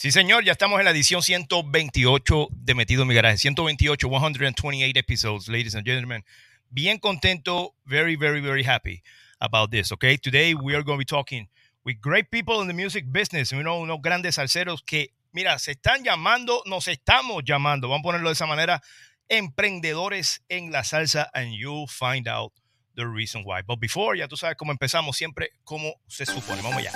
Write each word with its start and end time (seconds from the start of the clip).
Sí, 0.00 0.12
señor, 0.12 0.44
ya 0.44 0.52
estamos 0.52 0.78
en 0.78 0.86
la 0.86 0.92
edición 0.92 1.22
128 1.22 2.48
de 2.52 2.74
Metido 2.74 3.02
en 3.02 3.08
mi 3.08 3.14
garaje. 3.14 3.36
128, 3.36 4.08
128 4.08 4.98
episodes, 4.98 5.46
ladies 5.46 5.74
and 5.74 5.86
gentlemen. 5.86 6.24
Bien 6.70 6.98
contento, 6.98 7.74
very, 7.84 8.16
very, 8.16 8.40
very 8.40 8.64
happy 8.64 9.02
about 9.40 9.70
this, 9.70 9.92
okay? 9.92 10.16
Today 10.16 10.54
we 10.54 10.74
are 10.74 10.82
going 10.82 10.96
to 10.96 11.00
be 11.00 11.04
talking 11.04 11.50
with 11.84 12.00
great 12.00 12.30
people 12.30 12.62
in 12.62 12.66
the 12.66 12.72
music 12.72 13.12
business, 13.12 13.52
you 13.52 13.62
know, 13.62 13.78
unos 13.78 14.00
grandes 14.00 14.36
salseros 14.36 14.82
que, 14.82 15.12
mira, 15.34 15.58
se 15.58 15.72
están 15.72 16.02
llamando, 16.02 16.62
nos 16.64 16.88
estamos 16.88 17.44
llamando, 17.44 17.90
vamos 17.90 18.00
a 18.00 18.04
ponerlo 18.04 18.30
de 18.30 18.32
esa 18.32 18.46
manera, 18.46 18.80
emprendedores 19.28 20.40
en 20.48 20.72
la 20.72 20.82
salsa, 20.82 21.28
and 21.34 21.52
you'll 21.52 21.86
find 21.86 22.26
out 22.26 22.54
the 23.00 23.06
reason 23.06 23.42
why. 23.44 23.62
But 23.62 23.80
before, 23.80 24.16
ya 24.16 24.28
tú 24.28 24.36
sabes 24.36 24.56
cómo 24.56 24.72
empezamos 24.72 25.16
siempre, 25.16 25.50
cómo 25.64 25.94
se 26.06 26.26
supone. 26.26 26.62
Vamos 26.62 26.78
allá. 26.78 26.92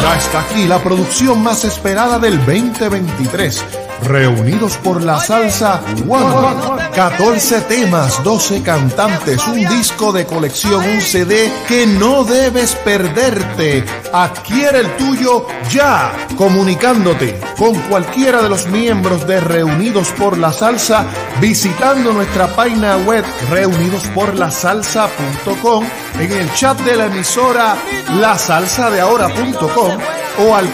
Ya 0.00 0.16
está 0.16 0.40
aquí 0.40 0.66
la 0.66 0.82
producción 0.82 1.42
más 1.42 1.64
esperada 1.64 2.18
del 2.18 2.36
2023. 2.44 3.83
Reunidos 4.02 4.76
por 4.78 5.02
la 5.02 5.20
salsa 5.20 5.82
One. 6.08 6.84
14 6.94 7.60
temas, 7.62 8.22
12 8.22 8.62
cantantes, 8.62 9.44
un 9.48 9.66
disco 9.66 10.12
de 10.12 10.26
colección, 10.26 10.84
un 10.84 11.00
CD 11.00 11.50
que 11.66 11.86
no 11.86 12.22
debes 12.24 12.74
perderte. 12.76 13.84
Adquiere 14.12 14.80
el 14.80 14.94
tuyo 14.96 15.46
ya, 15.70 16.12
comunicándote 16.36 17.40
con 17.58 17.74
cualquiera 17.82 18.42
de 18.42 18.48
los 18.48 18.66
miembros 18.66 19.24
de 19.26 19.40
Reunidos 19.40 20.08
por 20.10 20.38
la 20.38 20.52
Salsa, 20.52 21.04
visitando 21.40 22.12
nuestra 22.12 22.54
página 22.54 22.96
web 22.98 23.24
reunidosporlasalsa.com, 23.50 25.84
en 26.20 26.32
el 26.32 26.54
chat 26.54 26.78
de 26.80 26.96
la 26.96 27.06
emisora 27.06 27.74
lasalsadeahora.com 28.20 29.98
o 30.38 30.54
al 30.54 30.70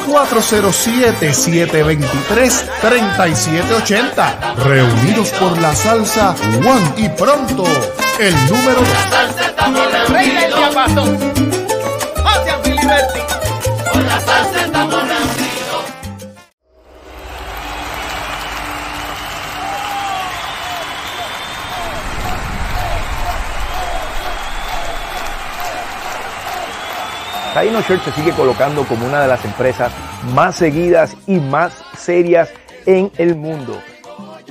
407-723-3780. 3.17 4.55
Reunidos 4.65 5.31
por 5.33 5.59
la 5.61 5.75
salsa 5.75 6.35
One 6.59 6.93
y 6.97 7.09
pronto 7.11 7.65
el 8.19 8.35
número 8.47 8.81
2. 8.81 8.89
Salsa 9.11 9.47
estamos 9.47 9.93
reunidos. 9.93 10.61
Por 13.93 14.05
la 14.05 14.21
salsa 14.21 14.61
estamos 14.65 14.95
reunidos. 14.95 15.51
Taino 27.55 27.81
Shirt 27.83 28.05
se 28.05 28.13
sigue 28.13 28.33
colocando 28.33 28.85
como 28.85 29.07
una 29.07 29.23
de 29.23 29.29
las 29.29 29.45
empresas 29.45 29.91
más 30.35 30.55
seguidas 30.55 31.17
y 31.27 31.41
más 31.41 31.73
serias 31.99 32.49
en 32.87 33.11
el 33.19 33.37
mundo. 33.37 33.81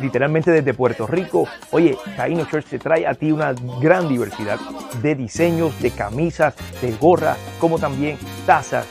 Literalmente 0.02 0.52
desde 0.52 0.74
Puerto 0.74 1.08
Rico, 1.08 1.48
oye, 1.72 1.98
Taino 2.16 2.46
Shirt 2.46 2.68
te 2.68 2.80
trae 2.80 3.06
a 3.06 3.14
ti 3.14 3.32
una 3.32 3.54
gran 3.82 4.08
diversidad 4.08 4.60
de 5.02 5.16
diseños, 5.16 5.80
de 5.82 5.92
camisas, 5.92 6.56
de 6.82 6.92
gorras, 6.94 7.38
como 7.60 7.80
también 7.80 8.18
tazas, 8.46 8.86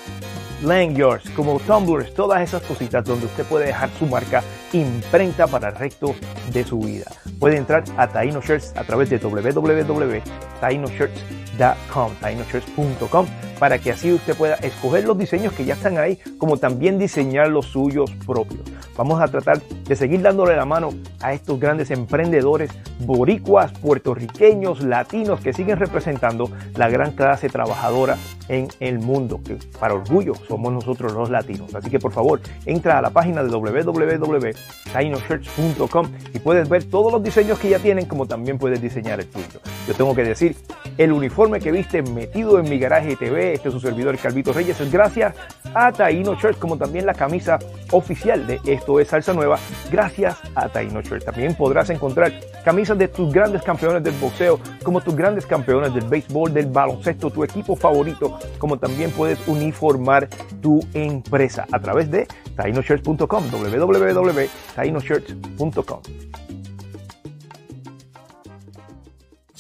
lanyards, 0.63 1.29
como 1.31 1.59
tumblers, 1.61 2.13
todas 2.15 2.43
esas 2.43 2.63
cositas 2.63 3.05
donde 3.05 3.27
usted 3.27 3.45
puede 3.45 3.67
dejar 3.67 3.91
su 3.99 4.07
marca 4.07 4.43
imprenta 4.73 5.47
para 5.47 5.69
el 5.69 5.77
resto 5.77 6.17
de 6.53 6.65
su 6.65 6.81
vida. 6.81 7.07
Puede 7.39 7.57
entrar 7.57 7.85
a 7.97 8.09
Taino 8.09 8.43
Shirts 8.43 8.73
a 8.77 8.83
través 8.85 9.09
de 9.11 9.19
www.tainoshirts.com, 9.19 12.13
tainoshirts.com, 12.21 13.27
para 13.59 13.79
que 13.79 13.93
así 13.93 14.13
usted 14.13 14.37
pueda 14.37 14.57
escoger 14.57 15.05
los 15.05 15.17
diseños 15.17 15.55
que 15.55 15.65
ya 15.65 15.75
están 15.75 15.99
ahí, 15.99 16.19
como 16.39 16.57
también 16.57 16.99
diseñar 16.99 17.47
los 17.49 17.67
suyos 17.67 18.11
propios. 18.27 18.63
Vamos 18.99 19.23
a 19.23 19.29
tratar 19.29 19.63
de 19.63 19.95
seguir 19.95 20.21
dándole 20.23 20.57
la 20.57 20.65
mano 20.65 20.91
a 21.21 21.33
estos 21.33 21.61
grandes 21.61 21.93
emprendedores 21.93 22.73
boricuas, 22.99 23.71
puertorriqueños, 23.79 24.83
latinos 24.83 25.41
que 25.41 25.53
siguen 25.53 25.79
representando 25.79 26.51
la 26.75 26.89
gran 26.89 27.13
clase 27.13 27.49
trabajadora 27.49 28.17
en 28.49 28.67
el 28.81 28.99
mundo, 28.99 29.41
que 29.45 29.57
para 29.79 29.95
orgullo 29.95 30.35
somos 30.49 30.73
nosotros 30.73 31.13
los 31.13 31.31
latinos. 31.31 31.73
Así 31.77 31.91
que 31.91 32.01
por 32.01 32.11
favor, 32.11 32.41
entra 32.67 32.99
a 32.99 33.03
la 33.03 33.11
página 33.11 33.45
de 33.45 33.51
www.tainoshirts.com 33.51 36.07
y 36.35 36.41
puedes 36.41 36.69
ver 36.69 36.83
todos 36.83 37.13
los 37.13 37.23
diseños 37.23 37.61
que 37.61 37.69
ya 37.69 37.79
tienen, 37.79 38.07
como 38.07 38.27
también 38.27 38.59
puedes 38.59 38.83
diseñar 38.83 39.21
el 39.21 39.29
tuyo. 39.29 39.61
Yo 39.87 39.95
tengo 39.95 40.13
que 40.13 40.25
decir, 40.25 40.57
el 40.97 41.13
uniforme 41.13 41.61
que 41.61 41.71
viste 41.71 42.03
metido 42.03 42.59
en 42.59 42.69
mi 42.69 42.81
garaje 42.81 43.15
TV, 43.15 43.55
este 43.55 43.69
es 43.69 43.75
su 43.75 43.81
servidor 43.81 44.19
Calvito 44.19 44.53
Reyes, 44.53 44.81
es 44.81 44.91
gracias 44.91 45.37
a 45.73 45.93
Taino 45.93 46.35
Shirts, 46.35 46.59
como 46.59 46.77
también 46.77 47.07
la 47.07 47.15
camisa 47.15 47.61
oficial 47.93 48.47
de 48.47 48.61
Esto 48.89 49.01
es 49.01 49.09
Salsa 49.09 49.35
Nueva, 49.35 49.59
gracias 49.93 50.39
a 50.55 50.71
Taino 50.71 51.03
Shirts. 51.03 51.27
También 51.27 51.55
podrás 51.55 51.91
encontrar 51.91 52.33
camisas 52.65 52.97
de 52.97 53.09
tus 53.09 53.31
grandes 53.31 53.63
campeones 53.63 54.03
del 54.03 54.15
boxeo, 54.15 54.59
como 54.83 55.03
tus 55.03 55.15
grandes 55.15 55.45
campeones 55.45 55.93
del 55.93 56.09
béisbol, 56.09 56.55
del 56.55 56.69
baloncesto, 56.69 57.29
tu 57.29 57.45
equipo 57.45 57.77
favorito, 57.77 58.39
como 58.57 58.79
también 58.79 59.11
puedes 59.11 59.47
uniformar 59.47 60.27
tu 60.63 60.81
empresa 60.95 61.67
a 61.71 61.79
través 61.79 62.11
de 62.11 62.27
tainoshirts.com, 62.57 63.51
www.tainoshirts.com. 63.51 66.48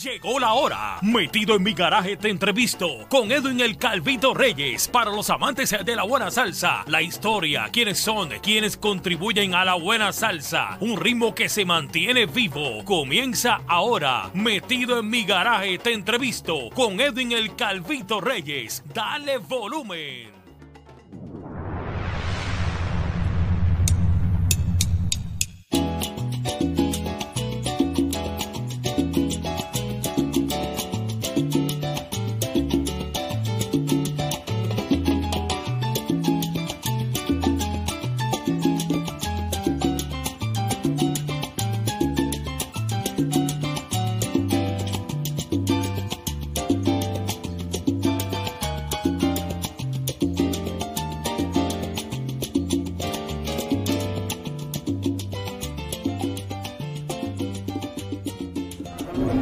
Llegó 0.02 0.38
la 0.38 0.52
hora. 0.52 0.98
Metido 1.02 1.56
en 1.56 1.64
mi 1.64 1.72
garaje 1.72 2.16
te 2.16 2.28
entrevisto 2.28 2.86
con 3.08 3.32
Edwin 3.32 3.58
el 3.58 3.78
Calvito 3.78 4.32
Reyes. 4.32 4.86
Para 4.86 5.10
los 5.10 5.28
amantes 5.28 5.74
de 5.84 5.96
la 5.96 6.04
buena 6.04 6.30
salsa, 6.30 6.84
la 6.86 7.02
historia, 7.02 7.68
quiénes 7.72 7.98
son, 7.98 8.28
quienes 8.40 8.76
contribuyen 8.76 9.56
a 9.56 9.64
la 9.64 9.74
buena 9.74 10.12
salsa. 10.12 10.78
Un 10.80 11.00
ritmo 11.00 11.34
que 11.34 11.48
se 11.48 11.64
mantiene 11.64 12.26
vivo. 12.26 12.84
Comienza 12.84 13.62
ahora. 13.66 14.30
Metido 14.34 15.00
en 15.00 15.10
mi 15.10 15.24
garaje 15.24 15.78
te 15.78 15.92
entrevisto 15.92 16.70
con 16.74 17.00
Edwin 17.00 17.32
el 17.32 17.56
Calvito 17.56 18.20
Reyes. 18.20 18.84
Dale 18.94 19.38
volumen. 19.38 20.37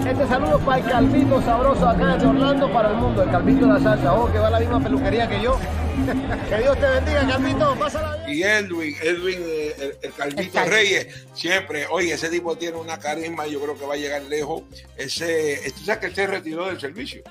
Este 0.07 0.27
saludo 0.27 0.59
para 0.61 0.79
el 0.79 0.91
Calvito 0.91 1.43
sabroso 1.43 1.89
acá 1.89 2.17
de 2.17 2.27
Orlando 2.27 2.73
para 2.73 2.91
el 2.91 2.97
mundo, 2.97 3.23
el 3.23 3.31
Calvito 3.31 3.67
de 3.67 3.73
la 3.75 3.81
salsa. 3.81 4.15
Oh, 4.15 4.31
que 4.31 4.39
va 4.39 4.49
a 4.49 4.51
la 4.51 4.61
misma 4.61 4.81
peluquería 4.83 5.29
que 5.29 5.41
yo. 5.43 5.59
que 6.49 6.57
Dios 6.59 6.79
te 6.79 6.87
bendiga, 6.89 7.27
Calvito. 7.27 7.77
Pásala 7.77 8.17
bien. 8.25 8.39
Y 8.39 8.43
Edwin, 8.43 8.97
Edwin, 9.03 9.39
eh, 9.41 9.75
el, 9.79 9.99
el 10.03 10.13
Calvito 10.13 10.65
Reyes, 10.65 11.27
siempre, 11.35 11.87
oye, 11.91 12.13
ese 12.13 12.29
tipo 12.29 12.57
tiene 12.57 12.77
una 12.79 12.99
carisma, 12.99 13.47
yo 13.47 13.61
creo 13.61 13.79
que 13.79 13.87
va 13.87 13.95
a 13.95 13.97
llegar 13.97 14.23
lejos. 14.23 14.63
Ese, 14.97 15.61
tú 15.77 15.85
sabes 15.85 16.01
que 16.01 16.07
él 16.07 16.15
se 16.15 16.27
retiró 16.27 16.67
del 16.67 16.81
servicio. 16.81 17.23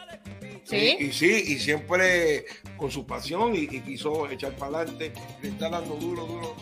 ¿Sí? 0.66 0.98
Y, 1.00 1.06
y 1.06 1.14
sí, 1.14 1.44
y 1.48 1.60
siempre 1.60 2.46
con 2.76 2.90
su 2.90 3.06
pasión 3.06 3.56
y, 3.56 3.60
y 3.60 3.82
quiso 3.82 4.28
echar 4.30 4.52
para 4.54 4.80
adelante, 4.80 5.14
le 5.42 5.50
está 5.50 5.70
dando 5.70 5.96
duro, 5.96 6.26
duro. 6.26 6.56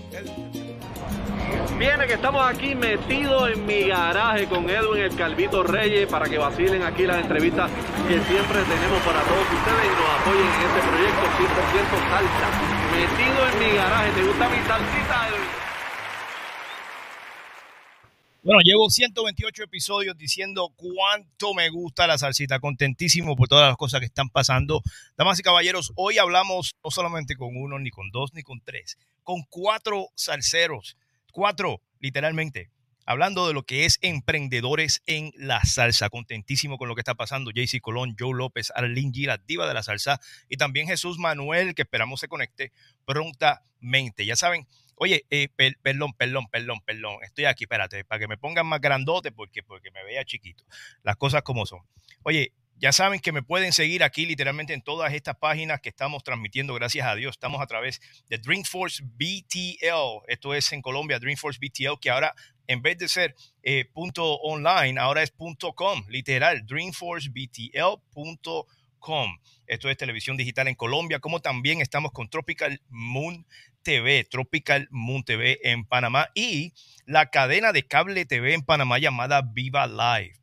Viene 1.80 2.06
que 2.06 2.14
estamos 2.14 2.46
aquí 2.46 2.76
metidos 2.76 3.52
en 3.52 3.66
mi 3.66 3.88
garaje 3.88 4.46
con 4.48 4.70
Edwin 4.70 5.04
el 5.04 5.16
Calvito 5.16 5.64
Reyes 5.64 6.08
para 6.08 6.28
que 6.28 6.38
vacilen 6.38 6.84
aquí 6.84 7.04
las 7.04 7.22
entrevistas 7.22 7.72
que 8.08 8.16
siempre 8.16 8.60
tenemos 8.64 9.00
para 9.06 9.22
todos 9.24 9.48
ustedes 9.48 9.86
y 9.86 9.96
nos 9.96 10.10
apoyen 10.20 10.48
en 10.48 10.62
este 10.68 10.82
proyecto 10.84 11.24
100% 11.40 12.10
salsa. 12.10 12.48
Metido 12.92 13.40
en 13.50 13.60
mi 13.60 13.76
garaje, 13.78 14.12
¿te 14.12 14.24
gusta 14.24 14.50
mi 14.50 14.58
salsita, 14.68 15.28
Edwin? 15.30 15.62
Bueno, 18.45 18.60
llevo 18.62 18.90
128 18.90 19.63
episodios 19.63 20.18
diciendo 20.18 20.74
cuánto 20.75 21.54
me 21.54 21.69
gusta 21.69 22.07
la 22.07 22.18
salsita, 22.18 22.60
contentísimo 22.60 23.38
por 23.38 23.48
todas 23.48 23.69
las 23.69 23.78
cosas 23.78 24.01
que 24.01 24.07
están 24.07 24.28
pasando. 24.30 24.81
Damas 25.16 25.40
y 25.40 25.44
caballeros, 25.44 25.94
hoy 25.95 26.18
hablamos 26.18 26.75
no 26.84 26.92
solamente 26.92 27.38
con 27.38 27.56
uno, 27.56 27.80
ni 27.80 27.90
con 27.90 28.12
dos, 28.12 28.34
ni 28.34 28.44
con 28.44 28.60
tres, 28.60 28.98
con 29.24 29.44
cuatro 29.50 30.10
salseros, 30.16 30.98
cuatro 31.31 31.80
literalmente. 32.01 32.69
hablando 33.06 33.48
de 33.48 33.54
lo 33.54 33.63
que 33.63 33.86
es 33.86 33.98
emprendedores 34.01 35.04
en 35.06 35.31
la 35.38 35.63
salsa. 35.63 36.10
Contentísimo 36.10 36.78
con 36.78 36.90
lo 36.90 36.95
que 36.95 37.01
está 37.01 37.16
pasando. 37.16 37.50
JC 37.50 37.80
Colón, 37.80 38.13
Joe 38.19 38.34
López, 38.34 38.74
Arlene 38.75 39.13
G, 39.13 39.25
la 39.25 39.38
diva 39.38 39.66
de 39.69 39.74
la 39.74 39.84
salsa, 39.84 40.19
y 40.50 40.57
también 40.57 40.88
Jesús 40.88 41.18
Manuel, 41.18 41.75
que 41.75 41.84
esperamos 41.84 42.19
se 42.19 42.28
conecte 42.28 42.74
prontamente. 43.06 44.25
Ya 44.25 44.36
saben, 44.36 44.68
oye, 44.95 45.25
eh, 45.30 45.50
per- 45.56 45.78
perdón, 45.81 46.13
perdón, 46.13 46.48
perdón, 46.51 46.81
perdón. 46.86 47.18
Estoy 47.24 47.45
aquí, 47.45 47.63
espérate, 47.66 48.04
para 48.06 48.19
que 48.19 48.28
me 48.28 48.38
pongan 48.38 48.68
más 48.68 48.81
grandote 48.81 49.31
porque, 49.31 49.63
porque 49.63 49.92
me 49.92 50.04
vea 50.04 50.24
chiquito. 50.25 50.66
Las 51.04 51.16
cosas 51.18 51.44
como 51.44 51.66
son. 51.66 51.80
Oye, 52.24 52.54
ya 52.75 52.92
saben 52.92 53.19
que 53.19 53.31
me 53.31 53.44
pueden 53.44 53.72
seguir 53.72 54.04
aquí 54.04 54.25
literalmente 54.25 54.74
en 54.74 54.81
todas 54.81 55.13
estas 55.13 55.38
páginas 55.38 55.80
que 55.80 55.90
estamos 55.90 56.24
transmitiendo, 56.24 56.74
gracias 56.74 57.07
a 57.07 57.16
Dios. 57.16 57.36
Estamos 57.36 57.62
a 57.62 57.68
través 57.68 58.01
de 58.30 58.38
Dreamforce 58.40 59.04
BTL. 59.06 60.24
Esto 60.28 60.54
es 60.54 60.72
en 60.74 60.81
Colombia, 60.81 61.19
Dreamforce 61.19 61.60
BTL, 61.62 62.00
que 62.01 62.10
ahora 62.10 62.34
en 62.68 62.81
vez 62.81 62.98
de 62.98 63.07
ser 63.07 63.36
eh, 63.62 63.86
punto 63.94 64.36
online, 64.38 65.00
ahora 65.00 65.24
es 65.24 65.31
punto 65.31 65.74
com, 65.74 66.04
literal, 66.10 66.66
dreamforcebtl.com. 66.66 69.38
Esto 69.68 69.90
es 69.90 69.98
televisión 69.98 70.38
digital 70.38 70.68
en 70.68 70.75
Colombia, 70.75 71.19
como 71.19 71.40
también 71.42 71.81
estamos 71.81 72.12
con 72.12 72.30
Tropical 72.30 72.81
Moon 72.90 73.45
TV, 73.83 74.24
Tropical 74.24 74.88
Moon 74.89 75.24
TV 75.24 75.59
en 75.63 75.85
Panamá 75.85 76.30
y 76.33 76.74
la 77.06 77.30
cadena 77.30 77.74
de 77.74 77.85
cable 77.85 78.25
TV 78.25 78.53
en 78.53 78.63
Panamá 78.63 78.97
llamada 78.97 79.41
Viva 79.41 79.88
Live 79.88 80.33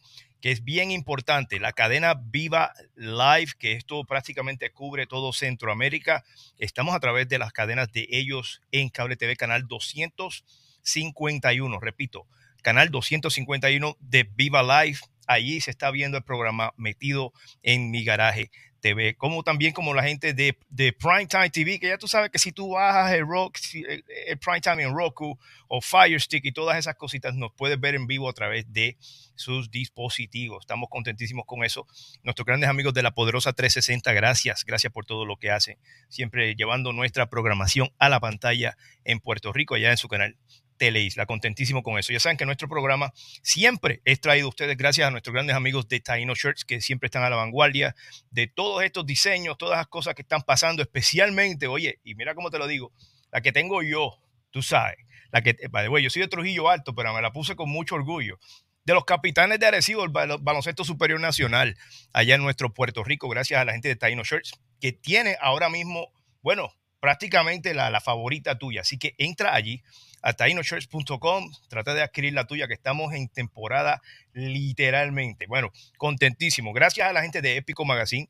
que 0.41 0.51
es 0.51 0.65
bien 0.65 0.91
importante, 0.91 1.61
la 1.61 1.73
cadena 1.73 2.15
Viva 2.15 2.73
Live, 2.97 3.53
que 3.59 3.73
esto 3.73 4.05
prácticamente 4.05 4.71
cubre 4.71 5.07
todo 5.07 5.33
Centroamérica. 5.33 6.25
Estamos 6.59 6.95
a 6.95 7.01
través 7.01 7.29
de 7.29 7.39
las 7.39 7.53
cadenas 7.53 7.93
de 7.93 8.07
ellos 8.11 8.63
en 8.73 8.89
Cable 8.89 9.17
TV, 9.17 9.37
canal 9.37 9.69
251, 9.69 11.79
repito, 11.79 12.27
canal 12.63 12.91
251 12.91 13.97
de 14.01 14.29
Viva 14.35 14.63
Live. 14.63 15.01
Allí 15.27 15.61
se 15.61 15.71
está 15.71 15.91
viendo 15.91 16.17
el 16.17 16.25
programa 16.25 16.73
metido 16.77 17.33
en 17.63 17.91
mi 17.91 18.03
garaje 18.03 18.51
TV, 18.81 19.15
como 19.17 19.43
también 19.43 19.73
como 19.73 19.95
la 19.95 20.03
gente 20.03 20.35
de, 20.35 20.59
de 20.69 20.93
Primetime 20.93 21.51
TV, 21.51 21.79
que 21.79 21.89
ya 21.89 21.99
tú 21.99 22.09
sabes 22.09 22.31
que 22.31 22.39
si 22.39 22.53
tú 22.53 22.71
bajas 22.71 23.13
el, 23.13 23.27
rock, 23.27 23.59
el 23.75 24.39
Primetime 24.39 24.83
en 24.83 24.95
Roku 24.95 25.39
o 25.69 25.81
Fire 25.81 26.21
Stick 26.21 26.45
y 26.45 26.53
todas 26.53 26.79
esas 26.79 26.97
cositas, 26.97 27.35
nos 27.35 27.53
puedes 27.53 27.79
ver 27.79 27.95
en 27.95 28.07
vivo 28.07 28.29
a 28.29 28.33
través 28.33 28.73
de 28.73 28.97
sus 29.35 29.71
dispositivos. 29.71 30.63
Estamos 30.63 30.89
contentísimos 30.91 31.45
con 31.47 31.65
eso. 31.65 31.87
Nuestros 32.23 32.47
grandes 32.47 32.69
amigos 32.69 32.95
de 32.95 33.03
la 33.03 33.13
Poderosa 33.13 33.53
360, 33.53 34.13
gracias, 34.13 34.65
gracias 34.65 34.93
por 34.93 35.07
todo 35.07 35.25
lo 35.25 35.37
que 35.37 35.51
hacen, 35.51 35.79
siempre 36.09 36.55
llevando 36.55 36.93
nuestra 36.93 37.27
programación 37.31 37.91
a 37.99 38.09
la 38.09 38.21
pantalla 38.21 38.77
en 39.05 39.21
Puerto 39.21 39.53
Rico, 39.53 39.75
allá 39.75 39.91
en 39.91 39.97
su 39.97 40.09
canal 40.09 40.37
Teleisla. 40.81 41.27
Contentísimo 41.27 41.83
con 41.83 41.99
eso. 41.99 42.11
Ya 42.11 42.21
saben 42.21 42.39
que 42.39 42.47
nuestro 42.47 42.67
programa 42.69 43.13
siempre 43.43 44.01
es 44.07 44.19
traído 44.19 44.47
a 44.47 44.49
ustedes 44.49 44.79
gracias 44.79 45.07
a 45.07 45.11
nuestros 45.11 45.35
grandes 45.35 45.55
amigos 45.55 45.87
de 45.89 46.01
Taino 46.01 46.35
Shirts, 46.35 46.65
que 46.65 46.81
siempre 46.81 47.09
están 47.09 47.23
a 47.23 47.29
la 47.29 47.37
vanguardia 47.37 47.95
de 48.31 48.47
todos 48.47 48.83
estos 48.83 49.05
diseños, 49.05 49.59
todas 49.59 49.77
las 49.77 49.89
cosas 49.89 50.15
que 50.15 50.23
están 50.23 50.41
pasando, 50.41 50.81
especialmente, 50.83 51.67
oye, 51.67 52.01
y 52.03 52.15
mira 52.15 52.35
cómo 52.35 52.51
te 52.51 52.59
lo 52.59 52.67
digo, 52.67 52.93
la 53.31 53.43
que 53.43 53.53
tengo 53.53 53.83
yo, 53.83 54.17
tú 54.51 54.63
sabes, 54.63 54.97
la 55.31 55.43
que, 55.43 55.55
way, 55.91 56.03
yo 56.03 56.09
soy 56.09 56.23
de 56.23 56.29
Trujillo 56.29 56.71
Alto, 56.71 56.95
pero 56.95 57.13
me 57.13 57.21
la 57.21 57.31
puse 57.31 57.55
con 57.57 57.69
mucho 57.69 57.97
orgullo 57.97 58.39
de 58.85 58.95
los 58.95 59.05
capitanes 59.05 59.61
de 59.61 59.67
Arecibo, 59.67 60.03
el 60.03 60.11
balo- 60.11 60.39
baloncesto 60.41 60.85
superior 60.85 61.21
nacional, 61.21 61.77
allá 62.15 62.37
en 62.37 62.43
nuestro 62.43 62.73
Puerto 62.73 63.05
Rico, 63.05 63.29
gracias 63.29 63.61
a 63.61 63.67
la 63.67 63.73
gente 63.73 63.89
de 63.89 63.97
Taino 63.97 64.25
Shirts, 64.25 64.53
que 64.81 64.93
tiene 64.93 65.37
ahora 65.43 65.69
mismo, 65.69 66.09
bueno, 66.41 66.73
prácticamente 67.01 67.75
la, 67.75 67.91
la 67.91 68.01
favorita 68.01 68.59
tuya. 68.59 68.81
Así 68.81 68.99
que 68.99 69.15
entra 69.19 69.55
allí 69.55 69.83
a 70.23 70.33
tainoshirts.com, 70.33 71.51
trata 71.69 71.95
de 71.95 72.03
adquirir 72.03 72.35
la 72.35 72.47
tuya, 72.47 72.69
que 72.69 72.75
estamos 72.75 73.13
en 73.15 73.29
temporada 73.29 74.03
literalmente. 74.33 75.47
Bueno, 75.47 75.71
contentísimo. 75.99 76.73
Gracias 76.73 77.09
a 77.09 77.13
la 77.13 77.23
gente 77.23 77.43
de 77.43 77.57
Épico 77.57 77.85
Magazine 77.85 78.29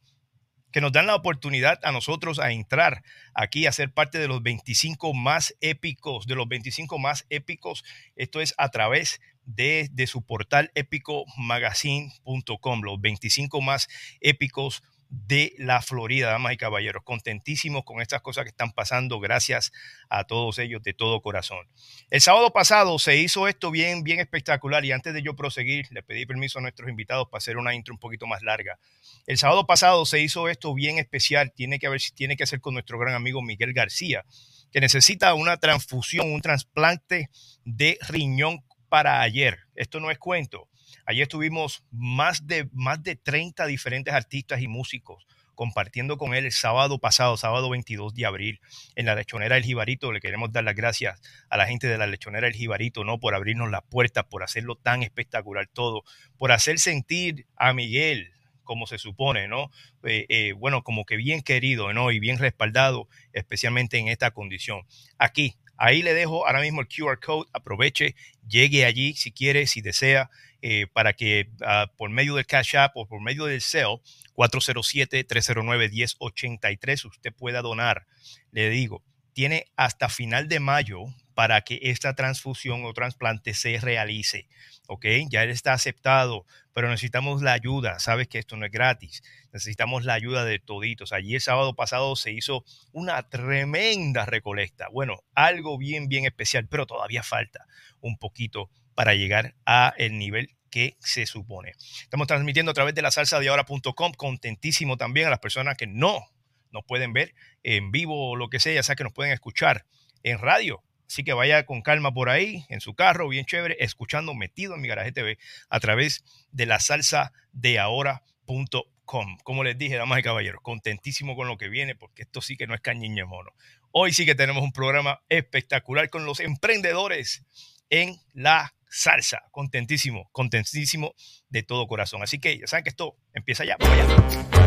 que 0.72 0.81
nos 0.81 0.92
dan 0.92 1.06
la 1.06 1.16
oportunidad 1.16 1.78
a 1.82 1.92
nosotros 1.92 2.38
a 2.38 2.52
entrar 2.52 3.02
aquí 3.34 3.66
a 3.66 3.72
ser 3.72 3.92
parte 3.92 4.19
de 4.19 4.28
los 4.28 4.42
25 4.42 5.12
más 5.14 5.54
épicos, 5.60 6.26
de 6.26 6.37
los 6.37 6.48
25 6.48 6.98
más 6.98 7.26
épicos. 7.28 7.84
Esto 8.16 8.40
es 8.40 8.54
a 8.56 8.70
través 8.70 9.20
de, 9.44 9.90
de 9.93 10.06
su 10.06 10.25
portal 10.25 10.70
épicomagazine.com, 10.75 12.81
los 12.82 12.98
25 13.00 13.60
más 13.60 13.88
épicos 14.20 14.82
de 15.10 15.54
la 15.58 15.82
Florida, 15.82 16.30
damas 16.30 16.52
y 16.52 16.56
caballeros. 16.56 17.02
Contentísimos 17.02 17.84
con 17.84 18.00
estas 18.00 18.22
cosas 18.22 18.44
que 18.44 18.50
están 18.50 18.72
pasando. 18.72 19.18
Gracias 19.18 19.72
a 20.08 20.24
todos 20.24 20.58
ellos 20.58 20.82
de 20.82 20.94
todo 20.94 21.20
corazón. 21.20 21.66
El 22.10 22.20
sábado 22.20 22.52
pasado 22.52 22.98
se 22.98 23.16
hizo 23.16 23.48
esto 23.48 23.70
bien, 23.70 24.04
bien 24.04 24.20
espectacular 24.20 24.84
y 24.84 24.92
antes 24.92 25.12
de 25.12 25.22
yo 25.22 25.34
proseguir, 25.34 25.86
le 25.90 26.02
pedí 26.02 26.26
permiso 26.26 26.60
a 26.60 26.62
nuestros 26.62 26.88
invitados 26.88 27.28
para 27.28 27.38
hacer 27.38 27.56
una 27.56 27.74
intro 27.74 27.92
un 27.92 27.98
poquito 28.00 28.26
más 28.26 28.42
larga. 28.42 28.78
El 29.26 29.36
sábado 29.36 29.66
pasado 29.66 30.06
se 30.06 30.20
hizo 30.20 30.48
esto 30.48 30.72
bien 30.74 30.98
especial. 30.98 31.52
Tiene 31.52 31.78
que, 31.80 31.88
haber, 31.88 32.00
tiene 32.14 32.36
que 32.36 32.44
hacer 32.44 32.60
con 32.60 32.74
nuestro 32.74 32.98
gran 32.98 33.14
amigo 33.14 33.42
Miguel 33.42 33.72
García, 33.72 34.24
que 34.72 34.80
necesita 34.80 35.34
una 35.34 35.56
transfusión, 35.56 36.32
un 36.32 36.40
trasplante 36.40 37.30
de 37.64 37.98
riñón 38.08 38.64
para 38.88 39.20
ayer. 39.22 39.58
Esto 39.74 39.98
no 39.98 40.10
es 40.12 40.18
cuento. 40.18 40.69
Ayer 41.10 41.26
tuvimos 41.26 41.82
más 41.90 42.46
de, 42.46 42.68
más 42.72 43.02
de 43.02 43.16
30 43.16 43.66
diferentes 43.66 44.14
artistas 44.14 44.62
y 44.62 44.68
músicos 44.68 45.26
compartiendo 45.56 46.16
con 46.18 46.34
él 46.34 46.44
el 46.44 46.52
sábado 46.52 47.00
pasado, 47.00 47.36
sábado 47.36 47.68
22 47.68 48.14
de 48.14 48.26
abril, 48.26 48.60
en 48.94 49.06
la 49.06 49.16
lechonera 49.16 49.56
El 49.56 49.64
Jibarito. 49.64 50.12
Le 50.12 50.20
queremos 50.20 50.52
dar 50.52 50.62
las 50.62 50.76
gracias 50.76 51.20
a 51.48 51.56
la 51.56 51.66
gente 51.66 51.88
de 51.88 51.98
la 51.98 52.06
lechonera 52.06 52.46
El 52.46 52.54
Jibarito, 52.54 53.02
¿no? 53.02 53.18
Por 53.18 53.34
abrirnos 53.34 53.72
las 53.72 53.82
puertas, 53.82 54.24
por 54.26 54.44
hacerlo 54.44 54.76
tan 54.76 55.02
espectacular 55.02 55.66
todo, 55.66 56.04
por 56.38 56.52
hacer 56.52 56.78
sentir 56.78 57.48
a 57.56 57.72
Miguel 57.72 58.30
como 58.62 58.86
se 58.86 58.98
supone, 58.98 59.48
¿no? 59.48 59.72
Eh, 60.04 60.26
eh, 60.28 60.52
bueno, 60.52 60.84
como 60.84 61.04
que 61.04 61.16
bien 61.16 61.42
querido, 61.42 61.92
¿no? 61.92 62.12
Y 62.12 62.20
bien 62.20 62.38
respaldado, 62.38 63.08
especialmente 63.32 63.98
en 63.98 64.06
esta 64.06 64.30
condición. 64.30 64.86
Aquí, 65.18 65.56
ahí 65.81 66.03
le 66.03 66.15
dejo 66.15 66.47
ahora 66.47 66.61
mismo 66.61 66.82
el 66.82 66.88
QR 66.88 67.19
code, 67.19 67.49
aproveche, 67.53 68.15
llegue 68.47 68.85
allí 68.85 69.15
si 69.15 69.32
quiere, 69.32 69.67
si 69.67 69.81
desea, 69.81 70.31
eh, 70.62 70.87
para 70.93 71.15
que 71.15 71.49
uh, 71.62 71.87
por 71.97 72.11
medio 72.11 72.37
del 72.37 72.44
Cash 72.44 72.77
App 72.77 72.94
o 72.97 73.06
por 73.06 73.23
medio 73.23 73.47
del 73.47 73.62
CEL 73.62 74.03
407-309-1083 74.37 77.06
usted 77.06 77.32
pueda 77.32 77.62
donar. 77.62 78.06
Le 78.53 78.69
digo, 78.69 79.03
tiene 79.32 79.67
hasta 79.77 80.09
final 80.09 80.49
de 80.49 80.61
mayo 80.61 81.06
para 81.35 81.62
que 81.62 81.79
esta 81.82 82.15
transfusión 82.15 82.85
o 82.85 82.93
trasplante 82.93 83.55
se 83.55 83.79
realice. 83.79 84.47
¿Ok? 84.88 85.06
Ya 85.31 85.43
él 85.43 85.50
está 85.50 85.73
aceptado, 85.73 86.44
pero 86.75 86.88
necesitamos 86.88 87.43
la 87.43 87.53
ayuda. 87.53 87.99
Sabes 87.99 88.29
que 88.29 88.39
esto 88.39 88.56
no 88.56 88.67
es 88.67 88.72
gratis. 88.72 89.22
Necesitamos 89.53 90.05
la 90.05 90.15
ayuda 90.15 90.44
de 90.44 90.58
toditos. 90.58 91.13
Allí 91.13 91.34
el 91.34 91.41
sábado 91.41 91.75
pasado 91.75 92.15
se 92.17 92.32
hizo 92.32 92.65
una 92.93 93.29
tremenda 93.29 94.27
recolecta. 94.27 94.89
Bueno, 94.89 95.22
algo 95.34 95.79
bien, 95.79 96.08
bien 96.08 96.27
especial, 96.27 96.67
pero 96.69 96.87
todavía 96.87 97.22
falta 97.22 97.67
un 98.01 98.19
poquito 98.19 98.70
para 98.94 99.15
llegar 99.15 99.55
a 99.65 99.94
el 99.96 100.19
nivel 100.19 100.56
que 100.70 100.96
se 101.01 101.27
supone. 101.27 101.72
Estamos 102.03 102.27
transmitiendo 102.27 102.70
a 102.70 102.75
través 102.75 102.94
de 102.94 103.03
la 103.03 103.10
salsa 103.10 103.41
de 103.41 103.49
ahora.com, 103.49 104.13
contentísimo 104.13 104.96
también 104.96 105.27
a 105.27 105.31
las 105.31 105.41
personas 105.41 105.77
que 105.77 105.87
no 105.87 106.29
nos 106.72 106.84
pueden 106.84 107.12
ver 107.12 107.34
en 107.62 107.91
vivo 107.91 108.31
o 108.31 108.36
lo 108.36 108.48
que 108.48 108.60
sea, 108.60 108.74
ya 108.74 108.82
sea 108.82 108.96
que 108.96 109.05
nos 109.05 109.12
pueden 109.12 109.32
escuchar 109.32 109.86
en 110.22 110.39
radio. 110.39 110.82
Así 111.06 111.24
que 111.24 111.32
vaya 111.32 111.67
con 111.67 111.82
calma 111.82 112.15
por 112.15 112.29
ahí, 112.29 112.65
en 112.69 112.81
su 112.81 112.94
carro, 112.94 113.29
bien 113.29 113.44
chévere, 113.44 113.77
escuchando 113.81 114.32
metido 114.32 114.77
en 114.77 114.81
mi 114.81 114.86
garaje 114.86 115.10
TV 115.10 115.39
a 115.69 115.81
través 115.81 116.24
de 116.53 116.67
la 116.67 116.79
salsa 116.79 117.32
de 117.53 117.81
ahora.com. 117.81 119.39
Como 119.43 119.65
les 119.65 119.77
dije, 119.77 119.96
damas 119.96 120.20
y 120.20 120.22
caballeros, 120.22 120.60
contentísimo 120.62 121.34
con 121.34 121.48
lo 121.48 121.58
que 121.58 121.69
viene, 121.69 121.96
porque 121.96 122.22
esto 122.22 122.41
sí 122.41 122.56
que 122.56 122.69
no 122.69 122.74
es 122.74 122.81
cañiña 122.81 123.24
mono. 123.24 123.50
Hoy 123.91 124.12
sí 124.12 124.24
que 124.24 124.36
tenemos 124.36 124.62
un 124.62 124.70
programa 124.70 125.20
espectacular 125.29 126.10
con 126.10 126.24
los 126.24 126.39
emprendedores 126.39 127.44
en 127.89 128.17
la 128.32 128.72
salsa. 128.89 129.43
Contentísimo, 129.50 130.29
contentísimo 130.31 131.15
de 131.48 131.65
todo 131.65 131.89
corazón. 131.89 132.22
Así 132.22 132.39
que 132.39 132.56
ya 132.56 132.69
saben 132.69 132.84
que 132.84 132.91
esto 132.91 133.17
empieza 133.34 133.65
ya. 133.65 133.77
Vamos 133.81 134.59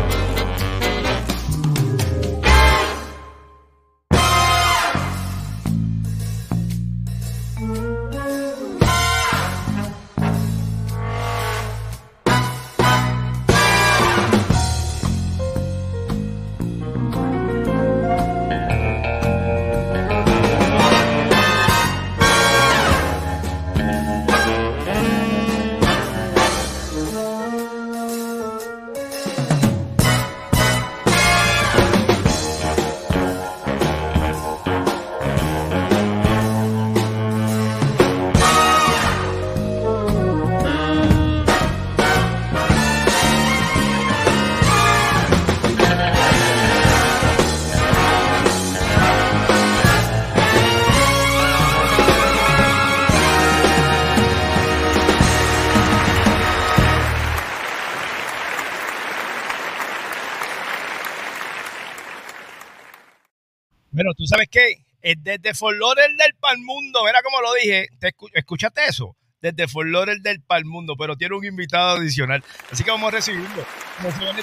sabes 64.43 64.49
qué, 64.49 65.15
desde 65.17 65.53
Fort 65.53 65.77
Lauderdale 65.77 66.15
del 66.17 66.33
Palmundo, 66.35 67.03
mira 67.03 67.21
como 67.21 67.41
lo 67.41 67.53
dije, 67.53 67.89
¿te 67.99 68.13
¿escuchaste 68.33 68.85
eso? 68.87 69.15
Desde 69.41 69.67
Fort 69.67 69.87
Lauderdale 69.89 70.21
del 70.21 70.41
Palmundo, 70.41 70.95
pero 70.97 71.15
tiene 71.15 71.35
un 71.35 71.45
invitado 71.45 71.97
adicional. 71.97 72.43
Así 72.71 72.83
que 72.83 72.91
vamos 72.91 73.09
a 73.09 73.17
recibirlo. 73.17 73.65
Como 73.97 74.11
se 74.11 74.19
ven. 74.19 74.35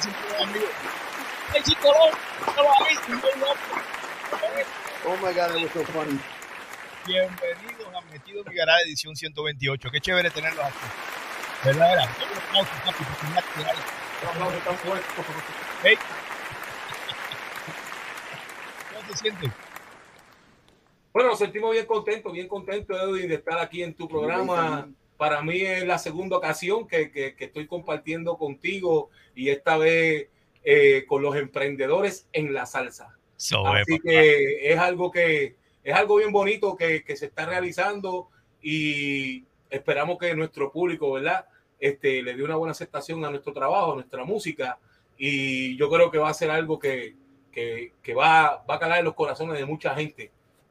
Oh 5.06 5.16
my 5.16 5.32
God, 5.32 5.56
it 5.56 5.62
was 5.62 5.72
so 5.72 5.84
funny. 5.92 6.20
Bienvenidos 7.06 7.94
a 7.94 8.00
Metido 8.12 8.42
en 8.44 8.52
mi 8.52 8.54
Garage 8.54 8.84
edición 8.84 9.16
128. 9.16 9.90
Qué 9.90 10.00
chévere 10.00 10.30
tenerlos 10.30 10.64
aquí. 10.64 10.76
¿Verdad? 11.64 11.92
Era? 11.94 12.08
¿Cómo 18.92 19.06
se 19.08 19.16
siente? 19.16 19.50
Bueno, 21.12 21.30
nos 21.30 21.38
sentimos 21.38 21.72
bien 21.72 21.86
contentos, 21.86 22.32
bien 22.32 22.46
contentos, 22.46 22.96
Edwin, 23.00 23.28
de 23.28 23.34
estar 23.34 23.58
aquí 23.58 23.82
en 23.82 23.94
tu 23.94 24.08
programa. 24.08 24.88
Para 25.16 25.42
mí 25.42 25.60
es 25.60 25.84
la 25.84 25.98
segunda 25.98 26.36
ocasión 26.36 26.86
que, 26.86 27.10
que, 27.10 27.34
que 27.34 27.46
estoy 27.46 27.66
compartiendo 27.66 28.38
contigo 28.38 29.10
y 29.34 29.48
esta 29.48 29.76
vez 29.76 30.28
eh, 30.62 31.04
con 31.06 31.22
los 31.22 31.36
emprendedores 31.36 32.28
en 32.32 32.54
la 32.54 32.64
salsa. 32.64 33.16
Así 33.36 33.98
que 33.98 34.70
es 34.70 34.78
algo 34.78 35.10
que 35.10 35.56
es 35.82 35.94
algo 35.94 36.16
bien 36.16 36.30
bonito 36.30 36.76
que, 36.76 37.02
que, 37.02 37.16
se 37.16 37.26
está 37.26 37.46
realizando 37.46 38.28
y 38.62 39.44
esperamos 39.70 40.18
que 40.18 40.34
nuestro 40.34 40.70
público, 40.70 41.12
¿verdad? 41.12 41.46
Este, 41.78 42.22
le 42.22 42.36
dé 42.36 42.42
una 42.42 42.56
buena 42.56 42.72
aceptación 42.72 43.24
a 43.24 43.30
nuestro 43.30 43.54
trabajo, 43.54 43.92
a 43.92 43.94
nuestra 43.94 44.24
música 44.24 44.78
y 45.16 45.76
yo 45.76 45.90
creo 45.90 46.10
que 46.10 46.18
va 46.18 46.28
a 46.28 46.34
ser 46.34 46.50
algo 46.50 46.78
que, 46.78 47.14
que, 47.50 47.94
que 48.02 48.14
va, 48.14 48.62
va 48.68 48.74
a 48.74 48.78
calar 48.78 48.98
en 48.98 49.06
los 49.06 49.14
corazones 49.14 49.58
de 49.58 49.64
mucha 49.64 49.94
gente 49.94 50.30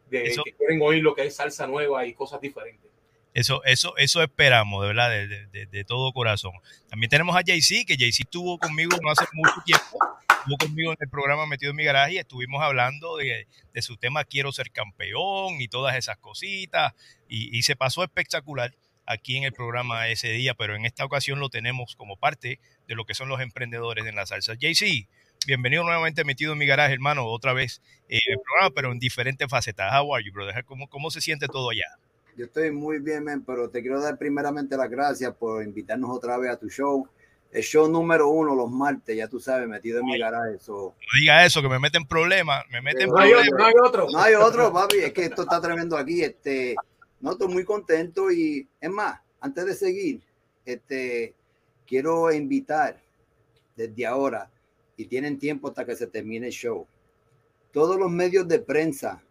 de 0.10 0.24
que 0.24 0.54
quieren 0.58 0.82
oír 0.82 1.04
lo 1.04 1.16
que 1.16 1.26
es 1.26 1.36
salsa 1.36 1.68
nueva 1.68 2.06
y 2.06 2.14
cosas 2.14 2.42
diferentes. 2.42 2.90
Eso, 3.34 3.64
eso, 3.64 3.96
eso 3.98 4.24
esperamos, 4.24 4.82
de 4.82 4.88
verdad, 4.88 5.10
de, 5.10 5.48
de, 5.48 5.66
de 5.68 5.84
todo 5.84 6.12
corazón. 6.12 6.52
También 6.90 7.10
tenemos 7.10 7.36
a 7.36 7.42
Jay-Z, 7.46 7.86
que 7.86 7.96
Jay-Z 7.96 8.24
estuvo 8.24 8.58
conmigo 8.58 8.98
no 9.02 9.12
hace 9.12 9.26
mucho 9.34 9.54
tiempo, 9.64 10.00
estuvo 10.40 10.58
conmigo 10.58 10.92
en 10.92 10.98
el 11.00 11.10
programa 11.10 11.46
Metido 11.46 11.70
en 11.70 11.76
mi 11.76 11.84
Garaje 11.84 12.14
y 12.14 12.18
estuvimos 12.18 12.62
hablando 12.62 13.18
de, 13.18 13.48
de 13.72 13.82
su 13.82 13.98
tema 13.98 14.24
Quiero 14.24 14.52
ser 14.52 14.72
campeón 14.72 15.62
y 15.62 15.68
todas 15.68 15.96
esas 15.96 16.18
cositas, 16.18 16.94
y, 17.28 17.56
y, 17.56 17.62
se 17.62 17.76
pasó 17.76 18.04
espectacular 18.04 18.76
aquí 19.06 19.38
en 19.38 19.44
el 19.44 19.54
programa 19.54 20.08
ese 20.08 20.30
día, 20.32 20.56
pero 20.56 20.76
en 20.76 20.86
esta 20.86 21.06
ocasión 21.06 21.40
lo 21.40 21.50
tenemos 21.50 21.96
como 21.96 22.18
parte 22.18 22.60
de 22.88 22.96
lo 22.96 23.06
que 23.06 23.14
son 23.14 23.30
los 23.30 23.42
emprendedores 23.42 24.06
en 24.06 24.16
la 24.16 24.26
salsa. 24.26 24.54
Jay-Z, 24.60 25.08
bienvenido 25.46 25.84
nuevamente 25.84 26.24
metido 26.24 26.54
en 26.54 26.60
mi 26.60 26.66
garaje, 26.66 26.94
hermano, 26.94 27.26
otra 27.26 27.54
vez 27.54 27.82
eh, 28.08 28.20
el 28.28 28.40
programa, 28.40 28.74
pero 28.76 28.92
en 28.92 29.00
diferentes 29.00 29.48
facetas. 29.50 29.92
How 29.94 30.16
are 30.16 30.24
you, 30.24 30.32
brother? 30.34 30.64
¿Cómo, 30.66 30.88
cómo 30.90 31.10
se 31.12 31.22
siente 31.22 31.48
todo 31.48 31.70
allá? 31.70 31.98
Yo 32.38 32.46
estoy 32.46 32.72
muy 32.72 33.00
bien, 33.00 33.24
man, 33.24 33.44
pero 33.46 33.70
te 33.70 33.82
quiero 33.82 34.02
dar 34.02 34.18
primeramente 34.18 34.78
las 34.78 34.90
gracias 34.90 35.34
por 35.36 35.64
invitarnos 35.64 36.10
otra 36.10 36.38
vez 36.38 36.52
a 36.52 36.58
tu 36.58 36.70
show. 36.70 37.08
El 37.52 37.64
show 37.64 37.90
número 37.90 38.30
uno 38.30 38.56
los 38.56 38.70
martes, 38.70 39.18
ya 39.18 39.28
tú 39.28 39.40
sabes, 39.40 39.68
metido 39.68 40.00
en 40.00 40.06
mi 40.06 40.20
garaje. 40.20 40.60
So. 40.60 40.94
No 40.96 41.20
diga 41.20 41.46
eso, 41.46 41.62
que 41.62 41.70
me 41.70 41.80
meten 41.80 42.06
problemas, 42.06 42.64
me 42.70 42.82
meten 42.82 43.10
no 43.10 43.16
problemas. 43.16 43.44
Hay, 43.44 43.50
no 43.50 43.66
hay 43.66 43.74
otro. 43.84 44.08
No 44.12 44.20
hay 44.20 44.34
otro, 44.36 44.72
papi, 44.72 44.98
es 45.00 45.14
que 45.14 45.26
esto 45.26 45.42
está 45.42 45.60
tremendo 45.60 45.98
aquí. 45.98 46.22
Este, 46.22 46.76
no, 47.20 47.32
estoy 47.32 47.48
muy 47.48 47.66
contento 47.66 48.32
y 48.32 48.68
es 48.80 48.90
más, 48.90 49.20
antes 49.42 49.66
de 49.66 49.74
seguir, 49.74 50.22
este, 50.64 51.34
quiero 51.88 52.32
invitar 52.32 53.02
desde 53.76 54.06
ahora, 54.06 54.50
y 55.00 55.06
tienen 55.06 55.40
tiempo 55.40 55.70
hasta 55.70 55.86
que 55.86 55.96
se 55.96 56.08
termine 56.08 56.48
el 56.48 56.52
show, 56.52 56.86
todos 57.72 57.98
los 57.98 58.12
medios 58.12 58.46
de 58.50 58.60
prensa 58.60 59.24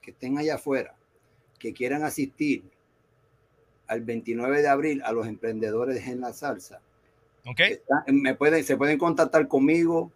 que 0.00 0.10
estén 0.10 0.38
allá 0.38 0.54
afuera, 0.54 0.94
que 1.58 1.74
quieran 1.74 2.02
asistir 2.02 2.64
al 3.88 4.00
29 4.00 4.62
de 4.62 4.68
abril 4.68 5.02
a 5.04 5.12
los 5.12 5.26
emprendedores 5.26 6.06
en 6.06 6.22
la 6.22 6.32
salsa. 6.32 6.80
Okay. 7.44 7.72
Está, 7.72 8.04
me 8.06 8.34
pueden, 8.34 8.64
se 8.64 8.78
pueden 8.78 8.96
contactar 8.96 9.46
conmigo 9.48 10.10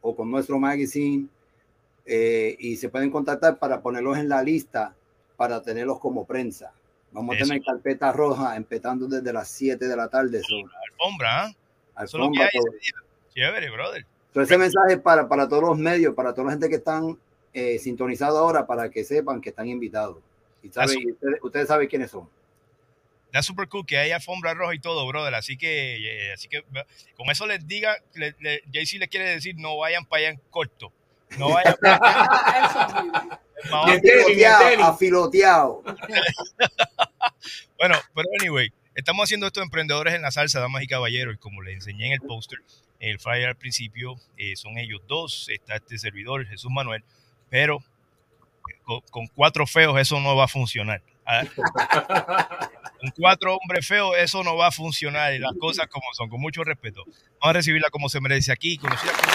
o 0.00 0.16
con 0.16 0.28
nuestro 0.28 0.58
magazine 0.58 1.28
eh, 2.04 2.56
y 2.58 2.74
se 2.74 2.88
pueden 2.88 3.12
contactar 3.12 3.60
para 3.60 3.80
ponerlos 3.80 4.18
en 4.18 4.28
la 4.28 4.42
lista 4.42 4.96
para 5.36 5.62
tenerlos 5.62 6.00
como 6.00 6.26
prensa. 6.26 6.72
Vamos 7.12 7.36
Eso. 7.36 7.44
a 7.44 7.46
tener 7.46 7.62
carpeta 7.62 8.10
roja 8.10 8.56
empezando 8.56 9.06
desde 9.06 9.32
las 9.32 9.46
7 9.50 9.86
de 9.86 9.96
la 9.96 10.08
tarde. 10.08 10.42
Alfombra, 10.90 11.46
¿eh? 11.46 11.56
Alfombra. 11.94 12.50
Chévere, 13.32 13.70
brother. 13.70 14.04
Entonces, 14.32 14.50
ese 14.50 14.58
mensaje 14.58 14.96
para, 14.96 15.28
para 15.28 15.46
todos 15.46 15.62
los 15.62 15.78
medios, 15.78 16.14
para 16.14 16.32
toda 16.32 16.46
la 16.46 16.52
gente 16.52 16.70
que 16.70 16.76
están 16.76 17.18
eh, 17.52 17.78
sintonizados 17.78 18.38
ahora, 18.38 18.66
para 18.66 18.88
que 18.88 19.04
sepan 19.04 19.42
que 19.42 19.50
están 19.50 19.68
invitados. 19.68 20.16
Y, 20.62 20.70
sabe, 20.70 20.94
y 20.98 21.10
ustedes, 21.10 21.38
ustedes, 21.42 21.68
saben 21.68 21.86
quiénes 21.86 22.10
son. 22.10 22.26
Está 23.26 23.42
super 23.42 23.68
cool 23.68 23.84
que 23.84 23.98
hay 23.98 24.10
alfombra 24.10 24.54
roja 24.54 24.74
y 24.74 24.78
todo, 24.78 25.06
brother. 25.06 25.34
Así 25.34 25.58
que, 25.58 26.28
eh, 26.28 26.32
así 26.32 26.48
que 26.48 26.64
con 27.14 27.30
eso 27.30 27.46
les 27.46 27.66
diga, 27.66 27.94
le, 28.14 28.34
le, 28.40 28.62
Jay-Z 28.72 29.00
le 29.00 29.08
quiere 29.08 29.28
decir, 29.28 29.54
no 29.58 29.76
vayan 29.76 30.06
para 30.06 30.20
allá 30.20 30.28
en 30.30 30.40
corto. 30.48 30.90
No 31.38 31.50
vayan 31.50 31.74
para 31.78 31.96
allá. 33.64 33.98
afiloteado, 33.98 34.84
afiloteado. 34.84 35.82
bueno, 37.78 37.96
pero 38.14 38.28
anyway, 38.40 38.72
estamos 38.94 39.24
haciendo 39.24 39.46
estos 39.46 39.62
emprendedores 39.62 40.14
en 40.14 40.22
la 40.22 40.30
salsa, 40.30 40.60
damas 40.60 40.82
y 40.82 40.86
caballeros, 40.86 41.34
y 41.34 41.38
como 41.38 41.62
les 41.62 41.74
enseñé 41.74 42.06
en 42.06 42.12
el 42.12 42.20
póster, 42.20 42.60
el 43.00 43.18
flyer 43.18 43.48
al 43.48 43.56
principio, 43.56 44.16
eh, 44.36 44.56
son 44.56 44.78
ellos 44.78 45.00
dos, 45.08 45.48
está 45.48 45.76
este 45.76 45.98
servidor, 45.98 46.46
Jesús 46.46 46.70
Manuel, 46.70 47.04
pero 47.50 47.82
con, 48.84 49.00
con 49.10 49.26
cuatro 49.28 49.66
feos 49.66 49.98
eso 50.00 50.20
no 50.20 50.36
va 50.36 50.44
a 50.44 50.48
funcionar. 50.48 51.02
Ah, 51.24 51.42
con 53.00 53.10
cuatro 53.16 53.56
hombres 53.56 53.86
feos 53.86 54.16
eso 54.18 54.42
no 54.42 54.56
va 54.56 54.68
a 54.68 54.72
funcionar 54.72 55.32
y 55.34 55.38
las 55.38 55.52
cosas 55.58 55.86
como 55.88 56.06
son, 56.14 56.28
con 56.28 56.40
mucho 56.40 56.64
respeto. 56.64 57.04
Vamos 57.04 57.50
a 57.50 57.52
recibirla 57.52 57.90
como 57.90 58.08
se 58.08 58.20
merece 58.20 58.52
aquí, 58.52 58.76
conocida 58.78 59.12
como 59.12 59.32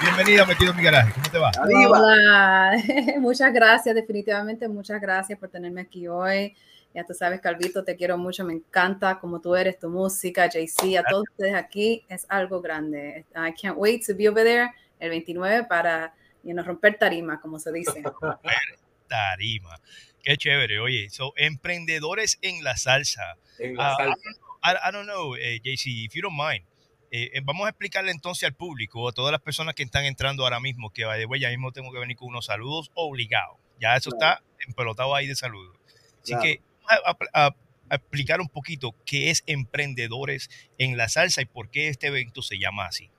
Bienvenida 0.00 0.46
Metido 0.46 0.70
en 0.70 0.76
mi 0.76 0.82
garaje, 0.84 1.12
¿cómo 1.12 1.30
te 1.30 1.38
va? 1.38 1.50
Hola, 1.60 2.72
muchas 3.20 3.52
gracias, 3.52 3.94
definitivamente 3.94 4.68
muchas 4.68 5.00
gracias 5.00 5.38
por 5.38 5.48
tenerme 5.48 5.80
aquí 5.80 6.06
hoy. 6.06 6.54
Ya 6.94 7.04
tú 7.04 7.14
sabes, 7.14 7.40
Calvito, 7.40 7.84
te 7.84 7.96
quiero 7.96 8.16
mucho, 8.16 8.44
me 8.44 8.52
encanta 8.52 9.18
como 9.18 9.40
tú 9.40 9.56
eres, 9.56 9.78
tu 9.78 9.90
música, 9.90 10.46
JC, 10.46 10.98
a 10.98 11.02
todos 11.02 11.24
ustedes 11.30 11.54
aquí, 11.54 12.04
es 12.08 12.26
algo 12.28 12.60
grande. 12.60 13.26
I 13.34 13.52
can't 13.60 13.76
wait 13.76 14.06
to 14.06 14.14
be 14.14 14.28
over 14.28 14.44
there 14.44 14.70
el 15.00 15.10
29 15.10 15.66
para 15.68 16.14
you 16.44 16.52
know, 16.52 16.64
romper 16.64 16.96
tarima, 16.96 17.40
como 17.40 17.58
se 17.58 17.72
dice. 17.72 18.02
tarima. 19.08 19.80
Qué 20.22 20.36
chévere, 20.36 20.78
oye, 20.78 21.10
so, 21.10 21.32
emprendedores 21.36 22.38
en 22.42 22.62
la 22.62 22.76
salsa. 22.76 23.36
En 23.58 23.76
la 23.76 23.96
salsa. 23.96 24.14
Uh, 24.14 24.58
I, 24.62 24.88
I, 24.88 24.92
don't 24.92 25.06
know, 25.06 25.34
eh, 25.34 25.60
JC, 25.62 26.04
if 26.04 26.14
you 26.14 26.22
don't 26.22 26.36
mind, 26.36 26.64
eh, 27.10 27.40
vamos 27.44 27.66
a 27.66 27.70
explicarle 27.70 28.10
entonces 28.10 28.44
al 28.44 28.54
público, 28.54 29.08
a 29.08 29.12
todas 29.12 29.32
las 29.32 29.40
personas 29.40 29.74
que 29.74 29.82
están 29.82 30.04
entrando 30.04 30.44
ahora 30.44 30.60
mismo, 30.60 30.90
que 30.90 31.04
de 31.04 31.40
ya 31.40 31.48
mismo 31.48 31.72
tengo 31.72 31.92
que 31.92 31.98
venir 31.98 32.16
con 32.16 32.28
unos 32.28 32.46
saludos 32.46 32.90
obligados. 32.94 33.56
Ya 33.80 33.96
eso 33.96 34.10
claro. 34.10 34.40
está 34.40 34.64
empelotado 34.66 35.14
ahí 35.14 35.26
de 35.26 35.34
saludos. 35.34 35.76
Así 36.22 36.32
claro. 36.32 36.42
que 36.42 36.60
a, 36.86 37.16
a, 37.32 37.46
a, 37.90 37.94
explicar 37.94 38.40
un 38.40 38.48
poquito 38.48 38.94
qué 39.06 39.30
es 39.30 39.42
Emprendedores 39.46 40.50
en 40.76 40.96
la 40.96 41.08
Salsa 41.08 41.40
y 41.42 41.46
por 41.46 41.70
qué 41.70 41.88
este 41.88 42.08
evento 42.08 42.42
se 42.42 42.58
llama 42.58 42.86
así. 42.86 43.10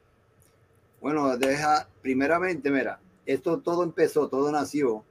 Bueno, 1.02 1.38
deja, 1.38 1.88
primeramente, 2.02 2.70
mira, 2.70 3.00
esto 3.26 3.60
todo 3.60 3.84
empezó, 3.84 4.28
todo 4.28 4.52
nació, 4.52 5.04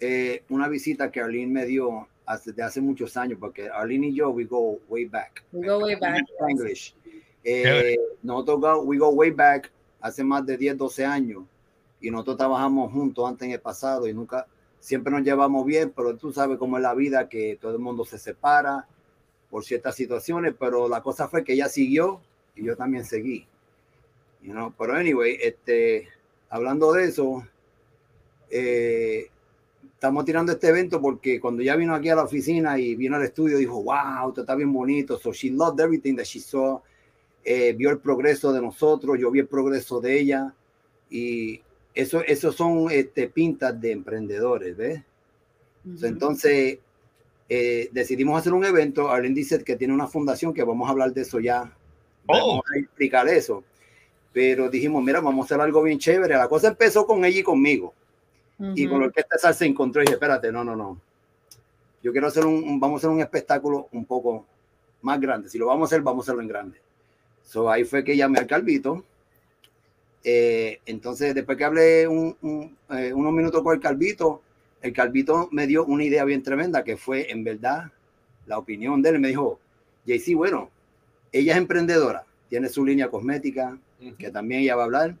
eh, 0.00 0.42
una 0.48 0.68
visita 0.68 1.12
que 1.12 1.20
Arlene 1.20 1.52
me 1.52 1.66
dio 1.66 2.08
hace, 2.26 2.52
de 2.52 2.62
hace 2.62 2.80
muchos 2.80 3.16
años, 3.16 3.38
porque 3.38 3.68
Arlene 3.68 4.08
y 4.08 4.14
yo, 4.14 4.30
we 4.30 4.44
go 4.44 4.80
way 4.88 5.04
back. 5.04 5.44
We 5.52 5.68
go 5.68 5.78
way 5.78 5.94
back. 5.94 6.24
English. 6.48 6.94
Eh, 7.44 7.96
nosotros 8.22 8.60
go, 8.60 8.82
we 8.82 8.98
go 8.98 9.08
way 9.10 9.30
back 9.30 9.70
hace 10.00 10.22
más 10.22 10.44
de 10.46 10.56
10, 10.56 10.76
12 10.76 11.04
años 11.04 11.44
y 12.00 12.10
nosotros 12.10 12.36
trabajamos 12.36 12.92
juntos 12.92 13.28
antes 13.28 13.46
en 13.46 13.52
el 13.52 13.60
pasado 13.60 14.08
y 14.08 14.14
nunca, 14.14 14.46
siempre 14.80 15.12
nos 15.12 15.22
llevamos 15.22 15.64
bien, 15.64 15.92
pero 15.94 16.16
tú 16.16 16.32
sabes 16.32 16.58
cómo 16.58 16.76
es 16.76 16.82
la 16.82 16.94
vida, 16.94 17.28
que 17.28 17.56
todo 17.60 17.72
el 17.72 17.78
mundo 17.78 18.04
se 18.04 18.18
separa 18.18 18.86
por 19.48 19.64
ciertas 19.64 19.94
situaciones, 19.94 20.54
pero 20.58 20.88
la 20.88 21.02
cosa 21.02 21.28
fue 21.28 21.44
que 21.44 21.52
ella 21.52 21.68
siguió 21.68 22.20
y 22.56 22.64
yo 22.64 22.76
también 22.76 23.04
seguí. 23.04 23.46
You 24.42 24.52
know? 24.52 24.74
Pero 24.76 24.94
anyway, 24.94 25.38
este, 25.40 26.08
hablando 26.50 26.92
de 26.92 27.04
eso, 27.04 27.46
eh, 28.50 29.30
estamos 29.94 30.24
tirando 30.24 30.52
este 30.52 30.68
evento 30.68 31.00
porque 31.00 31.40
cuando 31.40 31.62
ya 31.62 31.76
vino 31.76 31.94
aquí 31.94 32.08
a 32.08 32.16
la 32.16 32.24
oficina 32.24 32.78
y 32.78 32.96
vino 32.96 33.16
al 33.16 33.22
estudio, 33.22 33.58
dijo, 33.58 33.82
wow, 33.82 34.30
esto 34.30 34.40
está 34.40 34.56
bien 34.56 34.72
bonito. 34.72 35.16
So 35.18 35.32
she 35.32 35.50
loved 35.50 35.80
everything 35.80 36.16
that 36.16 36.24
she 36.24 36.40
saw. 36.40 36.80
Eh, 37.44 37.72
vio 37.72 37.90
el 37.90 37.98
progreso 37.98 38.52
de 38.52 38.60
nosotros, 38.62 39.18
yo 39.18 39.30
vi 39.30 39.40
el 39.40 39.48
progreso 39.48 40.00
de 40.00 40.20
ella 40.20 40.54
y 41.10 41.60
eso, 41.94 42.22
eso 42.22 42.52
son 42.52 42.90
este, 42.90 43.28
pintas 43.28 43.78
de 43.80 43.90
emprendedores, 43.92 44.76
¿ves? 44.76 45.02
Uh 45.84 45.88
-huh. 45.90 46.06
Entonces, 46.06 46.78
eh, 47.48 47.88
decidimos 47.92 48.38
hacer 48.38 48.52
un 48.52 48.64
evento. 48.64 49.10
Arlene 49.10 49.34
dice 49.34 49.62
que 49.64 49.76
tiene 49.76 49.92
una 49.92 50.06
fundación 50.06 50.54
que 50.54 50.62
vamos 50.62 50.88
a 50.88 50.92
hablar 50.92 51.12
de 51.12 51.22
eso 51.22 51.40
ya. 51.40 51.76
Oh. 52.26 52.36
Vamos 52.36 52.64
a 52.74 52.78
explicar 52.78 53.26
eso. 53.28 53.64
Pero 54.32 54.70
dijimos, 54.70 55.02
mira, 55.02 55.20
vamos 55.20 55.44
a 55.44 55.46
hacer 55.46 55.60
algo 55.60 55.82
bien 55.82 55.98
chévere. 55.98 56.34
La 56.36 56.48
cosa 56.48 56.68
empezó 56.68 57.04
con 57.04 57.24
ella 57.24 57.40
y 57.40 57.42
conmigo. 57.42 57.92
Y 58.76 58.86
con 58.86 59.00
la 59.00 59.06
orquesta 59.06 59.36
salsa 59.38 59.58
se 59.58 59.66
encontró 59.66 60.00
y 60.00 60.04
dije, 60.04 60.14
espérate, 60.14 60.52
no, 60.52 60.62
no, 60.62 60.76
no. 60.76 61.00
Yo 62.00 62.12
quiero 62.12 62.28
hacer 62.28 62.46
un, 62.46 62.54
un- 62.62 62.78
vamos 62.78 62.96
a 62.96 62.98
hacer 62.98 63.10
un 63.10 63.20
espectáculo 63.20 63.88
un 63.90 64.04
poco 64.04 64.46
más 65.02 65.20
grande. 65.20 65.48
Si 65.48 65.58
lo 65.58 65.66
vamos 65.66 65.86
a 65.86 65.86
hacer, 65.96 66.02
vamos 66.02 66.22
a 66.22 66.24
hacerlo 66.26 66.42
en 66.42 66.48
grande. 66.48 66.78
So, 67.44 67.70
ahí 67.70 67.84
fue 67.84 68.04
que 68.04 68.16
llamé 68.16 68.38
al 68.38 68.46
Calvito. 68.46 69.04
Eh, 70.24 70.80
entonces, 70.86 71.34
después 71.34 71.58
que 71.58 71.64
hablé 71.64 72.06
un- 72.06 72.36
un, 72.42 72.76
eh, 72.90 73.12
unos 73.12 73.32
minutos 73.32 73.62
con 73.62 73.74
el 73.74 73.80
Calvito, 73.80 74.42
el 74.80 74.92
Calvito 74.92 75.48
me 75.52 75.66
dio 75.66 75.84
una 75.84 76.04
idea 76.04 76.24
bien 76.24 76.42
tremenda 76.42 76.84
que 76.84 76.96
fue, 76.96 77.30
en 77.30 77.44
verdad, 77.44 77.90
la 78.46 78.58
opinión 78.58 79.02
de 79.02 79.10
él. 79.10 79.18
Me 79.18 79.28
dijo, 79.28 79.58
JC, 80.06 80.34
bueno, 80.34 80.70
ella 81.32 81.52
es 81.52 81.58
emprendedora, 81.58 82.24
tiene 82.48 82.68
su 82.68 82.84
línea 82.84 83.08
cosmética, 83.08 83.78
que 84.18 84.30
también 84.30 84.62
ella 84.62 84.76
va 84.76 84.82
a 84.82 84.84
hablar. 84.86 85.16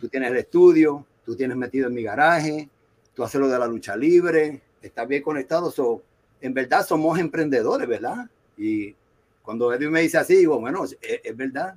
Tú 0.00 0.08
tienes 0.08 0.30
el 0.30 0.36
estudio, 0.36 1.04
tú 1.24 1.34
tienes 1.36 1.56
metido 1.56 1.88
en 1.88 1.94
mi 1.94 2.02
garaje, 2.02 2.68
tú 3.14 3.24
haces 3.24 3.40
lo 3.40 3.48
de 3.48 3.58
la 3.58 3.66
lucha 3.66 3.96
libre, 3.96 4.60
estás 4.82 5.06
bien 5.08 5.22
conectado. 5.22 5.70
So, 5.70 6.02
en 6.40 6.54
verdad 6.54 6.86
somos 6.86 7.18
emprendedores, 7.18 7.88
¿verdad? 7.88 8.28
Y 8.56 8.94
cuando 9.42 9.72
Edwin 9.72 9.90
me 9.90 10.00
dice 10.02 10.18
así, 10.18 10.36
digo, 10.36 10.58
bueno, 10.60 10.84
es, 10.84 10.96
es 11.00 11.36
verdad. 11.36 11.76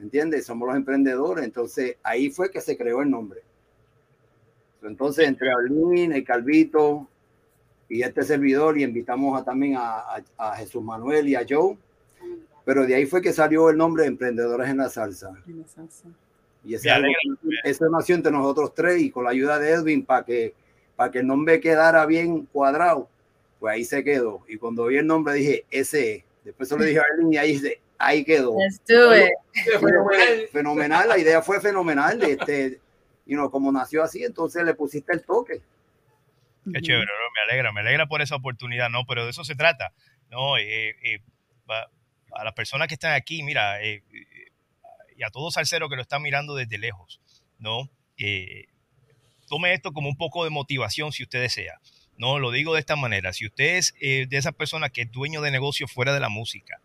¿Entiendes? 0.00 0.44
Somos 0.46 0.68
los 0.68 0.76
emprendedores. 0.76 1.44
Entonces 1.44 1.96
ahí 2.02 2.30
fue 2.30 2.50
que 2.50 2.60
se 2.60 2.76
creó 2.76 3.02
el 3.02 3.10
nombre. 3.10 3.40
Entonces, 4.82 5.26
entre 5.26 5.50
Arlene, 5.50 6.16
el 6.16 6.24
Calvito 6.24 7.08
y 7.88 8.02
este 8.02 8.22
servidor, 8.22 8.78
y 8.78 8.84
invitamos 8.84 9.40
a, 9.40 9.44
también 9.44 9.76
a, 9.76 9.98
a- 9.98 10.24
a 10.38 10.56
Jesús 10.56 10.82
Manuel 10.82 11.28
y 11.28 11.34
a 11.34 11.44
Joe. 11.48 11.76
Pero 12.64 12.84
de 12.86 12.94
ahí 12.94 13.06
fue 13.06 13.22
que 13.22 13.32
salió 13.32 13.70
el 13.70 13.76
nombre 13.76 14.02
de 14.02 14.08
Emprendedores 14.10 14.68
en 14.68 14.76
la 14.78 14.88
Salsa. 14.88 15.30
Y 16.64 16.74
ese 16.74 16.88
Me 16.88 16.94
algo- 16.94 17.06
alegra. 17.06 17.60
eso 17.64 17.88
nació 17.88 18.14
entre 18.16 18.32
nosotros 18.32 18.74
tres 18.74 19.00
y 19.00 19.10
con 19.10 19.24
la 19.24 19.30
ayuda 19.30 19.58
de 19.58 19.70
Edwin 19.70 20.04
para 20.04 20.24
que, 20.24 20.52
para 20.96 21.10
que 21.10 21.20
el 21.20 21.26
nombre 21.26 21.60
quedara 21.60 22.04
bien 22.06 22.46
cuadrado. 22.46 23.08
Pues 23.60 23.72
ahí 23.74 23.84
se 23.84 24.04
quedó. 24.04 24.42
Y 24.48 24.56
cuando 24.58 24.86
vi 24.86 24.98
el 24.98 25.06
nombre 25.06 25.34
dije, 25.34 25.64
ese 25.70 26.16
es. 26.16 26.24
Después 26.46 26.68
se 26.68 26.78
lo 26.78 26.84
dije 26.84 27.00
a 27.00 27.02
Arlene 27.02 27.34
y 27.34 27.38
ahí, 27.38 27.62
ahí 27.98 28.24
quedó. 28.24 28.56
Let's 28.58 28.80
do 28.86 29.16
it. 29.16 29.32
Fenomenal, 29.80 30.48
fenomenal, 30.52 31.08
la 31.08 31.18
idea 31.18 31.42
fue 31.42 31.60
fenomenal. 31.60 32.22
Este, 32.22 32.80
y 33.26 33.34
no, 33.34 33.50
como 33.50 33.72
nació 33.72 34.04
así, 34.04 34.22
entonces 34.22 34.64
le 34.64 34.74
pusiste 34.74 35.12
el 35.12 35.24
toque. 35.24 35.60
Qué 36.72 36.80
chévere, 36.80 37.04
bro, 37.04 37.30
me 37.34 37.52
alegra, 37.52 37.72
me 37.72 37.80
alegra 37.80 38.06
por 38.06 38.22
esa 38.22 38.36
oportunidad, 38.36 38.90
¿no? 38.90 39.04
Pero 39.06 39.24
de 39.24 39.30
eso 39.30 39.44
se 39.44 39.56
trata, 39.56 39.92
¿no? 40.30 40.56
Eh, 40.56 40.90
eh, 41.02 41.20
a 42.32 42.44
las 42.44 42.54
personas 42.54 42.88
que 42.88 42.94
están 42.94 43.14
aquí, 43.14 43.42
mira, 43.42 43.82
eh, 43.82 44.02
eh, 44.12 44.52
y 45.16 45.22
a 45.24 45.30
todo 45.30 45.50
salsero 45.50 45.88
que 45.88 45.96
lo 45.96 46.02
están 46.02 46.22
mirando 46.22 46.54
desde 46.54 46.78
lejos, 46.78 47.20
¿no? 47.58 47.90
Eh, 48.18 48.66
tome 49.48 49.72
esto 49.72 49.92
como 49.92 50.08
un 50.08 50.16
poco 50.16 50.44
de 50.44 50.50
motivación 50.50 51.12
si 51.12 51.22
usted 51.22 51.40
desea. 51.40 51.80
No, 52.18 52.38
lo 52.38 52.50
digo 52.50 52.74
de 52.74 52.80
esta 52.80 52.96
manera. 52.96 53.32
Si 53.32 53.46
usted 53.46 53.76
es 53.76 53.94
eh, 54.00 54.26
de 54.28 54.36
esas 54.36 54.54
personas 54.54 54.90
que 54.90 55.02
es 55.02 55.12
dueño 55.12 55.40
de 55.42 55.50
negocio 55.50 55.86
fuera 55.86 56.14
de 56.14 56.20
la 56.20 56.28
música 56.28 56.80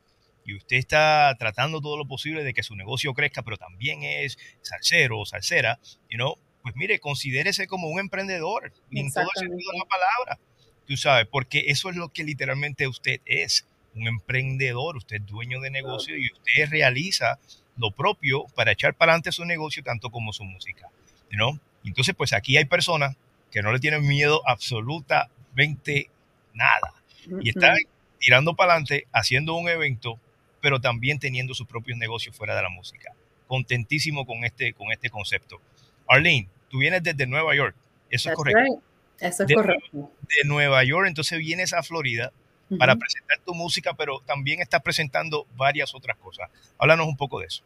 y 0.46 0.56
usted 0.56 0.78
está 0.78 1.36
tratando 1.40 1.82
todo 1.82 1.98
lo 1.98 2.06
posible 2.06 2.44
de 2.44 2.54
que 2.54 2.64
su 2.64 2.76
negocio 2.76 3.14
crezca, 3.14 3.44
pero 3.44 3.58
también 3.58 4.04
es 4.04 4.38
salsero 4.62 5.20
o 5.20 5.26
salsera, 5.26 5.80
you 6.10 6.18
know, 6.18 6.38
pues 6.64 6.76
mire, 6.76 7.00
considérese 7.00 7.68
como 7.68 7.88
un 7.88 8.00
emprendedor 8.00 8.74
en 8.92 9.12
todo 9.12 9.24
el 9.36 9.40
sentido 9.40 9.72
de 9.72 9.80
la 9.80 9.86
palabra. 9.86 10.40
Tú 10.88 10.98
sabes, 10.98 11.28
porque 11.28 11.66
eso 11.68 11.90
es 11.90 11.96
lo 11.96 12.10
que 12.10 12.24
literalmente 12.24 12.88
usted 12.88 13.22
es, 13.26 13.68
un 13.94 14.08
emprendedor, 14.08 14.98
usted 14.98 15.18
es 15.18 15.26
dueño 15.26 15.60
de 15.60 15.70
negocio 15.70 16.18
y 16.18 16.32
usted 16.32 16.70
realiza 16.70 17.40
lo 17.78 17.92
propio 17.92 18.46
para 18.56 18.72
echar 18.72 18.96
para 18.96 19.12
adelante 19.12 19.32
su 19.32 19.46
negocio 19.46 19.84
tanto 19.84 20.10
como 20.10 20.34
su 20.34 20.44
música, 20.44 20.88
¿no? 21.32 21.60
Entonces, 21.84 22.16
pues 22.16 22.34
aquí 22.34 22.58
hay 22.58 22.66
personas 22.66 23.16
que 23.52 23.62
no 23.62 23.72
le 23.72 23.80
tienen 23.80 24.08
miedo 24.08 24.42
absolutamente 24.48 26.10
nada 26.54 26.94
y 27.42 27.50
están 27.50 27.76
tirando 28.20 28.56
para 28.56 28.74
adelante, 28.74 29.08
haciendo 29.12 29.56
un 29.56 29.70
evento, 29.70 30.20
pero 30.62 30.80
también 30.80 31.20
teniendo 31.20 31.54
sus 31.54 31.68
propios 31.68 31.98
negocios 31.98 32.36
fuera 32.36 32.56
de 32.56 32.62
la 32.62 32.70
música. 32.70 33.14
Contentísimo 33.48 34.26
con 34.26 34.44
este, 34.46 34.74
con 34.74 34.92
este 34.92 35.10
concepto. 35.10 35.60
Arlene, 36.08 36.48
tú 36.70 36.80
vienes 36.80 37.04
desde 37.04 37.28
Nueva 37.28 37.56
York, 37.56 37.76
eso 38.10 38.30
es 38.30 38.36
correcto. 38.36 38.60
right. 38.62 38.80
Eso 39.20 39.44
es 39.44 39.48
De- 39.48 39.56
correcto. 39.56 40.12
De 40.22 40.48
Nueva 40.48 40.84
York, 40.84 41.08
entonces 41.08 41.38
vienes 41.40 41.74
a 41.74 41.84
Florida 41.84 42.32
para 42.80 42.96
presentar 42.96 43.38
tu 43.46 43.54
música, 43.54 43.94
pero 43.94 44.22
también 44.26 44.62
estás 44.62 44.82
presentando 44.82 45.46
varias 45.58 45.94
otras 45.94 46.16
cosas. 46.18 46.50
Háblanos 46.78 47.06
un 47.06 47.18
poco 47.18 47.40
de 47.42 47.48
eso. 47.48 47.64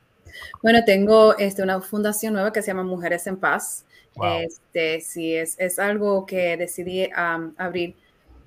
Bueno, 0.63 0.83
tengo 0.83 1.37
este, 1.37 1.61
una 1.61 1.79
fundación 1.79 2.33
nueva 2.33 2.51
que 2.51 2.61
se 2.61 2.67
llama 2.67 2.83
Mujeres 2.83 3.25
en 3.27 3.37
Paz. 3.37 3.85
Este, 4.23 5.01
sí, 5.01 5.33
es, 5.33 5.59
es 5.59 5.79
algo 5.79 6.25
que 6.25 6.57
decidí 6.57 7.09
am, 7.13 7.53
abrir 7.57 7.95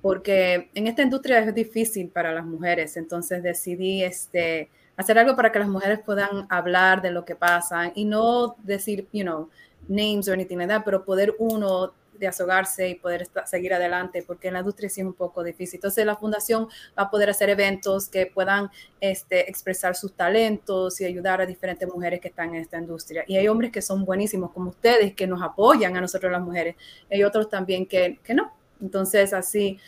porque 0.01 0.69
en 0.73 0.87
esta 0.87 1.01
industria 1.01 1.39
es 1.39 1.53
difícil 1.53 2.09
para 2.09 2.33
las 2.33 2.45
mujeres, 2.45 2.95
entonces 2.97 3.43
decidí 3.43 4.03
este, 4.03 4.69
hacer 4.95 5.17
algo 5.19 5.35
para 5.35 5.51
que 5.51 5.59
las 5.59 5.67
mujeres 5.67 5.99
puedan 6.05 6.47
hablar 6.49 7.01
de 7.01 7.11
lo 7.11 7.25
que 7.25 7.35
pasa 7.35 7.91
y 7.93 8.05
no 8.05 8.55
decir, 8.63 9.07
you 9.11 9.23
know, 9.23 9.49
names 9.87 10.27
o 10.27 10.33
anything 10.33 10.57
like 10.57 10.71
that, 10.71 10.83
pero 10.85 11.03
poder 11.03 11.35
uno 11.39 11.93
desahogarse 12.19 12.89
y 12.89 12.95
poder 12.95 13.27
seguir 13.45 13.73
adelante, 13.73 14.23
porque 14.25 14.49
en 14.49 14.55
la 14.55 14.59
industria 14.59 14.89
sí 14.89 15.01
es 15.01 15.07
un 15.07 15.13
poco 15.13 15.43
difícil. 15.43 15.77
Entonces 15.77 16.05
la 16.05 16.15
fundación 16.15 16.67
va 16.97 17.03
a 17.03 17.09
poder 17.09 17.29
hacer 17.29 17.49
eventos 17.49 18.09
que 18.09 18.27
puedan 18.27 18.69
este, 18.99 19.49
expresar 19.49 19.95
sus 19.95 20.13
talentos 20.13 20.99
y 21.01 21.05
ayudar 21.05 21.41
a 21.41 21.45
diferentes 21.45 21.87
mujeres 21.87 22.19
que 22.19 22.27
están 22.27 22.49
en 22.49 22.61
esta 22.61 22.77
industria. 22.77 23.23
Y 23.27 23.37
hay 23.37 23.47
hombres 23.47 23.71
que 23.71 23.81
son 23.81 24.05
buenísimos, 24.05 24.51
como 24.51 24.69
ustedes, 24.69 25.13
que 25.15 25.27
nos 25.27 25.41
apoyan 25.41 25.95
a 25.95 26.01
nosotros 26.01 26.31
las 26.31 26.41
mujeres. 26.41 26.75
Hay 27.09 27.23
otros 27.23 27.49
también 27.49 27.85
que, 27.85 28.19
que 28.23 28.33
no. 28.33 28.51
Entonces, 28.81 29.33
así, 29.33 29.79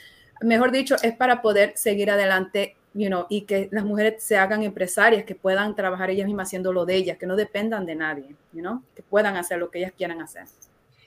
mejor 0.42 0.72
dicho, 0.72 0.96
es 1.02 1.16
para 1.16 1.42
poder 1.42 1.74
seguir 1.76 2.10
adelante. 2.12 2.78
You 2.94 3.08
know, 3.08 3.26
y 3.30 3.44
que 3.44 3.70
las 3.72 3.86
mujeres 3.86 4.22
se 4.22 4.36
hagan 4.36 4.64
empresarias, 4.64 5.24
que 5.24 5.34
puedan 5.34 5.78
trabajar 5.78 6.10
ellas 6.10 6.26
mismas 6.26 6.50
haciendo 6.50 6.74
lo 6.74 6.86
de 6.86 6.96
ellas, 6.96 7.18
que 7.18 7.26
no 7.26 7.38
dependan 7.38 7.86
de 7.86 7.96
nadie, 7.96 8.36
you 8.52 8.60
know, 8.60 8.84
que 8.94 9.02
puedan 9.02 9.38
hacer 9.38 9.60
lo 9.60 9.72
que 9.72 9.80
ellas 9.80 9.94
quieran 9.96 10.22
hacer. 10.22 10.44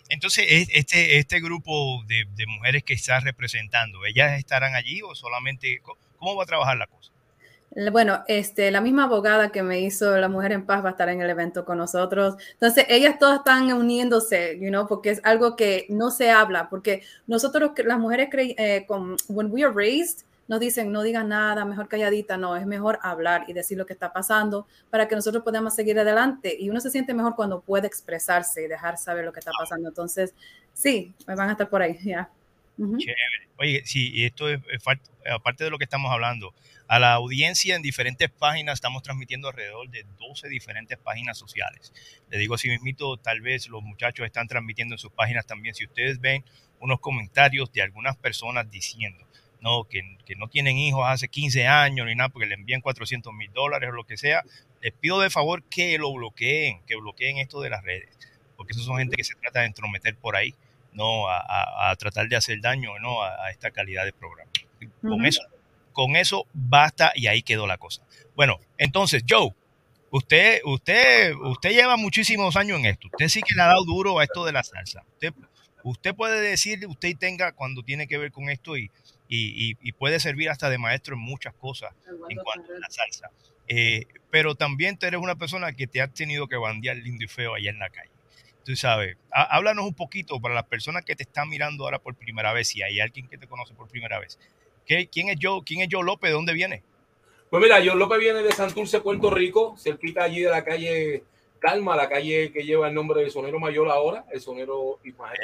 Entonces, 0.08 0.44
es- 0.48 0.68
este, 0.72 1.18
este 1.18 1.40
grupo 1.40 2.02
de, 2.06 2.24
de 2.36 2.46
mujeres 2.46 2.84
que 2.84 2.94
estás 2.94 3.24
representando, 3.24 4.04
¿ellas 4.04 4.38
estarán 4.38 4.74
allí 4.74 5.00
o 5.02 5.14
solamente, 5.14 5.80
cómo 6.18 6.36
va 6.36 6.44
a 6.44 6.46
trabajar 6.46 6.76
la 6.76 6.86
cosa? 6.86 7.12
Le- 7.74 7.90
Bueno, 7.90 8.22
este, 8.28 8.70
la 8.70 8.80
misma 8.80 9.04
abogada 9.04 9.50
que 9.50 9.62
me 9.62 9.80
hizo 9.80 10.16
La 10.18 10.28
Mujer 10.28 10.52
en 10.52 10.66
Paz 10.66 10.84
va 10.84 10.88
a 10.88 10.92
estar 10.92 11.08
en 11.08 11.20
el 11.20 11.30
evento 11.30 11.64
con 11.64 11.78
nosotros. 11.78 12.36
Entonces, 12.52 12.86
ellas 12.88 13.18
todas 13.18 13.38
están 13.38 13.72
uniéndose, 13.72 14.58
you 14.60 14.68
know, 14.68 14.86
porque 14.86 15.10
es 15.10 15.20
algo 15.24 15.56
que 15.56 15.86
no 15.88 16.10
se 16.10 16.30
habla, 16.30 16.68
porque 16.68 17.02
nosotros, 17.26 17.72
las 17.84 17.98
mujeres, 17.98 18.28
eh, 18.32 18.84
con, 18.86 19.16
when 19.28 19.50
we 19.50 19.64
are 19.64 19.72
raised, 19.74 20.24
nos 20.48 20.60
dicen, 20.60 20.92
no 20.92 21.02
digan 21.02 21.28
nada, 21.28 21.64
mejor 21.64 21.88
calladita, 21.88 22.36
no, 22.36 22.56
es 22.56 22.66
mejor 22.66 22.98
hablar 23.02 23.44
y 23.48 23.52
decir 23.52 23.78
lo 23.78 23.86
que 23.86 23.92
está 23.92 24.12
pasando 24.12 24.66
para 24.90 25.08
que 25.08 25.14
nosotros 25.14 25.42
podamos 25.42 25.74
seguir 25.74 25.98
adelante. 25.98 26.56
Y 26.58 26.70
uno 26.70 26.80
se 26.80 26.90
siente 26.90 27.14
mejor 27.14 27.34
cuando 27.34 27.60
puede 27.60 27.86
expresarse 27.86 28.64
y 28.64 28.68
dejar 28.68 28.98
saber 28.98 29.24
lo 29.24 29.32
que 29.32 29.40
está 29.40 29.52
pasando. 29.58 29.88
Entonces, 29.88 30.34
sí, 30.72 31.14
me 31.26 31.34
van 31.34 31.48
a 31.48 31.52
estar 31.52 31.68
por 31.68 31.82
ahí, 31.82 31.98
ya. 32.02 32.30
Ujú. 32.76 32.98
Chévere. 32.98 33.48
Oye, 33.56 33.82
sí, 33.84 34.10
y 34.12 34.24
esto 34.24 34.48
es, 34.48 34.60
es 34.70 34.82
aparte 35.32 35.64
de 35.64 35.70
lo 35.70 35.78
que 35.78 35.84
estamos 35.84 36.10
hablando, 36.10 36.52
a 36.86 36.98
la 36.98 37.14
audiencia 37.14 37.76
en 37.76 37.82
diferentes 37.82 38.30
páginas, 38.30 38.74
estamos 38.74 39.02
transmitiendo 39.02 39.48
alrededor 39.48 39.88
de 39.88 40.04
12 40.18 40.48
diferentes 40.48 40.98
páginas 40.98 41.38
sociales. 41.38 41.92
Le 42.30 42.38
digo 42.38 42.54
así 42.54 42.68
mismito, 42.68 43.16
tal 43.16 43.40
vez 43.40 43.68
los 43.68 43.82
muchachos 43.82 44.26
están 44.26 44.48
transmitiendo 44.48 44.94
en 44.94 44.98
sus 44.98 45.12
páginas 45.12 45.46
también. 45.46 45.74
Si 45.74 45.84
ustedes 45.84 46.20
ven 46.20 46.44
unos 46.80 47.00
comentarios 47.00 47.72
de 47.72 47.82
algunas 47.82 48.16
personas 48.16 48.70
diciendo, 48.70 49.26
no, 49.64 49.84
que, 49.84 50.02
que 50.26 50.36
no 50.36 50.46
tienen 50.48 50.76
hijos 50.78 51.02
hace 51.08 51.26
15 51.28 51.66
años 51.66 52.06
ni 52.06 52.14
nada, 52.14 52.28
porque 52.28 52.46
le 52.46 52.54
envían 52.54 52.80
400 52.82 53.32
mil 53.32 53.50
dólares 53.52 53.88
o 53.88 53.92
lo 53.92 54.04
que 54.04 54.16
sea, 54.16 54.44
les 54.82 54.92
pido 54.92 55.18
de 55.20 55.30
favor 55.30 55.62
que 55.64 55.98
lo 55.98 56.12
bloqueen, 56.12 56.80
que 56.86 56.94
bloqueen 56.96 57.38
esto 57.38 57.60
de 57.60 57.70
las 57.70 57.82
redes, 57.82 58.08
porque 58.56 58.72
esos 58.74 58.84
son 58.84 58.98
gente 58.98 59.16
que 59.16 59.24
se 59.24 59.34
trata 59.34 59.60
de 59.60 59.66
entrometer 59.66 60.14
por 60.16 60.36
ahí 60.36 60.54
no 60.92 61.26
a, 61.28 61.38
a- 61.40 61.90
a 61.90 61.96
tratar 61.96 62.28
de 62.28 62.36
hacer 62.36 62.60
daño 62.60 62.96
no 63.00 63.22
a, 63.24 63.46
a 63.46 63.50
esta 63.50 63.72
calidad 63.72 64.04
de 64.04 64.12
programa. 64.12 64.50
Con 65.00 65.24
eso, 65.26 65.42
con 65.92 66.14
eso 66.14 66.46
basta 66.52 67.10
y 67.16 67.26
ahí 67.26 67.42
quedó 67.42 67.66
la 67.66 67.78
cosa. 67.78 68.02
Bueno, 68.36 68.60
entonces, 68.78 69.24
Joe, 69.28 69.50
usted, 70.10 70.60
usted, 70.64 71.34
usted 71.34 71.70
lleva 71.70 71.96
muchísimos 71.96 72.54
años 72.56 72.78
en 72.78 72.86
esto. 72.86 73.08
Usted 73.08 73.28
sí 73.28 73.40
que 73.42 73.54
le 73.54 73.62
ha 73.62 73.66
dado 73.66 73.84
duro 73.84 74.18
a 74.18 74.24
esto 74.24 74.44
de 74.44 74.52
la 74.52 74.62
salsa. 74.62 75.02
Usted, 75.14 75.32
usted 75.82 76.14
puede 76.14 76.40
decir, 76.40 76.86
usted 76.86 77.16
tenga 77.18 77.52
cuando 77.52 77.82
tiene 77.82 78.06
que 78.06 78.18
ver 78.18 78.30
con 78.30 78.48
esto 78.50 78.76
y, 78.76 78.90
y, 79.28 79.70
y- 79.72 79.76
y 79.80 79.92
puede 79.92 80.20
servir 80.20 80.50
hasta 80.50 80.68
de 80.70 80.78
maestro 80.78 81.14
en 81.14 81.20
muchas 81.20 81.54
cosas 81.54 81.92
en 82.28 82.36
cuanto 82.38 82.72
a 82.74 82.78
la 82.78 82.90
salsa. 82.90 83.30
Eh, 83.68 84.06
pero 84.30 84.54
también 84.54 84.98
tú 84.98 85.06
eres 85.06 85.20
una 85.20 85.36
persona 85.36 85.72
que 85.72 85.86
te 85.86 86.00
ha 86.02 86.08
tenido 86.08 86.46
que 86.48 86.56
bandear 86.56 86.96
lindo 86.96 87.24
y 87.24 87.28
feo 87.28 87.54
allá 87.54 87.70
en 87.70 87.78
la 87.78 87.88
calle. 87.88 88.10
Tú 88.64 88.76
sabes, 88.76 89.16
há- 89.30 89.56
háblanos 89.56 89.84
un 89.86 89.94
poquito 89.94 90.40
para 90.40 90.54
las 90.54 90.64
personas 90.64 91.04
que 91.04 91.14
te 91.16 91.22
están 91.22 91.48
mirando 91.48 91.84
ahora 91.84 91.98
por 91.98 92.14
primera 92.14 92.52
vez, 92.52 92.68
si 92.68 92.82
hay 92.82 93.00
alguien 93.00 93.28
que 93.28 93.38
te 93.38 93.46
conoce 93.46 93.74
por 93.74 93.88
primera 93.88 94.18
vez. 94.18 94.38
¿qué, 94.86 95.06
quién, 95.06 95.30
es 95.30 95.36
Joe, 95.40 95.62
¿quién 95.64 95.80
es 95.80 95.88
Joe 95.90 96.04
López? 96.04 96.28
¿De 96.28 96.34
dónde 96.34 96.52
viene? 96.52 96.82
Pues 97.48 97.62
mira, 97.62 97.76
Joe 97.76 97.94
López 97.94 98.18
viene 98.18 98.42
de 98.42 98.52
Santurce, 98.52 99.00
Puerto 99.00 99.30
Rico, 99.30 99.76
cerquita 99.78 100.24
allí 100.24 100.40
de 100.42 100.50
la 100.50 100.62
calle 100.64 101.24
Calma, 101.58 101.96
la 101.96 102.08
calle 102.08 102.52
que 102.52 102.64
lleva 102.64 102.88
el 102.88 102.94
nombre 102.94 103.22
del 103.22 103.30
sonero 103.30 103.58
mayor 103.58 103.88
ahora, 103.88 104.26
el 104.30 104.40
sonero 104.42 104.98
Ismael. 105.04 105.38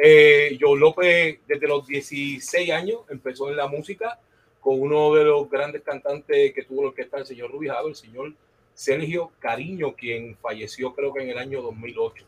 Eh, 0.00 0.56
Joe 0.60 0.78
López 0.78 1.40
desde 1.46 1.66
los 1.66 1.84
16 1.86 2.70
años 2.70 3.00
empezó 3.10 3.50
en 3.50 3.56
la 3.56 3.66
música 3.66 4.20
con 4.60 4.80
uno 4.80 5.12
de 5.14 5.24
los 5.24 5.50
grandes 5.50 5.82
cantantes 5.82 6.52
que 6.54 6.62
tuvo 6.62 6.82
la 6.82 6.88
orquesta, 6.90 7.18
el 7.18 7.26
señor 7.26 7.50
Rubijado, 7.50 7.88
el 7.88 7.96
señor 7.96 8.32
Sergio 8.74 9.32
Cariño, 9.40 9.94
quien 9.94 10.36
falleció 10.36 10.94
creo 10.94 11.12
que 11.12 11.22
en 11.22 11.30
el 11.30 11.38
año 11.38 11.62
2008. 11.62 12.24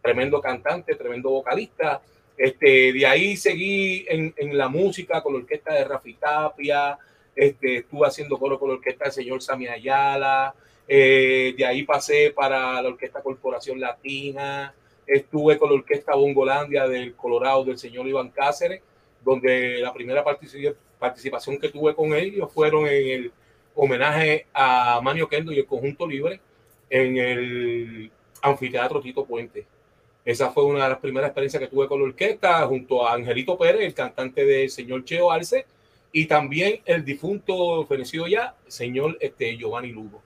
Tremendo 0.00 0.40
cantante, 0.40 0.96
tremendo 0.96 1.28
vocalista. 1.28 2.00
Este, 2.38 2.92
de 2.92 3.06
ahí 3.06 3.36
seguí 3.36 4.06
en, 4.08 4.32
en 4.36 4.56
la 4.56 4.68
música 4.68 5.22
con 5.22 5.34
la 5.34 5.40
orquesta 5.40 5.74
de 5.74 5.84
Rafi 5.84 6.14
Tapia, 6.14 6.98
este, 7.36 7.76
estuve 7.76 8.06
haciendo 8.06 8.38
coro 8.38 8.58
con 8.58 8.70
la 8.70 8.76
orquesta 8.76 9.04
del 9.04 9.12
señor 9.12 9.42
Sami 9.42 9.68
Ayala, 9.68 10.54
eh, 10.88 11.54
de 11.56 11.66
ahí 11.66 11.84
pasé 11.84 12.32
para 12.34 12.80
la 12.80 12.88
orquesta 12.88 13.22
Corporación 13.22 13.80
Latina, 13.80 14.74
estuve 15.06 15.58
con 15.58 15.70
la 15.70 15.76
orquesta 15.76 16.14
Bongolandia 16.14 16.88
del 16.88 17.14
Colorado 17.14 17.64
del 17.64 17.78
señor 17.78 18.06
Iván 18.06 18.30
Cáceres, 18.30 18.82
donde 19.24 19.78
la 19.80 19.92
primera 19.92 20.24
participación 20.98 21.58
que 21.58 21.68
tuve 21.68 21.94
con 21.94 22.14
ellos 22.14 22.52
fueron 22.52 22.86
en 22.86 23.08
el 23.08 23.32
homenaje 23.74 24.46
a 24.52 25.00
Manio 25.02 25.28
Kendo 25.28 25.52
y 25.52 25.58
el 25.58 25.66
Conjunto 25.66 26.06
Libre 26.06 26.40
en 26.90 27.16
el 27.16 28.10
Anfiteatro 28.42 29.00
Tito 29.00 29.24
Puente. 29.24 29.66
Esa 30.24 30.50
fue 30.50 30.64
una 30.64 30.84
de 30.84 30.90
las 30.90 30.98
primeras 30.98 31.28
experiencias 31.28 31.60
que 31.60 31.68
tuve 31.68 31.86
con 31.86 31.98
la 31.98 32.06
orquesta, 32.06 32.66
junto 32.66 33.06
a 33.06 33.14
Angelito 33.14 33.58
Pérez, 33.58 33.82
el 33.82 33.94
cantante 33.94 34.44
del 34.44 34.70
señor 34.70 35.04
Cheo 35.04 35.30
Arce, 35.30 35.66
y 36.12 36.26
también 36.26 36.80
el 36.86 37.04
difunto, 37.04 37.84
fenecido 37.86 38.26
ya, 38.26 38.54
señor 38.66 39.18
este, 39.20 39.56
Giovanni 39.58 39.92
Lugo. 39.92 40.22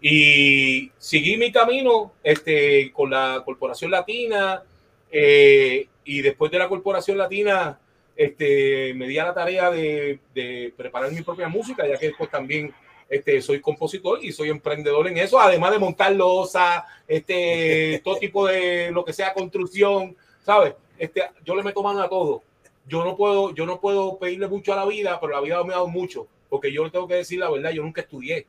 Y 0.00 0.90
seguí 0.98 1.36
mi 1.36 1.50
camino 1.50 2.12
este, 2.22 2.92
con 2.92 3.10
la 3.10 3.42
Corporación 3.44 3.90
Latina, 3.90 4.62
eh, 5.10 5.88
y 6.04 6.22
después 6.22 6.50
de 6.50 6.58
la 6.58 6.68
Corporación 6.68 7.18
Latina, 7.18 7.78
este, 8.16 8.94
me 8.94 9.08
di 9.08 9.18
a 9.18 9.26
la 9.26 9.34
tarea 9.34 9.70
de, 9.70 10.20
de, 10.34 10.72
preparar 10.76 11.10
mi 11.12 11.22
propia 11.22 11.48
música, 11.48 11.86
ya 11.86 11.98
que 11.98 12.08
después 12.08 12.30
también 12.30 12.72
este, 13.08 13.40
soy 13.40 13.60
compositor 13.60 14.24
y 14.24 14.32
soy 14.32 14.50
emprendedor 14.50 15.08
en 15.08 15.18
eso, 15.18 15.40
además 15.40 15.72
de 15.72 15.78
montar 15.78 16.12
losa, 16.12 16.84
este, 17.06 18.00
todo 18.04 18.16
tipo 18.16 18.46
de 18.46 18.90
lo 18.90 19.04
que 19.04 19.12
sea 19.12 19.34
construcción, 19.34 20.16
¿sabes? 20.44 20.74
Este, 20.98 21.22
yo 21.44 21.54
le 21.54 21.62
meto 21.62 21.82
mano 21.82 22.02
a 22.02 22.08
todo 22.08 22.42
yo 22.88 23.04
no 23.04 23.16
puedo, 23.16 23.54
yo 23.54 23.66
no 23.66 23.80
puedo 23.80 24.18
pedirle 24.18 24.48
mucho 24.48 24.72
a 24.72 24.76
la 24.76 24.86
vida, 24.86 25.20
pero 25.20 25.34
la 25.34 25.40
vida 25.40 25.62
me 25.62 25.72
ha 25.72 25.76
dado 25.76 25.88
mucho, 25.88 26.26
porque 26.48 26.72
yo 26.72 26.84
le 26.84 26.90
tengo 26.90 27.06
que 27.06 27.14
decir 27.14 27.38
la 27.38 27.50
verdad, 27.50 27.70
yo 27.70 27.82
nunca 27.82 28.00
estudié, 28.00 28.46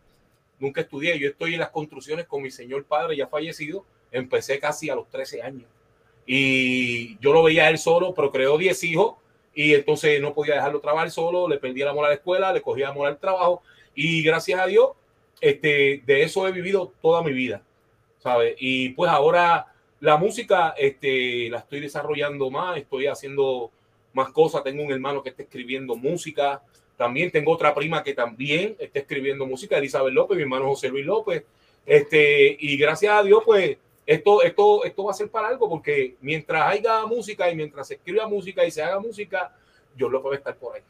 nunca 0.59 0.81
estudié, 0.81 1.17
yo 1.19 1.29
estoy 1.29 1.53
en 1.53 1.59
las 1.59 1.69
construcciones 1.69 2.25
con 2.25 2.41
mi 2.41 2.51
señor 2.51 2.85
padre 2.85 3.15
ya 3.15 3.27
fallecido, 3.27 3.85
empecé 4.11 4.59
casi 4.59 4.89
a 4.89 4.95
los 4.95 5.09
13 5.09 5.41
años 5.41 5.67
y 6.25 7.17
yo 7.19 7.33
lo 7.33 7.43
veía 7.43 7.69
él 7.69 7.77
solo, 7.77 8.13
pero 8.13 8.31
creó 8.31 8.57
10 8.57 8.83
hijos 8.83 9.15
y 9.53 9.73
entonces 9.73 10.21
no 10.21 10.33
podía 10.33 10.55
dejarlo 10.55 10.79
trabajar 10.79 11.09
solo, 11.11 11.47
le 11.47 11.57
perdí 11.57 11.81
el 11.81 11.87
amor 11.87 12.05
a 12.05 12.09
la 12.09 12.15
escuela, 12.15 12.53
le 12.53 12.61
cogía 12.61 12.89
amor 12.89 13.07
al 13.07 13.17
trabajo 13.17 13.63
y 13.95 14.21
gracias 14.21 14.59
a 14.59 14.67
Dios, 14.67 14.91
este, 15.41 16.03
de 16.05 16.23
eso 16.23 16.47
he 16.47 16.51
vivido 16.51 16.93
toda 17.01 17.23
mi 17.23 17.33
vida, 17.33 17.63
¿sabes? 18.19 18.55
Y 18.59 18.89
pues 18.89 19.09
ahora 19.09 19.73
la 19.99 20.17
música, 20.17 20.73
este, 20.77 21.49
la 21.49 21.59
estoy 21.59 21.81
desarrollando 21.81 22.49
más, 22.49 22.77
estoy 22.77 23.07
haciendo 23.07 23.71
más 24.13 24.31
cosas. 24.31 24.63
Tengo 24.63 24.83
un 24.83 24.91
hermano 24.91 25.21
que 25.21 25.29
está 25.29 25.43
escribiendo 25.43 25.95
música. 25.95 26.61
También 26.99 27.31
tengo 27.31 27.53
otra 27.53 27.73
prima 27.73 28.03
que 28.03 28.13
también 28.13 28.75
está 28.77 28.99
escribiendo 28.99 29.45
música, 29.45 29.77
Elizabeth 29.77 30.13
López, 30.13 30.35
mi 30.35 30.43
hermano 30.43 30.65
José 30.65 30.89
Luis 30.89 31.05
López. 31.05 31.45
Este, 31.85 32.57
y 32.59 32.75
gracias 32.75 33.13
a 33.13 33.23
Dios, 33.23 33.41
pues 33.45 33.77
esto, 34.05 34.43
esto, 34.43 34.83
esto 34.83 35.05
va 35.05 35.11
a 35.11 35.13
ser 35.13 35.29
para 35.29 35.47
algo, 35.47 35.69
porque 35.69 36.15
mientras 36.19 36.61
haya 36.61 37.05
música 37.05 37.49
y 37.49 37.55
mientras 37.55 37.87
se 37.87 37.93
escriba 37.93 38.27
música 38.27 38.65
y 38.65 38.71
se 38.71 38.83
haga 38.83 38.99
música, 38.99 39.55
yo 39.95 40.09
lo 40.09 40.21
puedo 40.21 40.35
estar 40.35 40.57
por 40.57 40.75
ahí. 40.75 40.81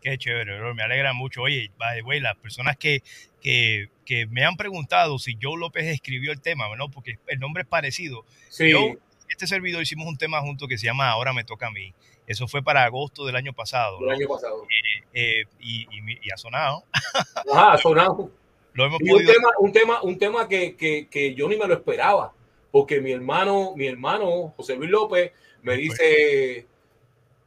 Qué 0.00 0.16
chévere, 0.16 0.60
bro. 0.60 0.76
me 0.76 0.84
alegra 0.84 1.12
mucho. 1.12 1.42
Oye, 1.42 1.72
the 1.76 2.20
las 2.20 2.36
personas 2.36 2.76
que, 2.76 3.02
que, 3.40 3.88
que, 4.06 4.26
me 4.26 4.44
han 4.44 4.56
preguntado 4.56 5.18
si 5.18 5.36
Joe 5.42 5.58
López 5.58 5.86
escribió 5.86 6.30
el 6.30 6.40
tema, 6.40 6.66
¿no? 6.76 6.88
Porque 6.88 7.18
el 7.26 7.40
nombre 7.40 7.64
es 7.64 7.68
parecido. 7.68 8.24
Sí. 8.48 8.70
Yo, 8.70 8.92
este 9.28 9.48
servidor 9.48 9.82
hicimos 9.82 10.06
un 10.06 10.16
tema 10.16 10.40
junto 10.40 10.68
que 10.68 10.78
se 10.78 10.86
llama 10.86 11.10
Ahora 11.10 11.32
me 11.32 11.42
toca 11.42 11.66
a 11.66 11.72
mí. 11.72 11.92
Eso 12.26 12.46
fue 12.46 12.62
para 12.62 12.84
agosto 12.84 13.26
del 13.26 13.36
año 13.36 13.52
pasado. 13.52 13.98
¿no? 14.00 14.10
año 14.10 14.28
pasado. 14.28 14.64
Eh, 14.64 15.40
eh, 15.40 15.44
y, 15.60 15.82
y, 15.82 16.18
y, 16.22 16.30
ha 16.32 16.36
sonado. 16.36 16.84
Ajá, 17.52 17.72
ha 17.72 17.78
sonado. 17.78 18.30
Lo 18.74 18.86
hemos 18.86 19.00
y 19.00 19.10
podido... 19.10 19.30
un 19.30 19.34
tema, 19.34 19.48
un 19.58 19.72
tema, 19.72 20.02
un 20.02 20.18
tema 20.18 20.48
que, 20.48 20.76
que, 20.76 21.08
que, 21.08 21.34
yo 21.34 21.48
ni 21.48 21.56
me 21.56 21.66
lo 21.66 21.74
esperaba, 21.74 22.32
porque 22.70 23.00
mi 23.00 23.12
hermano, 23.12 23.74
mi 23.76 23.86
hermano 23.86 24.54
José 24.56 24.76
Luis 24.76 24.90
López 24.90 25.32
me 25.62 25.76
dice, 25.76 26.66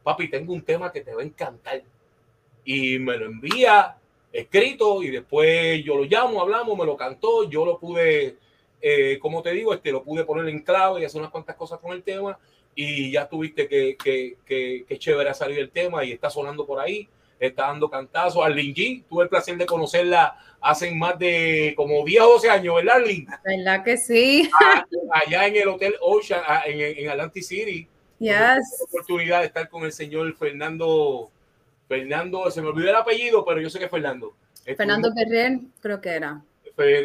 papi, 0.02 0.28
tengo 0.28 0.52
un 0.52 0.62
tema 0.62 0.92
que 0.92 1.00
te 1.00 1.14
va 1.14 1.22
a 1.22 1.24
encantar. 1.24 1.82
Y 2.64 2.98
me 2.98 3.16
lo 3.16 3.26
envía 3.26 3.96
escrito 4.32 5.02
y 5.02 5.10
después 5.10 5.82
yo 5.84 5.96
lo 5.96 6.04
llamo, 6.04 6.40
hablamos, 6.40 6.76
me 6.78 6.84
lo 6.84 6.96
cantó, 6.96 7.48
yo 7.48 7.64
lo 7.64 7.78
pude, 7.78 8.36
eh, 8.80 9.18
como 9.18 9.42
te 9.42 9.52
digo, 9.52 9.72
este, 9.72 9.90
lo 9.90 10.02
pude 10.02 10.24
poner 10.24 10.48
en 10.48 10.62
clave 10.62 11.00
y 11.00 11.04
hacer 11.04 11.20
unas 11.20 11.30
cuantas 11.30 11.56
cosas 11.56 11.78
con 11.80 11.92
el 11.92 12.02
tema 12.02 12.38
y 12.76 13.10
ya 13.10 13.26
tuviste 13.26 13.66
que, 13.66 13.96
que, 13.96 14.36
que, 14.44 14.84
que 14.86 14.98
chévere 14.98 15.30
ha 15.30 15.34
salido 15.34 15.62
el 15.62 15.70
tema 15.70 16.04
y 16.04 16.12
está 16.12 16.28
sonando 16.28 16.66
por 16.66 16.78
ahí, 16.78 17.08
está 17.40 17.68
dando 17.68 17.88
cantazos. 17.88 18.44
Arlene 18.44 18.74
G, 18.74 19.04
tuve 19.08 19.24
el 19.24 19.30
placer 19.30 19.56
de 19.56 19.64
conocerla 19.64 20.36
hace 20.60 20.94
más 20.94 21.18
de 21.18 21.72
como 21.74 22.04
10 22.04 22.22
o 22.22 22.32
12 22.34 22.50
años, 22.50 22.74
¿verdad, 22.76 22.96
Arlene? 22.96 23.26
¿Verdad 23.44 23.82
que 23.82 23.96
sí? 23.96 24.50
Allá 25.10 25.46
en 25.46 25.56
el 25.56 25.68
Hotel 25.68 25.94
Ocean, 26.02 26.42
en, 26.66 26.98
en 26.98 27.08
Atlantic 27.08 27.42
City. 27.42 27.88
Yes. 28.18 28.30
Tuve 28.30 28.78
la 28.78 28.84
oportunidad 28.84 29.40
de 29.40 29.46
estar 29.46 29.68
con 29.70 29.84
el 29.84 29.92
señor 29.92 30.34
Fernando, 30.36 31.30
Fernando, 31.88 32.50
se 32.50 32.60
me 32.60 32.68
olvidó 32.68 32.90
el 32.90 32.96
apellido, 32.96 33.42
pero 33.44 33.60
yo 33.60 33.70
sé 33.70 33.78
que 33.78 33.86
es 33.86 33.90
Fernando. 33.90 34.34
Fernando 34.76 35.12
Guerrero, 35.14 35.60
creo 35.80 36.00
que 36.00 36.10
era. 36.10 36.42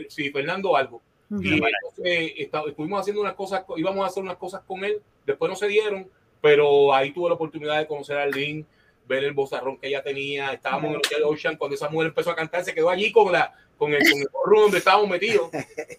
Sí, 0.09 0.31
Fernando 0.31 0.75
algo. 0.75 1.01
Uh 1.29 1.35
-huh. 1.35 1.45
Y 1.45 1.53
entonces 1.53 2.33
está, 2.37 2.63
estuvimos 2.67 2.99
haciendo 2.99 3.21
unas 3.21 3.35
cosas, 3.35 3.63
íbamos 3.77 4.03
a 4.03 4.07
hacer 4.07 4.21
unas 4.21 4.35
cosas 4.35 4.61
con 4.67 4.83
él, 4.83 5.01
después 5.25 5.49
no 5.49 5.55
se 5.55 5.67
dieron, 5.67 6.09
pero 6.41 6.93
ahí 6.93 7.11
tuve 7.11 7.29
la 7.29 7.35
oportunidad 7.35 7.77
de 7.79 7.87
conocer 7.87 8.17
a 8.17 8.23
Arlene, 8.23 8.65
ver 9.07 9.23
el 9.23 9.33
bozarrón 9.33 9.77
que 9.77 9.87
ella 9.87 10.03
tenía. 10.03 10.53
Estábamos 10.53 10.85
en 10.85 10.91
el 10.91 10.97
Hotel 10.97 11.23
Ocean 11.23 11.57
cuando 11.57 11.75
esa 11.75 11.89
mujer 11.89 12.07
empezó 12.07 12.31
a 12.31 12.35
cantar, 12.35 12.63
se 12.63 12.73
quedó 12.73 12.89
allí 12.89 13.11
con 13.11 13.31
la 13.31 13.53
con 13.81 13.91
el, 13.93 13.99
con 13.99 14.19
el 14.19 14.27
room 14.45 14.61
donde 14.61 14.77
estábamos 14.77 15.09
metidos. 15.09 15.49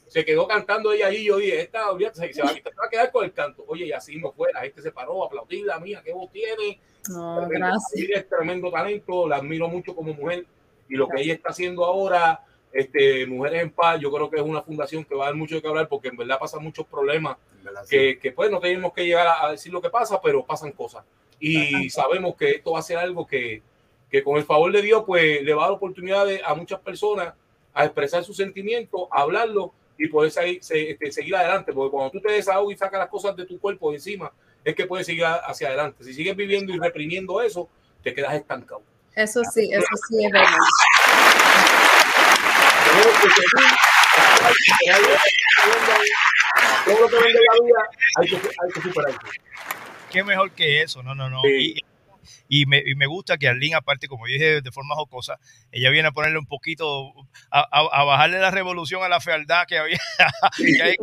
Se 0.06 0.24
quedó 0.24 0.46
cantando 0.46 0.92
ella 0.92 1.08
allí. 1.08 1.24
Yo 1.24 1.38
dije, 1.38 1.62
esta 1.62 1.87
se, 2.12 2.32
se, 2.32 2.40
va, 2.40 2.52
se, 2.52 2.62
va, 2.62 2.87
a 2.87 2.88
quedar 2.88 3.11
con 3.11 3.24
el 3.24 3.32
canto. 3.32 3.64
Oye, 3.66 3.87
y 3.87 3.92
así 3.92 4.18
no 4.18 4.30
fue. 4.30 4.52
La 4.52 4.61
gente 4.61 4.80
se 4.82 4.92
paró 4.92 5.24
a 5.24 5.26
aplaudir 5.26 5.66
la 5.66 5.80
mía, 5.80 6.00
qué 6.04 6.12
voz 6.12 6.30
tiene. 6.30 6.78
No, 7.08 7.48
gracias. 7.48 8.11
Es 8.14 8.28
tremendo 8.28 8.70
talento, 8.70 9.26
la 9.26 9.38
admiro 9.38 9.66
mucho 9.66 9.96
como 9.96 10.14
mujer. 10.14 10.46
Y 10.88 10.94
lo 10.94 11.08
que 11.08 11.22
ella 11.22 11.35
está 11.35 11.48
haciendo 11.48 11.85
ahora, 11.85 12.44
este, 12.72 13.26
Mujeres 13.26 13.62
en 13.62 13.70
Paz, 13.70 14.00
yo 14.00 14.11
creo 14.11 14.30
que 14.30 14.37
es 14.37 14.42
una 14.42 14.62
fundación 14.62 15.04
que 15.04 15.14
va 15.14 15.24
a 15.24 15.26
dar 15.28 15.37
mucho 15.37 15.54
de 15.54 15.62
qué 15.62 15.68
hablar 15.68 15.88
porque 15.88 16.08
en 16.08 16.16
verdad 16.16 16.38
pasan 16.38 16.62
muchos 16.62 16.87
problemas 16.87 17.37
que, 17.88 18.18
que, 18.18 18.32
pues 18.32 18.50
no 18.50 18.61
tenemos 18.61 18.92
que 18.92 19.04
llegar 19.04 19.26
a, 19.26 19.46
a, 19.46 19.50
decir 19.50 19.72
lo 19.72 19.82
que 19.82 19.90
pasa, 19.90 20.20
pero 20.20 20.44
pasan 20.44 20.72
cosas. 20.72 21.04
Y 21.38 21.90
sabemos 21.90 22.37
que 22.37 22.50
esto 22.50 22.72
va 22.72 22.78
a 22.78 22.82
ser 22.82 22.98
algo 22.98 23.26
que, 23.26 23.62
que 24.12 24.22
con 24.22 24.37
el 24.37 24.44
favor 24.44 24.70
de 24.70 24.82
Dios, 24.82 25.04
pues 25.06 25.42
le 25.42 25.54
va 25.54 25.62
a 25.62 25.66
dar 25.66 25.74
oportunidades 25.74 26.40
a 26.44 26.54
muchas 26.54 26.78
personas 26.80 27.32
a 27.74 27.85
expresar 27.85 28.22
sus 28.22 28.37
sentimientos, 28.37 29.08
a 29.11 29.22
hablarlo 29.22 29.72
y 29.98 30.08
poder 30.08 30.30
seguir, 30.30 30.62
se, 30.62 30.90
este, 30.90 31.11
seguir 31.11 31.35
adelante. 31.35 31.72
Porque 31.72 31.90
cuando 31.90 32.11
tú 32.11 32.20
te 32.20 32.30
desahogas 32.32 32.74
y 32.74 32.78
sacas 32.78 33.00
las 33.00 33.08
cosas 33.08 33.35
de 33.37 33.46
tu 33.46 33.58
cuerpo 33.58 33.90
de 33.90 33.96
encima, 33.96 34.30
es 34.64 34.74
que 34.74 34.87
puedes 34.87 35.06
seguir 35.06 35.24
hacia 35.24 35.68
adelante. 35.68 36.04
Si 36.04 36.12
sigues 36.12 36.37
viviendo 36.37 36.72
y 36.72 36.78
reprimiendo 36.78 37.40
eso, 37.40 37.68
te 38.02 38.14
quedas 38.14 38.35
estancado. 38.35 38.82
Eso 39.14 39.42
sí, 39.44 39.70
eso 39.72 39.87
sí 40.08 40.24
es 40.24 40.32
verdad. 40.32 40.46
Todo 46.84 47.00
lo 47.00 47.08
que 47.08 47.16
vende 47.16 47.40
la 47.40 47.54
vida 47.64 47.90
hay 48.18 48.28
que, 48.28 48.36
hay 48.36 48.72
que 48.74 48.80
superarlo. 48.80 49.18
Qué 50.10 50.24
mejor 50.24 50.50
que 50.52 50.82
eso, 50.82 51.02
no, 51.02 51.14
no, 51.14 51.30
no. 51.30 51.40
Sí. 51.42 51.74
Y, 51.76 52.62
y 52.62 52.66
me, 52.66 52.82
y 52.84 52.94
me, 52.94 53.06
gusta 53.06 53.38
que 53.38 53.48
Arlene, 53.48 53.74
aparte, 53.74 54.08
como 54.08 54.26
dije 54.26 54.60
de 54.60 54.72
forma 54.72 54.94
jocosa, 54.94 55.38
ella 55.70 55.90
viene 55.90 56.08
a 56.08 56.12
ponerle 56.12 56.38
un 56.38 56.46
poquito, 56.46 57.12
a, 57.50 57.60
a, 57.60 58.00
a 58.00 58.04
bajarle 58.04 58.38
la 58.38 58.50
revolución 58.50 59.02
a 59.02 59.08
la 59.08 59.20
fealdad 59.20 59.66
que 59.66 59.78
había. 59.78 59.98
que 60.56 60.82
hay, 60.82 60.96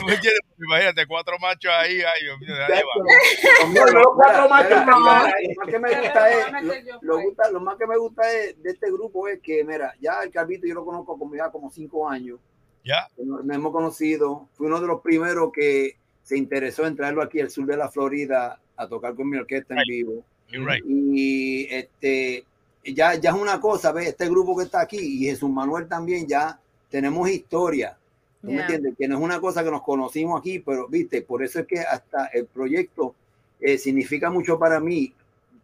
¿Tú 0.00 0.06
me 0.06 0.14
entiendes? 0.14 0.40
Imagínate, 0.58 1.06
cuatro 1.06 1.38
machos 1.38 1.72
ahí, 1.72 2.00
ay, 2.00 2.22
Dios 2.22 2.40
mío, 2.40 2.54
ahí 2.54 2.82
va. 2.82 3.92
No, 3.92 4.14
cuatro 4.14 4.48
machos 4.48 4.86
no. 4.86 4.98
Lo 4.98 5.00
más 5.00 5.34
que 5.68 5.78
me 5.78 6.00
gusta 6.00 6.30
es, 6.30 6.64
lo, 6.64 6.74
lo, 7.00 7.22
gusta, 7.22 7.50
lo 7.50 7.60
más 7.60 7.76
que 7.76 7.86
me 7.86 7.96
gusta 7.96 8.32
es, 8.32 8.62
de 8.62 8.70
este 8.70 8.90
grupo 8.90 9.28
es 9.28 9.40
que, 9.40 9.64
mira, 9.64 9.94
ya 10.00 10.22
el 10.22 10.30
Calvito 10.30 10.66
yo 10.66 10.74
lo 10.74 10.84
conozco 10.84 11.18
como 11.18 11.34
ya 11.34 11.50
como 11.50 11.70
cinco 11.70 12.08
años. 12.08 12.38
Ya. 12.84 13.08
Nos, 13.18 13.44
nos 13.44 13.56
hemos 13.56 13.72
conocido. 13.72 14.48
Fui 14.54 14.66
uno 14.66 14.80
de 14.80 14.86
los 14.86 15.00
primeros 15.00 15.52
que 15.52 15.96
se 16.22 16.36
interesó 16.36 16.86
en 16.86 16.96
traerlo 16.96 17.22
aquí 17.22 17.40
al 17.40 17.50
sur 17.50 17.66
de 17.66 17.76
la 17.76 17.88
Florida 17.88 18.58
a 18.76 18.88
tocar 18.88 19.14
con 19.14 19.28
mi 19.28 19.36
orquesta 19.36 19.74
en 19.74 19.82
vivo. 19.86 20.24
Right. 20.52 20.84
Y 20.86 21.66
este, 21.72 22.44
ya, 22.84 23.14
ya 23.14 23.30
es 23.30 23.36
una 23.36 23.60
cosa, 23.60 23.92
¿ves? 23.92 24.08
Este 24.08 24.28
grupo 24.28 24.56
que 24.56 24.64
está 24.64 24.80
aquí 24.80 24.98
y 24.98 25.26
Jesús 25.26 25.50
Manuel 25.50 25.86
también, 25.86 26.26
ya 26.26 26.58
tenemos 26.88 27.28
historia. 27.28 27.96
¿Tú 28.40 28.46
me 28.48 28.54
Yeah. 28.54 28.62
entiendes? 28.62 28.94
Que 28.98 29.06
no 29.08 29.16
es 29.18 29.22
una 29.22 29.40
cosa 29.40 29.62
que 29.62 29.70
nos 29.70 29.82
conocimos 29.82 30.38
aquí, 30.40 30.58
pero 30.60 30.88
viste, 30.88 31.22
por 31.22 31.42
eso 31.42 31.60
es 31.60 31.66
que 31.66 31.80
hasta 31.80 32.26
el 32.26 32.46
proyecto 32.46 33.14
eh, 33.60 33.76
significa 33.78 34.30
mucho 34.30 34.58
para 34.58 34.80
mí 34.80 35.12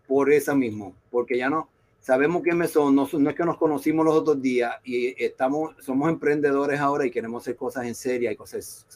por 0.06 0.30
eso 0.30 0.54
mismo, 0.54 0.94
porque 1.10 1.38
ya 1.38 1.48
no 1.48 1.68
sabemos 2.00 2.42
quiénes 2.42 2.70
son, 2.70 2.94
no, 2.94 3.08
no 3.10 3.30
es 3.30 3.34
que 3.34 3.44
nos 3.44 3.56
conocimos 3.56 4.04
los 4.04 4.14
otros 4.14 4.40
días 4.40 4.76
y 4.84 5.14
estamos, 5.24 5.74
somos 5.80 6.08
emprendedores 6.10 6.78
ahora 6.78 7.04
y 7.06 7.10
queremos 7.10 7.42
hacer 7.42 7.56
cosas 7.56 7.86
en 7.86 7.94
serio 7.96 8.30
y 8.30 8.36
cosas, 8.36 8.86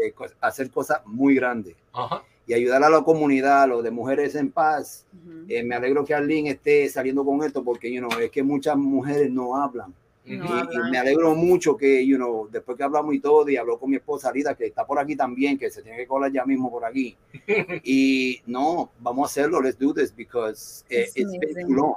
eh, 0.00 0.12
cos- 0.14 0.34
hacer 0.40 0.70
cosas 0.70 1.00
muy 1.04 1.34
grandes 1.34 1.74
Ajá. 1.92 2.22
y 2.46 2.54
ayudar 2.54 2.82
a 2.84 2.88
la 2.88 3.02
comunidad, 3.02 3.64
a 3.64 3.66
los 3.66 3.82
de 3.84 3.90
Mujeres 3.90 4.34
en 4.36 4.50
Paz. 4.52 5.04
Eh, 5.48 5.62
me 5.64 5.74
alegro 5.74 6.04
que 6.04 6.14
Arlene 6.14 6.50
esté 6.50 6.88
saliendo 6.88 7.24
con 7.24 7.42
esto 7.42 7.62
porque 7.62 7.92
you 7.92 7.98
know, 8.00 8.18
es 8.20 8.30
que 8.30 8.42
muchas 8.42 8.76
mujeres 8.76 9.30
no 9.30 9.54
hablan. 9.60 9.92
No 10.26 10.44
Y- 10.44 10.88
y, 10.88 10.90
me 10.90 10.98
alegro 10.98 11.34
mucho 11.34 11.76
que, 11.76 12.04
you 12.04 12.16
know, 12.16 12.48
después 12.50 12.76
que 12.76 12.82
hablamos 12.82 13.14
y 13.14 13.20
todo, 13.20 13.48
y 13.48 13.56
habló 13.56 13.78
con 13.78 13.90
mi 13.90 13.96
esposa 13.96 14.32
Lida, 14.32 14.54
que 14.54 14.66
está 14.66 14.84
por 14.84 14.98
aquí 14.98 15.14
también, 15.14 15.56
que 15.56 15.70
se 15.70 15.82
tiene 15.82 15.98
que 15.98 16.06
colar 16.06 16.32
ya 16.32 16.44
mismo 16.44 16.70
por 16.70 16.84
aquí. 16.84 17.16
y 17.84 18.40
no, 18.46 18.90
vamos 18.98 19.24
a 19.24 19.26
hacerlo, 19.30 19.62
let's 19.62 19.78
do 19.78 19.94
this, 19.94 20.14
because 20.14 20.84
eh, 20.90 21.02
It's 21.02 21.16
it's 21.16 21.38
been 21.54 21.66
too 21.68 21.74
long. 21.74 21.94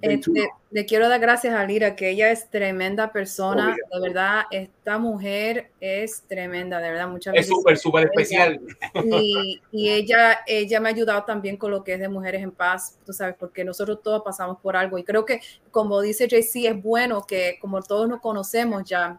Este, 0.00 0.30
long. 0.40 0.48
le 0.70 0.84
quiero 0.84 1.08
dar 1.08 1.20
gracias 1.20 1.54
a 1.54 1.64
Lira, 1.64 1.96
que 1.96 2.10
ella 2.10 2.30
es 2.30 2.48
tremenda 2.50 3.12
persona. 3.12 3.72
Obvio. 3.72 4.00
De 4.00 4.08
verdad, 4.08 4.42
esta 4.50 4.98
mujer 4.98 5.70
es 5.80 6.22
tremenda, 6.22 6.78
de 6.80 6.90
verdad. 6.90 7.08
Muchas 7.08 7.34
Es 7.34 7.46
súper, 7.46 7.78
súper 7.78 8.04
especial. 8.04 8.60
Y, 9.04 9.60
y 9.72 9.90
ella, 9.90 10.40
ella 10.46 10.80
me 10.80 10.88
ha 10.88 10.92
ayudado 10.92 11.24
también 11.24 11.56
con 11.56 11.70
lo 11.70 11.82
que 11.82 11.94
es 11.94 12.00
de 12.00 12.08
Mujeres 12.08 12.42
en 12.42 12.50
Paz, 12.50 12.98
tú 13.04 13.12
sabes, 13.12 13.34
porque 13.38 13.64
nosotros 13.64 14.00
todos 14.02 14.22
pasamos 14.22 14.58
por 14.60 14.76
algo. 14.76 14.98
Y 14.98 15.04
creo 15.04 15.24
que, 15.24 15.40
como 15.70 16.00
dice 16.00 16.28
JC, 16.28 16.66
es 16.66 16.82
bueno 16.82 17.26
que 17.26 17.58
como 17.60 17.82
todos 17.82 18.08
nos 18.08 18.20
conocemos 18.20 18.84
ya, 18.84 19.18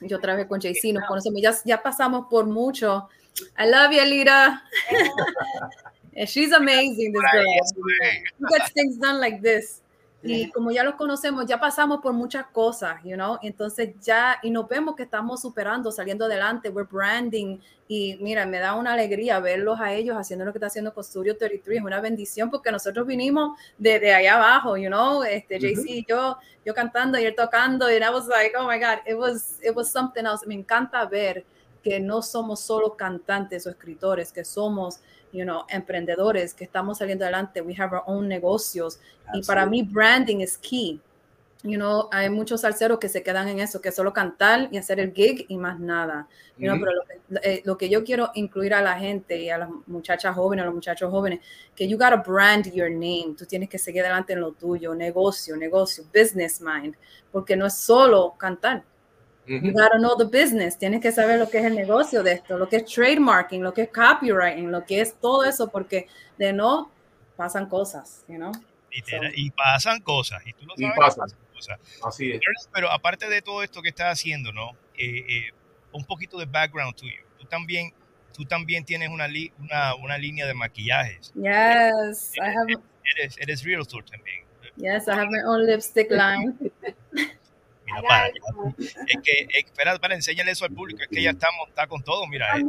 yo 0.00 0.18
trabajé 0.18 0.46
con 0.46 0.60
JC, 0.60 0.92
nos 0.92 1.06
conocemos, 1.06 1.40
ya, 1.40 1.54
ya 1.64 1.82
pasamos 1.82 2.26
por 2.28 2.46
mucho. 2.46 3.08
I 3.58 3.66
love 3.66 3.92
you, 3.92 4.04
Lira. 4.04 4.62
And 6.14 6.28
She's 6.28 6.52
amazing, 6.52 7.12
this 7.12 7.22
girl. 7.32 7.44
She 8.38 8.58
gets 8.58 8.70
things 8.72 8.96
done 8.98 9.18
like 9.18 9.40
this. 9.40 9.80
Y 10.24 10.50
como 10.50 10.70
ya 10.70 10.84
los 10.84 10.94
conocemos, 10.94 11.46
ya 11.46 11.58
pasamos 11.58 12.00
por 12.00 12.12
muchas 12.12 12.46
cosas, 12.46 13.02
you 13.02 13.14
know, 13.14 13.38
entonces 13.42 13.94
ya, 14.00 14.38
y 14.42 14.50
nos 14.50 14.68
vemos 14.68 14.94
que 14.94 15.02
estamos 15.02 15.42
superando, 15.42 15.90
saliendo 15.90 16.26
adelante, 16.26 16.68
we're 16.68 16.88
branding, 16.90 17.58
y 17.88 18.16
mira, 18.20 18.46
me 18.46 18.60
da 18.60 18.74
una 18.74 18.92
alegría 18.92 19.40
verlos 19.40 19.80
a 19.80 19.92
ellos 19.92 20.16
haciendo 20.16 20.44
lo 20.44 20.52
que 20.52 20.58
está 20.58 20.68
haciendo 20.68 20.94
con 20.94 21.02
Studio 21.02 21.36
33, 21.36 21.78
es 21.78 21.84
una 21.84 22.00
bendición 22.00 22.50
porque 22.50 22.70
nosotros 22.70 23.06
vinimos 23.06 23.58
de, 23.78 23.98
de 23.98 24.14
allá 24.14 24.36
abajo, 24.36 24.76
you 24.76 24.88
know, 24.88 25.24
este, 25.24 25.58
JC, 25.58 25.84
y 25.86 26.06
yo, 26.08 26.38
yo 26.64 26.72
cantando 26.72 27.18
y 27.18 27.24
él 27.24 27.34
tocando, 27.34 27.90
y 27.90 27.94
I 27.94 28.10
was 28.12 28.28
like, 28.28 28.54
oh 28.56 28.68
my 28.68 28.78
God, 28.78 29.00
it 29.06 29.18
was, 29.18 29.58
it 29.62 29.74
was 29.74 29.90
something 29.90 30.24
else, 30.24 30.46
me 30.46 30.54
encanta 30.54 31.04
ver 31.04 31.44
que 31.82 32.00
no 32.00 32.22
somos 32.22 32.60
solo 32.60 32.96
cantantes 32.96 33.66
o 33.66 33.70
escritores, 33.70 34.32
que 34.32 34.44
somos, 34.44 35.00
you 35.32 35.44
know, 35.44 35.64
emprendedores, 35.68 36.54
que 36.54 36.64
estamos 36.64 36.98
saliendo 36.98 37.24
adelante, 37.24 37.60
we 37.60 37.74
have 37.78 37.94
our 37.94 38.02
own 38.06 38.28
negocios, 38.28 39.00
y 39.34 39.42
para 39.42 39.66
mí 39.66 39.82
branding 39.82 40.40
es 40.40 40.56
key. 40.58 41.00
You 41.64 41.76
know, 41.76 42.08
hay 42.10 42.28
muchos 42.28 42.62
salseros 42.62 42.98
que 42.98 43.08
se 43.08 43.22
quedan 43.22 43.46
en 43.46 43.60
eso, 43.60 43.80
que 43.80 43.92
solo 43.92 44.12
cantar 44.12 44.68
y 44.72 44.78
hacer 44.78 44.98
el 44.98 45.12
gig 45.12 45.46
y 45.48 45.56
más 45.56 45.78
nada. 45.78 46.26
You 46.58 46.66
know, 46.66 46.74
Ujú. 46.74 46.84
pero 46.84 46.96
lo 46.96 47.40
que, 47.40 47.48
eh, 47.48 47.62
lo 47.64 47.78
que 47.78 47.88
yo 47.88 48.02
quiero 48.02 48.30
incluir 48.34 48.74
a 48.74 48.82
la 48.82 48.98
gente 48.98 49.40
y 49.40 49.48
a 49.48 49.58
las 49.58 49.68
muchachas 49.86 50.34
jóvenes, 50.34 50.64
a 50.64 50.66
los 50.66 50.74
muchachos 50.74 51.08
jóvenes, 51.08 51.38
que 51.76 51.86
you 51.86 51.96
gotta 51.96 52.16
brand 52.16 52.72
your 52.72 52.90
name. 52.90 53.36
Tú 53.38 53.46
tienes 53.46 53.68
que 53.68 53.78
seguir 53.78 54.02
adelante 54.02 54.32
en 54.32 54.40
lo 54.40 54.50
tuyo, 54.52 54.92
negocio, 54.92 55.56
negocio, 55.56 56.04
business 56.12 56.60
mind, 56.60 56.96
porque 57.30 57.54
no 57.54 57.66
es 57.66 57.74
solo 57.74 58.34
cantar. 58.36 58.82
You 59.46 59.72
gotta 59.72 59.98
know 59.98 60.16
the 60.16 60.24
business. 60.24 60.78
Tienes 60.78 61.00
que 61.00 61.10
saber 61.10 61.38
lo 61.38 61.50
que 61.50 61.58
es 61.58 61.64
el 61.64 61.74
negocio 61.74 62.22
de 62.22 62.32
esto, 62.34 62.56
lo 62.56 62.68
que 62.68 62.76
es 62.76 62.84
trademarking, 62.84 63.62
lo 63.62 63.74
que 63.74 63.82
es 63.82 63.88
copywriting, 63.90 64.70
lo 64.70 64.84
que 64.84 65.00
es 65.00 65.14
todo 65.20 65.42
eso, 65.44 65.68
porque 65.68 66.06
de 66.38 66.52
no 66.52 66.92
pasan 67.36 67.68
cosas, 67.68 68.24
you 68.28 68.36
know. 68.36 68.52
Literal, 68.92 69.32
y 69.34 69.50
pasan 69.50 70.00
cosas, 70.00 70.42
y 70.46 70.52
tú 70.52 70.66
Y 70.76 70.82
sabes. 70.82 70.96
pasan. 70.96 71.28
cosas. 71.54 71.78
Así 72.04 72.30
es. 72.30 72.40
Pero, 72.40 72.52
pero 72.72 72.90
aparte 72.92 73.28
de 73.28 73.42
todo 73.42 73.62
esto 73.62 73.82
que 73.82 73.88
estás 73.88 74.12
haciendo, 74.12 74.52
¿no? 74.52 74.70
Eh, 74.96 75.24
eh, 75.28 75.50
un 75.92 76.04
poquito 76.04 76.38
de 76.38 76.44
background 76.46 76.94
tuyo. 76.94 77.22
Tú 77.38 77.46
también, 77.46 77.92
tú 78.32 78.44
también 78.44 78.84
tienes 78.84 79.08
una, 79.08 79.26
li- 79.26 79.52
una, 79.58 79.94
una 79.96 80.18
línea 80.18 80.46
de 80.46 80.54
maquillajes. 80.54 81.32
Yes, 81.34 82.34
I 82.36 82.40
have. 82.56 82.76
Eres, 83.16 83.36
eres 83.38 83.64
realtor 83.64 84.04
también. 84.04 84.44
Yes, 84.76 85.08
I 85.08 85.12
have 85.12 85.28
my 85.30 85.40
own 85.44 85.66
lipstick 85.66 86.10
line. 86.10 86.54
Para. 88.00 88.28
Es 88.28 89.16
que, 89.22 89.46
espera, 89.58 89.98
para 89.98 90.14
enseñarle 90.14 90.52
eso 90.52 90.64
al 90.64 90.72
público. 90.72 91.02
Es 91.02 91.08
que 91.08 91.22
ya 91.22 91.30
estamos, 91.30 91.68
está 91.68 91.86
con 91.86 92.02
todo. 92.02 92.26
Mira, 92.26 92.56
eh. 92.58 92.62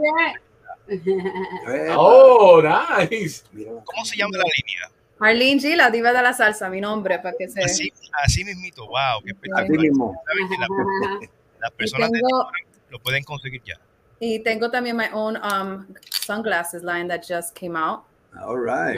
Oh, 1.95 2.61
nice. 2.61 3.43
¿cómo 3.85 4.05
se 4.05 4.17
llama 4.17 4.37
la 4.37 4.43
línea? 4.43 4.91
Arlene 5.19 5.61
G, 5.61 5.75
la 5.77 5.89
diva 5.89 6.11
de 6.11 6.21
la 6.21 6.33
salsa, 6.33 6.69
mi 6.69 6.81
nombre, 6.81 7.19
para 7.19 7.35
que 7.37 7.47
se. 7.47 7.63
Así, 7.63 7.93
así 8.23 8.43
mismito, 8.43 8.85
wow, 8.87 9.21
qué 9.23 9.31
espectacular. 9.31 9.79
Así 9.79 9.89
mismo. 9.89 10.21
Sabes 10.25 10.49
que 10.49 10.57
la- 10.57 11.29
las 11.61 11.71
personas 11.77 12.11
de 12.11 12.19
tengo- 12.19 12.49
lo 12.89 12.99
pueden 12.99 13.23
conseguir 13.23 13.61
ya. 13.63 13.79
Y 14.19 14.39
tengo 14.39 14.69
también 14.71 14.97
my 14.97 15.07
own 15.13 15.37
um, 15.37 15.87
sunglasses 16.25 16.83
line 16.83 17.07
that 17.07 17.21
just 17.27 17.57
came 17.57 17.77
out. 17.77 18.01
All 18.41 18.57
right. 18.57 18.97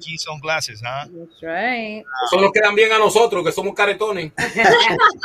Key 0.00 0.18
sunglasses, 0.18 0.82
¿ah? 0.84 1.06
That's 1.06 1.40
right. 1.40 2.04
Eso 2.26 2.40
nos 2.40 2.50
quedan 2.52 2.74
bien 2.74 2.92
a 2.92 2.98
nosotros, 2.98 3.44
que 3.44 3.52
somos 3.52 3.74
caretones. 3.74 4.32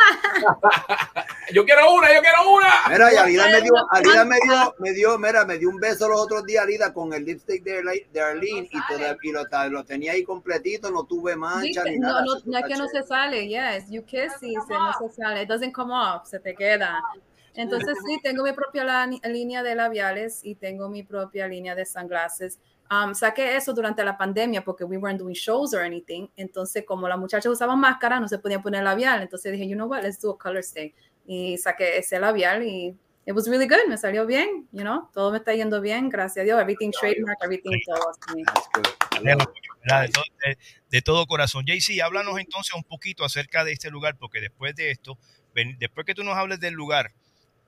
yo 1.53 1.65
quiero 1.65 1.93
una, 1.93 2.13
yo 2.13 2.21
quiero 2.21 2.51
una. 2.53 2.69
Mira, 2.89 3.13
y 3.13 3.17
Alida 3.17 3.47
me 3.49 3.61
dio, 3.61 3.73
Alida 3.91 4.25
me 4.25 4.35
dio, 4.43 4.75
me 4.79 4.91
dio, 4.93 5.19
mira, 5.19 5.45
me 5.45 5.57
dio 5.57 5.69
un 5.69 5.77
beso 5.77 6.07
los 6.07 6.21
otros 6.21 6.45
días, 6.45 6.63
Alida, 6.63 6.93
con 6.93 7.13
el 7.13 7.25
lipstick 7.25 7.63
de, 7.63 8.05
de 8.11 8.21
Arlene 8.21 8.69
y, 8.71 8.79
toda- 8.87 9.17
y 9.21 9.31
lo, 9.31 9.43
lo 9.69 9.83
tenía 9.83 10.13
ahí 10.13 10.23
completito, 10.23 10.89
no 10.91 11.03
tuve 11.05 11.35
mancha 11.35 11.83
ni 11.83 11.97
No, 11.97 12.07
nada. 12.09 12.23
no, 12.25 12.33
no 12.45 12.57
es 12.57 12.65
que 12.65 12.75
no 12.75 12.87
se 12.87 13.03
sale, 13.03 13.47
yes, 13.47 13.89
you 13.89 14.03
kiss 14.05 14.33
y 14.41 14.55
se, 14.67 14.73
no 14.73 14.93
se 14.99 15.09
sale, 15.15 15.43
it 15.43 15.49
doesn't 15.49 15.73
come 15.73 15.93
off, 15.93 16.27
se 16.27 16.39
te 16.39 16.55
queda. 16.55 17.01
Entonces 17.53 17.97
sí, 18.07 18.17
tengo 18.23 18.43
mi 18.43 18.53
propia 18.53 18.83
la- 18.85 19.07
línea 19.07 19.61
de 19.61 19.75
labiales 19.75 20.39
y 20.43 20.55
tengo 20.55 20.87
mi 20.89 21.03
propia 21.03 21.47
línea 21.47 21.75
de 21.75 21.85
sunglasses. 21.85 22.59
Um, 22.91 23.15
saqué 23.15 23.55
eso 23.55 23.73
durante 23.73 24.03
la 24.03 24.17
pandemia 24.17 24.63
porque 24.65 24.83
we 24.83 24.97
weren't 24.97 25.17
doing 25.17 25.33
shows 25.33 25.73
or 25.73 25.81
anything. 25.81 26.27
Entonces, 26.35 26.83
como 26.85 27.07
las 27.07 27.17
muchachas 27.17 27.49
usaban 27.49 27.79
máscara, 27.79 28.19
no 28.19 28.27
se 28.27 28.37
podían 28.37 28.61
poner 28.61 28.83
labial. 28.83 29.21
Entonces 29.21 29.49
dije, 29.53 29.65
you 29.65 29.75
know 29.75 29.87
what, 29.87 30.03
let's 30.03 30.19
do 30.19 30.31
a 30.31 30.37
color 30.37 30.59
stay. 30.61 30.93
Y 31.25 31.57
saqué 31.57 31.97
ese 31.97 32.19
labial 32.19 32.63
y 32.63 32.93
it 33.25 33.33
was 33.33 33.47
really 33.47 33.65
good, 33.67 33.87
me 33.87 33.97
salió 33.97 34.25
bien, 34.25 34.67
you 34.73 34.81
know, 34.81 35.09
todo 35.13 35.31
me 35.31 35.37
está 35.37 35.53
yendo 35.53 35.79
bien, 35.79 36.09
gracias 36.09 36.43
a 36.43 36.45
Dios, 36.45 36.59
everything 36.59 36.91
trademark, 36.91 37.37
everything 37.43 37.79
todo 37.85 38.11
de- 40.45 40.57
de 40.89 41.01
todo 41.01 41.25
corazón. 41.27 41.63
JC, 41.65 42.01
háblanos 42.01 42.37
entonces 42.39 42.73
un 42.73 42.83
poquito 42.83 43.23
acerca 43.23 43.63
de 43.63 43.71
este 43.71 43.89
lugar, 43.89 44.17
porque 44.17 44.41
después 44.41 44.75
de 44.75 44.91
esto, 44.91 45.17
ven- 45.53 45.77
después 45.79 46.05
que 46.05 46.13
tú 46.15 46.23
nos 46.23 46.35
hables 46.35 46.59
del 46.59 46.73
lugar, 46.73 47.11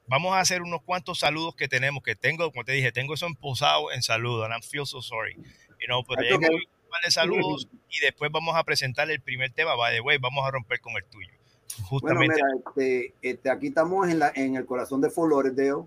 vamos 0.07 0.33
a 0.35 0.39
hacer 0.39 0.61
unos 0.61 0.81
cuantos 0.81 1.19
saludos 1.19 1.55
que 1.55 1.67
tenemos, 1.67 2.03
que 2.03 2.15
tengo, 2.15 2.49
como 2.51 2.63
te 2.63 2.73
dije, 2.73 2.91
tengo 2.91 3.13
eso 3.13 3.27
posado 3.39 3.91
en 3.91 4.01
salud, 4.01 4.43
and 4.43 4.53
I 4.53 4.61
feel 4.65 4.85
so 4.85 5.01
sorry. 5.01 5.35
You 5.79 5.87
know, 5.87 6.03
pero 6.03 6.23
ya 6.23 6.35
okay. 6.35 6.49
un 6.49 6.89
par 6.89 7.01
de 7.03 7.11
saludos 7.11 7.67
y 7.89 7.99
después 7.99 8.31
vamos 8.31 8.55
a 8.55 8.63
presentar 8.63 9.09
el 9.09 9.19
primer 9.21 9.51
tema, 9.51 9.75
by 9.75 9.95
the 9.95 10.01
way, 10.01 10.17
vamos 10.17 10.45
a 10.47 10.51
romper 10.51 10.79
con 10.79 10.93
el 10.95 11.03
tuyo. 11.05 11.29
Bueno, 11.77 11.87
Justamente. 11.89 12.35
mira, 12.35 12.47
este, 12.67 13.13
este, 13.21 13.49
aquí 13.49 13.67
estamos 13.67 14.07
en, 14.07 14.19
la, 14.19 14.31
en 14.35 14.55
el 14.55 14.65
corazón 14.65 15.01
de 15.01 15.09
Fort 15.09 15.31
Lauderdale, 15.31 15.85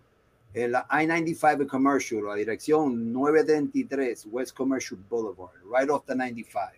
en 0.55 0.73
la 0.73 0.87
I-95 0.91 1.67
Commercial, 1.67 2.25
la 2.25 2.35
dirección 2.35 3.13
933 3.13 4.27
West 4.31 4.57
Commercial 4.57 4.99
Boulevard, 5.09 5.55
right 5.65 5.89
off 5.91 6.05
the 6.07 6.15
95. 6.15 6.73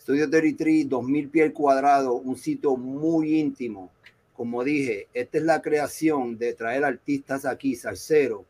Studio 0.00 0.30
33, 0.30 0.88
2000 0.88 1.30
pies 1.30 1.52
cuadrados, 1.52 2.20
un 2.22 2.36
sitio 2.36 2.76
muy 2.76 3.40
íntimo. 3.40 3.90
Como 4.36 4.62
dije, 4.64 5.08
esta 5.14 5.38
es 5.38 5.44
la 5.44 5.62
creación 5.62 6.36
de 6.36 6.52
traer 6.52 6.84
artistas 6.84 7.46
aquí, 7.46 7.74
salsero, 7.74 8.44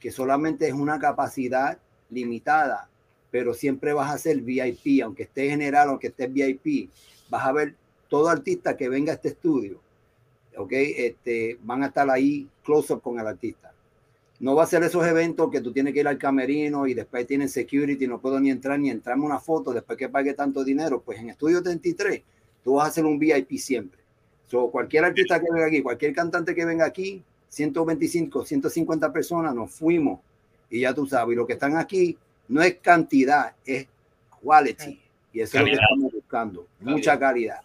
que 0.00 0.10
solamente 0.10 0.66
es 0.66 0.74
una 0.74 0.98
capacidad 0.98 1.78
limitada, 2.08 2.90
pero 3.30 3.54
siempre 3.54 3.92
vas 3.92 4.12
a 4.12 4.18
ser 4.18 4.40
VIP, 4.40 5.02
aunque 5.04 5.22
estés 5.22 5.50
general, 5.50 5.90
aunque 5.90 6.08
estés 6.08 6.32
VIP, 6.32 6.90
vas 7.28 7.46
a 7.46 7.52
ver 7.52 7.76
todo 8.08 8.28
artista 8.28 8.76
que 8.76 8.88
venga 8.88 9.12
a 9.12 9.14
este 9.14 9.28
estudio, 9.28 9.80
ok, 10.56 10.72
este, 10.72 11.58
van 11.62 11.84
a 11.84 11.86
estar 11.86 12.10
ahí 12.10 12.48
close 12.64 12.92
up 12.92 13.00
con 13.00 13.20
el 13.20 13.26
artista. 13.26 13.72
No 14.40 14.54
va 14.54 14.64
a 14.64 14.66
ser 14.66 14.82
esos 14.82 15.06
eventos 15.06 15.50
que 15.50 15.60
tú 15.60 15.70
tienes 15.70 15.92
que 15.92 16.00
ir 16.00 16.08
al 16.08 16.18
camerino 16.18 16.86
y 16.86 16.94
después 16.94 17.26
tienen 17.26 17.48
security, 17.48 18.06
no 18.06 18.20
puedo 18.20 18.40
ni 18.40 18.50
entrar 18.50 18.80
ni 18.80 18.90
entrarme 18.90 19.26
una 19.26 19.38
foto 19.38 19.72
después 19.72 19.98
que 19.98 20.08
pague 20.08 20.32
tanto 20.32 20.64
dinero. 20.64 21.02
Pues 21.02 21.18
en 21.20 21.28
Estudio 21.28 21.62
33 21.62 22.22
tú 22.64 22.74
vas 22.74 22.88
a 22.88 22.92
ser 22.92 23.04
un 23.04 23.18
VIP 23.18 23.58
siempre. 23.58 23.99
So, 24.50 24.70
cualquier 24.70 25.04
artista 25.04 25.40
que 25.40 25.46
venga 25.52 25.66
aquí, 25.66 25.80
cualquier 25.80 26.12
cantante 26.12 26.54
que 26.54 26.64
venga 26.64 26.84
aquí, 26.84 27.22
125, 27.50 28.44
150 28.44 29.12
personas, 29.12 29.54
nos 29.54 29.70
fuimos. 29.70 30.20
Y 30.68 30.80
ya 30.80 30.92
tú 30.92 31.06
sabes, 31.06 31.34
y 31.34 31.36
lo 31.36 31.46
que 31.46 31.52
están 31.52 31.76
aquí 31.76 32.16
no 32.48 32.60
es 32.62 32.78
cantidad, 32.82 33.54
es 33.64 33.86
quality. 34.42 34.98
Y 35.32 35.40
eso 35.40 35.58
es 35.58 35.60
lo 35.60 35.66
que 35.66 35.72
estamos 35.72 36.12
buscando, 36.12 36.66
mucha 36.80 37.18
calidad. 37.18 37.60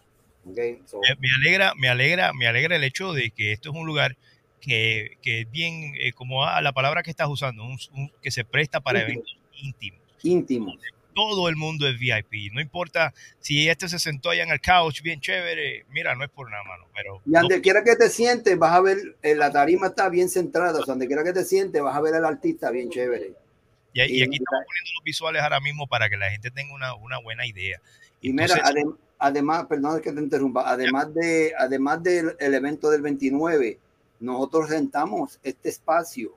Okay, 0.48 0.80
so, 0.86 1.00
me 1.18 1.28
alegra, 1.36 1.74
me 1.74 1.88
alegra, 1.88 2.32
me 2.32 2.46
alegra 2.46 2.76
el 2.76 2.84
hecho 2.84 3.12
de 3.12 3.32
que 3.32 3.50
esto 3.50 3.70
es 3.70 3.76
un 3.76 3.84
lugar 3.84 4.16
que, 4.60 5.16
que 5.22 5.40
es 5.40 5.50
bien, 5.50 5.94
eh, 5.98 6.12
como 6.12 6.44
a 6.44 6.62
la 6.62 6.72
palabra 6.72 7.02
que 7.02 7.10
estás 7.10 7.28
usando, 7.28 7.64
un, 7.64 7.76
un, 7.94 8.12
que 8.22 8.30
se 8.30 8.44
presta 8.44 8.78
para 8.78 9.00
Íntimo. 9.00 9.12
eventos 9.12 9.36
íntimos. 9.60 10.00
íntimos. 10.22 10.76
Todo 11.16 11.48
el 11.48 11.56
mundo 11.56 11.88
es 11.88 11.98
VIP. 11.98 12.52
No 12.52 12.60
importa 12.60 13.14
si 13.40 13.68
este 13.70 13.88
se 13.88 13.98
sentó 13.98 14.28
allá 14.28 14.42
en 14.42 14.50
el 14.50 14.60
couch, 14.60 15.00
bien 15.00 15.18
chévere. 15.18 15.86
Mira, 15.88 16.14
no 16.14 16.22
es 16.22 16.30
por 16.30 16.50
nada, 16.50 16.62
mano, 16.64 16.84
pero 16.94 17.22
Y 17.24 17.30
donde 17.30 17.62
quiera 17.62 17.82
que 17.82 17.96
te 17.96 18.10
sientes, 18.10 18.58
vas 18.58 18.72
a 18.74 18.82
ver, 18.82 18.98
eh, 19.22 19.34
la 19.34 19.50
tarima 19.50 19.86
está 19.86 20.10
bien 20.10 20.28
centrada, 20.28 20.78
o 20.78 20.84
sea, 20.84 20.92
donde 20.92 21.06
quiera 21.06 21.24
que 21.24 21.32
te 21.32 21.42
sientes, 21.44 21.82
vas 21.82 21.96
a 21.96 22.00
ver 22.02 22.14
al 22.14 22.26
artista 22.26 22.70
bien 22.70 22.90
chévere. 22.90 23.32
y, 23.94 24.00
y 24.02 24.04
y- 24.18 24.22
aquí 24.24 24.36
estamos 24.36 24.64
poniendo 24.66 24.90
los 24.94 25.04
visuales 25.04 25.40
ahora 25.42 25.58
mismo 25.60 25.86
para 25.86 26.10
que 26.10 26.18
la 26.18 26.30
gente 26.30 26.50
tenga 26.50 26.74
una, 26.74 26.94
una 26.96 27.18
buena 27.18 27.46
idea. 27.46 27.80
Y 28.20 28.32
mira, 28.34 28.54
Entonces, 28.54 28.74
adem- 28.74 28.96
además, 29.18 29.64
perdón 29.70 30.02
que 30.02 30.12
te 30.12 30.20
interrumpa, 30.20 30.70
además 30.70 31.14
de, 31.14 31.54
además 31.58 32.02
del 32.02 32.36
el 32.38 32.52
evento 32.54 32.90
del 32.90 33.00
29, 33.00 33.78
nosotros 34.20 34.68
rentamos 34.68 35.38
este 35.42 35.70
espacio 35.70 36.36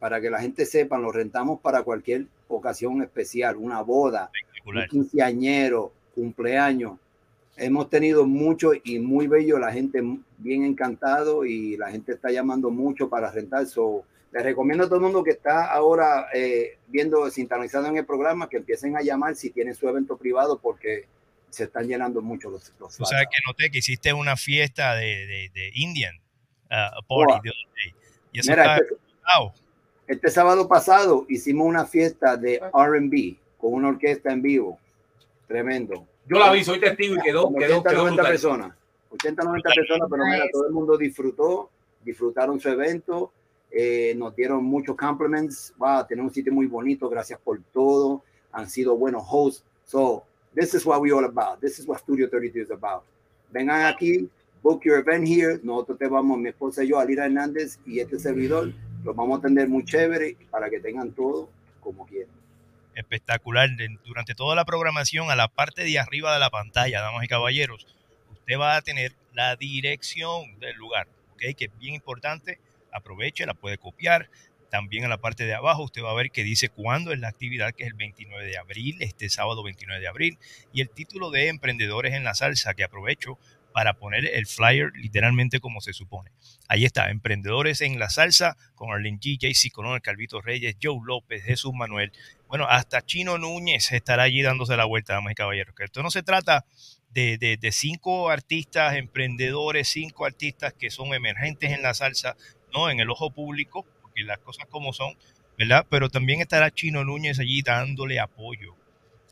para 0.00 0.20
que 0.20 0.28
la 0.30 0.40
gente 0.40 0.66
sepa, 0.66 0.98
lo 0.98 1.12
rentamos 1.12 1.60
para 1.60 1.84
cualquier 1.84 2.26
ocasión 2.56 3.02
especial, 3.02 3.56
una 3.56 3.82
boda, 3.82 4.30
un 4.64 4.86
quinceañero, 4.88 5.92
cumpleaños. 6.14 6.98
Hemos 7.56 7.90
tenido 7.90 8.26
mucho 8.26 8.72
y 8.82 8.98
muy 8.98 9.26
bello, 9.26 9.58
la 9.58 9.72
gente 9.72 10.02
bien 10.38 10.64
encantado 10.64 11.44
y 11.44 11.76
la 11.76 11.90
gente 11.90 12.12
está 12.12 12.30
llamando 12.30 12.70
mucho 12.70 13.08
para 13.08 13.30
rentar. 13.30 13.66
So, 13.66 14.04
les 14.32 14.42
recomiendo 14.42 14.84
a 14.84 14.86
todo 14.86 14.96
el 14.96 15.02
mundo 15.02 15.22
que 15.22 15.32
está 15.32 15.70
ahora 15.70 16.28
eh, 16.32 16.78
viendo, 16.88 17.30
sintonizado 17.30 17.86
en 17.88 17.98
el 17.98 18.06
programa, 18.06 18.48
que 18.48 18.56
empiecen 18.56 18.96
a 18.96 19.02
llamar 19.02 19.36
si 19.36 19.50
tienen 19.50 19.74
su 19.74 19.86
evento 19.88 20.16
privado 20.16 20.58
porque 20.58 21.06
se 21.50 21.64
están 21.64 21.86
llenando 21.86 22.22
mucho 22.22 22.48
los, 22.48 22.72
los 22.80 22.96
Tú 22.96 23.04
sabes 23.04 23.26
que 23.30 23.36
noté 23.46 23.70
que 23.70 23.78
hiciste 23.78 24.12
una 24.14 24.36
fiesta 24.36 24.94
de, 24.94 25.26
de, 25.26 25.50
de 25.52 25.70
Indian 25.74 26.16
uh, 26.70 27.02
party 27.06 27.32
Wow. 27.32 27.40
the 27.42 27.50
other 27.50 27.74
day. 27.76 27.94
Y 28.32 28.38
eso 28.38 28.50
Mira, 28.50 28.62
está 28.62 28.76
este, 28.76 28.94
wow. 29.38 29.52
Este 30.06 30.30
sábado 30.30 30.68
pasado 30.68 31.26
hicimos 31.28 31.66
una 31.66 31.86
fiesta 31.86 32.36
de 32.36 32.60
R&B 32.74 33.36
con 33.58 33.74
una 33.74 33.88
orquesta 33.88 34.32
en 34.32 34.42
vivo. 34.42 34.78
Tremendo. 35.46 36.06
Yo 36.26 36.38
la 36.38 36.52
vi, 36.52 36.64
soy 36.64 36.80
testigo 36.80 37.14
y 37.16 37.20
quedó, 37.20 37.44
Como 37.44 37.58
quedó, 37.58 37.78
80, 37.80 37.90
quedó 37.90 37.98
90 38.02 38.14
brutal. 38.22 38.32
personas. 38.32 38.76
80, 39.10 39.42
90 39.44 39.70
personas, 39.74 40.08
pero 40.10 40.24
mira, 40.24 40.44
todo 40.52 40.66
el 40.66 40.72
mundo 40.72 40.96
disfrutó, 40.96 41.70
disfrutaron 42.04 42.58
su 42.58 42.68
evento, 42.68 43.32
eh, 43.70 44.14
nos 44.16 44.34
dieron 44.34 44.64
muchos 44.64 44.96
compliments. 44.96 45.74
Wow, 45.78 46.06
tenemos 46.06 46.30
un 46.30 46.34
sitio 46.34 46.52
muy 46.52 46.66
bonito, 46.66 47.08
gracias 47.08 47.38
por 47.40 47.60
todo. 47.72 48.22
Han 48.52 48.68
sido 48.68 48.96
buenos 48.96 49.22
hosts. 49.28 49.64
So, 49.84 50.24
this 50.54 50.74
is 50.74 50.86
what 50.86 51.00
we 51.00 51.12
all 51.12 51.24
about. 51.24 51.60
This 51.60 51.78
is 51.78 51.86
what 51.86 51.98
Studio 52.00 52.28
32 52.28 52.64
is 52.64 52.70
about. 52.70 53.02
Vengan 53.52 53.82
aquí, 53.86 54.28
book 54.62 54.82
your 54.84 54.98
event 54.98 55.26
here. 55.26 55.60
Nosotros 55.62 55.98
te 55.98 56.08
vamos, 56.08 56.38
mi 56.38 56.48
esposa 56.48 56.82
y 56.84 56.88
yo, 56.88 56.98
Alira 56.98 57.26
Hernández 57.26 57.78
y 57.84 58.00
este 58.00 58.18
servidor, 58.18 58.72
los 59.04 59.16
vamos 59.16 59.36
a 59.36 59.38
atender 59.40 59.68
muy 59.68 59.84
chévere 59.84 60.36
para 60.50 60.70
que 60.70 60.80
tengan 60.80 61.12
todo 61.12 61.50
como 61.80 62.06
quieran. 62.06 62.30
espectacular. 62.94 63.70
Durante 64.04 64.34
toda 64.34 64.54
la 64.54 64.64
programación, 64.64 65.30
a 65.30 65.36
la 65.36 65.48
parte 65.48 65.82
de 65.84 65.98
arriba 65.98 66.32
de 66.32 66.40
la 66.40 66.50
pantalla, 66.50 67.00
damas 67.00 67.24
y 67.24 67.28
caballeros, 67.28 67.86
usted 68.30 68.58
va 68.58 68.76
a 68.76 68.82
tener 68.82 69.12
la 69.32 69.56
dirección 69.56 70.58
del 70.60 70.76
lugar, 70.76 71.08
¿ok? 71.34 71.56
Que 71.56 71.64
es 71.66 71.78
bien 71.78 71.94
importante. 71.94 72.58
Aproveche, 72.92 73.46
la 73.46 73.54
puede 73.54 73.78
copiar. 73.78 74.28
También 74.70 75.04
en 75.04 75.10
la 75.10 75.18
parte 75.18 75.44
de 75.44 75.54
abajo 75.54 75.82
usted 75.82 76.02
va 76.02 76.10
a 76.10 76.14
ver 76.14 76.30
que 76.30 76.44
dice 76.44 76.70
cuándo 76.70 77.12
es 77.12 77.18
la 77.18 77.28
actividad, 77.28 77.74
que 77.74 77.84
es 77.84 77.90
el 77.90 77.94
29 77.94 78.46
de 78.46 78.58
abril, 78.58 78.96
este 79.00 79.28
sábado 79.28 79.62
29 79.62 80.00
de 80.00 80.08
abril, 80.08 80.38
y 80.72 80.80
el 80.80 80.88
título 80.88 81.30
de 81.30 81.48
Emprendedores 81.48 82.14
en 82.14 82.24
la 82.24 82.34
Salsa, 82.34 82.72
que 82.72 82.84
aprovecho 82.84 83.38
para 83.72 83.94
poner 83.94 84.26
el 84.26 84.46
flyer 84.46 84.92
literalmente 84.94 85.60
como 85.60 85.80
se 85.80 85.92
supone. 85.92 86.30
Ahí 86.68 86.84
está, 86.84 87.10
Emprendedores 87.10 87.80
en 87.80 87.98
la 87.98 88.10
Salsa, 88.10 88.56
con 88.74 88.90
Arlene 88.92 89.18
G, 89.18 89.38
JC 89.38 89.70
Colón, 89.72 90.00
Calvito 90.00 90.40
Reyes, 90.40 90.76
Joe 90.82 90.98
López, 91.04 91.42
Jesús 91.44 91.72
Manuel, 91.74 92.12
bueno, 92.48 92.66
hasta 92.68 93.00
Chino 93.02 93.38
Núñez 93.38 93.90
estará 93.92 94.24
allí 94.24 94.42
dándose 94.42 94.76
la 94.76 94.84
vuelta, 94.84 95.14
damas 95.14 95.32
y 95.32 95.34
caballeros. 95.34 95.74
Que 95.74 95.84
esto 95.84 96.02
no 96.02 96.10
se 96.10 96.22
trata 96.22 96.66
de, 97.10 97.38
de- 97.38 97.56
de 97.56 97.72
cinco 97.72 98.28
artistas 98.30 98.94
emprendedores, 98.96 99.88
cinco 99.88 100.26
artistas 100.26 100.74
que 100.74 100.90
son 100.90 101.14
emergentes 101.14 101.72
en 101.72 101.82
la 101.82 101.94
salsa, 101.94 102.36
no, 102.74 102.90
en 102.90 103.00
el 103.00 103.10
ojo 103.10 103.30
público, 103.30 103.86
porque 104.02 104.22
las 104.24 104.38
cosas 104.38 104.66
como 104.70 104.92
son, 104.92 105.16
¿verdad? 105.58 105.86
Pero 105.88 106.10
también 106.10 106.40
estará 106.40 106.70
Chino 106.70 107.04
Núñez 107.04 107.38
allí 107.38 107.62
dándole 107.62 108.20
apoyo 108.20 108.76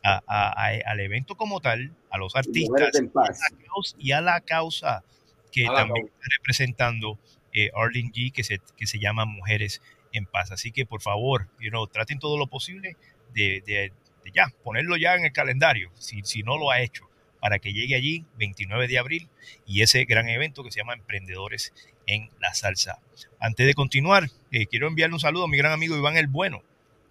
a- 0.03 0.67
al 0.85 0.99
evento 0.99 1.35
como 1.35 1.59
tal, 1.61 1.93
a 2.09 2.17
los 2.17 2.35
artistas 2.35 2.91
y 2.99 3.01
a 3.01 3.21
la 3.61 3.65
causa- 3.67 3.95
y 3.99 4.11
a 4.11 4.21
la 4.21 4.41
causa 4.41 5.03
que 5.51 5.63
la 5.63 5.75
también 5.75 6.05
está 6.07 6.27
representando 6.37 7.19
eh, 7.53 7.69
Arlene 7.75 8.11
G, 8.11 8.31
que 8.31 8.43
se, 8.43 8.59
que 8.77 8.87
se 8.87 8.97
llama 8.99 9.25
Mujeres 9.25 9.81
en 10.13 10.25
Paz. 10.25 10.51
Así 10.51 10.71
que 10.71 10.85
por 10.85 11.01
favor, 11.01 11.47
you 11.59 11.69
know, 11.69 11.85
traten 11.87 12.17
todo 12.19 12.37
lo 12.37 12.47
posible 12.47 12.95
de, 13.33 13.61
de- 13.65 13.91
de 14.23 14.31
ya, 14.33 14.45
ponerlo 14.63 14.95
ya 14.97 15.15
en 15.15 15.25
el 15.25 15.33
calendario, 15.33 15.91
si, 15.97 16.21
si 16.23 16.43
no 16.43 16.57
lo 16.57 16.71
ha 16.71 16.79
hecho, 16.81 17.09
para 17.41 17.57
que 17.59 17.73
llegue 17.73 17.95
allí 17.95 18.23
29 18.37 18.87
de 18.87 18.99
abril 18.99 19.29
y 19.65 19.81
ese 19.81 20.05
gran 20.05 20.29
evento 20.29 20.63
que 20.63 20.71
se 20.71 20.79
llama 20.79 20.93
Emprendedores 20.93 21.73
en 22.07 22.29
la 22.39 22.53
Salsa. 22.53 22.99
Antes 23.39 23.65
de 23.65 23.73
continuar, 23.73 24.29
eh, 24.51 24.67
quiero 24.67 24.87
enviarle 24.87 25.15
un 25.15 25.19
saludo 25.19 25.45
a 25.45 25.47
mi 25.47 25.57
gran 25.57 25.71
amigo 25.73 25.97
Iván 25.97 26.17
El 26.17 26.27
Bueno, 26.27 26.61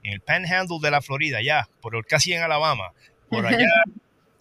en 0.02 0.12
el 0.12 0.20
Panhandle 0.20 0.78
de 0.80 0.90
la 0.90 1.02
Florida, 1.02 1.42
ya, 1.42 1.68
por 1.80 1.94
el, 1.96 2.04
casi 2.06 2.32
en 2.32 2.42
Alabama. 2.42 2.92
Por 3.28 3.46
allá, 3.46 3.66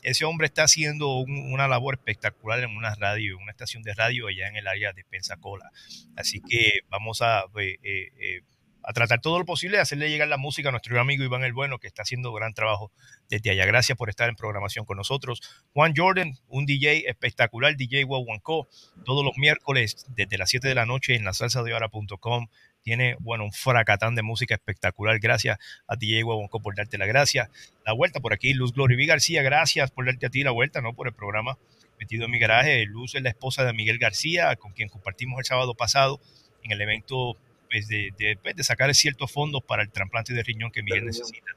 ese 0.01 0.25
hombre 0.25 0.47
está 0.47 0.63
haciendo 0.63 1.15
un- 1.17 1.51
una 1.53 1.67
labor 1.67 1.95
espectacular 1.95 2.59
en 2.61 2.75
una 2.75 2.95
radio, 2.95 3.35
en 3.35 3.43
una 3.43 3.51
estación 3.51 3.83
de 3.83 3.93
radio 3.93 4.27
allá 4.27 4.47
en 4.47 4.55
el 4.55 4.67
área 4.67 4.93
de 4.93 5.03
Pensacola. 5.03 5.69
Así 6.15 6.41
que 6.47 6.79
vamos 6.89 7.21
a, 7.21 7.41
eh, 7.59 7.77
eh, 7.83 8.07
eh, 8.19 8.41
a 8.81 8.93
tratar 8.93 9.19
todo 9.19 9.37
lo 9.37 9.45
posible 9.45 9.75
de 9.77 9.81
hacerle 9.81 10.09
llegar 10.09 10.29
la 10.29 10.37
música 10.37 10.69
a 10.69 10.71
nuestro 10.71 10.99
amigo 10.99 11.23
Iván 11.23 11.43
El 11.43 11.51
Bueno, 11.53 11.77
que 11.79 11.87
está 11.87 12.01
haciendo 12.03 12.31
gran 12.31 12.53
trabajo 12.53 12.91
desde 13.29 13.51
allá. 13.51 13.65
Gracias 13.65 13.97
por 13.97 14.09
estar 14.09 14.29
en 14.29 14.35
programación 14.35 14.85
con 14.85 14.95
nosotros. 14.97 15.41
Juan 15.73 15.93
Jordan, 15.95 16.31
un 16.47 16.65
DJ 16.65 17.07
espectacular, 17.09 17.75
DJ 17.75 18.05
Wawanco, 18.05 18.69
todos 19.03 19.23
los 19.25 19.37
miércoles 19.37 20.05
desde 20.15 20.37
las 20.37 20.49
7 20.49 20.69
de 20.69 20.75
la 20.75 20.85
noche 20.85 21.13
en 21.15 21.25
la 21.25 21.33
salsa 21.33 21.61
de 21.61 21.73
hora.com. 21.73 22.47
Tiene, 22.81 23.15
bueno, 23.19 23.43
un 23.43 23.51
fracatán 23.51 24.15
de 24.15 24.21
música 24.21 24.55
espectacular. 24.55 25.19
Gracias 25.19 25.57
a 25.87 25.95
DJ 25.95 26.23
Wawanco 26.23 26.61
por 26.61 26.75
darte 26.75 26.97
la 26.97 27.05
gracia. 27.05 27.49
La 27.85 27.93
vuelta 27.93 28.19
por 28.19 28.33
aquí, 28.33 28.53
Luz 28.53 28.73
Glory 28.73 28.95
V. 28.95 29.05
García, 29.05 29.41
gracias 29.41 29.91
por 29.91 30.05
darte 30.05 30.25
a 30.25 30.29
ti 30.29 30.43
la 30.43 30.51
vuelta, 30.51 30.81
¿no? 30.81 30.93
Por 30.93 31.07
el 31.07 31.13
programa 31.13 31.57
metido 31.99 32.25
en 32.25 32.31
mi 32.31 32.39
garaje. 32.39 32.85
Luz 32.85 33.15
es 33.15 33.21
la 33.21 33.29
esposa 33.29 33.63
de 33.65 33.73
Miguel 33.73 33.97
García, 33.99 34.55
con 34.55 34.71
quien 34.71 34.89
compartimos 34.89 35.39
el 35.39 35.45
sábado 35.45 35.75
pasado 35.75 36.19
en 36.63 36.71
el 36.71 36.81
evento 36.81 37.37
pues, 37.69 37.87
de, 37.87 38.11
de, 38.17 38.37
pues, 38.41 38.55
de 38.55 38.63
sacar 38.63 38.93
ciertos 38.95 39.31
fondos 39.31 39.61
para 39.63 39.83
el 39.83 39.91
trasplante 39.91 40.33
de 40.33 40.43
riñón 40.43 40.71
que 40.71 40.81
Miguel 40.81 41.05
necesita. 41.05 41.51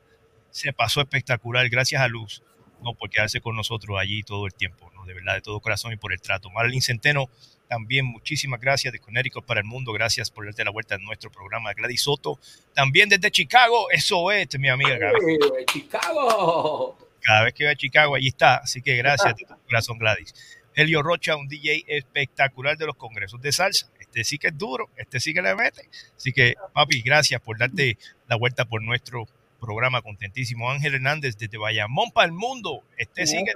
Se 0.50 0.72
pasó 0.72 1.00
espectacular, 1.00 1.68
gracias 1.68 2.02
a 2.02 2.08
Luz, 2.08 2.42
no 2.82 2.94
por 2.94 3.08
quedarse 3.08 3.40
con 3.40 3.56
nosotros 3.56 3.98
allí 3.98 4.22
todo 4.22 4.46
el 4.46 4.52
tiempo, 4.52 4.90
¿no? 4.94 5.06
de 5.06 5.14
verdad, 5.14 5.34
de 5.34 5.40
todo 5.40 5.60
corazón 5.60 5.92
y 5.92 5.96
por 5.96 6.12
el 6.12 6.20
trato. 6.20 6.50
Marlene 6.50 6.82
Centeno, 6.82 7.28
también 7.72 8.04
muchísimas 8.04 8.60
gracias 8.60 8.92
de 8.92 8.98
Connecticut 8.98 9.46
para 9.46 9.60
el 9.60 9.64
mundo, 9.64 9.94
gracias 9.94 10.30
por 10.30 10.44
darte 10.44 10.62
la 10.62 10.70
vuelta 10.70 10.96
en 10.96 11.04
nuestro 11.04 11.30
programa. 11.32 11.72
Gladys 11.72 12.02
Soto, 12.02 12.38
también 12.74 13.08
desde 13.08 13.30
Chicago, 13.30 13.90
eso 13.90 14.30
es, 14.30 14.46
mi 14.58 14.68
amiga. 14.68 14.98
Cada 14.98 15.12
vez, 15.12 15.22
¡Eh, 15.58 15.64
Chicago. 15.64 16.98
cada 17.22 17.44
vez 17.44 17.54
que 17.54 17.64
va 17.64 17.70
a 17.70 17.74
Chicago, 17.74 18.14
allí 18.14 18.28
está, 18.28 18.56
así 18.56 18.82
que 18.82 18.94
gracias 18.96 19.36
de 19.36 19.44
todo 19.48 19.58
corazón, 19.64 19.96
Gladys. 19.96 20.34
Helio 20.74 21.02
Rocha, 21.02 21.34
un 21.34 21.48
DJ 21.48 21.84
espectacular 21.86 22.76
de 22.76 22.84
los 22.84 22.94
congresos 22.96 23.40
de 23.40 23.52
salsa. 23.52 23.88
Este 23.98 24.22
sí 24.22 24.36
que 24.36 24.48
es 24.48 24.58
duro, 24.58 24.90
este 24.98 25.18
sí 25.18 25.32
que 25.32 25.40
le 25.40 25.54
mete. 25.54 25.88
Así 26.14 26.30
que, 26.30 26.52
papi, 26.74 27.00
gracias 27.00 27.40
por 27.40 27.56
darte 27.56 27.96
la 28.28 28.36
vuelta 28.36 28.66
por 28.66 28.82
nuestro 28.82 29.26
programa. 29.62 30.02
Contentísimo. 30.02 30.70
Ángel 30.70 30.96
Hernández 30.96 31.38
desde 31.38 31.56
Bayamón 31.56 32.10
para 32.10 32.26
el 32.26 32.32
mundo. 32.32 32.82
Este 32.98 33.26
sí 33.26 33.42
que. 33.46 33.52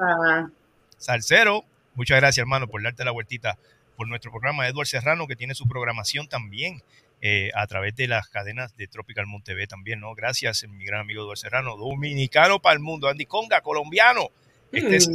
Salcero. 0.96 1.66
Muchas 1.94 2.18
gracias, 2.18 2.42
hermano, 2.42 2.66
por 2.66 2.82
darte 2.82 3.04
la 3.06 3.10
vueltita 3.10 3.58
por 3.96 4.08
nuestro 4.08 4.30
programa. 4.30 4.68
Edward 4.68 4.86
Serrano, 4.86 5.26
que 5.26 5.36
tiene 5.36 5.54
su 5.54 5.66
programación 5.66 6.28
también 6.28 6.82
eh, 7.22 7.50
a 7.54 7.66
través 7.66 7.96
de 7.96 8.06
las 8.06 8.28
cadenas 8.28 8.76
de 8.76 8.86
Tropical 8.86 9.26
Moon 9.26 9.42
TV 9.42 9.66
también, 9.66 10.00
¿no? 10.00 10.14
Gracias, 10.14 10.66
mi 10.68 10.84
gran 10.84 11.00
amigo 11.00 11.22
Edward 11.22 11.38
Serrano. 11.38 11.76
Dominicano 11.76 12.60
para 12.60 12.74
el 12.74 12.80
mundo. 12.80 13.08
Andy 13.08 13.26
Conga, 13.26 13.62
colombiano. 13.62 14.28
Este 14.70 14.96
es 14.96 15.08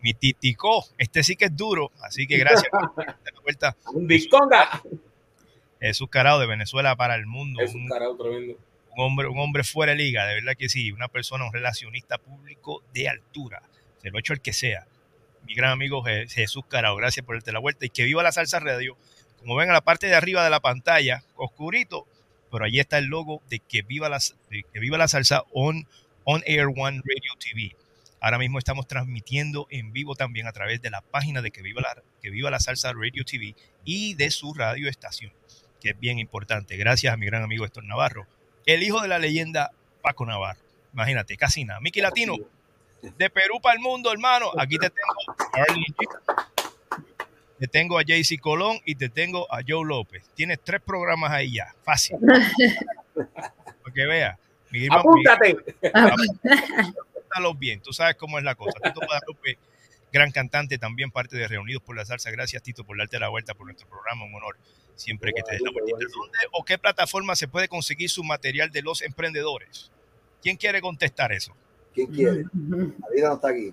mi 0.00 0.14
titico. 0.14 0.86
Este 0.98 1.22
sí 1.22 1.36
que 1.36 1.46
es 1.46 1.56
duro. 1.56 1.90
Así 2.00 2.26
que 2.26 2.38
gracias 2.38 2.70
por 2.70 2.96
la 3.06 3.40
vuelta. 3.42 3.76
Un 3.92 4.06
disconga. 4.06 4.82
Jesús 5.80 6.08
Carao 6.10 6.38
de 6.38 6.46
Venezuela 6.46 6.94
para 6.94 7.14
el 7.16 7.26
mundo. 7.26 7.62
Es 7.62 7.74
un, 7.74 7.82
un 7.82 7.88
carajo 7.88 8.16
tremendo. 8.16 8.58
un 8.96 9.04
hombre, 9.04 9.28
un 9.28 9.38
hombre 9.38 9.64
fuera 9.64 9.92
de 9.92 9.98
liga, 9.98 10.26
de 10.26 10.34
verdad 10.34 10.52
que 10.56 10.68
sí, 10.68 10.92
una 10.92 11.08
persona, 11.08 11.46
un 11.46 11.52
relacionista 11.52 12.18
público 12.18 12.82
de 12.92 13.08
altura. 13.08 13.62
Se 14.02 14.10
lo 14.10 14.18
he 14.18 14.20
hecho 14.20 14.34
el 14.34 14.40
que 14.40 14.52
sea. 14.52 14.86
Mi 15.50 15.56
gran 15.56 15.72
amigo 15.72 16.00
Je- 16.04 16.28
Jesús 16.28 16.62
Carao, 16.68 16.94
gracias 16.94 17.26
por 17.26 17.34
darte 17.34 17.50
la 17.50 17.58
vuelta 17.58 17.84
y 17.84 17.90
que 17.90 18.04
viva 18.04 18.22
la 18.22 18.30
salsa 18.30 18.60
radio. 18.60 18.96
Como 19.40 19.56
ven 19.56 19.68
a 19.68 19.72
la 19.72 19.80
parte 19.80 20.06
de 20.06 20.14
arriba 20.14 20.44
de 20.44 20.50
la 20.50 20.60
pantalla, 20.60 21.24
oscurito, 21.34 22.06
pero 22.52 22.64
allí 22.66 22.78
está 22.78 22.98
el 22.98 23.06
logo 23.06 23.42
de 23.50 23.58
que 23.58 23.82
viva 23.82 24.08
la, 24.08 24.20
que 24.48 24.78
viva 24.78 24.96
la 24.96 25.08
salsa 25.08 25.42
on, 25.52 25.88
on 26.22 26.44
Air 26.46 26.66
One 26.66 27.02
Radio 27.04 27.32
TV. 27.40 27.74
Ahora 28.20 28.38
mismo 28.38 28.60
estamos 28.60 28.86
transmitiendo 28.86 29.66
en 29.70 29.92
vivo 29.92 30.14
también 30.14 30.46
a 30.46 30.52
través 30.52 30.82
de 30.82 30.90
la 30.90 31.00
página 31.00 31.42
de 31.42 31.50
Que 31.50 31.62
Viva 31.62 31.80
la, 31.80 32.00
que 32.22 32.30
Viva 32.30 32.48
la 32.52 32.60
Salsa 32.60 32.92
Radio 32.92 33.24
TV 33.24 33.56
y 33.84 34.14
de 34.14 34.30
su 34.30 34.54
radio 34.54 34.88
estación, 34.88 35.32
que 35.80 35.90
es 35.90 35.98
bien 35.98 36.20
importante. 36.20 36.76
Gracias 36.76 37.12
a 37.12 37.16
mi 37.16 37.26
gran 37.26 37.42
amigo 37.42 37.64
Héctor 37.64 37.82
Navarro, 37.86 38.28
el 38.66 38.84
hijo 38.84 39.00
de 39.02 39.08
la 39.08 39.18
leyenda 39.18 39.72
Paco 40.00 40.26
Navarro. 40.26 40.60
Imagínate, 40.92 41.36
casi 41.36 41.64
nada. 41.64 41.80
Miki 41.80 42.00
Latino, 42.00 42.36
de 43.02 43.30
Perú 43.30 43.60
para 43.62 43.74
el 43.74 43.80
mundo, 43.80 44.12
hermano. 44.12 44.50
Aquí 44.58 44.76
te 44.78 44.90
tengo 44.90 45.34
a. 45.54 46.50
Te 47.58 47.68
tengo 47.68 47.98
a 47.98 48.02
JC 48.02 48.40
Colón 48.40 48.78
y 48.86 48.94
te 48.94 49.10
tengo 49.10 49.46
a 49.52 49.60
Joe 49.66 49.84
López. 49.86 50.24
Tienes 50.34 50.60
tres 50.64 50.80
programas 50.80 51.30
ahí 51.30 51.54
ya. 51.56 51.74
Fácil. 51.84 52.16
Para 53.14 53.94
que 53.94 54.06
veas. 54.06 54.38
Miguel- 54.70 54.90
Apúntate. 54.92 55.56
Apúntalos 55.92 57.58
bien. 57.58 57.80
Tú 57.82 57.92
sabes 57.92 58.16
cómo 58.16 58.38
es 58.38 58.44
la 58.44 58.54
cosa. 58.54 58.78
Tito 58.82 59.00
Guadalupe, 59.04 59.58
gran 60.10 60.30
cantante, 60.32 60.78
también 60.78 61.10
parte 61.10 61.36
de 61.36 61.46
Reunidos 61.48 61.82
por 61.82 61.96
la 61.96 62.04
Salsa. 62.06 62.30
Gracias, 62.30 62.62
Tito, 62.62 62.84
por 62.84 62.96
darte 62.96 63.18
la 63.18 63.28
vuelta 63.28 63.52
por 63.52 63.66
nuestro 63.66 63.86
programa. 63.88 64.24
Un 64.24 64.34
honor 64.36 64.56
siempre 64.94 65.32
que 65.34 65.42
te 65.42 65.52
des 65.52 65.60
la 65.60 65.70
vuelta. 65.70 65.90
¿Dónde 66.16 66.38
o 66.52 66.64
qué 66.64 66.78
plataforma 66.78 67.36
se 67.36 67.46
puede 67.46 67.68
conseguir 67.68 68.08
su 68.08 68.24
material 68.24 68.70
de 68.70 68.80
los 68.82 69.02
emprendedores? 69.02 69.90
¿Quién 70.42 70.56
quiere 70.56 70.80
contestar 70.80 71.32
eso? 71.32 71.54
¿Quién 71.94 72.06
quiere? 72.08 72.42
La 72.44 73.08
vida 73.14 73.28
no 73.28 73.34
está 73.34 73.48
aquí. 73.50 73.72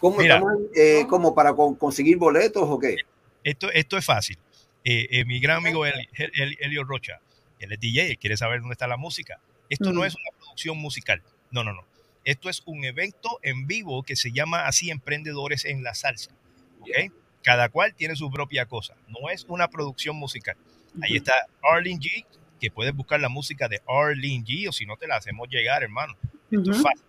¿Cómo 0.00 0.18
Mira. 0.18 0.36
estamos, 0.36 0.58
eh, 0.74 1.06
como 1.08 1.34
para 1.34 1.54
con- 1.54 1.74
conseguir 1.74 2.16
boletos 2.18 2.62
o 2.66 2.78
qué? 2.78 2.96
Esto, 3.42 3.70
esto 3.72 3.96
es 3.96 4.04
fácil. 4.04 4.38
Eh, 4.84 5.06
eh, 5.10 5.24
mi 5.24 5.40
gran 5.40 5.58
amigo 5.58 5.84
Eli- 5.86 6.08
El- 6.14 6.30
El- 6.34 6.56
Elio 6.60 6.84
Rocha, 6.84 7.20
él 7.58 7.72
es 7.72 7.80
DJ, 7.80 8.10
él 8.10 8.18
quiere 8.18 8.36
saber 8.36 8.60
dónde 8.60 8.74
está 8.74 8.86
la 8.86 8.96
música. 8.96 9.40
Esto 9.68 9.92
no 9.92 10.04
es 10.04 10.14
una 10.14 10.38
producción 10.38 10.78
musical. 10.78 11.22
No, 11.50 11.64
no, 11.64 11.72
no. 11.72 11.82
Esto 12.24 12.48
es 12.50 12.62
un 12.66 12.84
evento 12.84 13.38
en 13.42 13.66
vivo 13.66 14.02
que 14.02 14.16
se 14.16 14.32
llama 14.32 14.66
así 14.66 14.90
Emprendedores 14.90 15.64
en 15.64 15.82
la 15.82 15.94
Salsa. 15.94 16.30
¿ok? 16.80 17.12
Cada 17.42 17.68
cual 17.68 17.94
tiene 17.94 18.14
su 18.16 18.30
propia 18.30 18.66
cosa. 18.66 18.94
No 19.08 19.28
es 19.30 19.44
una 19.48 19.68
producción 19.68 20.16
musical. 20.16 20.56
Ahí 21.02 21.16
está 21.16 21.34
Arlene 21.62 21.98
G, 22.00 22.24
que 22.60 22.70
puedes 22.70 22.94
buscar 22.94 23.20
la 23.20 23.28
música 23.28 23.68
de 23.68 23.80
Arlene 23.88 24.44
G, 24.44 24.68
o 24.68 24.72
si 24.72 24.86
no 24.86 24.96
te 24.96 25.06
la 25.06 25.16
hacemos 25.16 25.48
llegar, 25.48 25.82
hermano. 25.82 26.14
Esto 26.50 26.70
es 26.70 26.82
fácil. 26.82 27.02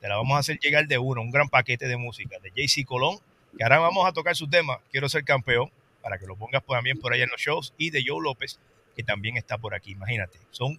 Te 0.00 0.08
la 0.08 0.16
vamos 0.16 0.34
a 0.34 0.38
hacer 0.38 0.58
llegar 0.58 0.86
de 0.86 0.96
uno, 0.96 1.20
un 1.20 1.30
gran 1.30 1.50
paquete 1.50 1.86
de 1.86 1.98
música 1.98 2.38
de 2.38 2.50
JC 2.50 2.86
Colón, 2.86 3.18
que 3.56 3.62
ahora 3.62 3.78
vamos 3.78 4.08
a 4.08 4.12
tocar 4.12 4.34
su 4.34 4.48
tema, 4.48 4.80
Quiero 4.90 5.10
ser 5.10 5.24
campeón, 5.24 5.70
para 6.00 6.18
que 6.18 6.26
lo 6.26 6.36
pongas 6.36 6.64
también 6.64 6.98
por 6.98 7.12
ahí 7.12 7.20
en 7.20 7.28
los 7.28 7.40
shows, 7.40 7.74
y 7.76 7.90
de 7.90 8.02
Joe 8.06 8.22
López, 8.22 8.58
que 8.96 9.02
también 9.02 9.36
está 9.36 9.58
por 9.58 9.74
aquí. 9.74 9.92
Imagínate, 9.92 10.38
son 10.50 10.78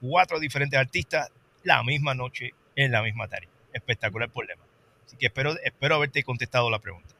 cuatro 0.00 0.38
diferentes 0.38 0.78
artistas 0.78 1.30
la 1.64 1.82
misma 1.82 2.14
noche 2.14 2.54
en 2.76 2.92
la 2.92 3.02
misma 3.02 3.26
tarea. 3.26 3.48
Espectacular 3.72 4.30
problema. 4.30 4.62
Así 5.04 5.16
que 5.16 5.26
espero, 5.26 5.56
espero 5.64 5.96
haberte 5.96 6.22
contestado 6.22 6.70
la 6.70 6.78
pregunta. 6.78 7.12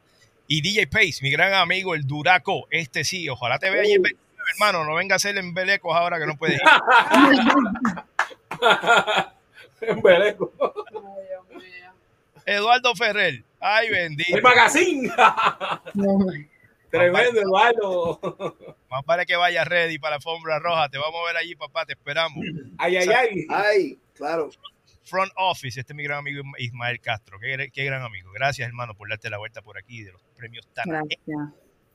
Y 0.47 0.63
DJ 0.63 0.87
Pace, 0.87 1.19
mi 1.23 1.33
gran 1.33 1.53
amigo, 1.55 1.97
el 1.97 2.07
Duraco, 2.07 2.69
este 2.71 3.03
sí, 3.03 3.29
ojalá 3.29 3.59
te 3.59 3.71
vea 3.71 3.83
ahí 3.83 3.93
el 3.93 4.01
29, 4.01 4.51
hermano, 4.53 4.85
no 4.85 4.95
venga 4.95 5.17
a 5.17 5.19
ser 5.19 5.37
en 5.37 5.53
Belecos 5.53 5.97
ahora 5.97 6.21
que 6.21 6.27
no 6.27 6.37
puedes 6.37 6.61
ir. 6.61 6.63
En 9.81 10.03
Beleco. 10.03 10.53
Eduardo 12.51 12.95
Ferrer, 12.95 13.45
ay 13.61 13.91
bendito. 13.91 14.37
El 14.37 14.43
magazine. 14.43 15.09
Tremendo, 16.91 17.41
Eduardo. 17.41 18.19
Más 18.91 19.05
vale 19.07 19.25
que 19.25 19.37
vaya 19.37 19.65
ready 19.65 19.99
para 19.99 20.13
la 20.13 20.17
alfombra 20.17 20.59
roja. 20.59 20.89
Te 20.89 20.99
vamos 20.99 21.21
a 21.23 21.27
ver 21.29 21.37
allí, 21.37 21.55
papá. 21.55 21.87
Te 21.87 21.93
esperamos. 21.93 22.45
Ay, 22.79 22.97
ay, 22.97 23.09
ay. 23.09 23.47
Ay, 23.49 23.99
claro. 24.15 24.51
Front 25.05 25.33
Office, 25.37 25.79
este 25.79 25.93
es 25.93 25.97
mi 25.97 26.03
gran 26.03 26.19
amigo 26.19 26.43
Ismael 26.59 27.01
Castro. 27.01 27.39
Qué, 27.39 27.71
qué 27.73 27.85
gran 27.85 28.03
amigo. 28.03 28.33
Gracias, 28.33 28.67
hermano, 28.67 28.95
por 28.95 29.09
darte 29.09 29.31
la 29.31 29.39
vuelta 29.39 29.63
por 29.63 29.79
aquí 29.79 30.03
de 30.03 30.13
los 30.13 30.23
premios 30.37 30.67
tan. 30.75 30.89
Gracias. 30.89 31.21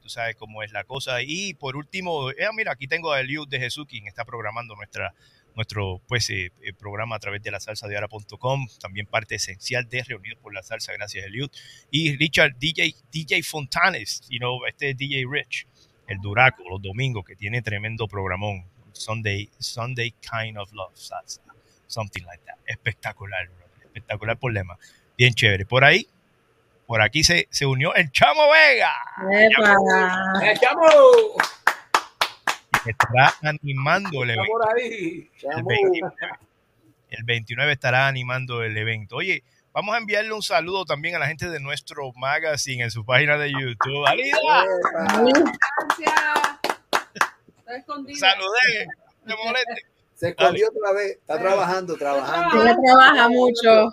Tú 0.02 0.10
sabes 0.10 0.36
cómo 0.36 0.64
es 0.64 0.72
la 0.72 0.86
cosa. 0.86 1.22
Y 1.22 1.56
por 1.56 1.76
último, 1.76 2.30
eh, 2.32 2.48
mira, 2.56 2.72
aquí 2.72 2.88
tengo 2.88 3.12
a 3.12 3.20
Eliud 3.20 3.48
de 3.50 3.60
Jesús, 3.60 3.88
quien 3.90 4.08
está 4.08 4.24
programando 4.24 4.76
nuestra, 4.76 5.14
nuestro 5.56 6.02
pues, 6.08 6.30
eh, 6.30 6.52
eh, 6.62 6.74
programa 6.74 7.16
a 7.16 7.20
través 7.20 7.42
de 7.42 7.52
la 7.52 7.60
salsa 7.60 7.88
de 7.88 7.96
ahora.com. 7.96 8.68
También 8.80 9.08
parte 9.08 9.36
esencial 9.36 9.88
de 9.90 10.04
Reunidos 10.04 10.40
por 10.40 10.54
la 10.54 10.62
Salsa. 10.64 10.94
Gracias, 10.94 11.26
Eliud. 11.26 11.50
Y 11.92 12.16
Richard, 12.18 12.56
DJ, 12.58 12.96
DJ 13.12 13.44
Fontanes, 13.44 14.22
you 14.30 14.40
know, 14.40 14.66
este 14.66 14.92
es 14.92 14.98
DJ 14.98 15.26
Rich, 15.30 15.68
el 16.08 16.20
Duraco, 16.20 16.64
los 16.70 16.82
domingos, 16.82 17.26
que 17.26 17.36
tiene 17.36 17.62
tremendo 17.62 18.08
programón. 18.08 18.66
Sunday, 18.94 19.50
Sunday 19.60 20.12
Kind 20.22 20.58
of 20.58 20.72
Love 20.72 20.96
Salsa. 20.96 21.42
Something 21.88 22.24
like 22.26 22.44
that. 22.46 22.58
Espectacular, 22.66 23.48
brother. 23.48 23.86
Espectacular 23.86 24.38
problema. 24.38 24.78
Bien 25.18 25.34
chévere. 25.34 25.66
Por 25.66 25.84
ahí, 25.84 26.08
por 26.86 27.02
aquí 27.02 27.24
se, 27.24 27.48
se 27.50 27.66
unió 27.66 27.94
el 27.96 28.12
Chamo 28.12 28.50
Vega. 28.52 28.94
¡Epa! 29.32 30.50
¡El 30.50 30.60
chamo! 30.60 30.82
Estará 32.92 33.34
animando 33.44 34.24
el 34.24 34.32
evento. 34.32 34.52
por 34.52 34.76
ahí. 34.76 35.30
El 35.42 35.64
29, 35.64 36.14
el 37.10 37.24
29 37.24 37.72
estará 37.72 38.08
animando 38.08 38.64
el 38.64 38.78
evento. 38.78 39.18
Oye, 39.18 39.44
vamos 39.74 39.96
a 39.96 39.98
enviarle 39.98 40.34
un 40.34 40.42
saludo 40.42 40.86
también 40.86 41.16
a 41.16 41.20
la 41.20 41.28
gente 41.28 41.50
de 41.50 41.60
nuestro 41.60 42.12
magazine 42.14 42.84
en 42.84 42.92
su 42.92 43.06
página 43.06 43.38
de 43.38 43.52
YouTube. 43.52 44.06
¡Alida! 44.08 44.38
Gracias. 47.66 48.20
Saludé. 48.20 48.88
No 49.24 49.36
te 49.36 49.44
moleste. 49.44 49.82
Se 50.16 50.30
escondió 50.30 50.70
otra 50.70 50.94
vez. 50.94 51.12
Está 51.18 51.40
trabajando, 51.40 51.98
trabajando. 51.98 52.64
Ella 52.64 52.78
trabaja 52.84 53.30
mucho. 53.30 53.90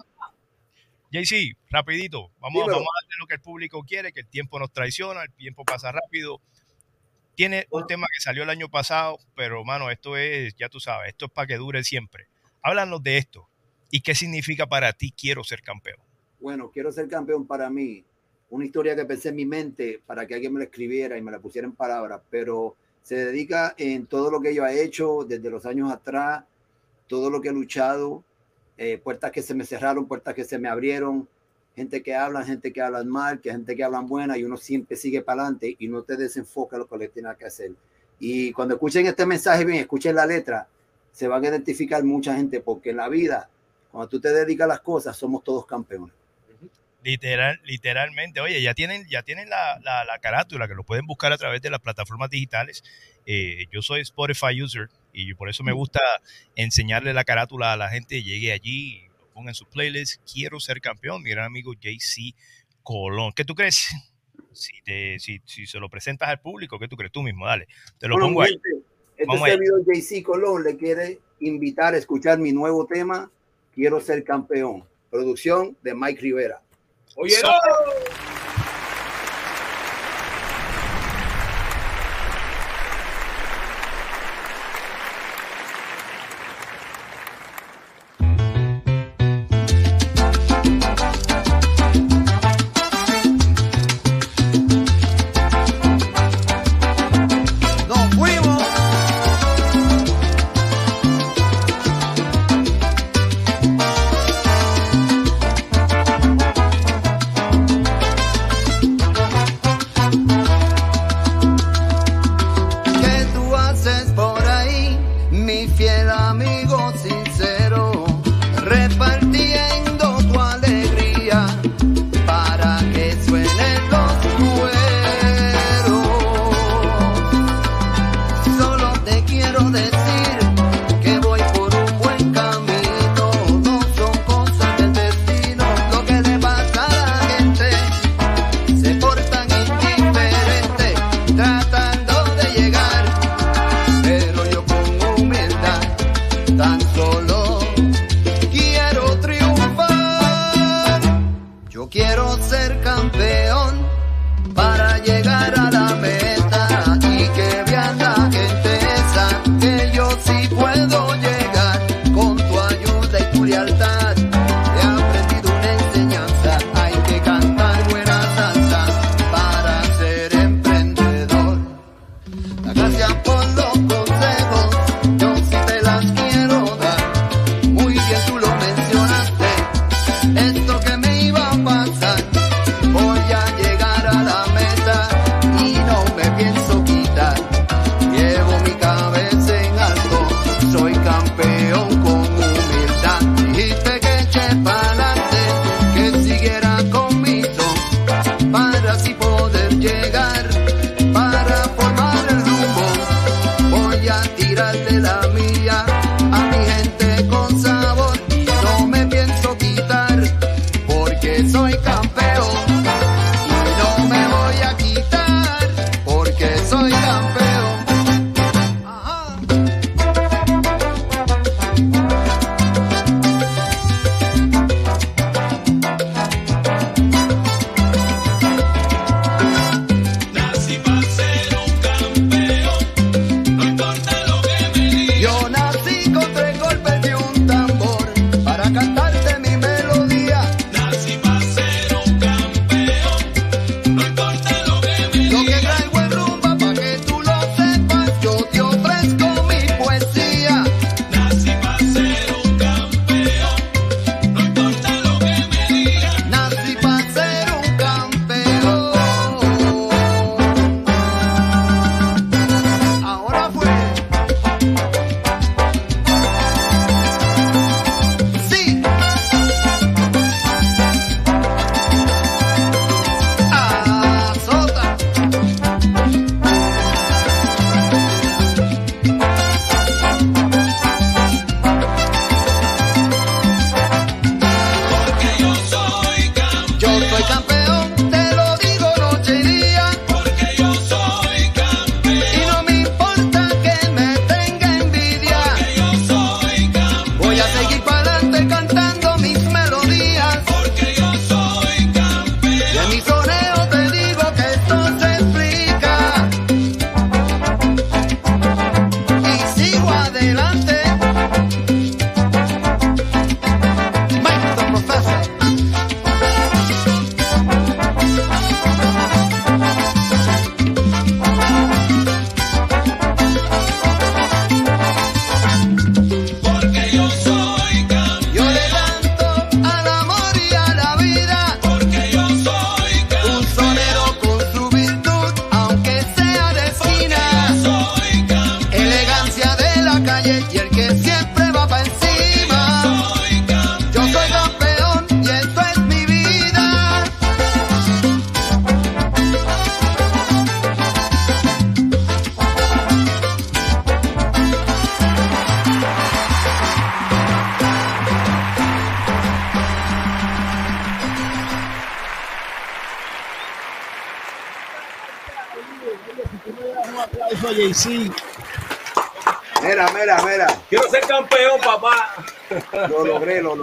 JC, 1.11 1.57
rapidito. 1.71 2.31
Vamos, 2.41 2.63
Dímelo. 2.63 2.73
vamos 2.75 2.89
a 2.89 3.05
darle 3.05 3.17
lo 3.19 3.27
que 3.27 3.35
el 3.35 3.41
público 3.41 3.83
quiere, 3.83 4.13
que 4.13 4.21
el 4.21 4.29
tiempo 4.29 4.59
nos 4.59 4.73
traiciona, 4.73 5.23
el 5.23 5.33
tiempo 5.33 5.65
pasa 5.65 5.93
rápido. 5.93 6.41
Tiene 7.35 7.67
un 7.71 7.87
tema 7.87 8.07
que 8.13 8.21
salió 8.21 8.43
el 8.43 8.51
año 8.51 8.69
pasado, 8.69 9.19
pero 9.35 9.65
mano, 9.65 9.91
esto 9.91 10.17
es, 10.17 10.55
ya 10.57 10.69
tú 10.69 10.81
sabes, 10.81 11.09
esto 11.09 11.27
es 11.27 11.31
para 11.33 11.47
que 11.47 11.57
dure 11.57 11.83
siempre. 11.83 12.27
Háblanos 12.63 13.03
de 13.03 13.19
esto. 13.19 13.49
¿Y 13.91 14.01
qué 14.01 14.15
significa 14.15 14.67
para 14.67 14.93
ti 14.93 15.13
quiero 15.13 15.45
ser 15.45 15.63
campeón? 15.63 15.99
Bueno, 16.41 16.71
quiero 16.71 16.93
ser 16.93 17.09
campeón 17.09 17.47
para 17.47 17.71
mí. 17.71 18.05
Una 18.51 18.65
historia 18.65 18.97
que 18.97 19.05
pensé 19.05 19.31
en 19.31 19.37
mi 19.37 19.47
mente 19.47 20.01
para 20.07 20.27
que 20.27 20.35
alguien 20.35 20.53
me 20.53 20.59
la 20.61 20.65
escribiera 20.65 21.17
y 21.17 21.23
me 21.23 21.31
la 21.31 21.41
pusiera 21.41 21.67
en 21.67 21.75
palabras, 21.75 22.21
pero 22.31 22.77
se 23.03 23.17
dedica 23.17 23.75
en 23.79 24.07
todo 24.07 24.31
lo 24.31 24.41
que 24.41 24.55
yo 24.55 24.67
he 24.67 24.83
hecho 24.83 25.25
desde 25.27 25.51
los 25.51 25.67
años 25.67 25.91
atrás, 25.91 26.45
todo 27.07 27.31
lo 27.31 27.41
que 27.41 27.49
he 27.49 27.53
luchado, 27.53 28.25
eh, 28.77 28.99
puertas 28.99 29.33
que 29.33 29.43
se 29.43 29.55
me 29.55 29.65
cerraron, 29.65 30.07
puertas 30.07 30.35
que 30.35 30.45
se 30.45 30.59
me 30.59 30.69
abrieron, 30.69 31.29
gente 31.75 32.03
que 32.03 32.15
habla, 32.15 32.45
gente 32.45 32.73
que 32.73 32.83
hablan 32.83 33.09
mal, 33.09 33.41
que 33.41 33.51
gente 33.51 33.75
que 33.75 33.85
hablan 33.85 34.07
buena 34.07 34.37
y 34.37 34.45
uno 34.45 34.57
siempre 34.57 34.97
sigue 34.97 35.23
para 35.23 35.43
adelante 35.43 35.77
y 35.79 35.89
no 35.89 36.03
te 36.03 36.17
desenfoca 36.17 36.77
lo 36.77 36.87
que 36.87 36.99
le 36.99 37.09
tiene 37.09 37.31
que 37.39 37.47
hacer. 37.47 37.73
Y 38.19 38.53
cuando 38.53 38.75
escuchen 38.75 39.07
este 39.07 39.27
mensaje 39.27 39.65
bien, 39.65 39.81
escuchen 39.81 40.15
la 40.15 40.27
letra, 40.27 40.69
se 41.11 41.29
van 41.29 41.45
a 41.45 41.49
identificar 41.49 42.03
mucha 42.05 42.37
gente 42.37 42.61
porque 42.61 42.91
en 42.91 42.99
la 42.99 43.09
vida, 43.09 43.49
cuando 43.91 44.09
tú 44.09 44.21
te 44.21 44.33
dedicas 44.33 44.67
a 44.67 44.69
las 44.69 44.81
cosas, 44.81 45.17
somos 45.17 45.43
todos 45.43 45.67
campeones. 45.67 46.15
Literal, 47.03 47.61
literalmente, 47.65 48.41
oye, 48.41 48.63
ya 48.63 48.75
tienen, 48.75 49.05
ya 49.09 49.25
tienen 49.25 49.51
la, 49.51 49.81
la, 49.83 50.05
la 50.05 50.19
carátula 50.21 50.69
que 50.69 50.75
lo 50.75 50.85
pueden 50.85 51.05
buscar 51.05 51.33
a 51.33 51.39
través 51.39 51.61
de 51.61 51.69
las 51.69 51.81
plataformas 51.81 52.31
digitales. 52.31 52.85
Eh, 53.27 53.67
yo 53.73 53.83
soy 53.83 54.03
Spotify 54.03 54.63
user 54.63 54.89
y 55.13 55.35
por 55.35 55.49
eso 55.49 55.65
me 55.65 55.73
gusta 55.73 56.01
enseñarle 56.55 57.13
la 57.13 57.25
carátula 57.25 57.73
a 57.73 57.77
la 57.77 57.89
gente. 57.89 58.23
Llegue 58.23 58.53
allí, 58.53 59.09
ponga 59.33 59.51
en 59.51 59.55
su 59.55 59.65
playlist. 59.67 60.21
Quiero 60.31 60.61
ser 60.61 60.81
campeón, 60.81 61.23
mi 61.23 61.31
gran 61.31 61.47
amigo 61.47 61.73
JC 61.75 62.35
Colón. 62.83 63.33
¿Qué 63.35 63.45
tú 63.45 63.55
crees? 63.55 63.89
Si, 64.55 64.83
te, 64.85 65.19
si, 65.19 65.41
si 65.47 65.67
se 65.67 65.79
lo 65.79 65.89
presentas 65.89 66.29
al 66.29 66.39
público, 66.39 66.79
¿qué 66.79 66.87
tú 66.87 66.95
crees? 66.95 67.11
Tú 67.11 67.23
mismo, 67.23 67.47
dale. 67.47 67.69
Te 67.99 68.07
lo 68.07 68.17
Bueno, 68.17 68.27
pongo 68.27 68.43
ahí. 68.43 68.61
Este 69.17 69.39
servidor 69.39 69.83
JC 69.87 70.23
Colón 70.23 70.63
le 70.63 70.77
quiere 70.77 71.21
invitar 71.41 71.95
a 71.95 71.97
escuchar 71.97 72.39
mi 72.39 72.53
nuevo 72.53 72.85
tema, 72.87 73.31
Quiero 73.75 73.99
ser 74.01 74.23
campeón. 74.25 74.85
Producción 75.11 75.77
de 75.83 75.95
Mike 75.95 76.21
Rivera. 76.21 76.61
Oye, 77.17 77.33
So- 77.37 77.51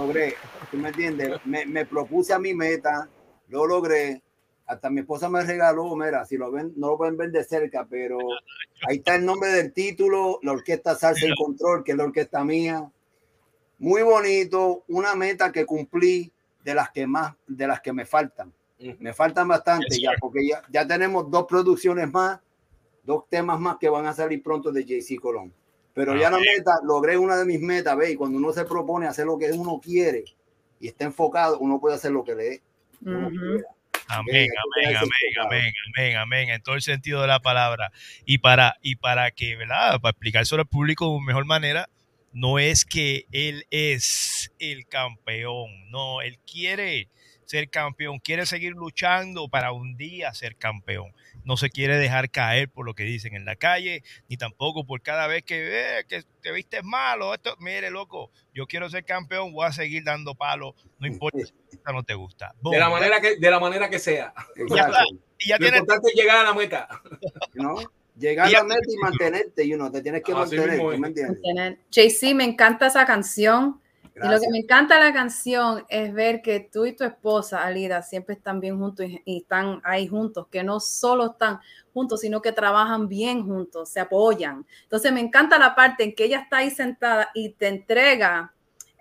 logré, 0.09 0.29
lo 0.29 0.33
logré. 0.33 0.35
¿Tú 0.71 0.77
me 0.77 0.89
entiendes? 0.89 1.45
Me, 1.45 1.65
me 1.65 1.85
propuse 1.85 2.33
a 2.33 2.39
mi 2.39 2.53
meta, 2.53 3.09
lo 3.47 3.65
logré. 3.65 4.21
Hasta 4.65 4.89
mi 4.89 4.99
esposa 4.99 5.29
me 5.29 5.43
regaló, 5.43 5.95
mira, 5.95 6.25
si 6.25 6.37
lo 6.37 6.51
ven, 6.51 6.73
no 6.75 6.89
lo 6.89 6.97
pueden 6.97 7.17
ver 7.17 7.31
de 7.31 7.43
cerca, 7.43 7.87
pero 7.89 8.19
ahí 8.87 8.97
está 8.97 9.15
el 9.15 9.25
nombre 9.25 9.49
del 9.49 9.73
título, 9.73 10.39
la 10.43 10.51
orquesta 10.51 10.93
Salsa 10.93 11.25
en 11.25 11.33
Control, 11.33 11.83
que 11.83 11.93
es 11.93 11.97
la 11.97 12.03
orquesta 12.03 12.43
mía. 12.43 12.87
Muy 13.79 14.03
bonito, 14.03 14.83
una 14.87 15.15
meta 15.15 15.51
que 15.51 15.65
cumplí 15.65 16.31
de 16.63 16.75
las 16.75 16.91
que 16.91 17.07
más, 17.07 17.33
de 17.47 17.65
las 17.65 17.81
que 17.81 17.93
me 17.93 18.05
faltan. 18.05 18.53
Me 18.99 19.11
faltan 19.13 19.47
bastante 19.47 19.99
ya, 19.99 20.11
porque 20.21 20.47
ya, 20.47 20.61
ya 20.69 20.87
tenemos 20.87 21.29
dos 21.31 21.45
producciones 21.47 22.09
más, 22.11 22.39
dos 23.03 23.27
temas 23.27 23.59
más 23.59 23.77
que 23.77 23.89
van 23.89 24.05
a 24.05 24.13
salir 24.13 24.43
pronto 24.43 24.71
de 24.71 24.85
JC 24.85 25.19
Colón. 25.19 25.51
Pero 25.99 26.15
ya 26.15 26.29
la 26.29 26.37
meta, 26.37 26.79
logré 26.85 27.17
una 27.17 27.35
de 27.35 27.43
mis 27.43 27.59
metas, 27.59 27.97
ve, 27.97 28.11
y 28.11 28.15
cuando 28.15 28.37
uno 28.37 28.53
se 28.53 28.63
propone 28.63 29.05
hacer 29.05 29.25
lo 29.25 29.37
que 29.37 29.51
uno 29.51 29.81
quiere 29.83 30.23
y 30.79 30.87
está 30.87 31.03
enfocado, 31.03 31.59
uno 31.59 31.77
puede 31.77 31.95
hacer 31.95 32.11
lo 32.11 32.23
que 32.23 32.35
le 32.35 32.61
quiera. 33.03 33.27
Amén, 34.07 34.47
amén, 34.47 34.47
amén, 34.95 34.95
amén, 35.41 35.73
amén, 35.97 36.15
amén, 36.15 36.49
en 36.51 36.61
todo 36.61 36.75
el 36.75 36.81
sentido 36.81 37.19
de 37.19 37.27
la 37.27 37.41
palabra. 37.41 37.91
Y 38.23 38.37
para, 38.37 38.77
y 38.81 38.95
para 38.95 39.31
que, 39.31 39.57
¿verdad? 39.57 39.99
Para 39.99 40.11
explicárselo 40.11 40.61
al 40.61 40.69
público 40.69 41.13
de 41.13 41.19
mejor 41.19 41.43
manera, 41.43 41.89
no 42.31 42.59
es 42.59 42.85
que 42.85 43.25
él 43.33 43.65
es 43.69 44.53
el 44.57 44.87
campeón, 44.87 45.89
no, 45.89 46.21
él 46.21 46.39
quiere 46.49 47.09
ser 47.43 47.69
campeón, 47.69 48.19
quiere 48.19 48.45
seguir 48.45 48.71
luchando 48.71 49.49
para 49.49 49.73
un 49.73 49.97
día 49.97 50.33
ser 50.33 50.55
campeón. 50.55 51.11
No 51.49 51.57
se 51.57 51.71
quiere 51.71 51.97
dejar 51.97 52.29
caer 52.29 52.69
por 52.69 52.85
lo 52.85 52.93
que 52.93 53.01
dicen 53.01 53.33
en 53.33 53.43
la 53.43 53.55
calle, 53.55 54.03
ni 54.27 54.37
tampoco 54.37 54.85
por 54.85 55.01
cada 55.01 55.25
vez 55.25 55.41
que, 55.41 55.97
eh, 55.97 56.05
que 56.07 56.21
te 56.43 56.51
vistes 56.51 56.83
malo. 56.83 57.33
Esto, 57.33 57.55
mire, 57.57 57.89
loco, 57.89 58.29
yo 58.53 58.67
quiero 58.67 58.87
ser 58.87 59.03
campeón, 59.03 59.51
voy 59.51 59.65
a 59.65 59.71
seguir 59.71 60.03
dando 60.03 60.35
palos, 60.35 60.75
no 60.99 61.07
importa 61.07 61.39
si 61.39 61.77
te 61.77 61.91
no 61.91 62.03
te 62.03 62.13
gusta. 62.13 62.53
De 62.61 62.77
la 62.77 62.87
manera 62.91 63.19
que, 63.19 63.37
de 63.37 63.49
la 63.49 63.59
manera 63.59 63.89
que 63.89 63.97
sea. 63.97 64.31
Ya 64.69 64.83
está. 64.83 65.03
Y 65.39 65.49
ya 65.49 65.55
Lo 65.55 65.65
tienes 65.65 65.79
importante 65.79 66.09
es 66.09 66.15
llegar 66.15 66.37
a 66.37 66.43
la 66.43 66.53
meta. 66.53 66.87
¿no? 67.55 67.77
Llegar 68.15 68.45
a 68.45 68.51
la 68.51 68.63
meta 68.65 68.87
y 68.87 68.97
mantenerte, 68.97 69.63
y 69.63 69.73
uno 69.73 69.91
te 69.91 70.03
tienes 70.03 70.21
que 70.21 70.33
Así 70.33 70.55
mantener, 70.55 70.77
¿tú 70.77 70.97
me 70.99 71.07
entiendes? 71.07 71.79
JC, 71.89 72.35
me 72.35 72.43
encanta 72.43 72.85
esa 72.85 73.07
canción. 73.07 73.81
Y 74.21 74.27
lo 74.27 74.39
que 74.39 74.49
me 74.49 74.59
encanta 74.59 74.95
de 74.95 75.05
la 75.05 75.13
canción 75.13 75.85
es 75.89 76.13
ver 76.13 76.41
que 76.41 76.59
tú 76.59 76.85
y 76.85 76.95
tu 76.95 77.03
esposa, 77.03 77.63
Alida, 77.63 78.01
siempre 78.01 78.35
están 78.35 78.59
bien 78.59 78.77
juntos 78.77 79.05
y, 79.05 79.21
y 79.25 79.37
están 79.39 79.81
ahí 79.83 80.07
juntos, 80.07 80.47
que 80.47 80.63
no 80.63 80.79
solo 80.79 81.31
están 81.31 81.59
juntos, 81.93 82.21
sino 82.21 82.41
que 82.41 82.51
trabajan 82.51 83.07
bien 83.07 83.45
juntos, 83.45 83.89
se 83.89 83.99
apoyan. 83.99 84.65
Entonces 84.83 85.11
me 85.11 85.21
encanta 85.21 85.57
la 85.57 85.75
parte 85.75 86.03
en 86.03 86.15
que 86.15 86.25
ella 86.25 86.39
está 86.39 86.57
ahí 86.57 86.69
sentada 86.71 87.29
y 87.33 87.49
te 87.49 87.67
entrega 87.67 88.53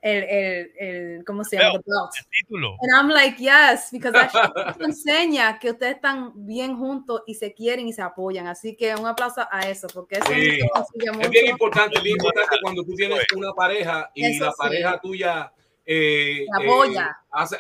el, 0.03 0.23
el, 0.25 0.73
el 0.79 1.25
¿cómo 1.25 1.43
se 1.45 1.57
llama? 1.57 1.73
Belt, 1.85 2.11
el 2.19 2.27
título. 2.43 2.77
And 2.81 2.93
I'm 2.93 3.09
like, 3.09 3.37
yes, 3.39 3.91
because 3.91 4.13
that 4.13 4.31
shit 4.77 4.83
enseña 4.87 5.59
que 5.59 5.71
ustedes 5.73 5.97
están 5.97 6.33
bien 6.47 6.77
juntos 6.77 7.23
y 7.27 7.35
se 7.35 7.53
quieren 7.53 7.89
y 7.89 7.93
se 7.93 8.03
apoyan. 8.03 8.47
Así 8.47 8.77
que 8.77 8.95
un 8.95 9.07
aplauso 9.07 9.43
a 9.51 9.61
eso, 9.69 9.87
porque 9.93 10.17
eso 10.17 10.27
Sí. 10.29 10.61
Es 10.61 10.91
bien 10.95 11.15
mucho. 11.17 11.51
importante, 11.51 11.99
es 11.99 12.03
bien 12.03 12.17
importante 12.17 12.57
cuando 12.63 12.85
tú 12.85 12.95
tienes 12.95 13.19
una 13.37 13.53
pareja 13.53 14.11
y 14.15 14.25
Eso 14.27 14.45
la 14.47 14.51
sí. 14.53 14.57
pareja 14.59 15.01
tuya 15.01 15.53
eh, 15.87 16.45
Te 16.59 16.65
apoya. 16.65 17.07
eh, 17.07 17.27
hace, 17.31 17.57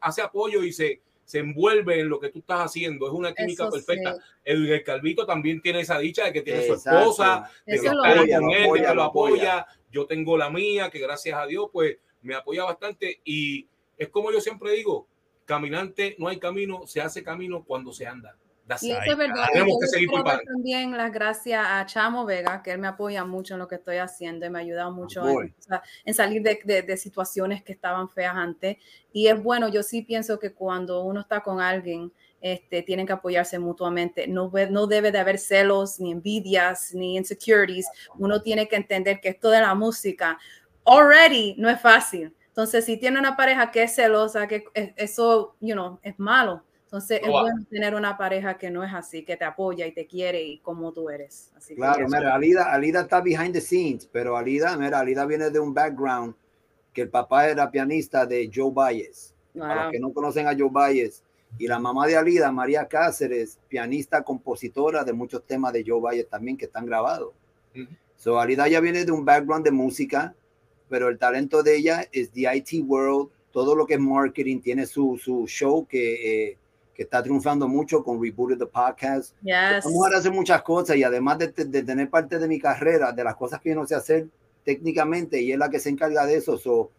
hace 0.00 0.22
apoyo 0.22 0.62
y 0.62 0.72
se, 0.72 1.00
se 1.24 1.38
envuelve 1.38 2.00
en 2.00 2.08
lo 2.08 2.20
que 2.20 2.28
tú 2.28 2.40
estás 2.40 2.60
haciendo. 2.60 3.06
Es 3.06 3.12
una 3.12 3.32
química 3.32 3.64
Eso 3.64 3.72
perfecta. 3.72 4.14
sí. 4.14 4.20
El, 4.44 4.70
el 4.70 4.82
Calvito 4.84 5.24
también 5.26 5.60
tiene 5.62 5.80
esa 5.80 5.98
dicha 5.98 6.24
de 6.24 6.32
que 6.32 6.42
tiene 6.42 6.66
su 6.66 6.74
Exacto. 6.74 6.98
esposa, 7.00 7.50
de 7.66 7.78
que 7.80 7.88
lo 7.88 7.98
bueno. 7.98 8.16
con 8.16 8.16
Lo 8.16 8.22
él, 8.22 8.28
de 8.28 8.64
apoya, 8.64 8.82
que 8.82 8.88
lo 8.88 8.94
lo 8.94 9.02
apoya. 9.04 9.66
Yo 9.90 10.06
tengo 10.06 10.36
la 10.36 10.50
mía, 10.50 10.90
que 10.90 10.98
gracias 10.98 11.38
a 11.38 11.46
Dios, 11.46 11.66
pues 11.72 11.96
me 12.22 12.34
apoya 12.34 12.64
bastante. 12.64 13.20
Y 13.24 13.66
es 13.98 14.08
como 14.08 14.30
yo 14.32 14.40
siempre 14.40 14.72
digo, 14.72 15.06
caminante 15.44 16.16
no 16.18 16.28
hay 16.28 16.38
camino, 16.38 16.86
se 16.86 17.00
hace 17.00 17.22
camino 17.22 17.64
cuando 17.64 17.92
se 17.92 18.06
anda. 18.06 18.36
That's 18.68 18.84
Y 18.84 18.92
eso 18.92 19.00
es 19.10 19.16
verdad. 19.18 19.46
Tenemos 19.52 19.78
que 19.80 19.86
seguir 19.88 20.08
también 20.46 20.96
las 20.96 21.12
gracias 21.12 21.64
a 21.66 21.84
Chamo 21.86 22.24
Vega, 22.24 22.62
que 22.62 22.70
él 22.70 22.78
me 22.78 22.86
apoya 22.86 23.24
mucho 23.24 23.54
en 23.54 23.58
lo 23.58 23.66
que 23.66 23.74
estoy 23.74 23.96
haciendo 23.96 24.46
y 24.46 24.50
me 24.50 24.60
ha 24.60 24.62
ayudado 24.62 24.92
mucho 24.92 25.22
en, 25.28 25.54
o 25.58 25.62
sea, 25.62 25.82
en 26.04 26.14
salir 26.14 26.40
de, 26.42 26.60
de- 26.64 26.82
de 26.82 26.96
situaciones 26.96 27.64
que 27.64 27.72
estaban 27.72 28.08
feas 28.08 28.36
antes. 28.36 28.76
Y 29.12 29.26
es 29.26 29.42
bueno, 29.42 29.68
yo 29.68 29.82
sí 29.82 30.02
pienso 30.02 30.38
que 30.38 30.52
cuando 30.52 31.02
uno 31.02 31.20
está 31.20 31.40
con 31.42 31.60
alguien, 31.60 32.12
este, 32.40 32.82
tienen 32.82 33.06
que 33.06 33.12
apoyarse 33.12 33.58
mutuamente. 33.58 34.26
No, 34.26 34.50
no 34.70 34.86
debe 34.86 35.12
de 35.12 35.18
haber 35.18 35.38
celos, 35.38 36.00
ni 36.00 36.12
envidias, 36.12 36.94
ni 36.94 37.16
insecurities. 37.16 37.86
Uno 38.18 38.40
tiene 38.42 38.66
que 38.68 38.76
entender 38.76 39.20
que 39.20 39.28
esto 39.30 39.50
de 39.50 39.60
la 39.60 39.74
música, 39.74 40.38
already 40.84 41.54
no 41.58 41.68
es 41.68 41.80
fácil. 41.80 42.34
Entonces, 42.48 42.84
si 42.84 42.96
tiene 42.96 43.18
una 43.18 43.36
pareja 43.36 43.70
que 43.70 43.82
es 43.84 43.94
celosa, 43.94 44.46
que 44.46 44.64
es- 44.74 44.92
eso, 44.96 45.54
you 45.60 45.74
know, 45.74 45.98
es 46.02 46.18
malo. 46.18 46.62
Entonces, 46.84 47.20
es 47.20 47.26
No 47.28 47.34
va. 47.34 47.42
bueno 47.42 47.64
tener 47.70 47.94
una 47.94 48.16
pareja 48.18 48.58
que 48.58 48.68
no 48.68 48.82
es 48.82 48.92
así, 48.92 49.24
que 49.24 49.36
te 49.36 49.44
apoya 49.44 49.86
y 49.86 49.92
te 49.92 50.06
quiere 50.08 50.42
y 50.42 50.58
como 50.58 50.92
tú 50.92 51.08
eres. 51.08 51.52
Así 51.56 51.68
que 51.74 51.76
Claro, 51.76 52.04
eso. 52.06 52.16
mira, 52.16 52.34
Alida, 52.34 52.72
Alida 52.72 53.02
está 53.02 53.20
behind 53.20 53.52
the 53.52 53.60
scenes, 53.60 54.08
pero 54.10 54.36
Alida, 54.36 54.76
mira, 54.76 54.98
Alida 54.98 55.24
viene 55.24 55.50
de 55.50 55.60
un 55.60 55.72
background 55.72 56.34
que 56.92 57.02
el 57.02 57.08
papá 57.08 57.48
era 57.48 57.70
pianista 57.70 58.26
de 58.26 58.50
Joe 58.52 58.72
Baez. 58.72 59.32
Para 59.56 59.74
los 59.74 59.82
Wow. 59.84 59.92
que 59.92 60.00
no 60.00 60.12
conocen 60.12 60.48
a 60.48 60.54
Joe 60.58 60.68
Baez, 60.70 61.22
y 61.58 61.66
la 61.66 61.78
mamá 61.78 62.06
de 62.06 62.16
Alida, 62.16 62.50
María 62.52 62.88
Cáceres, 62.88 63.58
pianista, 63.68 64.22
compositora 64.22 65.04
de 65.04 65.12
muchos 65.12 65.44
temas 65.44 65.72
de 65.72 65.84
Joe 65.86 66.00
Baez 66.00 66.28
también 66.28 66.56
que 66.56 66.66
están 66.66 66.86
grabados. 66.86 67.32
Ujú. 67.74 67.86
So, 68.16 68.38
Alida 68.38 68.68
ya 68.68 68.80
viene 68.80 69.04
de 69.04 69.12
un 69.12 69.24
background 69.24 69.64
de 69.64 69.70
música, 69.70 70.34
pero 70.88 71.08
el 71.08 71.18
talento 71.18 71.62
de 71.62 71.76
ella 71.76 72.06
es 72.12 72.30
the 72.32 72.42
IT 72.54 72.84
world, 72.86 73.30
todo 73.50 73.74
lo 73.74 73.86
que 73.86 73.94
es 73.94 74.00
marketing, 74.00 74.60
tiene 74.60 74.86
su, 74.86 75.18
su 75.22 75.46
show 75.46 75.86
que, 75.86 76.50
eh, 76.50 76.58
que 76.94 77.02
está 77.02 77.22
triunfando 77.22 77.66
mucho 77.66 78.04
con 78.04 78.22
Rebooted 78.22 78.58
the 78.58 78.66
Podcast. 78.66 79.34
Yes. 79.42 79.84
La 79.84 79.90
mujer 79.90 80.14
hace 80.16 80.30
muchas 80.30 80.62
cosas 80.62 80.96
y 80.96 81.02
además 81.02 81.38
de, 81.38 81.48
de 81.48 81.82
tener 81.82 82.10
parte 82.10 82.38
de 82.38 82.46
mi 82.46 82.58
carrera, 82.58 83.12
de 83.12 83.24
las 83.24 83.36
cosas 83.36 83.60
que 83.60 83.70
yo 83.70 83.74
no 83.74 83.86
sé 83.86 83.94
hacer 83.94 84.28
técnicamente, 84.64 85.40
y 85.40 85.52
es 85.52 85.58
la 85.58 85.70
que 85.70 85.80
se 85.80 85.88
encarga 85.88 86.26
de 86.26 86.36
eso. 86.36 86.58
So, 86.58 86.90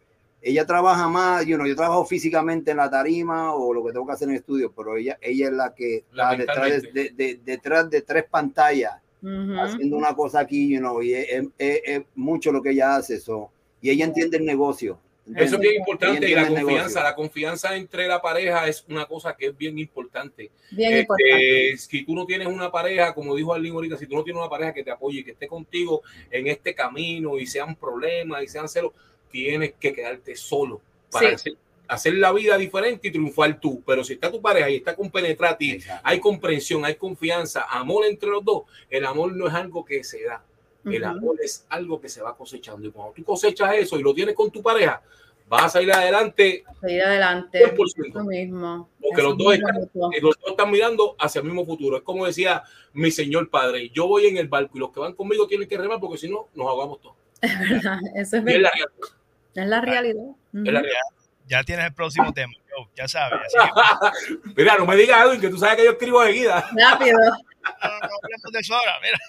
ella 0.42 0.66
trabaja 0.66 1.08
más, 1.08 1.46
you 1.46 1.56
know, 1.56 1.68
yo 1.68 1.76
trabajo 1.76 2.06
físicamente 2.06 2.72
en 2.72 2.78
la 2.78 2.90
tarima 2.90 3.54
o 3.54 3.74
lo 3.74 3.86
que 3.86 3.92
tengo 3.94 4.08
que 4.08 4.14
hacer 4.14 4.28
en 4.28 4.34
el 4.36 4.40
estudio, 4.40 4.72
pero 4.76 4.98
ella, 4.98 5.18
ella 5.22 5.48
es 5.48 5.54
la 5.54 5.74
que 5.76 5.98
está 5.98 6.36
detrás 6.36 6.82
de, 6.82 6.92
de- 6.92 7.10
de- 7.12 7.40
detrás 7.46 7.90
de 7.90 8.02
tres 8.02 8.26
pantallas 8.30 8.94
Ujú. 9.22 9.54
haciendo 9.60 9.98
una 9.98 10.16
cosa 10.16 10.40
aquí, 10.40 10.70
you 10.74 10.80
know, 10.80 11.02
y 11.02 11.14
es, 11.14 11.28
es- 11.58 11.82
es- 11.86 12.02
mucho 12.16 12.52
lo 12.52 12.62
que 12.62 12.72
ella 12.72 12.96
hace. 12.96 13.20
So, 13.20 13.52
y 13.82 13.90
ella 13.92 14.06
entiende 14.06 14.38
el 14.38 14.46
negocio. 14.46 15.00
Eso 15.36 15.56
es 15.56 15.62
bien 15.62 15.76
importante 15.76 16.28
y 16.28 16.34
la 16.34 16.48
confianza, 16.48 17.04
la 17.04 17.16
confianza 17.16 17.76
entre 17.76 18.08
la 18.08 18.20
pareja 18.22 18.68
es 18.68 18.84
una 18.90 19.06
cosa 19.06 19.36
que 19.38 19.46
es 19.48 19.58
bien 19.58 19.78
importante. 19.78 20.50
Bien 20.72 20.92
Este, 20.94 21.00
importante. 21.02 21.78
si 21.78 22.04
tú 22.04 22.16
no 22.16 22.26
tienes 22.26 22.48
una 22.48 22.72
pareja, 22.72 23.14
como 23.14 23.36
dijo 23.36 23.54
Arlene 23.54 23.74
ahorita, 23.76 23.98
si 23.98 24.08
tú 24.08 24.16
no 24.16 24.24
tienes 24.24 24.40
una 24.42 24.50
pareja 24.50 24.74
que 24.74 24.84
te 24.84 24.90
apoye 24.92 25.20
y 25.20 25.24
que 25.24 25.32
esté 25.32 25.48
contigo 25.48 26.02
en 26.32 26.48
este 26.48 26.74
camino 26.74 27.38
y 27.38 27.46
sean 27.46 27.76
problemas 27.76 28.44
y 28.44 28.48
sean 28.48 28.68
celos, 28.68 28.92
tienes 29.32 29.74
que 29.80 29.94
quedarte 29.94 30.36
solo 30.36 30.82
para 31.12 31.30
Sí. 31.30 31.36
hacer, 31.36 31.54
hacer 31.88 32.14
la 32.16 32.32
vida 32.32 32.58
diferente 32.58 33.08
y 33.08 33.12
triunfar 33.12 33.60
tú. 33.60 33.82
Pero 33.86 34.04
si 34.04 34.14
está 34.14 34.32
tu 34.32 34.42
pareja 34.42 34.70
y 34.70 34.78
está 34.78 34.96
compenetrada 34.96 35.54
a 35.54 35.58
ti, 35.58 35.72
Exacto. 35.72 36.02
hay 36.08 36.20
comprensión, 36.20 36.86
hay 36.86 36.96
confianza, 36.96 37.66
amor 37.70 38.06
entre 38.06 38.30
los 38.30 38.44
dos, 38.46 38.64
el 38.90 39.06
amor 39.06 39.34
no 39.36 39.48
es 39.48 39.54
algo 39.54 39.84
que 39.86 40.04
se 40.04 40.24
da. 40.24 40.44
El 40.84 41.04
amor 41.04 41.36
es 41.44 41.66
algo 41.70 42.02
que 42.02 42.10
se 42.10 42.22
va 42.24 42.36
cosechando. 42.36 42.88
Y 42.88 42.92
cuando 42.92 43.14
tú 43.14 43.24
cosechas 43.24 43.76
eso 43.76 44.00
y 44.00 44.04
lo 44.04 44.14
tienes 44.16 44.34
con 44.34 44.50
tu 44.50 44.64
pareja, 44.64 45.00
vas 45.48 45.66
a 45.66 45.70
salir 45.70 45.92
adelante 45.94 46.64
Seguir 46.80 47.04
adelante. 47.04 47.60
100%. 47.76 48.08
Eso 48.10 48.24
mismo. 48.24 48.90
Porque 49.00 49.22
Eso 49.22 49.30
los 49.30 49.38
dos, 49.38 49.54
están, 49.54 49.76
bonito. 49.94 50.26
los 50.26 50.40
dos 50.40 50.50
están 50.52 50.72
mirando 50.72 51.16
hacia 51.20 51.40
el 51.40 51.46
mismo 51.46 51.66
futuro. 51.68 51.98
Es 51.98 52.04
como 52.04 52.26
decía 52.26 52.64
mi 52.94 53.12
señor 53.12 53.50
padre, 53.52 53.90
yo 53.94 54.08
voy 54.08 54.26
en 54.26 54.38
el 54.38 54.48
barco 54.48 54.76
y 54.78 54.80
los 54.80 54.92
que 54.92 55.02
van 55.02 55.14
conmigo 55.14 55.46
tienen 55.46 55.68
que 55.68 55.78
remar 55.78 56.00
porque 56.00 56.18
si 56.18 56.28
no, 56.30 56.48
nos 56.56 56.68
ahogamos 56.68 57.00
todos. 57.02 57.16
Es 57.44 57.70
verdad, 57.70 58.00
Eso 58.16 58.38
es 58.38 58.44
Y 58.48 58.50
es 58.56 58.62
la 58.62 58.72
verdad. 58.72 59.16
Es 59.56 59.68
la 59.68 59.82
realidad. 59.82 60.24
es 60.54 60.74
la 60.74 60.82
realidad. 60.82 61.00
Ya 61.48 61.64
tienes 61.64 61.86
el 61.86 61.94
próximo 61.94 62.32
tema, 62.34 62.54
Joe, 62.70 62.88
ya 62.96 63.08
sabes. 63.08 63.40
Así 63.46 64.38
que, 64.38 64.54
Mira, 64.56 64.78
no 64.78 64.86
me 64.86 64.96
digas, 64.96 65.26
Edwin, 65.26 65.42
que 65.42 65.50
tú 65.50 65.58
sabes 65.58 65.78
que 65.78 65.86
yo 65.86 65.92
escribo 65.92 66.24
seguida. 66.24 66.70
Rápido. 66.76 67.18
no, 67.20 67.90
no, 68.00 68.08
no 68.44 68.52
de 68.52 68.62
mira. 69.02 69.20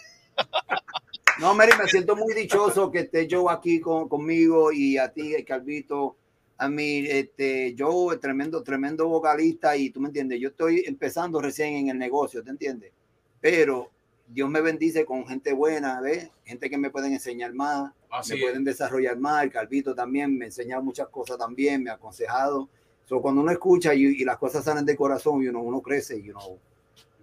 No, 1.38 1.54
Mary, 1.54 1.72
me 1.78 1.88
siento 1.88 2.14
muy 2.14 2.34
dichoso 2.34 2.90
que 2.90 3.00
esté 3.00 3.26
Joe 3.30 3.52
aquí 3.52 3.80
con, 3.80 4.08
conmigo 4.08 4.70
y 4.70 4.98
a 4.98 5.12
ti, 5.12 5.34
el 5.34 5.44
Calvito. 5.44 6.16
A 6.58 6.68
mí, 6.68 7.04
este, 7.08 7.74
Joe, 7.76 8.18
tremendo, 8.18 8.62
tremendo 8.62 9.08
vocalista 9.08 9.76
y 9.76 9.90
tú 9.90 10.00
me 10.00 10.08
entiendes, 10.08 10.38
yo 10.38 10.50
estoy 10.50 10.84
empezando 10.86 11.40
recién 11.40 11.74
en 11.74 11.88
el 11.88 11.98
negocio, 11.98 12.44
¿te 12.44 12.50
entiendes? 12.50 12.92
Pero 13.40 13.90
Dios 14.32 14.48
me 14.48 14.60
bendice 14.60 15.04
con 15.04 15.26
gente 15.26 15.52
buena, 15.52 16.00
¿ves? 16.00 16.30
Gente 16.44 16.70
que 16.70 16.78
me 16.78 16.90
pueden 16.90 17.12
enseñar 17.12 17.52
más, 17.52 17.92
Así 18.10 18.32
me 18.32 18.38
es. 18.38 18.44
pueden 18.44 18.64
desarrollar 18.64 19.18
más. 19.18 19.44
El 19.44 19.50
Calvito 19.50 19.94
también 19.94 20.36
me 20.36 20.46
ha 20.46 20.48
enseñado 20.48 20.82
muchas 20.82 21.08
cosas 21.08 21.36
también, 21.38 21.82
me 21.82 21.90
ha 21.90 21.94
aconsejado. 21.94 22.68
So, 23.04 23.20
cuando 23.20 23.42
uno 23.42 23.50
escucha 23.50 23.94
y, 23.94 24.04
y 24.04 24.24
las 24.24 24.38
cosas 24.38 24.64
salen 24.64 24.86
de 24.86 24.96
corazón 24.96 25.42
y 25.42 25.48
uno, 25.48 25.60
uno 25.60 25.82
crece 25.82 26.18
y 26.18 26.30
uno, 26.30 26.40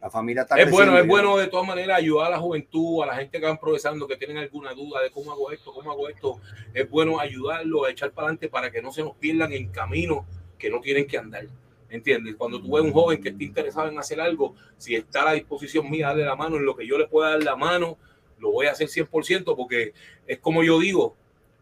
La 0.02 0.10
familia 0.10 0.44
está 0.44 0.56
Es 0.58 0.70
bueno, 0.70 0.98
es 0.98 1.08
bueno 1.08 1.38
de 1.38 1.48
todas 1.48 1.66
maneras 1.68 1.98
ayudar 1.98 2.28
a 2.28 2.32
la 2.32 2.40
juventud, 2.40 3.02
a 3.02 3.08
la 3.08 3.16
gente 3.16 3.40
que 3.40 3.46
van 3.46 3.58
progresando, 3.58 4.08
que 4.08 4.16
tienen 4.18 4.38
alguna 4.38 4.74
duda 4.74 5.02
de 5.02 5.10
cómo 5.10 5.32
hago 5.32 5.52
esto, 5.52 5.74
cómo 5.74 5.92
hago 5.92 6.08
esto. 6.10 6.40
Es 6.74 6.88
bueno 6.90 7.20
ayudarlos 7.20 7.88
a 7.88 7.90
echar 7.92 8.12
para 8.12 8.28
adelante 8.28 8.50
para 8.50 8.70
que 8.72 8.82
no 8.82 8.92
se 8.92 9.02
nos 9.02 9.16
pierdan 9.16 9.52
en 9.54 9.70
camino 9.70 10.26
que 10.58 10.70
no 10.70 10.80
tienen 10.80 11.08
que 11.08 11.18
andar. 11.18 11.48
¿Entiendes? 11.90 12.36
Cuando 12.36 12.62
tú 12.62 12.72
ves 12.72 12.84
un 12.84 12.92
joven 12.94 13.22
que 13.22 13.30
esté 13.30 13.44
interesado 13.44 13.90
en 13.90 13.98
hacer 13.98 14.22
algo, 14.22 14.56
si 14.78 14.96
está 14.96 15.24
a 15.24 15.26
la 15.26 15.34
disposición 15.34 15.90
mía, 15.90 16.08
darle 16.08 16.26
la 16.26 16.36
mano 16.36 16.58
en 16.58 16.66
lo 16.66 16.76
que 16.76 16.86
yo 16.86 16.98
le 16.98 17.08
pueda 17.08 17.32
dar 17.32 17.44
la 17.44 17.56
mano, 17.56 17.98
lo 18.40 18.52
voy 18.52 18.68
a 18.68 18.72
hacer 18.72 18.88
100% 18.88 19.56
porque 19.56 19.94
es 20.28 20.38
como 20.40 20.64
yo 20.64 20.80
digo, 20.80 21.16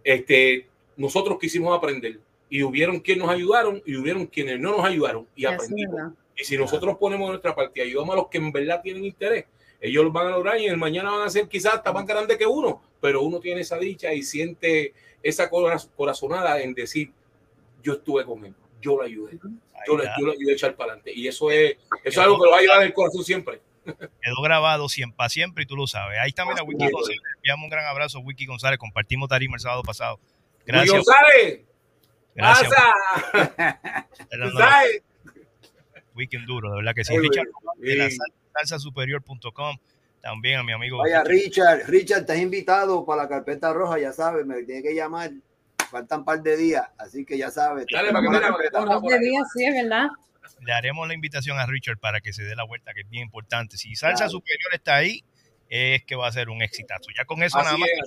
este, 0.04 0.68
nosotros 0.96 1.38
quisimos 1.40 1.76
aprender 1.76 2.20
y 2.50 2.64
hubieron 2.64 3.00
quienes 3.00 3.26
nos 3.26 3.34
ayudaron 3.34 3.82
y 3.86 3.96
hubieron 3.96 4.26
quienes 4.28 4.60
no 4.60 4.72
nos 4.78 4.86
ayudaron 4.86 5.28
y 5.36 5.46
aprendimos. 5.46 5.96
Y 6.36 6.44
si 6.44 6.58
nosotros 6.58 6.98
ponemos 6.98 7.30
nuestra 7.30 7.56
parte 7.56 7.80
y 7.80 7.84
ayudamos 7.84 8.14
a 8.14 8.18
los 8.18 8.28
que 8.28 8.38
en 8.38 8.52
verdad 8.52 8.82
tienen 8.82 9.04
interés, 9.06 9.46
ellos 9.82 10.04
lo 10.04 10.12
van 10.12 10.28
a 10.28 10.32
lograr 10.32 10.60
y 10.60 10.66
en 10.66 10.72
el 10.74 10.78
mañana 10.78 11.12
van 11.12 11.26
a 11.26 11.30
ser 11.30 11.48
quizás 11.48 11.76
hasta 11.76 11.92
más 11.94 12.06
grandes 12.06 12.38
que 12.38 12.46
uno, 12.46 12.82
pero 13.02 13.22
uno 13.22 13.40
tiene 13.40 13.62
esa 13.62 13.78
dicha 13.78 14.14
y 14.14 14.24
siente 14.24 14.94
esa 15.24 15.50
coraz- 15.50 15.90
corazonada 15.96 16.62
en 16.62 16.74
decir, 16.74 17.12
yo 17.84 17.94
estuve 17.94 18.24
con 18.26 18.46
él, 18.46 18.54
yo 18.82 18.98
lo 18.98 19.04
ayudé, 19.04 19.40
yo, 19.88 19.98
le, 19.98 20.04
yo 20.20 20.26
lo 20.26 20.32
ayudé 20.34 20.52
a 20.52 20.56
echar 20.56 20.76
para 20.76 20.94
adelante. 20.94 21.12
Y 21.14 21.28
eso 21.28 21.52
es, 21.52 21.72
eso 21.72 21.82
es 22.04 22.18
algo 22.18 22.38
que 22.38 22.46
lo 22.46 22.52
va 22.52 22.58
a 22.58 22.62
llevar 22.62 22.82
en 22.82 22.88
el 22.88 22.94
corazón 22.94 23.24
siempre. 23.24 23.62
Quedó 23.86 24.42
grabado 24.42 24.90
siempre 24.90 25.16
para 25.16 25.30
siempre 25.30 25.64
y 25.64 25.66
tú 25.68 25.76
lo 25.76 25.88
sabes. 25.88 26.20
Ahí 26.20 26.32
también 26.32 26.60
a 26.60 26.64
Wiki 26.64 26.86
Sí. 26.86 26.92
González. 26.92 27.20
Le 27.22 27.38
enviamos 27.38 27.64
un 27.64 27.70
gran 27.70 27.86
abrazo 27.86 28.18
a 28.18 28.22
Wiki 28.22 28.46
González. 28.46 28.80
Compartimos 28.80 29.30
tarima 29.30 29.56
el 29.56 29.62
sábado 29.62 29.84
pasado. 29.84 30.20
Gracias. 30.66 30.92
González, 30.92 31.62
Gracias. 32.36 32.74
pasa. 33.32 34.08
Está. 34.30 34.84
Weekend 36.16 36.46
duro, 36.48 36.72
de 36.72 36.78
verdad 36.78 36.96
que 36.96 37.04
sí. 37.06 37.14
Ay, 37.14 37.20
Richard 37.20 37.48
de 37.78 37.96
la 37.96 38.10
salsasuperior.com. 38.54 39.78
También 40.22 40.60
a 40.60 40.64
mi 40.64 40.74
amigo. 40.74 40.98
Vaya, 40.98 41.24
Richard, 41.24 41.84
Richard, 41.88 42.22
estás 42.22 42.40
invitado 42.40 43.06
para 43.06 43.24
la 43.24 43.30
carpeta 43.30 43.72
roja, 43.72 44.00
ya 44.00 44.12
sabes, 44.12 44.46
me 44.46 44.64
tiene 44.64 44.82
que 44.82 44.94
llamar. 44.94 45.32
Faltan 45.90 46.20
un 46.20 46.26
par 46.26 46.42
de 46.42 46.56
días, 46.58 46.86
así 46.98 47.26
que 47.26 47.38
ya 47.38 47.50
sabes. 47.52 47.86
Dale, 47.92 48.12
para 48.12 48.22
que 48.22 48.34
la 48.34 48.58
mira. 48.58 48.86
Dos 48.86 49.04
de 49.04 49.20
día, 49.20 49.40
sí, 49.54 49.66
es 49.66 49.74
verdad. 49.84 50.08
Le 50.62 50.74
haremos 50.74 51.08
la 51.08 51.14
invitación 51.14 51.60
a 51.60 51.66
Richard 51.66 51.98
para 52.00 52.22
que 52.22 52.34
se 52.34 52.44
dé 52.44 52.56
la 52.56 52.64
vuelta, 52.64 52.94
que 52.94 53.02
es 53.02 53.10
bien 53.10 53.24
importante. 53.24 53.78
Si 53.78 53.96
Salsa 53.96 54.26
Claro. 54.26 54.32
Superior 54.32 54.74
está 54.74 54.96
ahí, 54.96 55.24
es 55.70 56.04
que 56.06 56.16
va 56.16 56.28
a 56.28 56.32
ser 56.32 56.50
un 56.50 56.62
exitazo. 56.62 57.10
Ya 57.18 57.26
con 57.26 57.44
eso 57.44 57.58
Así 57.58 57.66
nada 57.66 57.78
más. 57.78 57.90
es. 57.90 57.98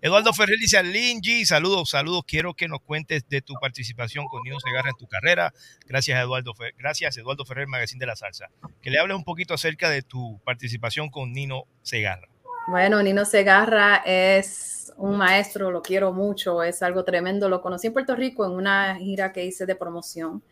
Eduardo 0.00 0.32
Ferrer 0.32 0.58
dice, 0.58 0.82
Lingy, 0.82 1.44
saludos, 1.44 1.90
saludos. 1.90 2.22
Quiero 2.26 2.54
que 2.54 2.68
nos 2.68 2.80
cuentes 2.80 3.28
de 3.28 3.40
tu 3.42 3.54
participación 3.60 4.26
con 4.26 4.42
Nino 4.44 4.60
Segarra 4.60 4.90
en 4.90 4.96
tu 4.96 5.08
carrera. 5.08 5.52
Gracias, 5.86 6.20
Eduardo, 6.20 6.54
Gracias, 6.78 7.16
Eduardo 7.18 7.44
Ferrer, 7.44 7.66
Magazine 7.66 7.98
de 7.98 8.06
la 8.06 8.14
Salsa. 8.16 8.46
Que 8.80 8.90
le 8.90 8.98
hables 9.00 9.16
un 9.16 9.24
poquito 9.24 9.54
acerca 9.54 9.90
de 9.90 10.02
tu 10.02 10.40
participación 10.44 11.08
con 11.10 11.32
Nino 11.32 11.64
Segarra. 11.82 12.28
Bueno, 12.68 13.02
Nino 13.02 13.24
Segarra 13.24 13.96
es 14.06 14.77
un 14.98 15.16
maestro, 15.16 15.70
lo 15.70 15.82
quiero 15.82 16.12
mucho, 16.12 16.62
es 16.62 16.82
algo 16.82 17.04
tremendo. 17.04 17.48
Lo 17.48 17.60
conocí 17.62 17.86
en 17.88 17.92
Puerto 17.94 18.14
Rico 18.16 18.44
en 18.44 18.52
una 18.52 18.96
gira 18.96 19.32
que 19.32 19.44
hice 19.44 19.66
de 19.66 19.76
promoción 19.76 20.42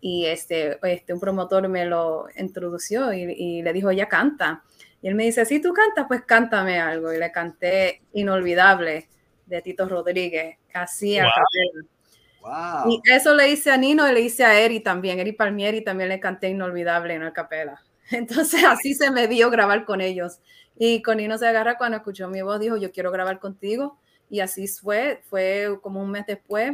y 0.00 0.26
este, 0.26 0.78
este 0.82 1.12
un 1.14 1.20
promotor 1.20 1.68
me 1.68 1.86
lo 1.86 2.26
introdució 2.38 3.12
y, 3.12 3.22
y 3.22 3.62
le 3.62 3.72
dijo, 3.72 3.90
ella 3.90 4.08
canta. 4.08 4.62
Y 5.02 5.08
él 5.08 5.14
me 5.14 5.24
dice, 5.24 5.44
si 5.46 5.60
tú 5.60 5.72
cantas, 5.72 6.06
pues 6.08 6.22
cántame 6.24 6.78
algo. 6.80 7.12
Y 7.12 7.18
le 7.18 7.32
canté 7.32 8.02
Inolvidable 8.12 9.08
de 9.46 9.62
Tito 9.62 9.88
Rodríguez, 9.88 10.58
así 10.74 11.18
a 11.18 11.24
Wow. 11.24 11.32
capela. 11.34 12.84
Wow. 12.84 12.90
Y 12.92 13.02
eso 13.12 13.34
le 13.34 13.50
hice 13.50 13.70
a 13.72 13.76
Nino 13.76 14.08
y 14.10 14.14
le 14.14 14.20
hice 14.20 14.44
a 14.44 14.58
Eri 14.60 14.80
también. 14.80 15.18
Eri 15.20 15.32
Palmieri 15.32 15.82
también 15.82 16.08
le 16.10 16.20
canté 16.20 16.48
Inolvidable 16.50 17.14
en 17.14 17.22
el 17.22 17.32
capela. 17.32 17.82
Entonces 18.10 18.64
así 18.64 18.94
se 18.94 19.10
me 19.10 19.28
dio 19.28 19.50
grabar 19.50 19.84
con 19.84 20.00
ellos. 20.00 20.40
Y 20.78 21.02
con 21.02 21.16
Nino 21.16 21.38
se 21.38 21.46
agarra 21.46 21.78
cuando 21.78 21.96
escuchó 21.96 22.28
mi 22.28 22.42
voz, 22.42 22.60
dijo, 22.60 22.76
yo 22.76 22.92
quiero 22.92 23.10
grabar 23.10 23.40
contigo. 23.40 23.98
Y 24.28 24.40
así 24.40 24.66
fue, 24.68 25.22
fue 25.28 25.78
como 25.82 26.02
un 26.02 26.10
mes 26.10 26.26
después, 26.26 26.72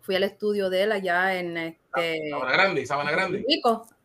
fui 0.00 0.14
al 0.16 0.24
estudio 0.24 0.70
de 0.70 0.84
él 0.84 0.92
allá 0.92 1.38
en 1.38 1.56
este, 1.56 2.30
Sabana 2.30 2.52
Grande, 2.52 2.86
Sabana 2.86 3.10
Grande. 3.12 3.44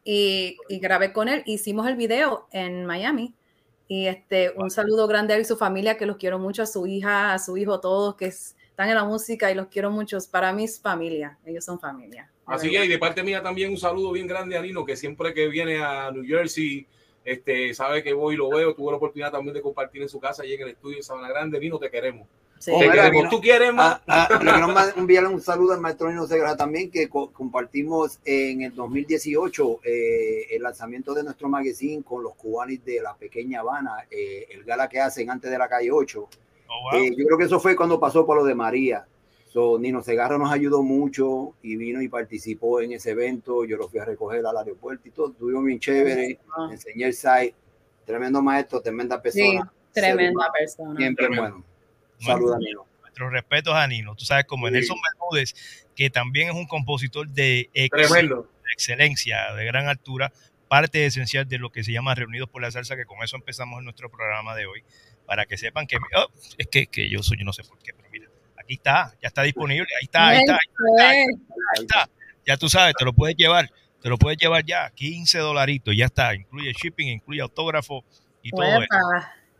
Y, 0.03 0.57
y 0.67 0.79
grabé 0.79 1.13
con 1.13 1.29
él. 1.29 1.43
Hicimos 1.45 1.87
el 1.87 1.95
video 1.95 2.47
en 2.51 2.85
Miami. 2.85 3.33
Y 3.87 4.07
este, 4.07 4.51
un 4.55 4.69
saludo 4.69 5.07
grande 5.07 5.33
a 5.33 5.37
él 5.37 5.43
y 5.43 5.45
su 5.45 5.55
familia, 5.57 5.97
que 5.97 6.05
los 6.05 6.17
quiero 6.17 6.39
mucho, 6.39 6.63
a 6.63 6.65
su 6.65 6.85
hija, 6.87 7.33
a 7.33 7.39
su 7.39 7.57
hijo, 7.57 7.79
todos 7.79 8.15
que 8.15 8.25
es- 8.27 8.55
están 8.73 8.89
en 8.89 8.95
la 8.95 9.03
música 9.03 9.51
y 9.51 9.55
los 9.55 9.67
quiero 9.67 9.91
mucho. 9.91 10.17
Para 10.31 10.51
mí 10.51 10.63
es 10.63 10.79
familia, 10.79 11.37
ellos 11.45 11.63
son 11.63 11.79
familia. 11.79 12.27
Así 12.45 12.75
es, 12.75 12.85
y 12.85 12.87
de 12.87 12.97
parte 12.97 13.21
mía 13.21 13.41
también 13.43 13.69
un 13.69 13.77
saludo 13.77 14.11
bien 14.11 14.25
grande 14.25 14.57
a 14.57 14.61
Nino, 14.63 14.83
que 14.83 14.97
siempre 14.97 15.31
que 15.33 15.47
viene 15.47 15.77
a 15.81 16.09
New 16.11 16.25
Jersey, 16.25 16.87
este, 17.23 17.71
sabe 17.75 18.01
que 18.03 18.13
voy 18.13 18.33
y 18.33 18.37
lo 18.37 18.49
veo. 18.49 18.73
Tuve 18.73 18.89
la 18.91 18.97
oportunidad 18.97 19.31
también 19.31 19.53
de 19.53 19.61
compartir 19.61 20.01
en 20.01 20.09
su 20.09 20.19
casa 20.19 20.43
y 20.43 20.53
en 20.53 20.61
el 20.61 20.69
estudio 20.69 20.97
en 20.97 21.03
Sabana 21.03 21.29
Grande. 21.29 21.59
Nino, 21.59 21.77
te 21.77 21.91
queremos. 21.91 22.27
Sí. 22.57 22.71
Oh, 22.73 22.79
Te 22.79 22.89
mira, 22.89 23.03
queremos. 23.03 23.13
Nino. 23.23 23.29
¿Tú 23.29 23.41
quieres 23.41 23.73
más? 23.73 24.01
Ah, 24.07 24.27
le 24.41 24.51
quiero 24.51 24.89
enviarle 24.97 25.29
un 25.29 25.39
saludo 25.41 25.73
al 25.73 25.79
maestro 25.79 26.09
Nino 26.09 26.25
Segarra 26.25 26.57
también, 26.57 26.89
que 26.89 27.07
co- 27.07 27.31
compartimos 27.31 28.19
en 28.25 28.63
el 28.63 28.73
2018 28.73 29.81
eh, 29.83 30.47
el 30.55 30.63
lanzamiento 30.63 31.13
de 31.13 31.23
nuestro 31.23 31.47
magazine 31.47 32.01
con 32.03 32.23
los 32.23 32.33
cubanos 32.35 32.83
de 32.83 33.01
la 33.01 33.15
pequeña 33.15 33.59
Habana, 33.59 33.97
eh, 34.09 34.47
el 34.49 34.63
gala 34.63 34.89
que 34.89 34.99
hacen 34.99 35.29
antes 35.29 35.51
de 35.51 35.57
la 35.59 35.69
calle 35.69 35.91
8. 35.91 36.27
Oh, 36.67 36.91
wow. 36.91 36.99
Eh, 37.03 37.11
yo 37.17 37.25
creo 37.25 37.37
que 37.37 37.45
eso 37.45 37.59
fue 37.59 37.75
cuando 37.75 37.99
pasó 37.99 38.25
por 38.25 38.37
lo 38.37 38.43
de 38.45 38.55
María. 38.55 39.05
So, 39.49 39.77
Nino 39.77 40.01
Segarra 40.01 40.37
nos 40.39 40.51
ayudó 40.51 40.81
mucho 40.81 41.53
y 41.61 41.75
vino 41.75 42.01
y 42.01 42.07
participó 42.07 42.81
en 42.81 42.93
ese 42.93 43.11
evento. 43.11 43.65
Yo 43.65 43.77
lo 43.77 43.87
fui 43.87 43.99
a 43.99 44.05
recoger 44.05 44.43
al 44.45 44.57
aeropuerto 44.57 45.07
y 45.07 45.11
todo. 45.11 45.31
Estuvimos 45.31 45.63
bien 45.65 45.79
chévere. 45.79 46.39
Ah. 46.57 46.69
Enseñé 46.71 47.05
el 47.05 47.13
site. 47.13 47.53
Tremendo 48.05 48.41
maestro, 48.41 48.81
tremenda 48.81 49.17
Sí, 49.17 49.21
persona. 49.23 49.71
tremenda 49.93 50.51
persona. 50.51 50.93
Bien 50.97 51.15
bueno. 51.15 51.63
Saluda, 52.19 52.57
Nino. 52.57 52.85
Nuestros 53.01 53.31
respetos 53.31 53.73
a 53.75 53.85
Nino. 53.87 54.15
Tú 54.15 54.25
sabes, 54.25 54.45
como 54.45 54.67
Sí. 54.67 54.73
Nelson 54.73 54.97
Bermúdez, 55.11 55.85
que 55.95 56.09
también 56.09 56.49
es 56.49 56.55
un 56.55 56.65
compositor 56.65 57.27
de 57.29 57.69
ex- 57.75 57.89
Tremendo. 58.09 58.41
de 58.65 58.71
excelencia, 58.73 59.53
de 59.53 59.65
gran 59.65 59.87
altura, 59.87 60.33
parte 60.67 61.05
esencial 61.05 61.47
de 61.47 61.59
lo 61.59 61.69
que 61.71 61.83
se 61.83 61.91
llama 61.91 62.15
Reunidos 62.15 62.49
por 62.49 62.61
la 62.63 62.71
Salsa, 62.71 62.95
que 62.95 63.05
con 63.05 63.21
eso 63.23 63.35
empezamos 63.37 63.77
en 63.77 63.83
nuestro 63.85 64.09
programa 64.09 64.55
de 64.55 64.65
hoy, 64.65 64.83
para 65.33 65.47
que 65.47 65.57
sepan 65.57 65.87
que, 65.87 65.97
oh, 66.15 66.27
es 66.59 66.67
que, 66.67 66.85
que 66.85 67.09
yo 67.09 67.23
soy, 67.23 67.39
yo 67.39 67.43
no 67.43 67.53
sé 67.53 67.63
por 67.63 67.79
qué, 67.79 67.91
pero 67.91 68.07
mira, 68.11 68.27
aquí 68.55 68.75
está, 68.75 69.15
ya 69.19 69.29
está 69.29 69.41
disponible, 69.41 69.87
ahí 69.99 70.03
está, 70.03 70.27
ahí 70.27 70.41
está, 70.41 70.53
ahí 70.53 70.59
está, 70.59 71.09
ahí 71.09 71.17
está, 71.17 71.55
ahí 71.75 71.85
está. 71.85 72.09
ya 72.45 72.55
tú 72.55 72.69
sabes, 72.69 72.93
te 72.95 73.03
lo 73.03 73.13
puedes 73.13 73.35
llevar, 73.35 73.67
te 73.99 74.09
lo 74.09 74.19
puedes 74.19 74.37
llevar 74.37 74.63
ya, 74.63 74.91
15 74.91 75.39
dolaritos, 75.39 75.97
ya 75.97 76.05
está, 76.05 76.35
incluye 76.35 76.71
shipping, 76.73 77.07
incluye 77.07 77.41
autógrafo 77.41 78.05
y 78.43 78.51
todo 78.51 78.63
eso 78.63 78.87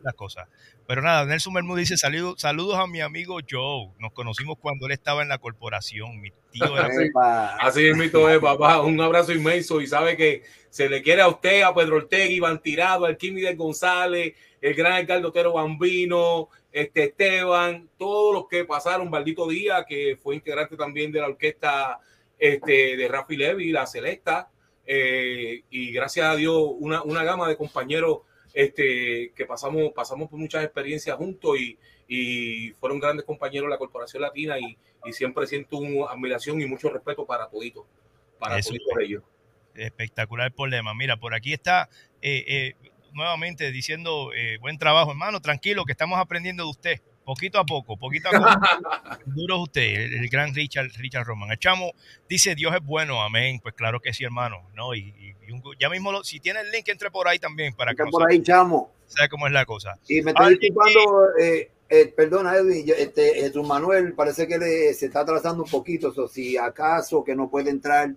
las 0.00 0.14
cosas. 0.14 0.48
Pero 0.86 1.00
nada, 1.00 1.24
Nelson 1.24 1.54
Bermúdez 1.54 1.88
dice 1.88 1.96
saludos, 1.96 2.40
saludos 2.40 2.76
a 2.78 2.86
mi 2.86 3.00
amigo 3.00 3.38
Joe. 3.48 3.90
Nos 3.98 4.12
conocimos 4.12 4.58
cuando 4.60 4.86
él 4.86 4.92
estaba 4.92 5.22
en 5.22 5.28
la 5.28 5.38
corporación. 5.38 6.20
Mi 6.20 6.30
tío 6.50 6.76
era. 6.76 7.56
Así 7.60 7.86
es, 7.86 7.96
mito 7.96 8.28
es, 8.28 8.38
papá. 8.38 8.82
Un 8.82 9.00
abrazo 9.00 9.32
inmenso 9.32 9.80
y 9.80 9.86
sabe 9.86 10.16
que 10.16 10.42
se 10.68 10.88
le 10.88 11.02
quiere 11.02 11.22
a 11.22 11.28
usted, 11.28 11.62
a 11.62 11.74
Pedro 11.74 11.96
Ortega, 11.96 12.26
Iván 12.26 12.60
Tirado, 12.60 13.06
al 13.06 13.16
del 13.16 13.56
González, 13.56 14.34
el 14.60 14.74
gran 14.74 14.92
alcalde 14.92 15.28
Otero 15.28 15.52
Bambino, 15.52 16.48
este 16.72 17.04
Esteban, 17.04 17.88
todos 17.96 18.34
los 18.34 18.48
que 18.48 18.64
pasaron, 18.64 19.08
Maldito 19.08 19.48
Día, 19.48 19.84
que 19.88 20.18
fue 20.20 20.34
integrante 20.34 20.76
también 20.76 21.12
de 21.12 21.20
la 21.20 21.28
orquesta 21.28 22.00
este, 22.38 22.96
de 22.96 23.08
Rafi 23.08 23.36
Levy, 23.36 23.70
la 23.70 23.86
Celesta, 23.86 24.50
eh, 24.84 25.62
y 25.70 25.92
gracias 25.92 26.26
a 26.26 26.34
Dios, 26.34 26.60
una, 26.78 27.02
una 27.04 27.22
gama 27.22 27.48
de 27.48 27.56
compañeros 27.56 28.22
este, 28.54 29.32
que 29.34 29.44
pasamos, 29.44 29.92
pasamos 29.92 30.30
por 30.30 30.38
muchas 30.38 30.64
experiencias 30.64 31.16
juntos 31.16 31.58
y, 31.58 31.76
y 32.08 32.70
fueron 32.74 33.00
grandes 33.00 33.26
compañeros 33.26 33.66
de 33.66 33.70
la 33.70 33.78
Corporación 33.78 34.22
Latina 34.22 34.58
y, 34.58 34.78
y 35.04 35.12
siempre 35.12 35.46
siento 35.46 35.78
una 35.78 36.10
admiración 36.10 36.60
y 36.62 36.66
mucho 36.66 36.88
respeto 36.88 37.26
para 37.26 37.48
toditos, 37.48 37.84
para 38.38 38.58
Eso 38.58 38.70
toditos 38.70 38.92
ellos. 39.00 39.22
espectacular 39.74 40.52
problema. 40.52 40.94
Mira, 40.94 41.16
por 41.16 41.34
aquí 41.34 41.52
está 41.52 41.88
eh, 42.22 42.44
eh, 42.46 42.74
nuevamente 43.12 43.72
diciendo 43.72 44.32
eh, 44.32 44.58
buen 44.58 44.78
trabajo, 44.78 45.10
hermano, 45.10 45.40
tranquilo, 45.40 45.84
que 45.84 45.92
estamos 45.92 46.18
aprendiendo 46.18 46.64
de 46.64 46.70
usted. 46.70 47.00
Poquito 47.24 47.58
a 47.58 47.64
poco, 47.64 47.96
poquito 47.96 48.28
a 48.28 48.32
poco. 48.32 49.18
Duro 49.26 49.60
usted, 49.60 49.82
el, 49.82 50.14
el 50.14 50.28
gran 50.28 50.54
Richard, 50.54 50.88
Richard 50.98 51.24
Roman. 51.26 51.50
El 51.50 51.58
chamo 51.58 51.92
dice, 52.28 52.54
Dios 52.54 52.74
es 52.74 52.82
bueno, 52.84 53.22
amén. 53.22 53.60
Pues 53.62 53.74
claro 53.74 53.98
que 54.00 54.12
sí, 54.12 54.24
hermano. 54.24 54.68
¿no? 54.74 54.94
Y, 54.94 55.14
y- 55.46 55.52
un- 55.52 55.62
ya 55.80 55.88
mismo, 55.88 56.12
lo- 56.12 56.22
si 56.24 56.40
tiene 56.40 56.60
el 56.60 56.70
link, 56.70 56.88
entre 56.88 57.10
por 57.10 57.26
ahí 57.28 57.38
también 57.38 57.74
para 57.74 57.92
que 57.92 58.02
Está 58.02 58.04
no 58.04 58.10
por 58.10 58.30
ahí, 58.30 58.42
chamo. 58.42 58.92
sabe 59.06 59.28
cómo 59.28 59.46
es 59.46 59.52
la 59.52 59.64
cosa. 59.64 59.98
Y 60.08 60.20
me 60.22 60.32
estoy 60.32 60.58
disculpando, 60.58 61.36
eh, 61.40 61.70
eh, 61.88 62.06
perdona 62.16 62.56
Edwin, 62.56 62.84
este, 62.96 63.34
Jesús 63.34 63.66
Manuel 63.66 64.12
parece 64.14 64.46
que 64.48 64.58
le, 64.58 64.92
se 64.94 65.06
está 65.06 65.20
atrasando 65.20 65.62
un 65.64 65.70
poquito, 65.70 66.12
so, 66.12 66.26
si 66.28 66.56
acaso 66.56 67.22
que 67.22 67.34
no 67.36 67.48
puede 67.50 67.70
entrar, 67.70 68.10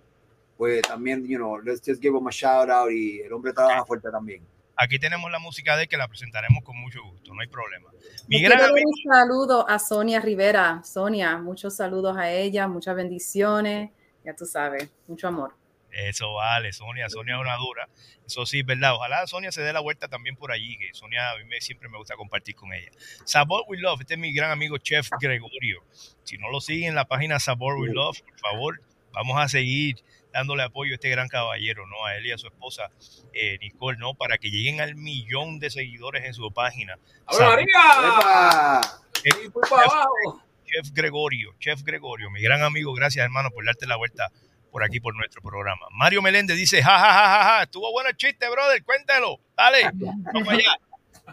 pues 0.58 0.82
también, 0.82 1.26
you 1.28 1.38
know, 1.38 1.60
let's 1.60 1.82
just 1.86 2.02
give 2.02 2.18
him 2.18 2.28
a 2.28 2.32
shout 2.32 2.70
out 2.70 2.90
y 2.92 3.20
el 3.22 3.32
hombre 3.34 3.54
trabaja 3.54 3.86
fuerte 3.86 4.10
también. 4.10 4.42
Aquí 4.80 5.00
tenemos 5.00 5.32
la 5.32 5.40
música 5.40 5.76
de 5.76 5.84
él 5.84 5.90
que 5.90 5.98
la 5.98 6.08
presentaremos 6.08 6.64
con 6.64 6.78
mucho 6.78 7.04
gusto, 7.04 7.34
no 7.34 7.42
hay 7.42 7.48
problema. 7.48 7.90
Mi 8.28 8.42
gran 8.42 8.62
amigo, 8.62 8.88
un 8.88 9.12
saludo 9.12 9.68
a 9.68 9.80
Sonia 9.80 10.20
Rivera. 10.20 10.84
Sonia, 10.84 11.38
muchos 11.38 11.76
saludos 11.76 12.16
a 12.16 12.32
ella, 12.32 12.68
muchas 12.68 12.96
bendiciones. 12.96 13.90
Ya 14.24 14.36
tú 14.36 14.46
sabes, 14.46 14.92
mucho 15.08 15.30
amor. 15.30 15.56
Eso 15.92 16.34
vale, 16.34 16.74
Sonia. 16.74 17.10
Sonia 17.10 17.36
es 17.36 17.42
una 17.42 17.56
dura. 17.56 17.90
Eso 18.28 18.46
sí, 18.46 18.62
¿verdad? 18.62 18.94
Ojalá 18.94 19.26
Sonia 19.26 19.52
se 19.52 19.62
dé 19.62 19.74
la 19.74 19.80
vuelta 19.80 20.08
también 20.08 20.36
por 20.36 20.52
allí, 20.52 20.78
que 20.78 20.94
Sonia 20.94 21.32
a 21.32 21.38
mí 21.38 21.46
me, 21.46 21.60
siempre 21.60 21.90
me 21.90 21.98
gusta 21.98 22.16
compartir 22.16 22.56
con 22.56 22.72
ella. 22.72 22.92
Sabor 23.24 23.64
We 23.68 23.78
Love, 23.80 24.02
este 24.02 24.14
es 24.14 24.20
mi 24.20 24.32
gran 24.32 24.52
amigo 24.52 24.78
Chef 24.78 25.10
Gregorio. 25.20 25.84
Si 26.24 26.38
no 26.38 26.52
lo 26.52 26.62
siguen 26.62 26.90
en 26.90 26.96
la 26.96 27.06
página 27.06 27.40
Sabor 27.40 27.80
We 27.80 27.90
Love, 27.92 28.22
por 28.22 28.40
favor, 28.40 28.82
vamos 29.12 29.40
a 29.40 29.48
seguir 29.48 30.04
dándole 30.38 30.62
apoyo 30.62 30.92
a 30.92 30.96
este 30.96 31.10
gran 31.10 31.28
caballero, 31.28 31.88
¿no? 31.88 32.06
A 32.06 32.16
él 32.16 32.28
y 32.28 32.32
a 32.32 32.38
su 32.38 32.46
esposa 32.46 32.92
eh, 33.34 33.58
Nicole, 33.60 33.98
¿no? 33.98 34.14
Para 34.14 34.38
que 34.38 34.50
lleguen 34.50 34.80
al 34.82 34.96
millón 34.96 35.58
de 35.58 35.72
seguidores 35.72 36.26
en 36.26 36.34
su 36.36 36.52
página. 36.54 36.96
¡Ave 37.26 37.44
María! 37.44 38.82
Chef, 39.14 39.52
abajo! 39.72 40.44
Chef 40.64 40.92
Gregorio, 40.94 41.56
Chef 41.60 41.82
Gregorio, 41.82 42.30
mi 42.30 42.40
gran 42.42 42.62
amigo, 42.62 42.94
gracias 42.94 43.24
hermano 43.24 43.50
por 43.50 43.66
darte 43.66 43.88
la 43.88 43.96
vuelta 43.96 44.30
por 44.72 44.84
aquí 44.84 45.00
por 45.00 45.16
nuestro 45.16 45.42
programa. 45.42 45.88
Mario 45.92 46.22
Meléndez 46.22 46.56
dice, 46.56 46.84
ja, 46.84 47.00
ja, 47.00 47.14
ja, 47.14 47.28
ja, 47.30 47.44
ja, 47.44 47.64
estuvo 47.64 47.92
bueno 47.92 48.10
el 48.10 48.16
chiste, 48.18 48.48
brother, 48.48 48.84
cuéntelo, 48.84 49.40
dale, 49.56 49.90
vamos 49.92 50.50
allá. 50.50 50.76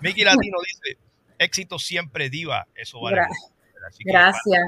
Miki 0.00 0.24
Latino 0.24 0.56
dice, 0.64 0.98
éxito 1.38 1.78
siempre 1.78 2.30
diva, 2.30 2.66
eso 2.74 3.00
vale. 3.02 3.18
Gra- 3.18 3.28
mucho, 3.28 3.86
así 3.86 4.04
que 4.04 4.10
Gracias. 4.12 4.62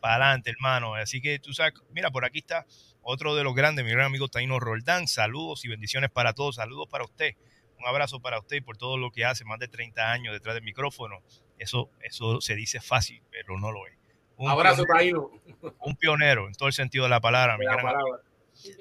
Para 0.00 0.14
adelante, 0.24 0.50
hermano. 0.50 0.94
Así 0.96 1.20
que 1.20 1.38
tú 1.38 1.52
sabes, 1.52 1.74
mira, 1.92 2.10
por 2.10 2.24
aquí 2.24 2.38
está 2.40 2.66
otro 3.02 3.34
de 3.34 3.44
los 3.44 3.54
grandes, 3.54 3.84
mi 3.84 3.90
gran 3.90 4.06
amigo 4.06 4.28
Taino 4.28 4.58
Roldán. 4.60 5.06
Saludos 5.08 5.64
y 5.64 5.68
bendiciones 5.68 6.10
para 6.10 6.32
todos. 6.32 6.56
Saludos 6.56 6.88
para 6.90 7.04
usted. 7.04 7.34
Un 7.78 7.86
abrazo 7.86 8.20
para 8.20 8.38
usted 8.38 8.56
y 8.56 8.60
por 8.60 8.76
todo 8.76 8.96
lo 8.96 9.10
que 9.10 9.24
hace, 9.24 9.44
más 9.44 9.58
de 9.58 9.68
30 9.68 10.12
años 10.12 10.32
detrás 10.32 10.54
del 10.54 10.62
micrófono. 10.64 11.18
Eso, 11.58 11.90
eso 12.00 12.40
se 12.40 12.54
dice 12.54 12.80
fácil, 12.80 13.22
pero 13.30 13.58
no 13.58 13.72
lo 13.72 13.86
es. 13.86 13.94
Un 14.36 14.48
Abrazo, 14.50 14.84
pionero, 14.84 15.30
Taino. 15.60 15.74
un 15.80 15.96
pionero 15.96 16.46
en 16.48 16.54
todo 16.54 16.68
el 16.68 16.72
sentido 16.74 17.04
de 17.04 17.10
la 17.10 17.20
palabra, 17.20 17.58
mi 17.58 17.64
La 17.64 17.72
gran 17.72 17.86
amigo. 17.86 18.00
palabra. 18.00 18.22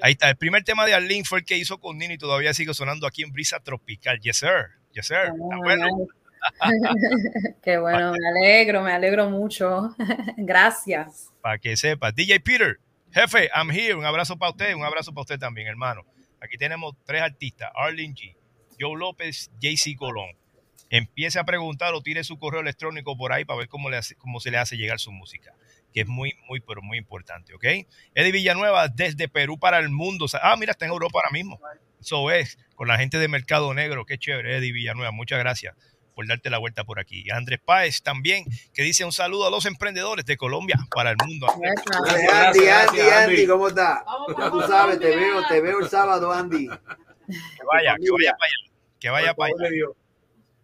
Ahí 0.02 0.12
está. 0.14 0.30
El 0.30 0.38
primer 0.38 0.64
tema 0.64 0.86
de 0.86 0.94
Arlene 0.94 1.24
fue 1.26 1.40
el 1.40 1.46
que 1.46 1.58
hizo 1.58 1.80
con 1.80 1.98
Nini 1.98 2.16
y 2.16 2.18
todavía 2.18 2.54
sigue 2.54 2.74
sonando 2.74 3.08
aquí 3.08 3.24
en 3.24 3.32
Brisa 3.32 3.60
Tropical. 3.60 4.20
Yes, 4.22 4.38
sir. 4.38 4.70
Yes, 4.94 5.08
sir. 5.08 5.18
Está 5.34 5.58
bueno. 5.58 5.88
Qué 7.64 7.78
bueno, 7.78 8.14
me 8.14 8.28
alegro, 8.28 8.82
me 8.82 8.92
alegro 8.94 9.30
mucho. 9.30 9.96
Gracias. 10.38 11.32
para 11.42 11.58
que 11.60 11.76
sepa. 11.78 12.12
DJ 12.12 12.40
Peter, 12.40 12.80
jefe, 13.14 13.50
I'm 13.56 13.70
here. 13.70 13.96
Un 13.96 14.06
abrazo 14.06 14.38
para 14.38 14.52
usted, 14.52 14.74
un 14.76 14.84
abrazo 14.84 15.14
para 15.14 15.22
usted 15.22 15.40
también, 15.40 15.68
hermano. 15.68 16.06
Aquí 16.40 16.58
tenemos 16.58 16.96
tres 17.06 17.22
artistas, 17.22 17.72
Arlene 17.76 18.14
G, 18.14 18.36
Joe 18.80 18.98
López, 18.98 19.52
JC 19.60 19.96
Colón. 19.96 20.36
Empiece 20.90 21.40
a 21.40 21.46
preguntar 21.46 21.94
o 21.94 22.02
tire 22.02 22.24
su 22.24 22.38
correo 22.38 22.62
electrónico 22.62 23.16
por 23.16 23.32
ahí 23.32 23.46
para 23.46 23.60
ver 23.60 23.70
cómo, 23.70 23.90
cómo 24.18 24.40
se 24.40 24.52
le 24.52 24.58
hace 24.58 24.76
llegar 24.76 25.00
su 25.00 25.12
música, 25.12 25.54
que 25.94 26.02
es 26.02 26.08
muy, 26.08 26.34
muy, 26.50 26.60
pero 26.60 26.82
muy 26.82 26.98
importante, 26.98 27.54
¿ok? 27.54 27.64
Eddie 28.14 28.32
Villanueva, 28.32 28.88
desde 28.90 29.30
Perú 29.30 29.58
para 29.58 29.80
el 29.80 29.90
mundo. 29.90 30.26
Ah, 30.42 30.56
mira, 30.58 30.72
está 30.72 30.86
en 30.86 30.92
Europa 30.92 31.20
ahora 31.20 31.32
mismo. 31.32 31.62
Eso 32.02 32.32
es, 32.32 32.58
con 32.76 32.88
la 32.88 32.98
gente 32.98 33.20
de 33.20 33.28
Mercado 33.28 33.74
Negro. 33.74 34.06
Qué 34.06 34.18
chévere, 34.18 34.58
Eddie 34.58 34.74
Villanueva. 34.74 35.12
Muchas 35.12 35.40
gracias 35.40 35.76
por 36.22 36.28
darte 36.28 36.52
la 36.52 36.60
vuelta 36.60 36.84
por 36.84 37.00
aquí. 37.00 37.30
Andrés 37.32 37.60
Páez 37.66 38.04
también, 38.04 38.46
que 38.76 38.84
dice 38.84 39.04
un 39.04 39.12
saludo 39.12 39.48
a 39.48 39.50
los 39.50 39.66
emprendedores 39.66 40.24
de 40.26 40.38
Colombia 40.38 40.78
para 40.94 41.10
el 41.10 41.18
mundo. 41.26 41.48
Andy, 41.52 42.28
Andy, 42.28 42.68
Andy, 42.70 43.00
Andy, 43.00 43.48
¿cómo 43.48 43.70
está? 43.70 44.04
Ya 44.38 44.52
tú 44.52 44.62
sabes, 44.62 45.00
te 45.00 45.16
veo, 45.16 45.48
te 45.48 45.62
veo 45.62 45.80
el 45.80 45.90
sábado, 45.90 46.32
Andy. 46.32 46.70
Que 47.32 47.64
vaya, 47.66 47.96
que 47.96 48.12
vaya 48.12 48.36
para 48.38 48.50
allá. 48.50 48.72
Que 49.00 49.10
vaya 49.10 49.34
para 49.34 49.54
allá. 49.54 49.86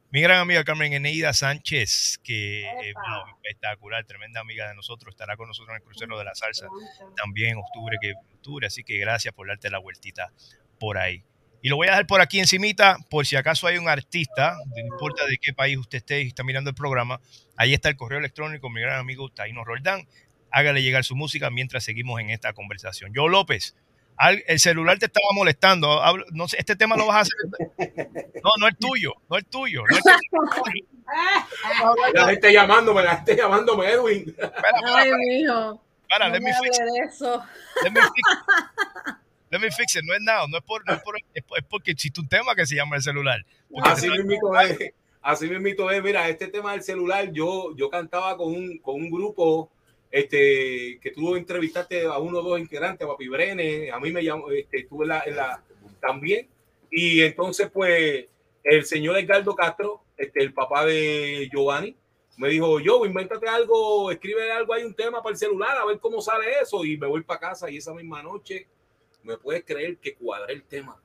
Mi 0.09 0.21
gran 0.21 0.39
amiga 0.39 0.65
Carmen 0.65 0.91
Eneida 0.91 1.31
Sánchez, 1.31 2.19
que 2.21 2.65
eh, 2.65 2.93
wow, 2.93 3.35
espectacular, 3.41 4.03
tremenda 4.03 4.41
amiga 4.41 4.67
de 4.67 4.75
nosotros, 4.75 5.13
estará 5.13 5.37
con 5.37 5.47
nosotros 5.47 5.69
en 5.69 5.75
el 5.77 5.83
crucero 5.83 6.17
de 6.17 6.25
la 6.25 6.35
salsa 6.35 6.67
también 7.15 7.51
en 7.51 7.57
octubre, 7.59 7.97
que 8.01 8.15
octubre, 8.33 8.67
así 8.67 8.83
que 8.83 8.97
gracias 8.97 9.33
por 9.33 9.47
darte 9.47 9.69
la 9.69 9.79
vueltita 9.79 10.33
por 10.77 10.97
ahí. 10.97 11.23
Y 11.61 11.69
lo 11.69 11.75
voy 11.75 11.87
a 11.87 11.91
dejar 11.91 12.07
por 12.07 12.21
aquí 12.21 12.39
encimita, 12.39 12.97
por 13.09 13.25
si 13.25 13.35
acaso 13.35 13.67
hay 13.67 13.77
un 13.77 13.89
artista, 13.89 14.55
no 14.67 14.79
importa 14.81 15.25
de 15.25 15.37
qué 15.41 15.53
país 15.53 15.77
usted 15.77 15.97
esté 15.97 16.21
y 16.21 16.27
está 16.27 16.43
mirando 16.43 16.69
el 16.69 16.75
programa, 16.75 17.19
ahí 17.55 17.73
está 17.73 17.89
el 17.89 17.97
correo 17.97 18.19
electrónico, 18.19 18.69
mi 18.69 18.79
gran 18.81 18.99
amigo 18.99 19.29
Taino 19.29 19.63
Roldán, 19.63 20.07
hágale 20.51 20.81
llegar 20.83 21.03
su 21.03 21.15
música 21.15 21.49
mientras 21.49 21.83
seguimos 21.83 22.19
en 22.21 22.29
esta 22.29 22.53
conversación. 22.53 23.11
Yo 23.13 23.27
López, 23.27 23.75
al- 24.17 24.43
el 24.47 24.59
celular 24.59 24.97
te 24.99 25.07
estaba 25.07 25.25
molestando, 25.33 26.01
hablo- 26.03 26.25
no 26.31 26.47
sé, 26.47 26.57
este 26.59 26.75
tema 26.75 26.95
lo 26.95 27.07
vas 27.07 27.17
a 27.17 27.19
hacer, 27.21 27.93
no, 28.43 28.51
no 28.59 28.67
es 28.67 28.77
tuyo, 28.77 29.13
no 29.29 29.37
es 29.37 29.45
tuyo, 29.49 29.83
no 29.89 29.97
es 29.97 30.03
tuyo. 30.03 30.85
La 32.13 32.25
gente 32.27 32.51
llamándome, 32.51 33.01
la 33.01 33.15
gente 33.17 33.37
llamándome, 33.37 33.89
Edwin. 33.89 34.35
Ay, 34.93 35.09
mijo. 35.29 35.81
Para, 36.09 36.27
no 36.27 36.33
let 36.33 36.41
me 36.41 36.49
me 36.51 36.57
fix 36.61 36.79
hable 36.79 36.91
de 36.91 36.99
eso. 37.07 37.43
Let 37.83 37.91
me 37.91 38.01
fix 38.01 39.17
Let 39.49 39.59
me 39.59 39.71
fix 39.71 39.95
it. 39.95 40.03
No 40.03 40.13
es 40.13 40.21
nada, 40.21 40.45
no 40.49 40.57
es 40.57 40.63
por, 40.63 40.85
no 40.85 40.93
es 40.93 41.01
por- 41.01 41.17
es 41.33 41.43
por- 41.43 41.57
es 41.59 41.65
porque 41.65 41.91
existe 41.91 42.19
un 42.19 42.27
tema 42.27 42.53
que 42.55 42.65
se 42.65 42.75
llama 42.75 42.95
el 42.97 43.01
celular. 43.01 43.45
Así 43.83 44.09
mismito 44.09 44.59
es. 44.59 44.91
Así 45.21 45.47
mismito 45.49 45.89
es. 45.91 46.01
Mira, 46.03 46.27
este 46.29 46.47
tema 46.47 46.73
del 46.73 46.83
celular, 46.83 47.31
yo, 47.31 47.75
yo 47.75 47.89
cantaba 47.89 48.35
con 48.37 48.53
un, 48.53 48.77
con 48.79 48.95
un 48.95 49.09
grupo 49.09 49.71
este, 50.11 50.99
que 51.01 51.11
tú 51.11 51.35
entrevistaste 51.35 52.05
a 52.05 52.17
uno 52.17 52.39
o 52.39 52.41
dos 52.41 52.59
integrantes, 52.59 53.05
a 53.05 53.09
Papi 53.11 53.27
Brene, 53.27 53.91
a 53.91 53.99
mí 53.99 54.11
me 54.11 54.23
llamó, 54.23 54.49
este, 54.51 54.79
estuve 54.79 55.03
en 55.05 55.09
la, 55.09 55.23
en 55.25 55.35
la- 55.35 55.63
también. 56.01 56.47
Y 56.89 57.21
entonces, 57.21 57.69
pues, 57.71 58.25
el 58.63 58.85
señor 58.85 59.17
Edgardo 59.17 59.53
Castro, 59.55 60.01
este, 60.17 60.41
el 60.43 60.53
papá 60.53 60.85
de 60.85 61.49
Giovanni, 61.51 61.95
me 62.37 62.49
dijo, 62.49 62.79
yo, 62.79 63.05
invéntate 63.05 63.47
algo, 63.47 64.11
escribe 64.11 64.51
algo, 64.51 64.73
hay 64.73 64.83
un 64.83 64.93
tema 64.93 65.21
para 65.23 65.33
el 65.33 65.37
celular, 65.39 65.77
a 65.77 65.85
ver 65.85 65.99
cómo 65.99 66.21
sale 66.21 66.45
eso. 66.61 66.85
Y 66.85 66.95
me 66.97 67.07
voy 67.07 67.23
para 67.23 67.39
casa 67.39 67.69
y 67.69 67.77
esa 67.77 67.93
misma 67.93 68.21
noche, 68.23 68.67
me 69.27 69.37
puedes 69.37 69.63
creer 69.63 69.97
que 69.97 70.15
cuadré 70.15 70.53
el 70.53 70.63
tema. 70.63 70.99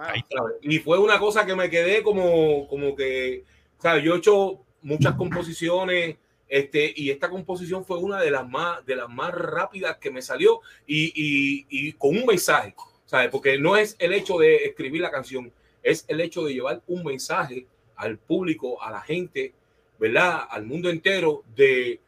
Ahí 0.00 0.20
está. 0.20 0.38
¿sabes? 0.38 0.56
Y 0.62 0.78
fue 0.80 0.98
una 0.98 1.18
cosa 1.18 1.46
que 1.46 1.54
me 1.54 1.70
quedé 1.70 2.02
como, 2.02 2.66
como 2.68 2.94
que, 2.94 3.44
¿sabes? 3.78 4.04
Yo 4.04 4.14
he 4.14 4.18
hecho 4.18 4.60
muchas 4.82 5.14
composiciones, 5.14 6.16
este, 6.48 6.92
y 6.94 7.10
esta 7.10 7.28
composición 7.28 7.84
fue 7.84 7.98
una 7.98 8.20
de 8.20 8.30
las 8.30 8.48
más, 8.48 8.84
de 8.86 8.96
las 8.96 9.08
más 9.08 9.32
rápidas 9.32 9.96
que 9.98 10.10
me 10.10 10.22
salió 10.22 10.60
y, 10.86 11.06
y, 11.14 11.66
y 11.68 11.92
con 11.92 12.16
un 12.16 12.26
mensaje, 12.26 12.74
¿sabes? 13.04 13.30
Porque 13.30 13.58
no 13.58 13.76
es 13.76 13.96
el 13.98 14.12
hecho 14.12 14.38
de 14.38 14.64
escribir 14.64 15.00
la 15.00 15.10
canción, 15.10 15.52
es 15.82 16.04
el 16.08 16.20
hecho 16.20 16.44
de 16.44 16.54
llevar 16.54 16.82
un 16.86 17.04
mensaje 17.04 17.66
al 17.96 18.18
público, 18.18 18.82
a 18.82 18.90
la 18.90 19.00
gente, 19.00 19.54
¿verdad? 19.98 20.46
Al 20.50 20.66
mundo 20.66 20.90
entero 20.90 21.42
de 21.54 22.00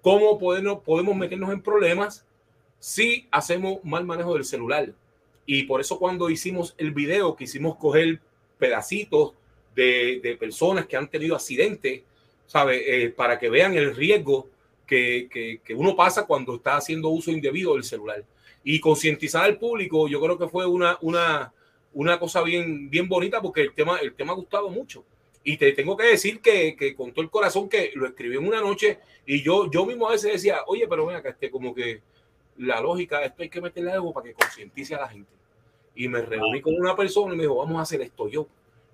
cómo 0.00 0.38
podemos, 0.38 0.82
podemos 0.82 1.14
meternos 1.14 1.50
en 1.52 1.62
problemas 1.62 2.24
si 2.78 3.26
hacemos 3.30 3.82
mal 3.84 4.04
manejo 4.04 4.34
del 4.34 4.44
celular. 4.44 4.92
Y 5.46 5.64
por 5.64 5.80
eso 5.80 5.98
cuando 5.98 6.30
hicimos 6.30 6.74
el 6.78 6.92
video, 6.92 7.34
quisimos 7.34 7.76
coger 7.76 8.20
pedacitos 8.58 9.32
de, 9.74 10.20
de 10.22 10.36
personas 10.36 10.86
que 10.86 10.96
han 10.96 11.08
tenido 11.08 11.34
accidentes, 11.34 12.02
¿sabe? 12.46 13.04
Eh, 13.04 13.10
para 13.10 13.38
que 13.38 13.48
vean 13.48 13.74
el 13.74 13.94
riesgo 13.94 14.48
que, 14.86 15.28
que, 15.30 15.60
que 15.64 15.74
uno 15.74 15.94
pasa 15.94 16.26
cuando 16.26 16.56
está 16.56 16.76
haciendo 16.76 17.08
uso 17.08 17.30
indebido 17.30 17.74
del 17.74 17.84
celular. 17.84 18.24
Y 18.64 18.80
concientizar 18.80 19.44
al 19.44 19.58
público, 19.58 20.08
yo 20.08 20.20
creo 20.20 20.36
que 20.36 20.48
fue 20.48 20.66
una, 20.66 20.98
una, 21.00 21.52
una 21.94 22.18
cosa 22.18 22.42
bien, 22.42 22.90
bien 22.90 23.08
bonita 23.08 23.40
porque 23.40 23.62
el 23.62 23.72
tema, 23.72 23.98
el 23.98 24.14
tema 24.14 24.32
ha 24.32 24.36
gustado 24.36 24.68
mucho. 24.68 25.04
Y 25.44 25.56
te 25.56 25.72
tengo 25.72 25.96
que 25.96 26.04
decir 26.04 26.40
que, 26.40 26.76
que 26.76 26.94
con 26.94 27.12
todo 27.12 27.22
el 27.22 27.30
corazón 27.30 27.68
que 27.68 27.92
lo 27.94 28.06
escribí 28.06 28.36
en 28.36 28.46
una 28.46 28.60
noche 28.60 28.98
y 29.24 29.42
yo, 29.42 29.70
yo 29.70 29.86
mismo 29.86 30.08
a 30.08 30.12
veces 30.12 30.32
decía, 30.32 30.58
oye, 30.66 30.86
pero 30.88 31.06
ven 31.06 31.16
acá, 31.16 31.30
este, 31.30 31.50
como 31.50 31.74
que 31.74 32.02
la 32.58 32.80
lógica, 32.80 33.24
esto 33.24 33.42
hay 33.42 33.48
que 33.48 33.60
meterle 33.60 33.92
algo 33.92 34.12
para 34.12 34.26
que 34.26 34.34
concientice 34.34 34.94
a 34.94 35.00
la 35.00 35.08
gente. 35.08 35.30
Y 35.94 36.08
me 36.08 36.20
reuní 36.20 36.60
con 36.60 36.74
una 36.74 36.94
persona 36.94 37.34
y 37.34 37.36
me 37.36 37.42
dijo, 37.44 37.56
vamos 37.56 37.78
a 37.78 37.82
hacer 37.82 38.00
esto 38.02 38.28
yo. 38.28 38.46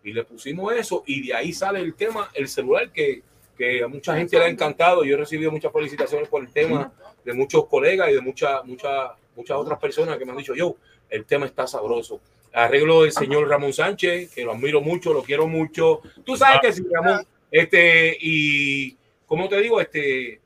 Y 0.03 0.13
le 0.13 0.25
pusimos 0.25 0.73
eso 0.75 1.03
y 1.07 1.27
de 1.27 1.35
ahí 1.35 1.53
sale 1.53 1.81
el 1.81 1.95
tema, 1.95 2.31
el 2.35 2.49
celular, 2.49 2.91
que, 2.91 3.23
que 3.57 3.83
a 3.83 3.89
mucha 3.89 4.17
gente 4.17 4.39
le 4.39 4.45
ha 4.45 4.49
encantado. 4.49 5.05
Yo 5.05 5.15
he 5.15 5.19
recibido 5.19 5.51
muchas 5.51 5.73
felicitaciones 5.73 6.29
por 6.29 6.43
el 6.43 6.53
tema 6.53 6.93
de 7.25 7.33
muchos 7.33 7.67
colegas 7.67 8.11
y 8.11 8.15
de 8.15 8.21
muchas, 8.21 8.65
muchas, 8.65 9.13
muchas 9.35 9.57
otras 9.57 9.79
personas 9.79 10.19
que 10.19 10.25
me 10.25 10.33
han 10.33 10.39
dicho, 10.39 10.55
yo, 10.55 10.77
el 11.09 11.25
tema 11.25 11.47
está 11.47 11.67
sabroso. 11.67 12.21
Arreglo 12.53 13.03
del 13.03 13.13
señor 13.13 13.49
Ramón 13.49 13.73
Sánchez, 13.73 14.33
que 14.33 14.45
lo 14.45 14.53
admiro 14.53 14.81
mucho, 14.81 15.13
lo 15.13 15.23
quiero 15.23 15.49
mucho. 15.49 16.01
Tú 16.25 16.37
sabes 16.37 16.61
que 16.61 16.73
sí, 16.73 16.85
Ramón, 16.91 17.27
este, 17.51 18.17
y 18.21 18.97
como 19.27 19.49
te 19.49 19.61
digo, 19.61 19.81
este, 19.81 20.41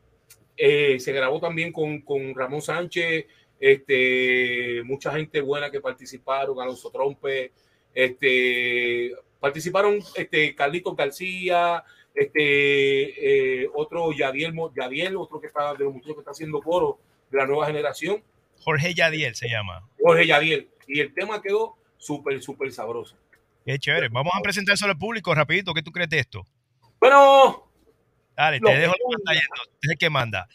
eh, 0.58 0.98
se 1.00 1.12
grabó 1.12 1.40
también 1.40 1.72
con, 1.72 2.00
con 2.02 2.34
Ramón 2.34 2.60
Sánchez, 2.60 3.26
este, 3.60 4.82
mucha 4.84 5.12
gente 5.12 5.40
buena 5.40 5.70
que 5.70 5.80
participaron, 5.80 6.60
Alonso 6.60 6.90
Trompe, 6.90 7.52
este, 7.94 9.12
participaron 9.40 10.00
este, 10.14 10.54
Carlitos 10.54 10.96
García, 10.96 11.82
este, 12.14 13.62
eh, 13.62 13.68
otro 13.74 14.12
Yadiel, 14.12 14.54
Yadiel, 14.76 15.16
otro 15.16 15.40
que 15.40 15.46
está 15.46 15.74
de 15.74 15.84
los 15.84 15.94
muchachos 15.94 16.16
que 16.16 16.20
está 16.20 16.32
haciendo 16.32 16.60
coro 16.60 16.98
de 17.30 17.38
la 17.38 17.46
nueva 17.46 17.66
generación, 17.66 18.22
Jorge 18.60 18.94
Yadiel 18.94 19.34
se 19.34 19.48
llama. 19.48 19.88
Jorge 20.00 20.26
Yadiel, 20.26 20.68
y 20.86 21.00
el 21.00 21.14
tema 21.14 21.40
quedó 21.40 21.76
súper, 21.96 22.42
súper 22.42 22.72
sabroso. 22.72 23.16
Qué 23.64 23.78
chévere. 23.78 24.08
Vamos 24.08 24.32
a 24.36 24.40
presentar 24.40 24.74
eso 24.74 24.86
al 24.86 24.96
público 24.96 25.34
rapidito. 25.34 25.74
¿Qué 25.74 25.82
tú 25.82 25.92
crees 25.92 26.08
de 26.08 26.20
esto? 26.20 26.46
Bueno, 27.00 27.67
Dale, 28.38 28.60
te 28.60 28.70
dejo 28.70 28.92
que 28.92 29.00
la 29.02 29.16
pantalla. 29.16 29.40
Usted 29.50 29.78
es 29.82 29.90
el 29.90 29.98
que 29.98 30.10
manda. 30.10 30.48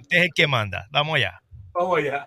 Usted 0.00 0.16
es 0.16 0.24
el 0.24 0.30
que 0.34 0.46
manda. 0.46 0.88
Vamos 0.90 1.16
allá. 1.16 1.42
vamos 1.74 1.98
allá. 1.98 2.26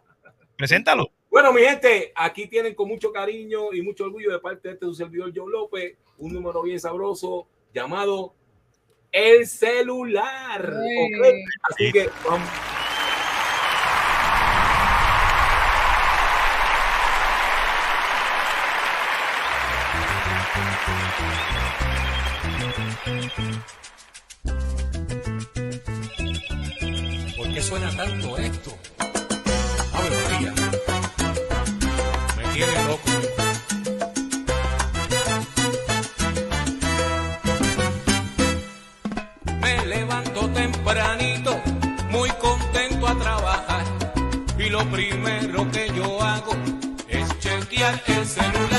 Preséntalo. 0.56 1.12
Bueno, 1.32 1.52
mi 1.52 1.62
gente, 1.62 2.12
aquí 2.16 2.46
tienen 2.46 2.76
con 2.76 2.88
mucho 2.88 3.12
cariño 3.12 3.74
y 3.74 3.82
mucho 3.82 4.04
orgullo 4.04 4.32
de 4.32 4.38
parte 4.38 4.68
de 4.68 4.74
este 4.76 4.86
su 4.86 4.94
servidor 4.94 5.32
Joe 5.36 5.52
López, 5.52 5.98
un 6.20 6.32
número 6.32 6.62
bien 6.62 6.80
sabroso 6.80 7.48
llamado 7.74 8.36
El 9.12 9.48
Celular. 9.48 10.74
Así 11.64 11.92
que 11.92 12.08
vamos. 12.24 12.48
Suena 27.74 27.90
tanto. 27.98 28.36
Me 32.38 32.44
tiene 32.54 32.84
loco. 32.88 33.10
Me 39.60 39.86
levanto 39.88 40.50
tempranito, 40.50 41.62
muy 42.12 42.30
contento 42.32 43.08
a 43.08 43.16
trabajar. 43.18 43.86
Y 44.60 44.70
lo 44.70 44.86
primero 44.92 45.72
que 45.72 45.92
yo 45.96 46.22
hago 46.22 46.54
es 47.08 47.40
chequear 47.40 48.00
el 48.06 48.26
celular. 48.28 48.73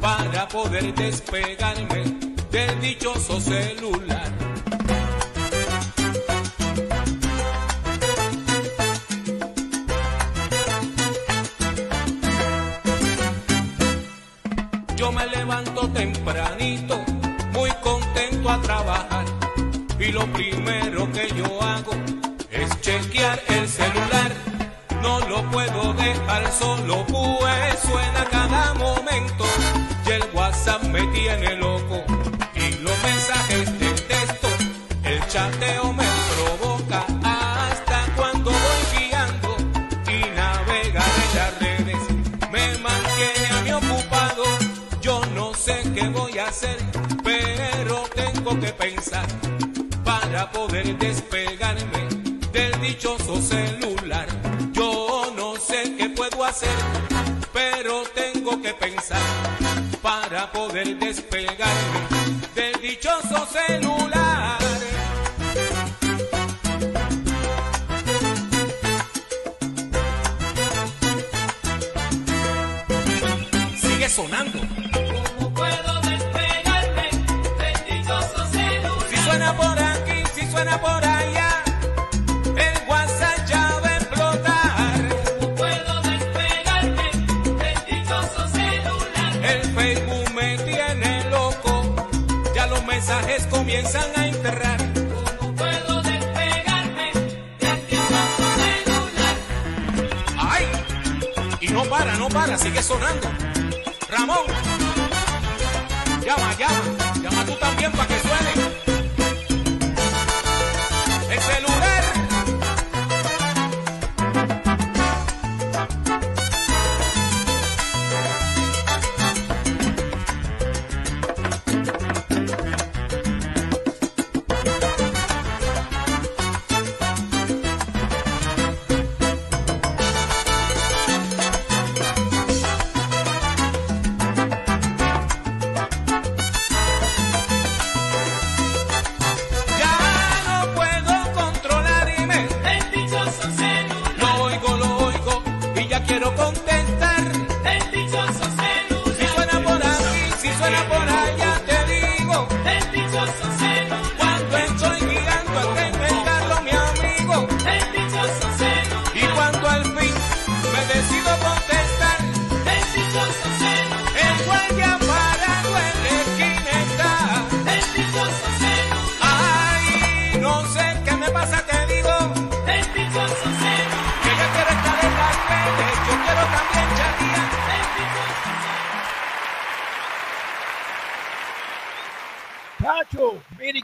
Para 0.00 0.48
poder 0.48 0.94
despegarme 0.94 2.04
del 2.50 2.80
dichoso 2.80 3.40
celular. 3.40 4.30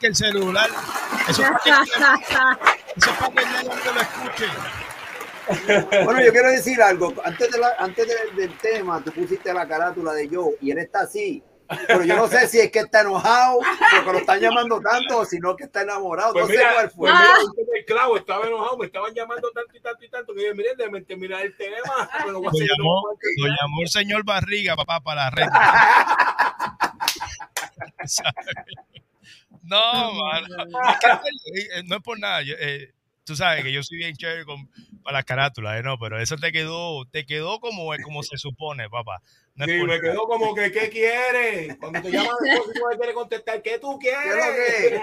Que 0.06 0.08
el 0.08 0.14
celular. 0.16 0.70
Eso 1.28 1.42
es 1.42 1.48
para 1.50 1.62
que, 1.64 1.70
eso 2.96 3.10
es 3.10 3.16
para 3.16 3.32
que 3.32 3.42
el 3.42 3.48
lo 3.94 4.00
escuche. 4.00 4.46
Bueno, 6.04 6.20
yo 6.24 6.32
quiero 6.32 6.50
decir 6.50 6.80
algo. 6.82 7.12
Antes, 7.24 7.50
de 7.50 7.58
la- 7.58 7.74
antes 7.78 8.06
de- 8.06 8.30
del 8.40 8.56
tema, 8.58 9.02
tú 9.02 9.10
pusiste 9.12 9.52
la 9.52 9.66
carátula 9.66 10.12
de 10.12 10.28
Joe 10.28 10.54
y 10.60 10.70
él 10.70 10.78
está 10.78 11.00
así. 11.00 11.42
Pero 11.88 12.04
yo 12.04 12.14
no 12.14 12.28
sé 12.28 12.46
si 12.46 12.60
es 12.60 12.70
que 12.70 12.78
está 12.78 13.00
enojado 13.00 13.58
porque 13.96 14.12
lo 14.12 14.18
están 14.18 14.38
llamando 14.38 14.80
tanto 14.80 15.18
o 15.18 15.24
si 15.24 15.40
no 15.40 15.56
que 15.56 15.64
está 15.64 15.82
enamorado. 15.82 16.32
Pues 16.32 16.44
no 16.44 16.50
sé 16.50 16.56
mira, 16.58 16.72
cuál 16.74 16.90
fue. 16.90 17.10
pues 17.10 17.20
mira, 17.20 17.32
es 17.32 17.38
el 17.80 17.84
clavo, 17.84 18.16
estaba 18.16 18.46
enojado, 18.46 18.78
me 18.78 18.86
estaban 18.86 19.12
llamando 19.12 19.50
tanto 19.50 19.76
y 19.76 19.80
tanto 19.80 20.04
y 20.04 20.08
tanto 20.08 20.32
que 20.34 20.46
yo, 20.46 20.54
miren, 20.54 20.76
déjame 20.76 21.00
terminar 21.02 21.42
el 21.44 21.56
tema. 21.56 22.08
Pero 22.18 22.30
Lo 22.34 22.40
llamó, 22.52 23.02
lo 23.36 23.46
llamó 23.48 23.82
el 23.82 23.88
señor 23.88 24.24
Barriga, 24.24 24.76
papá, 24.76 25.00
para 25.00 25.24
la 25.24 25.30
red. 25.30 25.48
no, 29.66 30.12
mano. 30.22 30.46
Es 31.00 31.68
que, 31.70 31.78
eh, 31.78 31.82
no 31.86 31.96
es 31.96 32.02
por 32.02 32.18
nada. 32.18 32.42
yo, 32.42 32.54
eh, 32.58 32.92
tú 33.24 33.34
sabes 33.36 33.62
que 33.64 33.72
yo 33.72 33.82
soy 33.82 33.98
bien 33.98 34.14
chévere 34.16 34.44
con, 34.44 34.68
para 35.02 35.18
las 35.18 35.24
carátulas, 35.24 35.78
eh, 35.78 35.82
no, 35.82 35.98
pero 35.98 36.18
eso 36.20 36.36
te 36.36 36.52
quedó, 36.52 37.04
te 37.06 37.26
quedó 37.26 37.60
como, 37.60 37.90
como 38.04 38.22
se 38.22 38.36
supone, 38.38 38.88
papá. 38.88 39.20
No 39.54 39.64
Sí, 39.64 39.72
me 39.84 39.98
quedó 40.00 40.26
como 40.28 40.54
que, 40.54 40.70
¿qué 40.70 40.90
quiere? 40.90 41.76
Cuando 41.78 42.02
te 42.02 42.10
llaman 42.10 42.36
después, 42.42 42.74
tú 42.74 42.80
no 42.90 42.96
quieres 42.98 43.14
contestar, 43.14 43.62
¿qué 43.62 43.78
tú 43.78 43.98
quieres? 43.98 45.00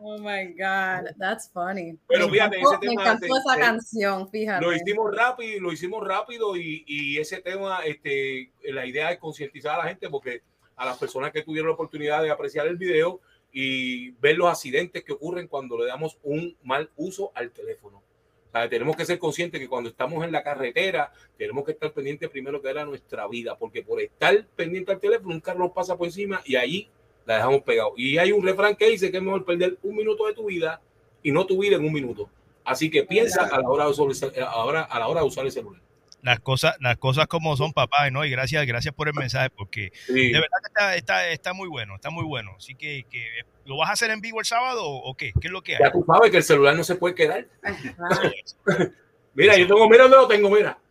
Oh 0.00 0.18
my 0.18 0.46
God, 0.54 1.10
that's 1.18 1.50
funny. 1.52 1.98
Pero 2.08 2.26
me 2.26 2.32
fíjate, 2.32 2.58
encantó, 2.58 2.70
ese 2.74 2.78
me 2.80 2.90
tema 2.90 3.02
encantó 3.02 3.26
de- 3.26 3.40
esa 3.40 3.60
canción, 3.60 4.30
fíjate. 4.30 4.64
Lo 4.64 4.72
hicimos 4.72 5.14
rápido, 5.14 5.60
lo 5.60 5.72
hicimos 5.72 6.06
rápido 6.06 6.56
y, 6.56 6.84
y 6.86 7.18
ese 7.18 7.40
tema, 7.42 7.80
este, 7.84 8.52
la 8.64 8.86
idea 8.86 9.10
es 9.12 9.18
concientizar 9.18 9.74
a 9.78 9.84
la 9.84 9.88
gente 9.88 10.08
porque 10.08 10.42
a 10.78 10.86
las 10.86 10.96
personas 10.96 11.32
que 11.32 11.42
tuvieron 11.42 11.68
la 11.68 11.74
oportunidad 11.74 12.22
de 12.22 12.30
apreciar 12.30 12.66
el 12.66 12.76
video 12.76 13.20
y 13.52 14.12
ver 14.12 14.36
los 14.36 14.48
accidentes 14.48 15.04
que 15.04 15.12
ocurren 15.12 15.48
cuando 15.48 15.78
le 15.78 15.86
damos 15.86 16.18
un 16.22 16.56
mal 16.62 16.90
uso 16.96 17.32
al 17.34 17.50
teléfono. 17.50 17.98
O 17.98 18.50
sea, 18.50 18.68
tenemos 18.68 18.96
que 18.96 19.04
ser 19.04 19.18
conscientes 19.18 19.60
que 19.60 19.68
cuando 19.68 19.90
estamos 19.90 20.24
en 20.24 20.32
la 20.32 20.42
carretera 20.42 21.12
tenemos 21.36 21.64
que 21.64 21.72
estar 21.72 21.92
pendientes 21.92 22.30
primero 22.30 22.62
que 22.62 22.70
era 22.70 22.84
nuestra 22.84 23.26
vida, 23.28 23.58
porque 23.58 23.82
por 23.82 24.00
estar 24.00 24.46
pendiente 24.56 24.92
al 24.92 25.00
teléfono 25.00 25.34
un 25.34 25.40
carro 25.40 25.58
nos 25.58 25.72
pasa 25.72 25.96
por 25.96 26.06
encima 26.06 26.40
y 26.46 26.56
ahí 26.56 26.88
la 27.26 27.36
dejamos 27.36 27.62
pegado. 27.62 27.92
Y 27.96 28.16
hay 28.16 28.32
un 28.32 28.42
refrán 28.42 28.74
que 28.76 28.88
dice 28.88 29.10
que 29.10 29.18
es 29.18 29.22
mejor 29.22 29.44
perder 29.44 29.78
un 29.82 29.96
minuto 29.96 30.26
de 30.26 30.34
tu 30.34 30.46
vida 30.46 30.80
y 31.22 31.30
no 31.30 31.44
tu 31.44 31.58
vida 31.60 31.76
en 31.76 31.84
un 31.84 31.92
minuto. 31.92 32.30
Así 32.64 32.90
que 32.90 33.02
piensa 33.02 33.44
a 33.44 33.60
la 33.60 33.68
hora 33.68 33.84
de 33.84 33.90
usar 33.90 34.32
ahora, 34.46 34.82
a 34.82 34.98
la 34.98 35.08
hora 35.08 35.20
de 35.20 35.26
usar 35.26 35.44
el 35.44 35.52
celular. 35.52 35.82
Las 36.28 36.40
cosas, 36.40 36.76
las 36.80 36.98
cosas 36.98 37.26
como 37.26 37.56
son, 37.56 37.72
papá, 37.72 38.10
¿no? 38.10 38.24
Y 38.24 38.30
gracias, 38.30 38.66
gracias 38.66 38.94
por 38.94 39.08
el 39.08 39.14
mensaje, 39.14 39.48
porque 39.50 39.90
Sí. 40.06 40.26
de 40.30 40.40
verdad 40.40 40.58
que 40.62 40.66
está, 40.68 40.96
está, 40.96 41.28
está 41.28 41.52
muy 41.54 41.68
bueno, 41.68 41.94
está 41.94 42.10
muy 42.10 42.24
bueno. 42.24 42.52
Así 42.58 42.74
que, 42.74 43.04
que, 43.10 43.26
¿lo 43.64 43.78
vas 43.78 43.88
a 43.88 43.92
hacer 43.94 44.10
en 44.10 44.20
vivo 44.20 44.38
el 44.40 44.44
sábado 44.46 44.84
o 44.86 45.14
qué? 45.16 45.32
¿Qué 45.40 45.48
es 45.48 45.52
lo 45.52 45.62
que 45.62 45.72
hay? 45.76 45.80
Ya 45.82 45.90
tú 45.90 46.04
sabes 46.06 46.30
que 46.30 46.36
el 46.36 46.42
celular 46.42 46.76
no 46.76 46.84
se 46.84 46.96
puede 46.96 47.14
quedar. 47.14 47.46
Mira, 49.34 49.56
yo 49.56 49.68
tengo, 49.68 49.88
mira 49.88 50.02
dónde 50.02 50.16
lo 50.16 50.26
tengo, 50.26 50.50
mira. 50.50 50.76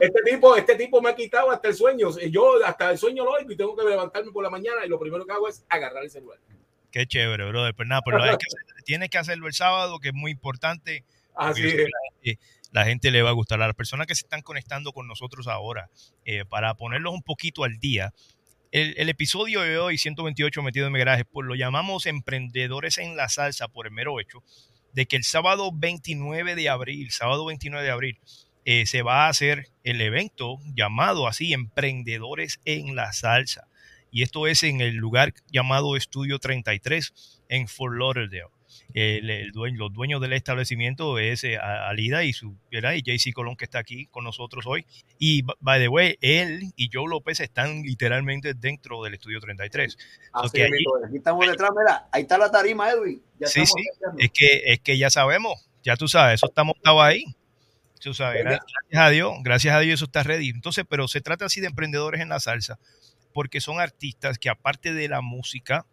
Este 0.00 0.22
tipo, 0.24 0.56
este 0.56 0.74
tipo 0.76 1.00
me 1.02 1.10
ha 1.10 1.14
quitado 1.14 1.50
hasta 1.50 1.68
el 1.68 1.74
sueño. 1.74 2.08
Yo 2.30 2.64
hasta 2.64 2.90
el 2.90 2.98
sueño 2.98 3.24
lo 3.24 3.32
oigo 3.32 3.52
y 3.52 3.56
tengo 3.56 3.76
que 3.76 3.84
levantarme 3.84 4.32
por 4.32 4.42
la 4.42 4.50
mañana 4.50 4.84
y 4.84 4.88
lo 4.88 4.98
primero 4.98 5.26
que 5.26 5.32
hago 5.32 5.48
es 5.48 5.64
agarrar 5.68 6.04
el 6.04 6.10
celular. 6.10 6.38
Qué 6.90 7.06
chévere, 7.06 7.46
brother. 7.48 7.74
Pues 7.74 7.86
nada, 7.86 8.00
pero 8.04 8.22
hay 8.22 8.30
que 8.30 8.46
hacer- 8.46 8.84
tienes 8.84 9.10
que 9.10 9.18
hacerlo 9.18 9.46
el 9.46 9.52
sábado, 9.52 9.98
que 9.98 10.08
es 10.08 10.14
muy 10.14 10.30
importante. 10.30 11.04
Así 11.34 11.66
es. 12.22 12.38
La 12.70 12.84
gente, 12.84 13.10
le 13.10 13.22
va 13.22 13.30
a 13.30 13.32
gustar. 13.32 13.60
A 13.62 13.66
las 13.66 13.76
personas 13.76 14.06
que 14.06 14.14
se 14.14 14.20
están 14.20 14.42
conectando 14.42 14.92
con 14.92 15.06
nosotros 15.08 15.48
ahora, 15.48 15.90
eh, 16.24 16.44
para 16.44 16.74
ponerlos 16.74 17.14
un 17.14 17.22
poquito 17.22 17.64
al 17.64 17.78
día, 17.78 18.12
el, 18.70 19.08
episodio 19.08 19.62
de 19.62 19.78
hoy, 19.78 19.96
128 19.96 20.62
metido 20.62 20.86
en 20.86 20.92
mi 20.92 21.00
pues 21.32 21.46
lo 21.46 21.54
llamamos 21.54 22.04
Emprendedores 22.04 22.98
en 22.98 23.16
la 23.16 23.30
Salsa 23.30 23.68
por 23.68 23.86
el 23.86 23.92
mero 23.92 24.20
hecho 24.20 24.42
de 24.92 25.06
que 25.06 25.16
el 25.16 25.24
sábado 25.24 25.70
29 25.72 26.54
de 26.54 26.68
abril, 26.68 27.10
sábado 27.10 27.46
29 27.46 27.84
de 27.84 27.90
abril, 27.90 28.18
eh, 28.64 28.84
se 28.84 29.02
va 29.02 29.26
a 29.26 29.28
hacer 29.28 29.68
el 29.84 30.00
evento 30.00 30.58
llamado 30.74 31.26
así 31.26 31.52
Emprendedores 31.52 32.60
en 32.64 32.94
la 32.94 33.12
Salsa. 33.12 33.68
Y 34.10 34.22
esto 34.22 34.46
es 34.46 34.62
en 34.62 34.80
el 34.80 34.96
lugar 34.96 35.34
llamado 35.50 35.96
Estudio 35.96 36.38
33 36.38 37.44
en 37.48 37.68
Fort 37.68 37.94
Lauderdale. 37.96 38.57
El, 38.94 39.28
el 39.30 39.52
dueño, 39.52 39.76
los 39.78 39.92
dueños 39.92 40.20
del 40.20 40.32
establecimiento 40.32 41.18
es 41.18 41.44
eh, 41.44 41.56
Alida 41.58 42.24
y 42.24 42.32
su 42.32 42.56
¿verdad? 42.70 42.94
y 42.94 43.02
JC 43.02 43.32
Colón 43.32 43.56
que 43.56 43.64
está 43.64 43.78
aquí 43.78 44.06
con 44.06 44.24
nosotros 44.24 44.64
hoy. 44.66 44.86
Y 45.18 45.42
by 45.60 45.80
the 45.80 45.88
way, 45.88 46.16
él 46.20 46.72
y 46.76 46.88
Joe 46.92 47.08
López 47.08 47.40
están 47.40 47.82
literalmente 47.82 48.54
dentro 48.54 49.02
del 49.02 49.14
Estudio 49.14 49.40
33. 49.40 49.92
So 49.92 49.98
Así 50.32 50.50
que 50.56 50.62
allí- 50.64 50.70
mismo, 50.72 50.92
aquí 51.06 51.16
estamos 51.18 51.46
detrás, 51.46 51.70
mira, 51.76 52.08
ahí 52.12 52.22
está 52.22 52.38
la 52.38 52.50
tarima, 52.50 52.90
Edwin. 52.90 53.22
Ya 53.38 53.46
sí, 53.46 53.64
sí, 53.66 53.72
haciendo. 53.92 54.18
es 54.18 54.30
que, 54.32 54.62
es 54.72 54.80
que 54.80 54.98
ya 54.98 55.10
sabemos, 55.10 55.68
ya 55.82 55.96
tú 55.96 56.08
sabes, 56.08 56.34
eso 56.34 56.46
está 56.46 56.64
montado 56.64 57.02
ahí. 57.02 57.24
Tú 58.00 58.14
sabes, 58.14 58.44
gra- 58.44 58.60
gracias 58.90 59.02
a 59.02 59.10
Dios, 59.10 59.32
gracias 59.42 59.74
a 59.74 59.80
Dios 59.80 59.94
eso 59.94 60.04
está 60.04 60.22
ready. 60.22 60.50
Entonces, 60.50 60.84
pero 60.88 61.08
se 61.08 61.20
trata 61.20 61.46
así 61.46 61.60
de 61.60 61.66
emprendedores 61.66 62.20
en 62.20 62.28
la 62.28 62.38
salsa, 62.38 62.78
porque 63.34 63.60
son 63.60 63.80
artistas 63.80 64.38
que 64.38 64.48
aparte 64.48 64.92
de 64.94 65.08
la 65.08 65.20
música, 65.20 65.84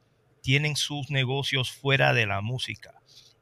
tienen 0.46 0.76
sus 0.76 1.10
negocios 1.10 1.72
fuera 1.72 2.14
de 2.14 2.28
la 2.28 2.40
música. 2.42 2.94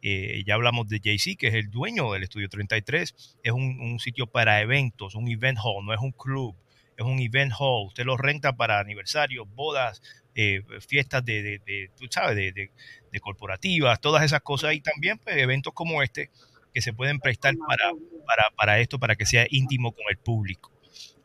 Eh, 0.01 0.41
ya 0.47 0.53
hablamos 0.53 0.87
de 0.87 1.01
Jay-Z, 1.03 1.35
que 1.37 1.47
es 1.49 1.53
el 1.53 1.69
dueño 1.69 2.09
del 2.13 2.23
Estudio 2.23 2.47
33. 2.47 3.37
Es 3.43 3.51
un, 3.51 3.99
sitio 3.99 4.25
para 4.25 4.61
eventos, 4.61 5.13
un 5.13 5.27
event 5.27 5.59
hall, 5.61 5.85
no 5.85 5.93
es 5.93 5.99
un 5.99 6.13
club, 6.13 6.55
es 6.95 7.05
un 7.05 7.19
event 7.19 7.51
hall. 7.59 7.87
Usted 7.87 8.05
lo 8.05 8.15
renta 8.15 8.55
para 8.55 8.79
aniversarios, 8.79 9.45
bodas, 9.53 10.01
eh, 10.33 10.61
fiestas 10.87 11.25
de, 11.25 11.59
tú 11.97 12.05
sabes, 12.09 12.37
de, 12.37 12.53
de- 12.53 13.19
corporativas, 13.19 13.99
todas 13.99 14.23
esas 14.23 14.39
cosas. 14.39 14.73
Y 14.73 14.79
también 14.79 15.17
pues, 15.17 15.35
eventos 15.35 15.73
como 15.73 16.03
este 16.03 16.29
que 16.73 16.81
se 16.81 16.93
pueden 16.93 17.19
prestar 17.19 17.53
para, 17.67 17.91
para, 18.25 18.45
para 18.55 18.79
esto, 18.79 18.97
para 18.97 19.17
que 19.17 19.25
sea 19.25 19.45
íntimo 19.49 19.91
con 19.91 20.05
el 20.09 20.17
público. 20.19 20.71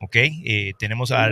¿Ok? 0.01 0.17
Eh, 0.17 0.73
tenemos 0.77 1.13
a, 1.13 1.27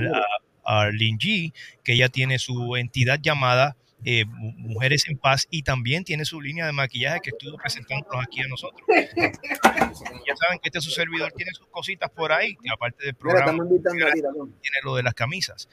a, 0.64 0.88
G, 0.90 1.53
que 1.82 1.94
ella 1.94 2.09
tiene 2.11 2.38
su 2.38 2.76
entidad 2.76 3.18
llamada 3.20 3.76
eh, 4.05 4.24
Mu- 4.26 4.53
Mujeres 4.57 5.05
en 5.09 5.16
Paz 5.18 5.47
y 5.51 5.62
también 5.62 6.05
tiene 6.05 6.24
su 6.24 6.40
línea 6.40 6.66
de 6.66 6.72
maquillaje 6.72 7.20
que 7.22 7.30
estuvo 7.30 7.57
presentándonos 7.57 8.22
aquí 8.24 8.42
a 8.42 8.49
nosotros. 8.49 8.82
ya 8.88 10.36
saben 10.36 10.59
que 10.61 10.68
este 10.68 10.80
su 10.80 10.90
servidor 10.90 11.32
tiene 11.32 11.53
sus 11.53 11.66
cositas 11.68 12.11
por 12.11 12.32
ahí, 12.32 12.55
que 12.57 12.70
aparte 12.70 13.05
del 13.05 13.14
programa, 13.14 13.64
tiene 13.66 14.78
lo 14.84 14.94
de 14.97 15.03
las 15.03 15.14
camisas. 15.14 15.68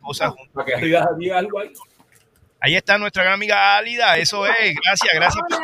Cosas 0.00 0.32
ahí. 2.60 2.74
Está 2.74 2.98
nuestra 2.98 3.22
gran 3.22 3.34
amiga 3.34 3.76
Álida, 3.76 4.16
eso 4.18 4.46
es, 4.46 4.74
gracias, 4.84 5.12
gracias 5.14 5.44
por 5.48 5.58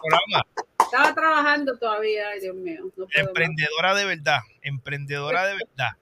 programa. 0.00 0.46
Estaba 0.84 1.14
trabajando 1.14 1.76
todavía, 1.78 2.28
ay 2.28 2.40
Dios 2.40 2.54
mío. 2.54 2.82
No 2.84 2.90
puedo 2.90 3.06
más. 3.08 3.16
Emprendedora 3.26 3.94
de 3.94 4.04
verdad, 4.04 4.40
emprendedora 4.62 5.46
de 5.46 5.54
verdad. 5.54 5.92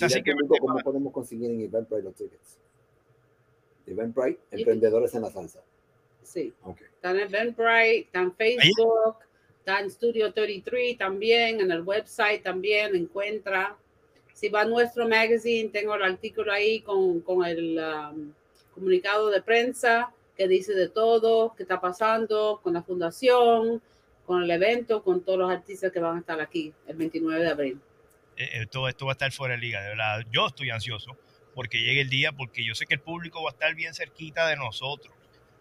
Así 0.00 0.22
que 0.22 0.32
cómo 0.60 0.78
podemos 0.78 1.12
conseguir 1.12 1.50
en 1.50 1.60
Eventbrite 1.62 2.02
los 2.04 2.14
tickets. 2.14 2.57
Eventbrite, 3.90 4.40
emprendedores 4.50 5.14
en 5.14 5.22
la 5.22 5.30
salsa. 5.30 5.60
Sí. 6.22 6.52
Ok. 6.62 6.80
Está 6.80 7.10
en 7.10 7.20
Eventbrite, 7.20 8.08
en 8.12 8.34
Facebook, 8.34 9.16
en 9.66 9.90
Studio 9.90 10.32
33 10.32 10.96
también, 10.98 11.60
en 11.60 11.70
el 11.70 11.82
website 11.82 12.42
también 12.42 12.94
encuentra. 12.94 13.76
Si 14.32 14.48
va 14.48 14.62
a 14.62 14.64
nuestro 14.64 15.08
magazine, 15.08 15.68
tengo 15.70 15.94
el 15.94 16.02
artículo 16.02 16.52
ahí 16.52 16.80
con, 16.80 17.20
con 17.20 17.44
el 17.44 17.78
um, 17.78 18.32
comunicado 18.74 19.30
de 19.30 19.42
prensa 19.42 20.12
que 20.36 20.46
dice 20.46 20.72
de 20.74 20.88
todo, 20.88 21.54
qué 21.56 21.64
está 21.64 21.80
pasando 21.80 22.60
con 22.62 22.74
la 22.74 22.82
fundación, 22.82 23.82
con 24.24 24.42
el 24.42 24.50
evento, 24.50 25.02
con 25.02 25.22
todos 25.22 25.38
los 25.38 25.50
artistas 25.50 25.90
que 25.90 25.98
van 25.98 26.16
a 26.16 26.20
estar 26.20 26.40
aquí 26.40 26.72
el 26.86 26.96
29 26.96 27.42
de 27.42 27.48
abril. 27.48 27.80
eh, 28.36 28.48
eh, 28.52 28.66
todo 28.66 28.88
esto 28.88 29.06
va 29.06 29.12
a 29.12 29.14
estar 29.14 29.32
fuera 29.32 29.54
de 29.54 29.60
liga, 29.60 29.82
de 29.82 29.88
verdad. 29.88 30.20
Yo 30.30 30.46
estoy 30.46 30.70
ansioso 30.70 31.16
porque 31.58 31.78
llegue 31.80 32.02
el 32.02 32.08
día, 32.08 32.30
porque 32.30 32.64
yo 32.64 32.72
sé 32.76 32.86
que 32.86 32.94
el 32.94 33.00
público 33.00 33.42
va 33.42 33.50
a 33.50 33.52
estar 33.52 33.74
bien 33.74 33.92
cerquita 33.92 34.46
de 34.46 34.54
nosotros. 34.54 35.12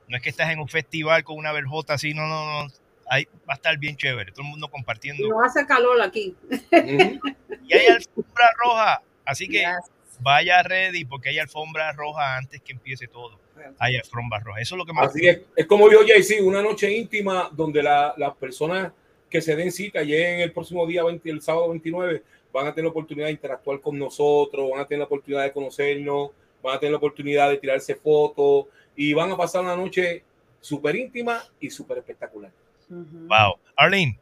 No 0.08 0.16
es 0.16 0.22
que 0.22 0.30
estás 0.30 0.52
en 0.52 0.60
un 0.60 0.68
festival 0.68 1.24
con 1.24 1.38
una 1.38 1.52
verjota 1.52 1.96
así, 1.96 2.14
no, 2.14 2.28
no, 2.28 2.66
no. 2.66 2.72
Ahí 3.10 3.26
va 3.50 3.54
a 3.54 3.56
estar 3.56 3.76
bien 3.80 3.98
chévere, 3.98 4.32
todo 4.32 4.44
el 4.44 4.50
mundo 4.52 4.68
compartiendo. 4.68 5.28
No 5.28 5.44
hace 5.44 5.66
calor 5.66 6.00
aquí. 6.00 6.36
Y 6.72 7.74
hay 7.74 7.88
alfombra 7.98 8.48
roja, 8.64 9.02
así 9.26 9.48
que 9.48 9.62
Yes. 9.62 9.92
vaya 10.20 10.62
ready 10.62 11.04
porque 11.04 11.30
hay 11.30 11.40
alfombra 11.40 11.92
roja 11.94 12.38
antes 12.38 12.62
que 12.62 12.74
empiece 12.74 13.08
todo. 13.08 13.40
Hay 13.80 13.96
alfombra 13.98 14.40
roja, 14.40 14.62
eso 14.62 14.76
es 14.76 14.78
lo 14.78 14.86
que 14.86 14.94
más. 14.94 15.08
Así 15.08 15.28
es, 15.28 15.42
es 15.56 15.66
como 15.66 15.90
dijo 15.90 16.02
Jay-Z, 16.08 16.44
una 16.44 16.62
noche 16.62 16.96
íntima 16.96 17.50
donde 17.52 17.82
la- 17.82 18.14
las 18.18 18.36
personas 18.36 18.92
que 19.32 19.42
se 19.42 19.56
den 19.56 19.72
cita 19.72 20.04
lleguen 20.04 20.42
el 20.42 20.52
próximo 20.54 20.86
día, 20.86 21.04
20, 21.04 21.28
el 21.32 21.42
sábado 21.42 21.70
29, 21.70 22.22
van 22.58 22.68
a 22.68 22.74
tener 22.74 22.86
la 22.86 22.92
oportunidad 22.92 23.28
de 23.28 23.34
interactuar 23.34 23.80
con 23.80 24.00
nosotros, 24.00 24.72
van 24.72 24.82
a 24.82 24.88
tener 24.88 25.00
la 25.00 25.06
oportunidad 25.06 25.44
de 25.44 25.54
conocernos, 25.54 26.32
van 26.64 26.76
a 26.76 26.80
tener 26.80 26.92
la 26.92 26.98
oportunidad 26.98 27.50
de 27.52 27.58
tirarse 27.58 27.94
fotos 27.94 28.66
y 28.96 29.14
van 29.14 29.32
a 29.32 29.38
pasar 29.38 29.62
una 29.62 29.76
noche 29.76 30.24
súper 30.60 30.96
íntima 30.96 31.44
y 31.60 31.70
súper 31.70 32.00
espectacular. 32.00 32.52
Wow. 32.90 33.60
Arlene, 33.76 34.18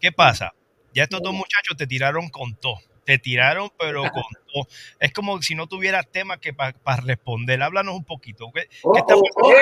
¿qué 0.00 0.10
pasa? 0.12 0.54
Ya 0.94 1.02
estos 1.02 1.20
dos 1.20 1.34
muchachos 1.34 1.76
te 1.76 1.86
tiraron 1.86 2.30
con 2.30 2.54
todo. 2.54 2.78
Te 3.04 3.18
tiraron, 3.18 3.70
pero 3.78 4.00
con 4.04 4.22
todo. 4.50 4.66
Es 4.98 5.12
como 5.12 5.42
si 5.42 5.54
no 5.54 5.66
tuvieras 5.66 6.06
tema 6.10 6.40
que 6.40 6.54
para 6.54 7.02
responder. 7.02 7.62
Háblanos 7.62 7.96
un 7.96 8.04
poquito. 8.04 8.50
¿Qué, 8.54 8.66
qué 8.66 8.98
está 8.98 9.14
pasando? 9.14 9.52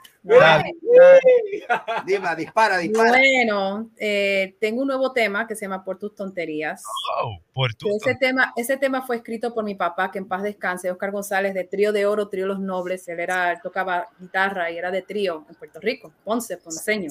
Dima, 2.06 2.34
dispara, 2.34 2.78
dispara. 2.78 3.10
Bueno, 3.10 3.90
eh, 3.98 4.56
tengo 4.60 4.82
un 4.82 4.88
nuevo 4.88 5.12
tema 5.12 5.46
que 5.46 5.54
se 5.54 5.62
llama 5.64 5.84
Por 5.84 5.98
tus 5.98 6.14
tonterías. 6.14 6.82
Oh, 7.22 7.38
por 7.52 7.74
tu- 7.74 7.88
Ese 7.88 8.14
tema, 8.16 8.52
ese 8.56 8.76
tema 8.76 9.02
fue 9.06 9.16
escrito 9.16 9.54
por 9.54 9.64
mi 9.64 9.74
papá, 9.74 10.10
que 10.10 10.18
en 10.18 10.28
paz 10.28 10.42
descanse, 10.42 10.90
Oscar 10.90 11.10
González, 11.10 11.54
de 11.54 11.64
Trío 11.64 11.92
de 11.92 12.06
Oro, 12.06 12.28
Trío 12.28 12.46
Los 12.46 12.60
Nobles. 12.60 13.06
Él 13.08 13.20
era, 13.20 13.52
él 13.52 13.58
tocaba 13.62 14.08
guitarra 14.18 14.70
y 14.70 14.78
era 14.78 14.90
de 14.90 15.02
trío 15.02 15.44
en 15.48 15.54
Puerto 15.54 15.80
Rico, 15.80 16.12
Ponce, 16.24 16.56
Ponceño. 16.58 17.10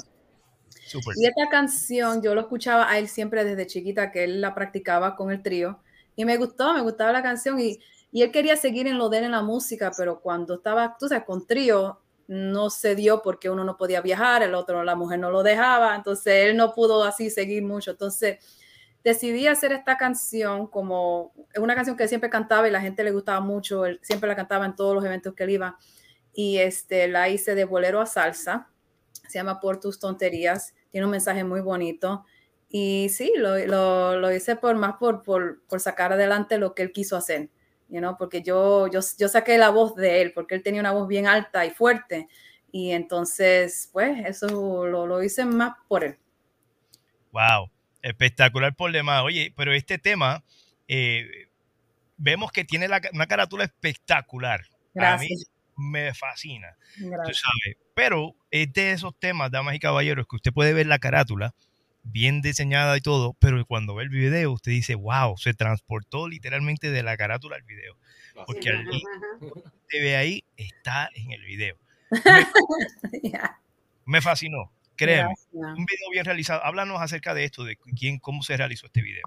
Súper. 0.86 1.15
Y 1.18 1.26
esta 1.26 1.49
canción 1.49 2.22
yo 2.22 2.34
lo 2.36 2.41
escuchaba 2.41 2.90
a 2.90 2.98
él 2.99 3.07
siempre 3.07 3.44
desde 3.44 3.68
chiquita, 3.68 4.11
que 4.11 4.23
él 4.23 4.41
la 4.41 4.53
practicaba 4.56 5.15
con 5.15 5.31
el 5.31 5.41
trío. 5.41 5.80
Y 6.15 6.26
me 6.26 6.38
gustó, 6.38 6.73
me 6.73 6.81
gustaba 6.81 7.11
la 7.11 7.23
canción. 7.23 7.60
Y, 7.60 7.80
y 8.11 8.23
él 8.23 8.31
quería 8.31 8.56
seguir 8.56 8.88
en 8.88 8.98
lo 8.98 9.10
de 9.10 9.19
él 9.19 9.23
en 9.26 9.31
la 9.31 9.41
música, 9.41 9.91
pero 9.95 10.19
cuando 10.19 10.56
estaba, 10.56 10.95
tú 10.99 11.07
sabes, 11.07 11.23
con 11.26 11.45
trío, 11.45 11.99
no 12.30 12.69
se 12.69 12.93
dio 12.93 13.23
porque 13.23 13.49
uno 13.49 13.64
no 13.64 13.76
podía 13.76 14.01
viajar, 14.01 14.43
el 14.43 14.53
otro, 14.53 14.84
la 14.84 14.95
mujer 14.95 15.18
no 15.18 15.31
lo 15.31 15.41
dejaba, 15.41 15.95
entonces 15.95 16.45
él 16.45 16.56
no 16.56 16.76
pudo 16.76 17.03
así 17.03 17.31
seguir 17.31 17.64
mucho. 17.64 17.89
Entonces 17.89 18.38
decidí 19.03 19.47
hacer 19.47 19.72
esta 19.72 19.97
canción 19.97 20.68
como 20.68 21.34
una 21.57 21.73
canción 21.73 21.97
que 21.97 22.07
siempre 22.07 22.30
cantaba 22.30 22.68
y 22.68 22.72
la 22.72 22.81
gente 22.81 23.03
le 23.03 23.11
gustaba 23.11 23.39
mucho, 23.39 23.84
él 23.84 23.99
siempre 24.03 24.30
la 24.30 24.35
cantaba 24.35 24.68
en 24.68 24.76
todos 24.76 24.93
los 24.93 25.03
eventos 25.03 25.34
que 25.34 25.43
él 25.43 25.49
iba 25.49 25.80
y 26.31 26.60
este, 26.60 27.07
la 27.07 27.30
hice 27.30 27.56
de 27.56 27.65
bolero 27.65 27.99
a 27.99 28.06
salsa, 28.06 28.69
se 29.27 29.39
llama 29.39 29.60
Por 29.60 29.80
tus 29.80 29.99
tonterías, 29.99 30.76
tiene 30.91 31.06
un 31.06 31.11
mensaje 31.11 31.43
muy 31.43 31.61
bonito 31.61 32.26
y 32.69 33.10
sí, 33.10 33.34
lo, 33.38 33.57
lo, 33.57 34.19
lo 34.19 34.31
hice 34.31 34.56
por 34.56 34.76
más 34.76 34.97
por, 34.97 35.23
por, 35.23 35.64
por, 35.64 35.80
sacar 35.80 36.14
adelante 36.14 36.60
lo 36.60 36.76
que 36.76 36.84
él 36.84 36.91
quiso 36.91 37.18
hacer, 37.18 37.49
you 37.89 37.99
know, 37.99 38.15
porque 38.17 38.41
yo, 38.41 38.87
yo, 38.87 38.99
yo 39.17 39.27
saqué 39.27 39.57
la 39.57 39.69
voz 39.69 39.95
de 39.95 40.21
él, 40.21 40.31
porque 40.33 40.55
él 40.55 40.63
tenía 40.63 40.81
una 40.81 40.91
voz 40.91 41.07
bien 41.07 41.27
alta 41.27 41.65
y 41.65 41.71
fuerte 41.71 42.27
y 42.71 42.91
entonces, 42.91 43.89
pues, 43.91 44.25
eso 44.25 44.47
lo, 44.47 45.07
lo 45.07 45.23
hice 45.23 45.45
más 45.45 45.73
por 45.87 46.03
él. 46.03 46.17
Wow, 47.31 47.69
espectacular 48.01 48.75
por 48.75 48.91
demás. 48.91 49.23
Oye, 49.23 49.53
pero 49.55 49.73
este 49.73 49.97
tema, 49.97 50.43
eh, 50.87 51.47
vemos 52.17 52.51
que 52.51 52.65
tiene 52.65 52.87
la, 52.87 53.01
una 53.13 53.27
carátula 53.27 53.63
espectacular. 53.63 54.61
Gracias. 54.93 55.31
A 55.31 55.79
mí 55.79 55.89
me 55.91 56.13
fascina. 56.13 56.75
Tú 56.97 57.33
sabes. 57.33 57.77
Pero 57.93 58.35
es 58.51 58.71
de 58.73 58.91
esos 58.91 59.17
temas, 59.17 59.51
damas 59.51 59.75
y 59.75 59.79
caballeros, 59.79 60.27
que 60.27 60.35
usted 60.35 60.53
puede 60.53 60.73
ver 60.73 60.87
la 60.87 60.99
carátula 60.99 61.55
bien 62.11 62.41
diseñada 62.41 62.98
y 62.98 63.02
todo, 63.02 63.36
pero 63.40 63.64
cuando 63.65 63.95
ve 63.95 64.03
el 64.03 64.10
video, 64.10 64.52
usted 64.52 64.72
dice, 64.72 64.95
wow, 64.95 65.38
se 65.38 65.53
transportó 65.53 66.27
literalmente 66.27 66.91
de 66.91 67.03
la 67.03 67.18
carátula 67.18 67.56
al 67.56 67.64
video. 67.64 67.95
Porque 68.45 68.69
al 68.69 68.86
link 68.86 69.03
que 69.90 69.99
ve 70.02 70.15
ahí 70.15 70.44
está 70.56 71.10
en 71.14 71.31
el 71.31 71.44
video. 71.44 71.77
Me, 72.11 73.19
yeah. 73.22 73.60
me 74.06 74.22
fascinó. 74.22 74.72
Créeme, 74.95 75.30
Gracias. 75.30 75.77
un 75.77 75.86
video 75.86 76.10
bien 76.11 76.26
realizado. 76.26 76.64
Háblanos 76.64 77.02
acerca 77.02 77.34
de 77.34 77.45
esto, 77.45 77.64
de 77.64 77.77
quién, 77.77 78.19
cómo 78.19 78.44
se 78.44 78.57
realizó 78.57 78.88
este 78.88 79.02
video. 79.02 79.23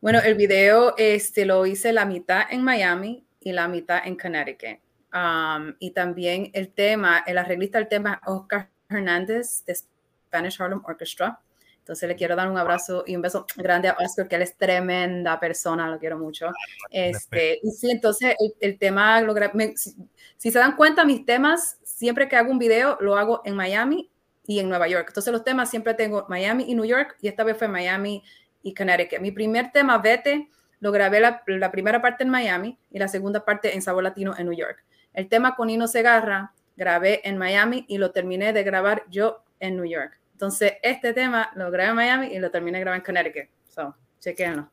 Bueno, 0.00 0.20
el 0.20 0.34
video 0.34 0.94
este, 0.98 1.46
lo 1.46 1.64
hice 1.66 1.92
la 1.92 2.04
mitad 2.04 2.42
en 2.50 2.62
Miami 2.62 3.24
y 3.40 3.52
la 3.52 3.66
mitad 3.68 4.06
en 4.06 4.16
Connecticut. 4.16 4.78
Um, 5.14 5.74
y 5.78 5.92
también 5.92 6.50
el 6.52 6.68
tema, 6.68 7.24
el 7.26 7.38
arreglista 7.38 7.78
del 7.78 7.88
tema 7.88 8.20
Oscar 8.26 8.68
Hernández 8.88 9.64
de 9.64 9.74
Spanish 9.74 10.60
Harlem 10.60 10.82
Orchestra. 10.84 11.40
Entonces 11.84 12.08
le 12.08 12.16
quiero 12.16 12.34
dar 12.34 12.50
un 12.50 12.56
abrazo 12.56 13.04
y 13.06 13.14
un 13.14 13.20
beso 13.20 13.44
grande 13.56 13.88
a 13.88 13.96
Oscar, 14.02 14.26
que 14.26 14.36
él 14.36 14.40
es 14.42 14.56
tremenda 14.56 15.38
persona, 15.38 15.86
lo 15.90 15.98
quiero 15.98 16.18
mucho. 16.18 16.48
Este, 16.90 17.60
y 17.62 17.70
sí, 17.72 17.90
entonces 17.90 18.34
el, 18.40 18.54
el 18.58 18.78
tema, 18.78 19.20
lo 19.20 19.34
me- 19.52 19.76
si, 19.76 19.94
si 20.38 20.50
se 20.50 20.58
dan 20.58 20.76
cuenta, 20.76 21.04
mis 21.04 21.26
temas, 21.26 21.76
siempre 21.82 22.26
que 22.26 22.36
hago 22.36 22.50
un 22.50 22.58
video, 22.58 22.96
lo 23.00 23.18
hago 23.18 23.42
en 23.44 23.54
Miami 23.54 24.10
y 24.46 24.60
en 24.60 24.70
Nueva 24.70 24.88
York. 24.88 25.04
Entonces 25.08 25.30
los 25.30 25.44
temas 25.44 25.68
siempre 25.68 25.92
tengo 25.92 26.24
Miami 26.30 26.64
y 26.68 26.74
New 26.74 26.86
York, 26.86 27.18
y 27.20 27.28
esta 27.28 27.44
vez 27.44 27.58
fue 27.58 27.68
Miami 27.68 28.22
y 28.62 28.72
Connecticut. 28.72 29.20
Mi 29.20 29.30
primer 29.30 29.70
tema, 29.70 29.98
Vete, 29.98 30.48
lo 30.80 30.90
grabé 30.90 31.20
la, 31.20 31.42
la 31.46 31.70
primera 31.70 32.00
parte 32.00 32.24
en 32.24 32.30
Miami 32.30 32.78
y 32.90 32.98
la 32.98 33.08
segunda 33.08 33.44
parte 33.44 33.74
en 33.74 33.82
Sabor 33.82 34.04
Latino 34.04 34.34
en 34.38 34.46
New 34.46 34.56
York. 34.56 34.82
El 35.12 35.28
tema 35.28 35.54
con 35.54 35.66
Nino 35.66 35.86
Segarra, 35.86 36.54
grabé 36.78 37.20
en 37.28 37.36
Miami 37.36 37.84
y 37.88 37.98
lo 37.98 38.10
terminé 38.10 38.54
de 38.54 38.62
grabar 38.62 39.04
yo 39.10 39.44
en 39.60 39.76
New 39.76 39.84
York. 39.84 40.18
Entonces, 40.34 40.74
este 40.82 41.14
tema 41.14 41.50
lo 41.54 41.70
grabé 41.70 41.90
en 41.90 41.96
Miami 41.96 42.26
y 42.26 42.38
lo 42.38 42.50
terminé 42.50 42.80
grabar 42.80 42.98
en 42.98 43.04
Connecticut. 43.04 43.48
So, 43.68 43.96
chequenlo. 44.20 44.70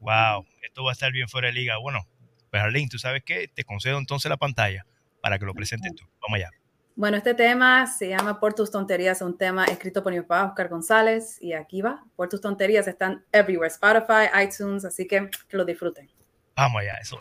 Wow, 0.00 0.44
esto 0.62 0.84
va 0.84 0.90
a 0.90 0.92
estar 0.92 1.12
bien 1.12 1.28
fuera 1.28 1.48
de 1.48 1.54
liga. 1.54 1.78
Bueno, 1.78 2.06
pues 2.50 2.62
Arlene, 2.62 2.88
¿tú 2.90 2.98
sabes 2.98 3.22
qué? 3.24 3.48
Te 3.48 3.64
concedo 3.64 3.98
entonces 3.98 4.28
la 4.28 4.36
pantalla 4.36 4.84
para 5.20 5.38
que 5.38 5.46
lo 5.46 5.54
presentes 5.54 5.94
tú. 5.94 6.04
Vamos 6.20 6.36
allá. 6.36 6.50
Bueno, 6.96 7.18
este 7.18 7.34
tema 7.34 7.86
se 7.86 8.08
llama 8.08 8.40
Por 8.40 8.54
tus 8.54 8.70
tonterías, 8.70 9.20
un 9.20 9.36
tema 9.36 9.66
escrito 9.66 10.02
por 10.02 10.12
mi 10.12 10.20
papá 10.22 10.46
Oscar 10.46 10.68
González 10.68 11.40
y 11.42 11.52
aquí 11.52 11.82
va. 11.82 12.02
Por 12.16 12.28
tus 12.28 12.40
tonterías 12.40 12.88
están 12.88 13.24
everywhere, 13.32 13.68
Spotify, 13.68 14.28
iTunes, 14.42 14.84
así 14.84 15.06
que 15.06 15.28
que 15.48 15.56
lo 15.56 15.64
disfruten. 15.64 16.10
Vamos 16.56 16.80
allá, 16.80 16.94
eso 16.94 17.20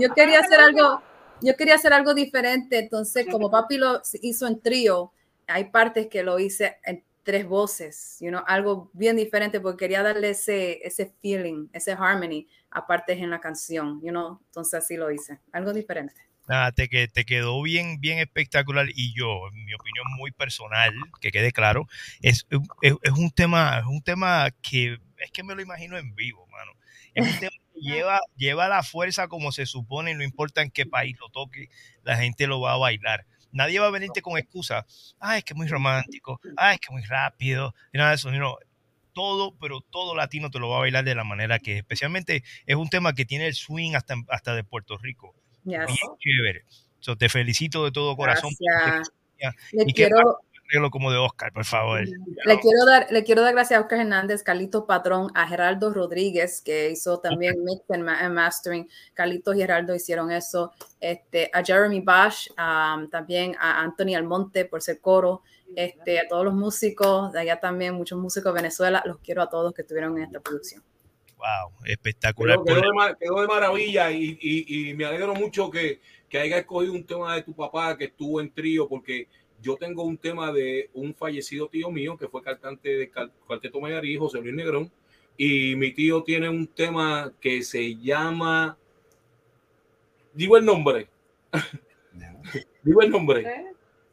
Yo 0.00 0.14
quería 0.14 0.40
hacer 0.40 0.60
algo, 0.60 1.02
yo 1.42 1.56
quería 1.56 1.74
hacer 1.74 1.92
algo 1.92 2.14
diferente, 2.14 2.78
entonces 2.78 3.26
como 3.30 3.50
papi 3.50 3.76
lo 3.76 4.00
hizo 4.22 4.46
en 4.46 4.60
trío, 4.60 5.12
hay 5.46 5.64
partes 5.64 6.08
que 6.08 6.22
lo 6.22 6.38
hice 6.38 6.78
en 6.84 7.04
tres 7.22 7.46
voces, 7.46 8.16
you 8.20 8.28
know, 8.28 8.42
algo 8.46 8.90
bien 8.94 9.16
diferente 9.16 9.60
porque 9.60 9.84
quería 9.84 10.02
darle 10.02 10.30
ese, 10.30 10.80
ese 10.82 11.12
feeling, 11.20 11.68
ese 11.72 11.92
harmony 11.92 12.46
a 12.70 12.86
partes 12.86 13.18
en 13.18 13.30
la 13.30 13.40
canción, 13.40 14.00
you 14.02 14.10
know, 14.10 14.40
entonces 14.46 14.82
así 14.82 14.96
lo 14.96 15.10
hice, 15.10 15.38
algo 15.52 15.72
diferente. 15.72 16.14
Nada, 16.48 16.72
te, 16.72 16.88
que, 16.88 17.06
te 17.06 17.24
quedó 17.24 17.62
bien, 17.62 18.00
bien 18.00 18.18
espectacular 18.18 18.86
y 18.92 19.14
yo, 19.14 19.48
en 19.52 19.64
mi 19.64 19.74
opinión 19.74 20.06
muy 20.16 20.32
personal, 20.32 20.92
que 21.20 21.30
quede 21.30 21.52
claro, 21.52 21.86
es, 22.22 22.46
es, 22.82 22.94
es 23.02 23.12
un 23.12 23.30
tema, 23.30 23.78
es 23.78 23.86
un 23.86 24.02
tema 24.02 24.48
que 24.62 24.98
es 25.20 25.30
que 25.30 25.42
me 25.42 25.54
lo 25.54 25.62
imagino 25.62 25.96
en 25.98 26.14
vivo, 26.14 26.46
mano. 26.48 26.72
Es 27.14 27.26
un 27.26 27.38
tema 27.38 27.56
lleva, 27.80 28.20
lleva 28.36 28.68
la 28.68 28.82
fuerza 28.82 29.28
como 29.28 29.52
se 29.52 29.66
supone, 29.66 30.14
no 30.14 30.22
importa 30.22 30.62
en 30.62 30.70
qué 30.70 30.86
país 30.86 31.16
lo 31.20 31.28
toque, 31.30 31.68
la 32.02 32.16
gente 32.16 32.46
lo 32.46 32.60
va 32.60 32.74
a 32.74 32.78
bailar. 32.78 33.26
Nadie 33.52 33.80
va 33.80 33.88
a 33.88 33.90
venirte 33.90 34.22
con 34.22 34.38
excusas, 34.38 35.16
ah, 35.18 35.36
es 35.36 35.44
que 35.44 35.54
es 35.54 35.56
muy 35.56 35.66
romántico, 35.66 36.40
ah, 36.56 36.72
es 36.72 36.80
que 36.80 36.86
es 36.86 36.92
muy 36.92 37.02
rápido, 37.02 37.74
y 37.92 37.98
nada 37.98 38.10
de 38.10 38.16
eso, 38.16 38.30
no, 38.30 38.56
todo, 39.12 39.56
pero 39.58 39.80
todo 39.80 40.14
latino 40.14 40.50
te 40.50 40.58
lo 40.60 40.68
va 40.68 40.76
a 40.76 40.80
bailar 40.80 41.04
de 41.04 41.14
la 41.14 41.24
manera 41.24 41.58
que 41.58 41.72
es. 41.72 41.78
Especialmente 41.78 42.44
es 42.64 42.76
un 42.76 42.88
tema 42.88 43.12
que 43.12 43.24
tiene 43.24 43.46
el 43.46 43.54
swing 43.54 43.94
hasta, 43.94 44.14
hasta 44.28 44.54
de 44.54 44.62
Puerto 44.64 44.96
Rico. 44.98 45.34
Yes. 45.64 45.86
Bien 45.86 45.98
chévere. 46.18 46.64
So, 47.00 47.16
te 47.16 47.28
felicito 47.28 47.84
de 47.84 47.90
todo 47.90 48.16
corazón. 48.16 48.50
Gracias. 48.58 49.10
Y 49.72 49.92
quiero- 49.92 50.38
arreglo 50.70 50.90
como 50.90 51.10
de 51.10 51.18
Oscar, 51.18 51.52
por 51.52 51.64
favor. 51.64 52.00
Le 52.00 52.60
quiero 52.60 52.84
dar, 52.86 53.06
le 53.10 53.24
quiero 53.24 53.42
dar 53.42 53.52
gracias 53.54 53.78
a 53.78 53.82
Oscar 53.82 54.00
Hernández, 54.00 54.42
Carlitos 54.42 54.84
Patrón, 54.86 55.30
a 55.34 55.46
Geraldo 55.48 55.92
Rodríguez, 55.92 56.62
que 56.62 56.90
hizo 56.90 57.18
también 57.20 57.62
mix 57.64 57.82
and, 57.90 58.04
ma- 58.04 58.18
and 58.20 58.34
mastering. 58.34 58.88
Carlitos 59.14 59.56
y 59.56 59.58
Geraldo 59.58 59.94
hicieron 59.94 60.30
eso. 60.30 60.72
Este, 61.00 61.50
a 61.52 61.62
Jeremy 61.64 62.00
Bash, 62.00 62.48
um, 62.50 63.08
también 63.10 63.56
a 63.58 63.80
Anthony 63.82 64.14
Almonte 64.16 64.64
por 64.64 64.82
ser 64.82 65.00
coro. 65.00 65.42
Este, 65.76 66.18
a 66.18 66.26
todos 66.28 66.44
los 66.44 66.54
músicos 66.54 67.32
de 67.32 67.40
allá 67.40 67.60
también, 67.60 67.94
muchos 67.94 68.18
músicos 68.18 68.52
de 68.52 68.60
Venezuela, 68.60 69.02
los 69.06 69.18
quiero 69.20 69.40
a 69.42 69.48
todos 69.48 69.72
que 69.72 69.82
estuvieron 69.82 70.16
en 70.18 70.24
esta 70.24 70.40
producción. 70.40 70.82
Wow, 71.36 71.72
espectacular. 71.86 72.58
Quedó, 72.66 72.80
quedó 72.82 72.90
de, 73.06 73.16
quedó 73.18 73.40
de 73.40 73.46
maravilla 73.46 74.10
y, 74.10 74.36
y- 74.42 74.90
y 74.90 74.94
me 74.94 75.04
alegro 75.06 75.32
mucho 75.34 75.70
que, 75.70 76.00
que 76.28 76.38
haya 76.38 76.58
escogido 76.58 76.92
un 76.92 77.06
tema 77.06 77.34
de 77.36 77.42
tu 77.42 77.54
papá 77.54 77.96
que 77.96 78.06
estuvo 78.06 78.40
en 78.40 78.52
trío, 78.52 78.88
porque 78.88 79.28
yo 79.62 79.76
tengo 79.76 80.02
un 80.04 80.16
tema 80.16 80.52
de 80.52 80.90
un 80.94 81.14
fallecido 81.14 81.68
tío 81.68 81.90
mío 81.90 82.16
que 82.16 82.28
fue 82.28 82.42
cantante 82.42 82.88
de 82.96 83.10
Cuarteto 83.46 83.80
Mayarí, 83.80 84.16
José 84.16 84.40
Luis 84.40 84.54
Negrón, 84.54 84.90
y 85.36 85.74
mi 85.76 85.92
tío 85.92 86.22
tiene 86.22 86.48
un 86.48 86.66
tema 86.66 87.32
que 87.40 87.62
se 87.62 87.96
llama. 87.96 88.76
Digo 90.34 90.56
el 90.56 90.64
nombre. 90.64 91.08
Digo 92.82 93.02
el 93.02 93.10
nombre. 93.10 93.72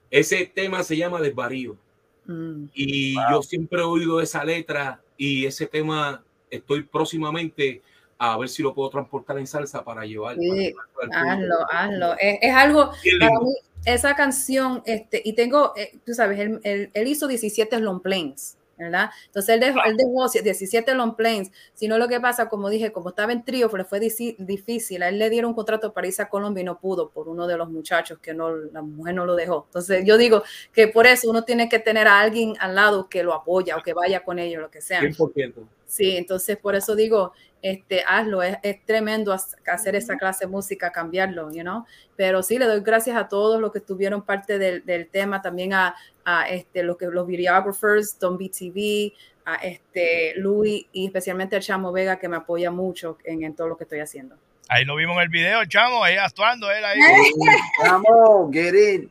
Ese 0.10 0.46
tema 0.46 0.84
se 0.84 0.98
llama 0.98 1.22
Desvarío. 1.22 1.78
Mm. 2.26 2.66
Y 2.74 3.16
yo 3.30 3.42
siempre 3.42 3.82
he 3.82 3.84
oído 3.84 4.22
esa 4.22 4.44
letra 4.44 5.02
y 5.18 5.46
ese 5.46 5.66
tema 5.66 6.24
estoy 6.50 6.84
próximamente 6.84 7.82
a 8.20 8.38
ver 8.38 8.50
si 8.50 8.64
lo 8.64 8.74
puedo 8.74 8.90
transportar 8.90 9.38
en 9.38 9.48
salsa 9.48 9.84
para 9.84 10.06
llevar. 10.06 10.36
para 10.36 10.42
Sí, 10.48 10.74
público. 10.94 11.14
hazlo, 11.30 11.56
hazlo. 11.72 12.14
Es, 12.20 12.40
es 12.42 12.54
algo, 12.54 12.92
para 13.20 13.40
mí, 13.40 13.56
esa 13.86 14.16
canción, 14.16 14.82
este, 14.86 15.22
y 15.24 15.34
tengo, 15.34 15.74
eh, 15.78 15.98
tú 16.06 16.14
sabes, 16.14 16.40
él, 16.40 16.60
él- 16.64 16.90
él 16.94 17.08
hizo 17.08 17.28
17 17.28 17.80
long 17.80 18.02
planes, 18.02 18.58
¿verdad? 18.78 19.10
Entonces 19.26 19.56
él 19.56 19.60
dejó, 19.60 19.80
él 19.86 19.98
dejó 19.98 20.28
17 20.30 20.94
long 20.96 21.16
planes, 21.16 21.52
sino 21.74 21.98
lo 21.98 22.08
que 22.08 22.20
pasa, 22.20 22.50
como 22.50 22.70
dije, 22.70 22.92
como 22.92 23.10
estaba 23.10 23.34
en 23.34 23.44
trío, 23.44 23.70
le 23.76 23.84
fue 23.84 24.00
difícil, 24.00 25.04
a 25.04 25.10
él 25.10 25.20
le 25.20 25.30
dieron 25.30 25.50
un 25.50 25.56
contrato 25.56 25.94
para 25.94 26.08
irse 26.08 26.22
a 26.22 26.30
Colombia 26.30 26.62
y 26.62 26.66
no 26.66 26.80
pudo 26.80 27.10
por 27.10 27.28
uno 27.28 27.48
de 27.48 27.58
los 27.58 27.70
muchachos 27.70 28.20
que 28.20 28.34
no, 28.34 28.56
la 28.56 28.82
mujer 28.82 29.16
no 29.16 29.26
lo 29.26 29.36
dejó. 29.36 29.66
Entonces 29.68 30.04
yo 30.06 30.18
digo 30.18 30.44
que 30.74 30.88
por 30.88 31.08
eso 31.08 31.30
uno 31.30 31.44
tiene 31.44 31.70
que 31.70 31.80
tener 31.80 32.08
a 32.08 32.20
alguien 32.20 32.56
al 32.60 32.76
lado 32.76 33.10
que 33.10 33.24
lo 33.24 33.34
apoya 33.34 33.78
o 33.78 33.84
que 33.84 33.94
vaya 33.94 34.24
con 34.24 34.40
ellos, 34.40 34.62
lo 34.62 34.70
que 34.70 34.82
sea. 34.82 35.02
100%. 35.02 35.54
Sí, 35.86 36.18
entonces 36.18 36.58
por 36.58 36.76
eso 36.76 36.96
digo, 36.96 37.32
este, 37.62 38.04
hazlo, 38.06 38.44
es, 38.44 38.58
es 38.62 38.86
tremendo 38.86 39.34
hacer 39.34 39.96
esa 39.96 40.18
clase 40.18 40.46
de 40.46 40.52
música, 40.52 40.92
cambiarlo, 40.92 41.50
you 41.52 41.62
know? 41.62 41.86
Pero 42.16 42.44
sí, 42.44 42.60
le 42.60 42.66
doy 42.66 42.82
gracias 42.82 43.16
a 43.18 43.28
todos 43.28 43.60
los 43.60 43.72
que 43.72 43.80
estuvieron 43.80 44.22
parte 44.24 44.60
del, 44.60 44.86
del 44.86 45.08
tema, 45.08 45.42
también 45.42 45.74
a, 45.74 45.96
a 46.30 46.50
este, 46.50 46.84
los, 46.84 46.98
que, 46.98 47.06
los 47.06 47.26
videographers, 47.26 48.20
Don 48.20 48.38
BTV, 48.38 49.14
a 49.46 49.56
este, 49.56 50.34
Louis 50.36 50.86
y 50.92 51.06
especialmente 51.06 51.56
a 51.56 51.62
Chamo 51.62 51.94
Vega 51.94 52.20
que 52.20 52.28
me 52.28 52.36
apoya 52.36 52.70
mucho 52.70 53.18
en, 53.24 53.44
en 53.44 53.56
todo 53.56 53.70
lo 53.70 53.78
que 53.78 53.86
estoy 53.86 54.00
haciendo. 54.00 54.36
Ahí 54.68 54.84
lo 54.84 54.98
vimos 54.98 55.16
en 55.16 55.22
el 55.24 55.30
video, 55.30 55.64
chamo, 55.64 56.04
ahí 56.04 56.18
actuando, 56.18 56.70
él 56.70 56.84
ahí. 56.84 57.00
Vamos, 57.82 58.52
get 58.52 58.74
it. 58.76 59.10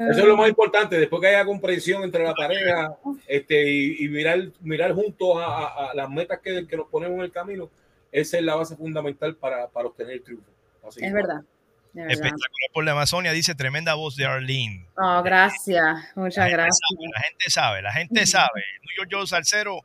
Eso 0.00 0.20
es 0.20 0.24
lo 0.24 0.36
más 0.36 0.48
importante, 0.48 0.98
después 0.98 1.20
que 1.22 1.28
haya 1.28 1.44
comprensión 1.44 2.02
entre 2.02 2.24
la 2.24 2.34
pareja 2.34 2.96
este, 3.28 3.70
y, 3.70 4.04
y 4.04 4.08
mirar, 4.08 4.40
mirar 4.62 4.92
juntos 4.94 5.36
a, 5.36 5.44
a- 5.44 5.90
a 5.90 5.94
las 5.94 6.10
metas 6.10 6.40
que, 6.40 6.66
que 6.66 6.76
nos 6.76 6.88
ponemos 6.88 7.18
en 7.18 7.22
el 7.24 7.30
camino, 7.30 7.70
esa 8.10 8.38
es 8.38 8.42
la 8.42 8.56
base 8.56 8.74
fundamental 8.74 9.36
para, 9.36 9.68
para 9.68 9.86
obtener 9.86 10.14
el 10.14 10.22
triunfo. 10.22 10.50
Así 10.88 10.98
Es 11.04 11.06
que- 11.06 11.14
verdad. 11.14 11.42
Espectacular 11.96 12.70
por 12.72 12.84
la 12.84 12.92
Amazonia, 12.92 13.32
dice 13.32 13.54
tremenda 13.54 13.94
voz 13.94 14.16
de 14.16 14.26
Arlene. 14.26 14.86
Oh, 14.96 15.22
gracias, 15.22 15.98
muchas 16.14 16.44
La 16.44 16.48
gracias. 16.50 16.78
sabe, 16.88 17.08
la 17.12 17.20
gente 17.22 17.50
sabe, 17.50 17.82
la 17.82 17.92
gente 17.92 18.26
sabe. 18.26 18.64
New 18.82 18.96
York 18.98 19.08
Joe 19.12 19.26
Salcero 19.26 19.80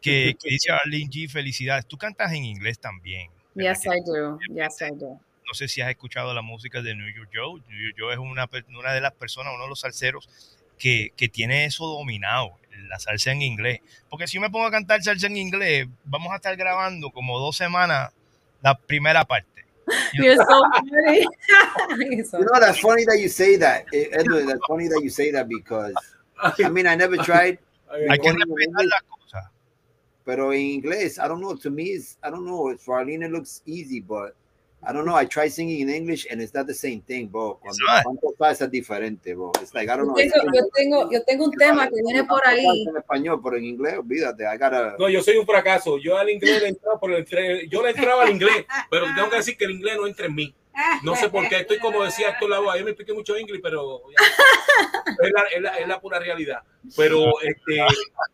que, 0.00 0.34
que 0.42 0.48
dice 0.50 0.72
Arlene 0.72 1.08
G, 1.10 1.28
felicidades. 1.30 1.86
Tú 1.86 1.96
cantas 1.96 2.32
en 2.32 2.44
inglés 2.44 2.78
también. 2.78 3.30
¿verdad 3.54 3.74
Yes, 3.74 3.86
I 3.86 4.00
do. 4.04 4.38
Yes, 4.54 4.80
I 4.80 4.94
do. 4.96 5.20
no 5.46 5.54
sé 5.54 5.68
si 5.68 5.80
has 5.80 5.90
escuchado 5.90 6.32
la 6.34 6.42
música 6.42 6.82
de 6.82 6.94
New 6.94 7.08
York 7.14 7.30
Joe. 7.32 7.60
New 7.68 7.80
York 7.84 7.96
Joe 7.98 8.12
es 8.12 8.18
una, 8.18 8.48
una 8.76 8.92
de 8.92 9.00
las 9.00 9.12
personas, 9.12 9.52
uno 9.54 9.64
de 9.64 9.68
los 9.68 9.80
salseros 9.80 10.28
que, 10.78 11.12
que 11.16 11.28
tiene 11.28 11.64
eso 11.66 11.86
dominado, 11.86 12.58
la 12.88 12.98
salsa 12.98 13.30
en 13.30 13.42
inglés. 13.42 13.80
Porque 14.08 14.26
si 14.26 14.34
yo 14.36 14.40
me 14.40 14.50
pongo 14.50 14.66
a 14.66 14.70
cantar 14.70 15.02
salsa 15.02 15.26
en 15.28 15.36
inglés, 15.36 15.86
vamos 16.04 16.32
a 16.32 16.36
estar 16.36 16.56
grabando 16.56 17.10
como 17.10 17.38
dos 17.38 17.56
semanas 17.56 18.12
la 18.62 18.74
primera 18.76 19.24
parte. 19.24 19.61
You're 20.14 20.36
so 20.36 20.64
funny. 20.74 21.26
You're 22.16 22.24
so 22.24 22.38
You 22.38 22.44
know, 22.44 22.60
that's 22.60 22.78
funny 22.78 23.04
that 23.04 23.18
you 23.18 23.28
say 23.28 23.56
that. 23.56 23.86
Edwin, 23.92 24.46
that's 24.46 24.64
funny 24.66 24.88
that 24.88 25.00
you 25.02 25.10
say 25.10 25.30
that 25.30 25.48
because 25.48 25.94
I 26.42 26.68
mean, 26.68 26.86
I 26.86 26.94
never 26.94 27.16
tried. 27.16 27.58
Hay 27.92 28.18
que 28.18 28.32
recording 28.32 28.40
in 28.40 28.48
respetar 28.48 28.66
English, 28.68 28.90
las 28.90 29.02
cosas. 29.02 29.50
Pero 30.24 30.52
en 30.52 30.60
inglés, 30.60 31.18
I 31.18 31.28
don't 31.28 31.40
know. 31.40 31.54
To 31.56 31.70
me, 31.70 31.84
it's, 31.84 32.16
I 32.22 32.30
don't 32.30 32.46
know. 32.46 32.74
For 32.78 32.98
Arlene, 32.98 33.24
it 33.24 33.32
looks 33.32 33.60
easy, 33.66 34.00
but 34.00 34.34
I 34.84 34.92
don't 34.92 35.04
know. 35.04 35.14
I 35.14 35.26
try 35.26 35.48
singing 35.48 35.80
in 35.80 35.90
English 35.90 36.26
and 36.30 36.40
it's 36.42 36.52
not 36.52 36.66
the 36.66 36.74
same 36.74 37.00
thing, 37.02 37.28
bro. 37.28 37.58
Cuando 37.60 37.78
salsa 38.38 38.64
es 38.64 38.70
diferente, 38.70 39.34
bro. 39.34 39.52
It's 39.60 39.72
like, 39.74 39.88
I 39.88 39.96
don't 39.96 40.08
Yo 40.08 40.12
know. 40.12 40.16
tengo, 40.16 40.52
yo, 40.52 40.68
tengo, 40.74 41.10
yo 41.12 41.22
tengo 41.24 41.44
un 41.44 41.52
tema 41.52 41.88
que 41.88 42.02
viene 42.04 42.24
por 42.24 42.44
ahí. 42.46 42.84
En 42.88 42.96
español, 42.96 43.40
pero 43.42 43.56
en 43.56 43.64
inglés, 43.64 43.98
olvídate. 43.98 44.42
I 44.44 44.56
gotta. 44.58 44.96
No, 44.98 45.08
yo 45.08 45.22
soy 45.22 45.36
un 45.36 45.46
fracaso. 45.46 45.98
Yo 45.98 46.18
al 46.18 46.30
inglés 46.30 46.60
le 46.62 46.68
entraba, 46.68 46.98
por 46.98 47.12
el, 47.12 47.18
entre- 47.18 47.68
yo 47.68 47.82
le 47.82 47.90
entraba 47.90 48.24
al 48.24 48.30
inglés, 48.30 48.64
pero 48.90 49.06
tengo 49.14 49.30
que 49.30 49.36
decir 49.36 49.56
que 49.56 49.66
el 49.66 49.70
inglés 49.72 49.96
no 49.96 50.06
entra 50.06 50.26
en 50.26 50.34
mí. 50.34 50.54
No 51.04 51.14
sé 51.14 51.28
por 51.28 51.48
qué. 51.48 51.56
Estoy 51.60 51.78
como 51.78 52.02
decía 52.02 52.30
Héctor 52.30 52.50
Lavoe, 52.50 52.78
yo 52.78 52.84
me 52.84 52.90
expliqué 52.90 53.12
mucho 53.12 53.38
inglés, 53.38 53.60
pero 53.62 54.02
es, 54.10 55.32
la, 55.32 55.42
es 55.54 55.62
la- 55.62 55.76
es 55.78 55.86
la 55.88 56.00
pura 56.00 56.18
realidad. 56.18 56.62
Pero 56.96 57.40
este, 57.40 57.80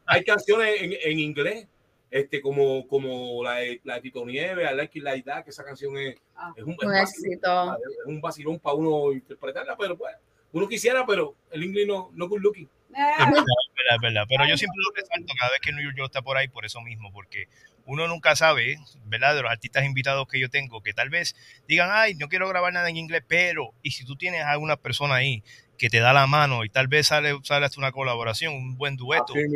hay 0.06 0.24
canciones 0.24 0.80
en, 0.80 0.94
en 1.04 1.18
inglés, 1.18 1.66
este, 2.10 2.40
como, 2.40 2.86
como 2.88 3.42
la, 3.44 3.56
de- 3.56 3.80
la 3.84 3.94
de 3.96 4.00
Tito 4.02 4.24
Nieves, 4.24 4.70
I 4.70 4.74
Like 4.74 4.98
It 4.98 5.04
Like 5.04 5.22
That, 5.30 5.44
que 5.44 5.50
esa 5.50 5.64
canción 5.64 5.96
es, 5.98 6.14
es 6.56 6.64
un, 6.64 6.72
es 6.72 6.78
Un 6.82 6.92
vacilón, 6.92 6.96
éxito. 6.96 7.74
es 7.74 8.06
un 8.06 8.20
vacilón 8.20 8.58
para 8.60 8.74
uno 8.76 9.12
interpretarla, 9.12 9.76
pero 9.76 9.96
pues, 9.96 10.14
uno 10.52 10.66
quisiera, 10.68 11.04
pero 11.06 11.34
el 11.50 11.64
inglés 11.64 11.86
no, 11.86 12.10
no 12.14 12.28
good 12.28 12.40
looking. 12.40 12.68
Es 12.90 12.96
verdad, 12.96 13.28
es 13.28 13.34
verdad, 13.36 13.94
es 13.96 14.00
verdad. 14.00 14.24
Pero 14.28 14.46
yo 14.48 14.56
siempre 14.56 14.78
lo 14.82 14.94
resalto 14.94 15.34
cada 15.38 15.50
vez 15.52 15.60
que 15.60 15.72
New 15.72 15.82
York 15.84 15.98
está 16.06 16.22
por 16.22 16.38
ahí 16.38 16.48
por 16.48 16.64
eso 16.64 16.80
mismo, 16.80 17.12
porque 17.12 17.46
uno 17.84 18.06
nunca 18.08 18.34
sabe, 18.34 18.76
¿verdad? 19.04 19.34
De 19.36 19.42
los 19.42 19.50
artistas 19.50 19.84
invitados 19.84 20.26
que 20.26 20.40
yo 20.40 20.48
tengo, 20.48 20.82
que 20.82 20.94
tal 20.94 21.10
vez 21.10 21.36
digan, 21.68 21.90
ay, 21.92 22.14
no 22.14 22.28
quiero 22.28 22.48
grabar 22.48 22.72
nada 22.72 22.88
en 22.88 22.96
inglés, 22.96 23.22
pero, 23.28 23.72
y 23.82 23.90
si 23.90 24.04
tú 24.06 24.16
tienes 24.16 24.42
a 24.44 24.56
una 24.58 24.76
persona 24.76 25.16
ahí 25.16 25.42
que 25.76 25.90
te 25.90 26.00
da 26.00 26.12
la 26.12 26.26
mano 26.26 26.64
y 26.64 26.70
tal 26.70 26.88
vez 26.88 27.06
sale, 27.08 27.34
sale 27.44 27.66
hasta 27.66 27.78
una 27.78 27.92
colaboración, 27.92 28.54
un 28.54 28.76
buen 28.76 28.96
dueto, 28.96 29.34
es. 29.36 29.44
en 29.44 29.52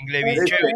inglés 0.00 0.24
bien 0.24 0.44
chévere. 0.46 0.72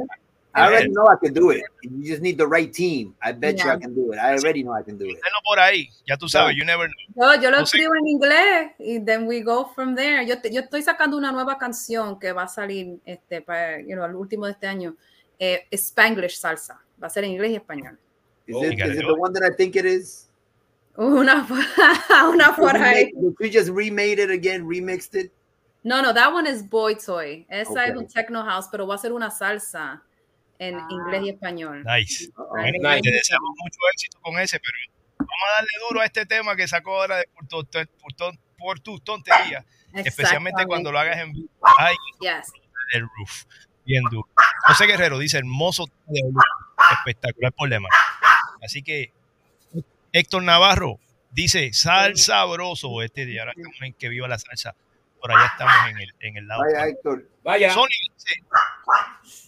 I 0.57 0.67
already 0.69 0.89
know 0.89 1.07
I 1.07 1.17
can 1.23 1.35
do 1.35 1.51
it. 1.51 1.63
You 1.83 2.03
just 2.09 2.23
need 2.23 2.39
the 2.39 2.47
right 2.47 2.73
team. 2.73 3.15
I 3.23 3.33
bet 3.33 3.59
you 3.59 3.67
Yeah. 3.67 3.75
I 3.75 3.79
can 3.79 3.95
do 3.95 4.13
it. 4.13 4.19
I 4.19 4.33
already 4.35 4.63
know 4.63 4.73
I 4.73 4.83
can 4.83 4.97
do 4.99 5.05
it. 5.05 5.19
Por 5.45 5.59
ahí, 5.59 5.89
ya 6.09 6.17
tú 6.17 6.29
sabes, 6.29 6.57
you 6.57 6.65
never 6.65 6.89
know. 7.15 7.35
Yo, 7.35 7.43
yo 7.43 7.51
lo 7.51 7.59
No 7.59 7.67
sé. 7.67 7.77
escribo 7.77 7.95
en 7.95 8.07
inglés 8.09 8.71
y 8.79 8.99
then 9.05 9.27
we 9.27 9.43
go 9.43 9.71
from 9.75 9.95
there. 9.95 10.25
Yo, 10.27 10.41
te- 10.41 10.51
yo 10.53 10.63
estoy 10.63 10.83
sacando 10.83 11.17
una 11.17 11.31
nueva 11.31 11.59
canción 11.59 12.19
que 12.19 12.33
va 12.33 12.45
a 12.45 12.49
salir 12.49 12.99
este, 13.05 13.43
para, 13.43 13.81
you 13.81 13.95
know, 13.95 14.05
al 14.05 14.15
último 14.17 14.47
de 14.47 14.53
este 14.53 14.67
año. 14.67 14.97
Eh, 15.39 15.67
Spanglish 15.73 16.39
salsa. 16.39 16.81
Va 17.03 17.09
a 17.09 17.11
ser 17.11 17.25
en 17.25 17.33
inglés 17.33 17.51
y 17.53 17.57
español. 17.57 17.99
Is 18.47 18.57
Oh, 18.57 18.65
it, 18.65 18.79
you 18.79 18.85
is 18.87 18.99
it 18.99 19.07
the 19.07 19.15
one 19.15 19.33
that 19.35 19.43
I 19.45 19.55
think 19.55 19.77
it 19.77 19.85
is? 19.85 20.29
Una, 20.97 21.47
una 22.33 22.57
por 22.57 22.75
ahí. 22.77 23.13
Did 23.13 23.35
we 23.39 23.51
just 23.51 23.69
remade 23.69 24.19
it 24.19 24.31
again, 24.31 24.65
remixed 24.67 25.15
it? 25.15 25.31
No, 25.85 26.01
no, 26.01 26.13
that 26.15 26.33
one 26.33 26.47
is 26.47 26.63
Boy 26.63 26.95
Toy. 26.95 27.47
Esa 27.51 27.71
Okay. 27.73 27.91
es 27.91 27.97
un 27.97 28.07
techno 28.09 28.43
house, 28.43 28.67
pero 28.71 28.87
va 28.87 28.95
a 28.95 28.99
ser 28.99 29.13
una 29.13 29.31
salsa 29.31 30.03
en 30.59 30.79
inglés 30.91 31.23
y 31.25 31.29
español. 31.31 31.85
Nice. 31.85 32.29
Te 32.29 33.11
deseamos 33.11 33.51
mucho 33.63 33.79
éxito 33.93 34.19
con 34.21 34.39
ese, 34.39 34.59
pero 34.61 34.79
vamos 35.19 35.31
a 35.51 35.53
darle 35.57 35.69
duro 35.89 36.01
a 36.01 36.05
este 36.05 36.27
tema 36.27 36.57
que 36.57 36.67
sacó 36.69 37.01
ahora 37.01 37.19
de 37.19 37.29
por, 37.35 37.47
tu- 37.47 37.67
por 38.01 38.13
tu- 38.15 38.39
por 38.59 38.81
tus 38.81 39.03
tonterías, 39.05 39.65
especialmente 39.95 40.65
cuando 40.67 40.91
lo 40.93 40.99
hagas 40.99 41.19
en 41.19 41.33
vivo. 41.33 41.49
Ay, 41.79 41.95
Yes. 42.21 42.53
el 42.93 43.03
roof. 43.03 43.45
Bien 43.85 44.03
duro. 44.11 44.29
José 44.67 44.87
Guerrero 44.87 45.19
dice 45.19 45.39
hermoso 45.39 45.87
tema 45.87 45.97
de 46.09 46.21
roof. 46.33 46.93
espectacular 46.99 47.53
problema. 47.53 47.89
Así 48.63 48.83
que 48.83 49.13
Héctor 50.13 50.43
Navarro 50.43 50.99
dice 51.31 51.73
sal 51.73 52.17
sabroso 52.17 53.03
este 53.03 53.27
día. 53.27 53.43
Ahora 53.43 53.53
estamos 53.57 53.83
en 53.83 53.93
que 53.95 54.09
viva 54.09 54.27
la 54.29 54.39
salsa. 54.39 54.75
Por 55.21 55.31
allá 55.33 55.47
estamos 55.47 55.75
en 55.91 55.99
el, 55.99 56.15
en 56.21 56.37
el 56.39 56.47
lado. 56.49 56.63
Vaya, 56.63 56.87
Héctor. 56.89 57.29
Vaya. 57.45 57.73
Sonia 57.73 57.97
dice, 58.15 58.41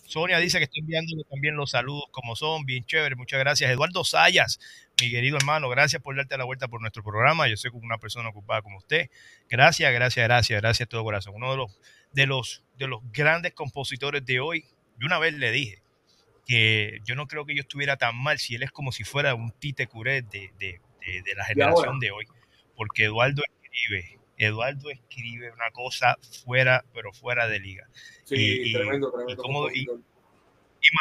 Sonia 0.08 0.38
dice 0.38 0.56
que 0.56 0.64
está 0.64 0.78
enviándole 0.80 1.22
también 1.24 1.54
los 1.54 1.72
saludos 1.72 2.04
como 2.12 2.34
son, 2.34 2.64
bien 2.64 2.82
chévere, 2.84 3.14
muchas 3.14 3.38
gracias. 3.38 3.70
Eduardo 3.70 4.04
Sayas, 4.04 4.58
mi 4.98 5.10
querido 5.10 5.36
hermano, 5.36 5.68
gracias 5.68 6.00
por 6.00 6.16
darte 6.16 6.38
la 6.38 6.44
vuelta 6.44 6.66
por 6.66 6.80
nuestro 6.80 7.02
programa. 7.02 7.46
Yo 7.46 7.58
soy 7.58 7.70
una 7.74 7.98
persona 7.98 8.30
ocupada 8.30 8.62
como 8.62 8.78
usted. 8.78 9.10
Gracias, 9.50 9.92
gracias, 9.92 10.26
gracias, 10.26 10.62
gracias 10.62 10.88
de 10.88 10.90
todo 10.90 11.04
corazón. 11.04 11.34
Uno 11.36 11.50
de 11.50 11.58
los, 11.58 11.78
de 12.12 12.26
los, 12.26 12.64
de 12.78 12.88
los 12.88 13.00
grandes 13.12 13.52
compositores 13.52 14.24
de 14.24 14.40
hoy, 14.40 14.64
yo 14.98 15.06
una 15.06 15.18
vez 15.18 15.34
le 15.34 15.52
dije 15.52 15.82
que 16.46 17.00
yo 17.04 17.14
no 17.14 17.26
creo 17.26 17.44
que 17.44 17.54
yo 17.54 17.60
estuviera 17.60 17.98
tan 17.98 18.16
mal 18.16 18.38
si 18.38 18.54
él 18.54 18.62
es 18.62 18.70
como 18.70 18.92
si 18.92 19.04
fuera 19.04 19.34
un 19.34 19.52
Tite 19.52 19.88
Curé 19.88 20.22
de, 20.22 20.50
de, 20.58 20.80
de, 21.06 21.22
de 21.22 21.34
la 21.36 21.44
generación 21.44 22.00
de 22.00 22.12
hoy, 22.12 22.24
porque 22.74 23.04
Eduardo 23.04 23.42
escribe, 23.62 24.17
Eduardo 24.38 24.90
escribe 24.90 25.50
una 25.52 25.70
cosa 25.72 26.16
fuera, 26.44 26.84
pero 26.94 27.12
fuera 27.12 27.48
de 27.48 27.60
liga. 27.60 27.88
Sí, 28.24 28.36
Y- 28.36 28.72
tremendo, 28.72 29.08
y 29.08 29.12
tremendo. 29.16 29.42
cómo- 29.42 29.70
y- 29.70 29.86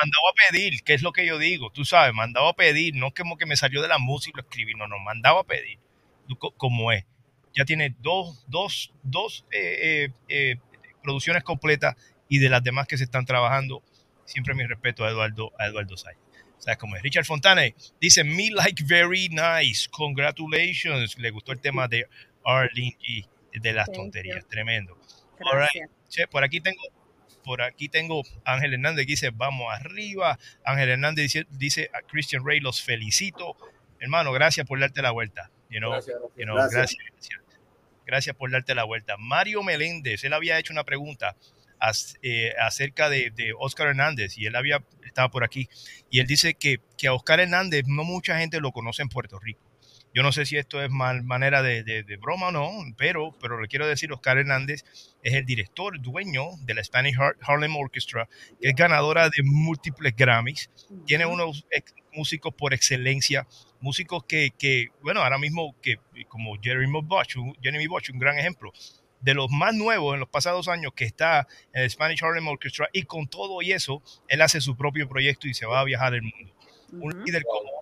mandaba 0.01 0.30
a 0.31 0.51
pedir, 0.51 0.84
que 0.84 0.93
es 0.93 1.01
lo 1.01 1.14
que 1.14 1.26
yo 1.26 1.38
digo, 1.38 1.72
tú 1.72 1.85
sabes, 1.85 2.14
mandaba 2.14 2.49
a 2.49 2.53
pedir, 2.55 2.95
no 2.95 3.14
como 3.14 3.38
que 3.38 3.45
me 3.45 3.55
salió 3.55 3.81
de 3.81 3.88
la 3.88 3.99
música 3.99 4.38
y 4.38 4.41
lo 4.41 4.47
escribí, 4.49 4.73
no, 4.73 4.88
no, 4.88 4.99
mandaba 4.99 5.41
a 5.41 5.43
pedir, 5.45 5.80
como 6.57 6.91
es. 6.91 7.05
Ya 7.55 7.64
tiene 7.64 7.95
dos, 7.99 8.43
dos, 8.47 8.93
dos 9.03 9.45
eh, 9.51 10.09
eh, 10.09 10.09
eh, 10.27 10.55
producciones 11.03 11.43
completas 11.43 11.95
y 12.27 12.39
de 12.39 12.49
las 12.49 12.64
demás 12.64 12.85
que 12.88 12.97
se 12.97 13.05
están 13.05 13.26
trabajando, 13.26 13.81
siempre 14.26 14.53
mi 14.55 14.65
respeto 14.65 15.05
a 15.05 15.09
Eduardo, 15.09 15.53
a 15.57 15.68
Eduardo 15.68 15.95
Sayas. 15.95 16.19
O 16.57 16.61
sea, 16.61 16.76
como 16.76 16.95
es. 16.95 17.03
Richard 17.03 17.26
Fontane 17.26 17.76
dice, 18.01 18.23
me 18.23 18.49
like 18.51 18.84
very 18.84 19.30
nice, 19.30 19.88
congratulations. 19.89 21.18
Le 21.18 21.30
gustó 21.31 21.51
el 21.51 21.59
tema 21.59 21.88
de 21.88 22.07
Arlene 22.56 22.98
G, 22.99 23.28
de 23.53 23.74
las 23.74 23.88
Thank 23.88 23.98
tonterías, 23.98 24.44
you. 24.44 24.48
tremendo. 24.49 24.98
All 25.41 25.60
right. 25.60 25.90
Che, 26.10 26.28
por 26.28 26.44
aquí 26.44 26.61
tengo 26.61 26.82
por 27.44 27.61
aquí 27.61 27.88
tengo 27.88 28.24
Ángel 28.44 28.74
Hernández 28.74 29.06
que 29.06 29.11
dice 29.14 29.30
vamos 29.34 29.74
arriba. 29.74 30.38
Ángel 30.65 30.90
Hernández 30.90 31.24
dice, 31.32 31.48
dice 31.52 31.90
a 31.94 32.02
Christian 32.02 32.45
Rey, 32.45 32.60
los 32.60 32.82
felicito. 32.84 33.56
Hermano, 33.99 34.32
gracias 34.34 34.68
por 34.68 34.80
darte 34.80 35.02
la 35.02 35.11
vuelta. 35.11 35.49
You 35.69 35.80
know, 35.80 35.91
Gracias, 35.91 36.15
gracias. 36.18 36.38
you 36.38 36.44
know, 36.45 36.56
Gracias. 36.56 36.74
gracias. 36.74 37.11
gracias. 37.14 37.41
Gracias 38.06 38.36
por 38.36 38.52
darte 38.52 38.76
la 38.76 38.84
vuelta. 38.84 39.15
Mario 39.18 39.64
Meléndez, 39.64 40.24
él 40.24 40.34
había 40.34 40.57
hecho 40.60 40.72
una 40.74 40.84
pregunta 40.84 41.36
as- 41.80 42.15
eh, 42.22 42.53
acerca 42.60 43.10
de, 43.10 43.32
de 43.32 43.53
Oscar 43.57 43.88
Hernández 43.88 44.38
y 44.38 44.45
él 44.45 44.56
había 44.56 44.84
estaba 45.06 45.30
por 45.30 45.44
aquí 45.44 45.68
y 46.10 46.19
él 46.19 46.28
dice 46.28 46.53
que, 46.53 46.80
que 46.98 47.07
a 47.07 47.14
Oscar 47.14 47.40
Hernández 47.40 47.84
no 47.88 48.03
mucha 48.03 48.38
gente 48.40 48.60
lo 48.60 48.72
conoce 48.72 49.02
en 49.02 49.10
Puerto 49.10 49.40
Rico. 49.40 49.61
Yo 50.13 50.23
no 50.23 50.31
sé 50.31 50.45
si 50.45 50.57
esto 50.57 50.81
es 50.81 50.89
mal, 50.89 51.23
manera 51.23 51.61
de, 51.61 51.84
de- 51.84 52.03
de 52.03 52.17
broma 52.17 52.47
o 52.47 52.51
no, 52.51 52.71
pero, 52.97 53.35
pero 53.39 53.61
le 53.61 53.67
quiero 53.67 53.85
decir, 53.88 54.11
Oscar 54.11 54.38
Hernández 54.39 54.84
es 55.21 55.34
el 55.34 55.45
director, 55.45 56.01
dueño 56.01 56.43
de 56.63 56.73
la 56.73 56.84
Spanish 56.84 57.15
Har- 57.17 57.35
Harlem 57.41 57.75
Orchestra, 57.75 58.27
que 58.59 58.69
es 58.69 58.75
ganadora 58.75 59.29
de 59.29 59.43
múltiples 59.43 60.15
Grammys. 60.15 60.71
Tiene 61.05 61.25
unos 61.25 61.65
músicos 62.13 62.53
por 62.55 62.73
excelencia, 62.73 63.45
músicos 63.79 64.23
que, 64.23 64.51
que, 64.57 64.88
bueno, 65.03 65.21
ahora 65.21 65.38
mismo 65.38 65.75
que 65.81 65.97
como 66.27 66.55
Jeremy 66.61 67.01
Bosch, 67.03 67.35
un- 67.38 67.55
Jeremy 67.61 67.85
Bosch, 67.85 68.09
un 68.09 68.17
gran 68.17 68.39
ejemplo, 68.39 68.71
de 69.21 69.34
los 69.34 69.49
más 69.51 69.73
nuevos 69.75 70.13
en 70.13 70.19
los 70.19 70.29
pasados 70.29 70.67
años 70.67 70.93
que 70.95 71.03
está 71.05 71.47
en 71.73 71.84
el 71.84 71.89
Spanish 71.89 72.23
Harlem 72.23 72.47
Orchestra 72.47 72.88
y 72.93 73.03
con 73.03 73.27
todo 73.27 73.61
y 73.61 73.71
eso, 73.71 74.01
él 74.29 74.41
hace 74.41 74.61
su 74.61 74.75
propio 74.77 75.07
proyecto 75.09 75.47
y 75.47 75.53
se 75.53 75.65
va 75.65 75.79
a 75.79 75.84
viajar 75.84 76.13
el 76.15 76.21
mundo. 76.23 76.53
Un 76.93 77.23
líder 77.25 77.43
como 77.43 77.76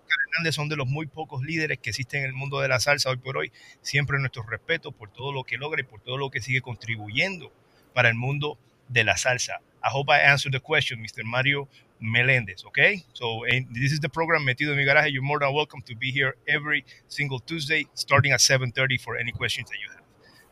Son 0.51 0.69
de 0.69 0.75
los 0.75 0.87
muy 0.87 1.07
pocos 1.07 1.43
líderes 1.43 1.79
que 1.79 1.89
existen 1.91 2.21
en 2.21 2.27
el 2.27 2.33
mundo 2.33 2.59
de 2.59 2.67
la 2.67 2.79
salsa 2.79 3.09
hoy 3.09 3.17
por 3.17 3.37
hoy. 3.37 3.51
Siempre 3.81 4.19
nuestro 4.19 4.43
respeto 4.43 4.91
por 4.91 5.11
todo 5.11 5.31
lo 5.31 5.43
que 5.43 5.57
logra 5.57 5.81
y 5.81 5.83
por 5.83 6.01
todo 6.01 6.17
lo 6.17 6.29
que 6.29 6.41
sigue 6.41 6.61
contribuyendo 6.61 7.51
para 7.93 8.09
el 8.09 8.15
mundo 8.15 8.57
de 8.89 9.03
la 9.03 9.17
salsa. 9.17 9.61
I 9.83 9.89
hope 9.93 10.11
I 10.11 10.19
answered 10.21 10.51
the 10.53 10.59
question, 10.59 10.99
Mr. 11.01 11.23
Mario 11.23 11.67
Melendez, 11.99 12.65
okay? 12.65 13.03
So 13.13 13.45
and 13.45 13.67
this 13.73 13.91
is 13.91 13.99
the 13.99 14.09
program 14.09 14.43
Metido 14.43 14.71
en 14.71 14.77
mi 14.77 14.83
Garaje. 14.85 15.11
You're 15.11 15.21
more 15.25 15.39
than 15.39 15.53
welcome 15.53 15.81
to 15.83 15.95
be 15.95 16.11
here 16.11 16.35
every 16.47 16.83
single 17.07 17.39
Tuesday 17.39 17.87
starting 17.93 18.31
at 18.33 18.39
7.30 18.39 18.99
for 18.99 19.17
any 19.17 19.31
questions 19.31 19.69
that 19.69 19.77
you 19.79 19.89
have. 19.91 20.03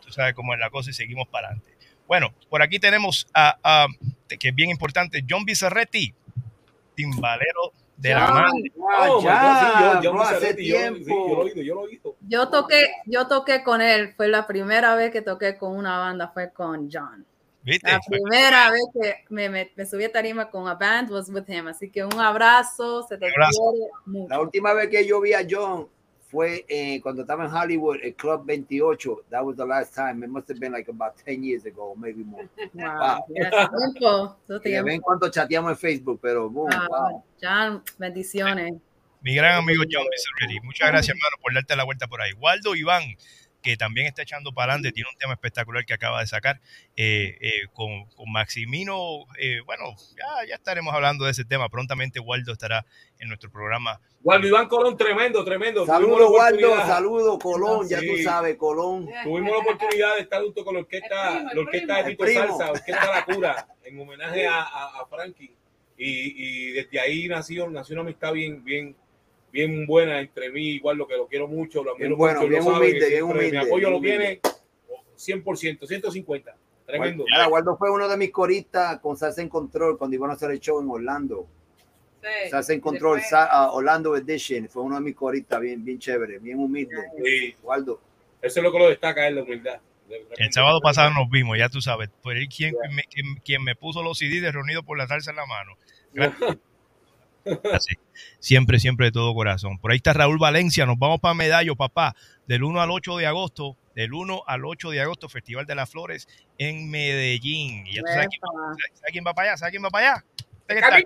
Tú 0.05 0.11
sabes 0.11 0.33
cómo 0.35 0.53
es 0.53 0.59
la 0.59 0.69
cosa 0.69 0.89
y 0.91 0.93
seguimos 0.93 1.27
para 1.27 1.47
adelante. 1.47 1.71
Bueno, 2.07 2.33
por 2.49 2.61
aquí 2.61 2.79
tenemos 2.79 3.27
a, 3.33 3.57
a- 3.63 3.87
que 4.39 4.49
es 4.49 4.55
bien 4.55 4.69
importante, 4.69 5.23
John 5.27 5.45
Bizarretti, 5.45 6.13
timbalero 6.95 7.73
de 8.09 8.13
la 8.13 8.27
John. 8.27 8.33
madre. 8.35 8.71
Oh, 9.09 9.21
ya, 9.23 9.93
yo- 9.95 10.01
yo 10.03 10.11
bro, 10.13 10.21
hace 10.21 10.39
cerré, 10.39 10.65
yo- 10.65 10.77
sí, 10.77 10.81
tiempo. 10.93 11.27
yo 11.29 11.35
lo 11.35 11.41
he 11.41 11.45
oído, 11.45 11.61
yo 11.63 11.75
lo 11.75 11.81
oído. 11.81 12.15
Yo 12.27 12.49
toqué, 12.49 12.91
yo 13.05 13.27
toqué 13.27 13.63
con 13.63 13.81
él. 13.81 14.13
Fue 14.15 14.27
la 14.27 14.45
primera 14.45 14.95
vez 14.95 15.11
que 15.11 15.21
toqué 15.21 15.57
con 15.57 15.75
una 15.75 15.97
banda, 15.97 16.27
fue 16.33 16.51
con 16.51 16.89
John. 16.91 17.25
¿Viste? 17.65 17.89
La 17.89 17.99
primera 18.05 18.71
vez 18.71 18.81
que 18.93 19.23
me, 19.29 19.47
me, 19.47 19.71
me 19.75 19.85
subí 19.85 20.03
a 20.03 20.11
tarima 20.11 20.49
con 20.49 20.67
a 20.67 20.75
band 20.75 21.09
was 21.11 21.29
with 21.29 21.47
him. 21.47 21.67
Así 21.69 21.89
que 21.89 22.03
un 22.03 22.19
abrazo, 22.19 23.03
se 23.07 23.17
te 23.17 23.25
Un 23.27 23.31
abrazo. 23.31 23.71
quiere 23.71 23.91
mucho. 24.05 24.29
La 24.29 24.41
última 24.41 24.73
vez 24.73 24.89
que 24.89 25.07
yo 25.07 25.21
vi 25.21 25.33
a 25.33 25.47
John 25.49 25.87
fue 26.33 26.65
eh, 26.67 26.99
cuando 27.01 27.21
estaba 27.21 27.45
en 27.45 27.51
Hollywood, 27.53 27.97
el 28.01 28.15
Club 28.15 28.43
28. 28.45 29.25
That 29.29 29.43
was 29.43 29.55
the 29.55 29.65
last 29.65 29.93
time. 29.95 30.25
It 30.25 30.29
must 30.31 30.49
have 30.49 30.59
been 30.59 30.71
like 30.73 30.89
about 30.89 31.13
10 31.23 31.43
years 31.43 31.63
ago, 31.65 31.93
maybe 31.95 32.23
more. 32.23 32.49
Wow. 32.73 33.19
Wow. 33.19 33.25
Tiempo, 33.93 34.37
eso 34.49 34.61
Y 34.65 34.71
de 34.71 34.71
vez 34.71 34.77
en 34.79 34.85
tiempo. 34.85 35.05
cuando 35.05 35.29
chateamos 35.29 35.71
en 35.71 35.77
Facebook, 35.77 36.19
pero 36.21 36.49
boom, 36.49 36.69
Wow. 36.71 36.87
wow. 36.89 37.23
John, 37.41 37.83
bendiciones. 37.99 38.73
Mi 39.21 39.35
gran 39.35 39.55
amigo 39.57 39.83
John 39.89 40.05
Bizarretti. 40.11 40.59
Muchas 40.65 40.89
gracias, 40.89 41.15
hermano, 41.15 41.37
por 41.41 41.53
darte 41.53 41.75
la 41.77 41.83
vuelta 41.85 42.07
por 42.07 42.19
ahí. 42.21 42.33
Waldo 42.33 42.75
Iván, 42.75 43.03
que 43.63 43.77
también 43.77 44.05
está 44.05 44.21
echando 44.21 44.51
para 44.53 44.73
adelante, 44.73 44.91
tiene 44.91 45.09
un 45.09 45.17
tema 45.17 45.33
espectacular 45.33 45.85
que 45.85 45.93
acaba 45.93 46.19
de 46.19 46.27
sacar 46.27 46.61
eh, 46.95 47.37
eh, 47.41 47.51
con, 47.73 48.05
con 48.09 48.31
Maximino. 48.31 49.25
eh, 49.39 49.61
bueno, 49.65 49.85
ya, 50.15 50.47
ya 50.49 50.55
estaremos 50.55 50.93
hablando 50.93 51.25
de 51.25 51.31
ese 51.31 51.45
tema. 51.45 51.69
Prontamente 51.69 52.19
Waldo 52.19 52.51
estará 52.51 52.85
en 53.19 53.29
nuestro 53.29 53.49
programa. 53.51 53.99
Waldo 54.21 54.47
Iván 54.47 54.67
Colón, 54.67 54.95
tremendo, 54.97 55.43
tremendo. 55.43 55.85
Saludos, 55.85 56.29
Waldo. 56.29 56.75
Saludos, 56.85 57.39
Colón. 57.41 57.87
Ya 57.89 57.99
Sí. 57.99 58.07
tú 58.07 58.17
sabes, 58.23 58.55
Colón. 58.57 59.09
Tuvimos 59.23 59.51
la 59.51 59.57
oportunidad 59.59 60.15
de 60.15 60.21
estar 60.21 60.41
junto 60.43 60.63
con 60.63 60.73
la 60.75 60.81
orquesta, 60.81 61.31
primo, 61.35 61.49
la 61.53 61.61
orquesta 61.61 62.03
de 62.03 62.15
primo. 62.15 62.39
Salsa, 62.57 62.71
Orquesta 62.71 63.15
La 63.15 63.25
Cura, 63.25 63.67
en 63.83 63.99
homenaje 63.99 64.45
a, 64.47 64.61
a, 64.61 65.01
a 65.01 65.05
Frankie. 65.09 65.55
Y, 65.97 66.69
y 66.69 66.71
desde 66.71 66.99
ahí 66.99 67.27
nació, 67.27 67.69
nació 67.69 67.93
una 67.95 68.01
amistad 68.01 68.33
bien, 68.33 68.63
bien, 68.63 68.95
bien 69.53 69.85
buena 69.87 70.19
entre 70.19 70.49
mí 70.51 70.71
y 70.71 70.79
Waldo, 70.81 71.07
que 71.07 71.15
lo 71.15 71.27
quiero 71.27 71.47
mucho, 71.47 71.81
lo 71.83 71.95
Bien 71.95 72.17
bueno, 72.17 72.39
mucho. 72.41 72.49
bien 72.49 72.65
lo 72.65 72.71
sabe, 72.71 72.85
humilde, 72.87 72.99
que 72.99 73.09
bien 73.11 73.23
humilde, 73.23 73.51
Mi 73.51 73.57
apoyo 73.57 73.89
lo 73.91 73.97
humilde. 73.99 74.41
tiene 74.41 75.41
100%, 75.43 75.87
150. 75.87 76.55
Tremendo. 76.85 77.23
Mira, 77.29 77.47
Waldo 77.47 77.77
fue 77.77 77.89
uno 77.91 78.09
de 78.09 78.17
mis 78.17 78.31
coristas 78.31 78.99
con 78.99 79.15
Salsa 79.15 79.41
en 79.41 79.47
Control 79.47 79.97
cuando 79.97 80.15
iban 80.15 80.29
a 80.31 80.33
hacer 80.33 80.51
el 80.51 80.59
show 80.59 80.81
en 80.81 80.89
Orlando. 80.89 81.47
Sí. 82.21 82.49
Salsa 82.49 82.73
en 82.73 82.81
Control, 82.81 83.17
Después- 83.19 83.29
Sa- 83.29 83.45
ah, 83.49 83.71
Orlando 83.71 84.17
Edition. 84.17 84.67
Fue 84.67 84.81
uno 84.81 84.95
de 84.95 85.01
mis 85.01 85.15
coristas 85.15 85.61
bien, 85.61 85.85
bien 85.85 85.99
chévere, 85.99 86.39
bien 86.39 86.59
humilde. 86.59 86.95
Sí, 87.23 87.55
Waldo. 87.63 88.01
eso 88.41 88.59
es 88.59 88.63
lo 88.63 88.71
que 88.71 88.79
lo 88.79 88.89
destaca 88.89 89.27
él, 89.27 89.35
la 89.35 89.43
humildad. 89.43 89.79
El 90.37 90.51
sábado 90.51 90.79
pasado 90.81 91.11
nos 91.13 91.29
vimos, 91.29 91.57
ya 91.57 91.69
tú 91.69 91.79
sabes. 91.79 92.09
Por 92.21 92.35
él 92.37 92.47
quien, 92.49 92.75
me, 92.91 93.03
quien, 93.03 93.35
quien 93.45 93.63
me 93.63 93.75
puso 93.75 94.03
los 94.03 94.17
CD 94.17 94.41
de 94.41 94.51
reunido 94.51 94.83
por 94.83 94.97
la 94.97 95.07
salsa 95.07 95.31
en 95.31 95.37
la 95.37 95.45
mano. 95.45 95.77
Así. 97.73 97.95
Siempre, 98.39 98.79
siempre 98.79 99.07
de 99.07 99.11
todo 99.11 99.33
corazón. 99.33 99.77
Por 99.79 99.91
ahí 99.91 99.97
está 99.97 100.13
Raúl 100.13 100.37
Valencia. 100.37 100.85
Nos 100.85 100.97
vamos 100.97 101.19
para 101.19 101.33
Medallo, 101.33 101.75
papá. 101.75 102.15
Del 102.47 102.63
1 102.63 102.81
al 102.81 102.91
8 102.91 103.17
de 103.17 103.25
agosto. 103.27 103.77
Del 103.95 104.13
1 104.13 104.43
al 104.47 104.65
8 104.65 104.89
de 104.89 105.01
agosto, 105.01 105.29
Festival 105.29 105.65
de 105.67 105.75
las 105.75 105.89
Flores 105.89 106.27
en 106.57 106.89
Medellín. 106.89 107.85
Y 107.85 107.95
ya 107.95 108.01
tú 108.01 108.07
sabes 108.07 108.27
quién. 108.29 108.41
¿sabes 108.95 109.11
quién 109.11 109.23
va 109.25 109.33
para 109.33 109.49
allá? 109.49 109.57
¿Sabes 109.57 109.71
quién 109.71 109.83
va 109.83 109.89
para 109.89 110.13
allá? 110.13 110.25
Usted 110.61 110.75
que 110.75 110.79
está 110.79 110.95
aquí. 110.95 111.03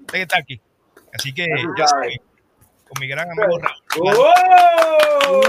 Usted 0.00 0.12
que 0.12 0.22
está 0.22 0.38
aquí. 0.38 0.60
Así 1.12 1.32
que 1.34 1.46
Ya 1.76 1.86
sabes. 1.86 2.16
con 2.88 3.00
mi 3.00 3.08
gran 3.08 3.28
amigo 3.30 3.58
Raúl. 3.58 4.14
¡Oh! 4.16 5.42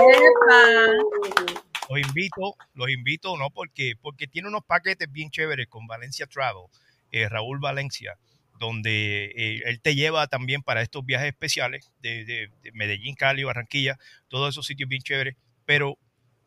Los 1.90 2.00
invito, 2.00 2.56
los 2.76 2.90
invito, 2.90 3.38
no 3.38 3.50
porque, 3.50 3.94
porque 4.00 4.28
tiene 4.28 4.48
unos 4.48 4.64
paquetes 4.64 5.12
bien 5.12 5.32
chéveres 5.32 5.68
con 5.68 5.88
Valencia 5.88 6.28
Travel, 6.28 6.66
eh, 7.12 7.28
Raúl 7.28 7.60
Valencia, 7.60 8.18
donde 8.60 9.26
eh, 9.36 9.62
él 9.66 9.82
te 9.82 9.96
lleva 9.96 10.28
también 10.28 10.62
para 10.62 10.82
estos 10.84 11.06
viajes 11.06 11.30
especiales 11.30 11.92
de, 12.02 12.26
de- 12.26 12.52
de 12.62 12.72
Medellín, 12.74 13.16
Cali, 13.16 13.44
Barranquilla, 13.44 13.98
todos 14.28 14.50
esos 14.54 14.66
sitios 14.68 14.90
bien 14.90 15.02
chéveres, 15.02 15.36
pero 15.66 15.98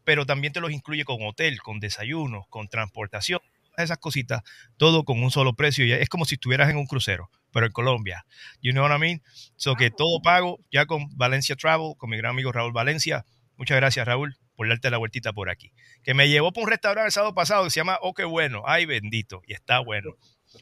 pero 0.04 0.26
también 0.26 0.52
te 0.52 0.60
los 0.60 0.72
incluye 0.72 1.04
con 1.04 1.18
hotel, 1.22 1.60
con 1.62 1.78
desayuno, 1.78 2.44
con 2.50 2.66
transportación, 2.66 3.38
esas 3.76 3.98
cositas, 3.98 4.42
todo 4.76 5.04
con 5.04 5.22
un 5.22 5.30
solo 5.30 5.54
precio. 5.54 5.84
y 5.86 5.92
Es 5.92 6.08
como 6.08 6.24
si 6.24 6.34
estuvieras 6.34 6.68
en 6.70 6.76
un 6.76 6.86
crucero, 6.86 7.30
pero 7.52 7.66
en 7.66 7.72
Colombia. 7.72 8.26
You 8.60 8.72
know 8.72 8.84
what 8.84 8.96
I 8.96 8.98
mean? 9.00 9.22
So 9.54 9.76
que 9.76 9.90
todo 9.92 10.20
pago 10.20 10.58
ya 10.72 10.86
con 10.86 11.06
Valencia 11.16 11.54
Travel, 11.54 11.94
con 11.96 12.10
mi 12.10 12.16
gran 12.16 12.30
amigo 12.30 12.50
Raúl 12.50 12.72
Valencia. 12.72 13.24
Muchas 13.56 13.76
gracias, 13.76 14.04
Raúl, 14.04 14.36
por 14.56 14.68
darte 14.68 14.90
la 14.90 14.98
vueltita 14.98 15.32
por 15.32 15.48
aquí. 15.50 15.70
Que 16.02 16.14
me 16.14 16.28
llevó 16.28 16.52
por 16.52 16.64
un 16.64 16.70
restaurante 16.70 17.06
el 17.06 17.12
sábado 17.12 17.32
pasado 17.32 17.62
que 17.62 17.70
se 17.70 17.78
llama 17.78 17.96
Oh, 18.02 18.12
qué 18.12 18.24
bueno. 18.24 18.64
Ay, 18.66 18.86
bendito. 18.86 19.40
Y 19.46 19.52
está 19.52 19.78
bueno. 19.78 20.16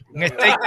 Un 0.09 0.27
steak, 0.27 0.59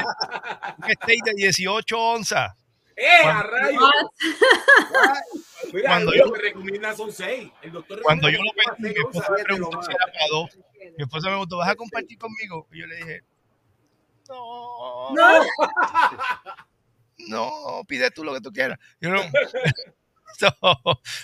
un 0.79 0.91
steak 0.93 1.25
de 1.25 1.33
18 1.35 1.99
onzas. 1.99 2.53
¡Eh, 2.97 3.07
a 3.25 3.43
Cuando- 3.43 3.51
rayos! 3.51 3.91
Mira, 5.73 5.89
Cuando 5.91 6.13
el 6.13 6.19
yo- 6.19 6.25
doctor 6.27 6.43
recomienda 6.43 6.95
son 6.95 7.13
seis. 7.13 7.51
El 7.63 7.73
doctor 7.73 8.01
Cuando 8.03 8.29
yo 8.31 8.39
lo 8.43 8.51
pedí, 8.53 8.95
mi 8.95 9.01
esposa 9.01 9.33
me 9.37 9.43
preguntó 9.45 9.83
si 9.83 9.91
era 9.91 10.07
para 10.07 10.27
dos. 10.31 10.59
Mi 10.97 11.03
esposa 11.05 11.27
me 11.29 11.33
preguntó, 11.33 11.57
¿vas 11.57 11.69
a 11.71 11.75
compartir 11.75 12.19
conmigo? 12.19 12.69
Y 12.73 12.81
yo 12.81 12.87
le 12.87 12.97
dije, 12.97 13.23
no, 14.29 15.11
No. 15.15 15.43
no, 17.29 17.83
pide 17.89 18.11
tú 18.11 18.23
lo 18.25 18.33
que 18.35 18.41
tú 18.41 18.51
quieras. 18.53 18.79
Yo 19.01 19.11
no. 19.11 19.21
So, 20.37 20.49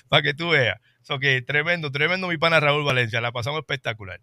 para 0.09 0.23
que 0.23 0.35
tú 0.35 0.51
veas. 0.51 0.79
So, 1.03 1.19
que 1.19 1.43
tremendo, 1.43 1.91
tremendo 1.91 2.29
mi 2.29 2.39
pana 2.39 2.61
Raúl 2.61 2.85
Valencia, 2.85 3.21
la 3.21 3.33
pasamos 3.33 3.59
espectacular. 3.59 4.21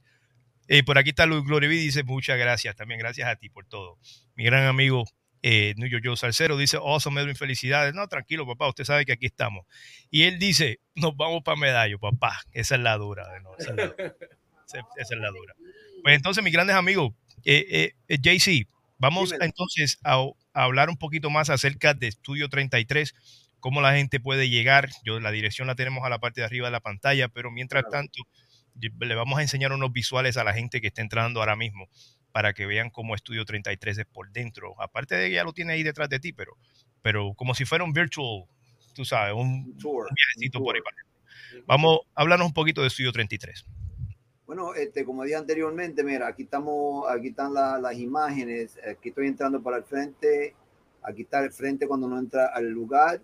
Y 0.67 0.81
por 0.83 0.97
aquí 0.97 1.09
está 1.09 1.25
Luis 1.25 1.43
Glory 1.43 1.67
dice 1.67 2.03
muchas 2.03 2.37
gracias, 2.37 2.75
también 2.75 2.99
gracias 2.99 3.27
a 3.27 3.35
ti 3.35 3.49
por 3.49 3.65
todo. 3.65 3.97
Mi 4.35 4.43
gran 4.43 4.65
amigo 4.65 5.05
eh, 5.43 5.73
New 5.77 5.87
York 5.87 6.03
Joe 6.05 6.17
Salcero 6.17 6.57
dice, 6.57 6.77
awesome 6.77 7.21
Edwin, 7.21 7.35
felicidades. 7.35 7.93
No, 7.93 8.07
tranquilo, 8.07 8.45
papá, 8.45 8.67
usted 8.67 8.83
sabe 8.83 9.05
que 9.05 9.13
aquí 9.13 9.27
estamos. 9.27 9.65
Y 10.09 10.23
él 10.23 10.39
dice, 10.39 10.79
nos 10.95 11.15
vamos 11.15 11.41
para 11.43 11.55
Medallo, 11.57 11.99
papá. 11.99 12.39
Esa 12.51 12.75
es 12.75 12.81
la 12.81 12.97
dura. 12.97 13.31
de 13.31 13.41
no, 13.41 13.51
esa, 13.57 13.69
es 13.71 13.75
la, 13.77 13.83
esa- 13.85 14.87
esa 14.97 15.15
es 15.15 15.21
la 15.21 15.29
dura. 15.29 15.53
Pues 16.03 16.15
entonces, 16.15 16.43
mis 16.43 16.51
grandes 16.53 16.75
amigos, 16.75 17.13
eh, 17.45 17.65
eh, 17.69 17.93
eh, 18.07 18.17
JC, 18.19 18.67
vamos 18.97 19.33
entonces 19.39 19.99
a, 20.03 20.15
a 20.53 20.63
hablar 20.63 20.89
un 20.89 20.97
poquito 20.97 21.29
más 21.29 21.49
acerca 21.49 21.93
de 21.93 22.07
Estudio 22.07 22.49
33, 22.49 23.13
cómo 23.59 23.79
la 23.79 23.93
gente 23.95 24.19
puede 24.19 24.49
llegar. 24.49 24.89
Yo 25.05 25.19
la 25.19 25.31
dirección 25.31 25.67
la 25.67 25.75
tenemos 25.75 26.03
a 26.03 26.09
la 26.09 26.19
parte 26.19 26.41
de 26.41 26.45
arriba 26.45 26.67
de 26.67 26.71
la 26.71 26.79
pantalla, 26.81 27.27
pero 27.29 27.51
mientras 27.51 27.83
tanto 27.91 28.23
le 28.79 29.15
vamos 29.15 29.39
a 29.39 29.41
enseñar 29.41 29.71
unos 29.73 29.91
visuales 29.91 30.37
a 30.37 30.43
la 30.43 30.53
gente 30.53 30.81
que 30.81 30.87
está 30.87 31.01
entrando 31.01 31.39
ahora 31.39 31.55
mismo 31.55 31.87
para 32.31 32.53
que 32.53 32.65
vean 32.65 32.89
cómo 32.89 33.15
Estudio 33.15 33.45
33 33.45 33.97
es 33.99 34.05
por 34.05 34.31
dentro. 34.31 34.79
Aparte 34.81 35.15
de 35.15 35.29
que 35.29 35.35
ya 35.35 35.43
lo 35.43 35.53
tiene 35.53 35.73
ahí 35.73 35.83
detrás 35.83 36.09
de 36.09 36.19
ti, 36.19 36.33
pero, 36.33 36.55
pero 37.01 37.33
como 37.35 37.55
si 37.55 37.65
fuera 37.65 37.83
un 37.83 37.93
virtual, 37.93 38.45
tú 38.93 39.05
sabes, 39.05 39.33
un, 39.35 39.75
tour, 39.77 40.07
un 40.09 40.15
viajecito 40.15 40.59
por 40.59 40.75
ahí. 40.75 40.81
para. 40.81 40.97
Vamos 41.65 41.99
a 42.15 42.21
hablarnos 42.21 42.47
un 42.47 42.53
poquito 42.53 42.81
de 42.81 42.87
Estudio 42.87 43.11
33. 43.11 43.65
Bueno, 44.45 44.73
este, 44.75 45.03
como 45.03 45.23
dije 45.23 45.35
anteriormente, 45.35 46.03
mira, 46.03 46.27
aquí 46.27 46.43
estamos, 46.43 47.05
aquí 47.09 47.29
están 47.29 47.53
la- 47.53 47.79
las 47.79 47.95
imágenes, 47.97 48.77
aquí 48.89 49.09
estoy 49.09 49.27
entrando 49.27 49.61
para 49.61 49.77
el 49.77 49.83
frente, 49.83 50.55
aquí 51.03 51.23
está 51.23 51.39
el 51.43 51.51
frente 51.51 51.85
cuando 51.87 52.07
uno 52.07 52.17
entra 52.19 52.47
al 52.53 52.69
lugar. 52.69 53.19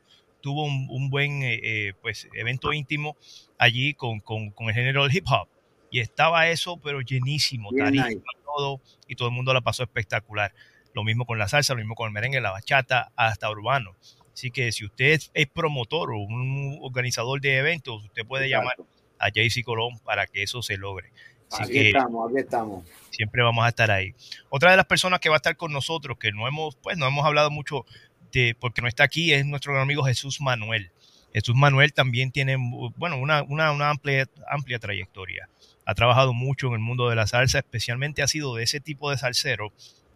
tuvo 0.41 0.65
un, 0.65 0.87
un 0.91 1.09
buen 1.09 1.43
eh, 1.43 1.61
eh, 1.63 1.93
pues, 2.03 2.29
evento 2.35 2.73
íntimo 2.73 3.17
allí 3.59 3.95
con, 3.95 4.21
con, 4.21 4.51
con 4.51 4.69
el 4.69 4.75
género 4.75 5.05
del 5.05 5.17
hip 5.17 5.25
hop. 5.29 5.49
Y 5.91 6.01
estaba 6.01 6.49
eso, 6.49 6.79
pero 6.79 7.01
llenísimo, 7.03 7.71
tarima, 7.77 8.09
nice. 8.09 8.23
todo, 8.45 8.81
y 9.07 9.15
todo 9.15 9.29
el 9.29 9.35
mundo 9.35 9.53
la 9.53 9.61
pasó 9.61 9.83
espectacular. 9.83 10.55
Lo 10.95 11.05
mismo 11.05 11.27
con 11.27 11.39
la 11.39 11.49
salsa, 11.49 11.75
lo 11.75 11.79
mismo 11.79 11.95
con 11.95 12.07
el 12.07 12.13
merengue, 12.13 12.41
la 12.41 12.51
bachata, 12.51 13.13
hasta 13.15 13.51
urbano. 13.51 13.95
Así 14.33 14.51
que 14.51 14.73
si 14.73 14.85
usted 14.85 15.07
es, 15.13 15.31
es 15.35 15.47
promotor 15.47 16.13
o 16.13 16.19
un 16.19 16.79
organizador 16.83 17.41
de 17.41 17.59
eventos, 17.59 18.05
usted 18.05 18.27
puede 18.27 18.49
llamar 18.49 18.77
a 19.19 19.29
JC 19.29 19.63
Colón 19.65 19.99
para 20.01 20.27
que 20.27 20.43
eso 20.43 20.63
se 20.63 20.77
logre. 20.77 21.11
Así 21.51 21.65
Aquí 21.65 21.73
que 21.73 21.87
estamos, 21.89 22.31
aquí 22.31 22.39
estamos. 22.41 22.85
siempre 23.11 23.43
vamos 23.43 23.65
a 23.65 23.69
estar 23.69 23.91
ahí. 23.91 24.15
Otra 24.49 24.71
de 24.71 24.77
las 24.79 24.87
personas 24.87 25.21
que 25.21 25.29
va 25.29 25.37
a 25.37 25.39
estar 25.39 25.57
con 25.57 25.73
nosotros, 25.73 26.17
que 26.19 26.33
no 26.33 26.49
hemos, 26.49 26.77
pues 26.77 26.97
no 26.97 27.07
hemos 27.07 27.27
hablado 27.27 27.51
mucho 27.51 27.85
de, 28.33 28.57
porque 28.59 28.81
no 28.81 28.89
está 28.89 29.05
aquí, 29.05 29.33
es 29.35 29.45
nuestro 29.45 29.79
amigo 29.79 30.03
Jesús 30.05 30.41
Manuel. 30.41 30.91
Jesús 31.35 31.55
Manuel 31.55 31.93
también 31.93 32.31
tiene, 32.31 32.57
bueno, 32.97 33.19
una, 33.19 33.43
una, 33.43 33.71
una 33.73 33.91
amplia, 33.91 34.29
amplia 34.49 34.79
trayectoria. 34.79 35.49
Ha 35.85 35.95
trabajado 35.95 36.33
mucho 36.33 36.69
en 36.69 36.75
el 36.75 36.79
mundo 36.79 37.09
de 37.09 37.17
la 37.17 37.27
salsa, 37.27 37.59
especialmente 37.59 38.23
ha 38.23 38.29
sido 38.29 38.55
de 38.55 38.65
ese 38.65 38.81
tipo 38.81 39.11
de 39.11 39.19
salsero 39.19 39.73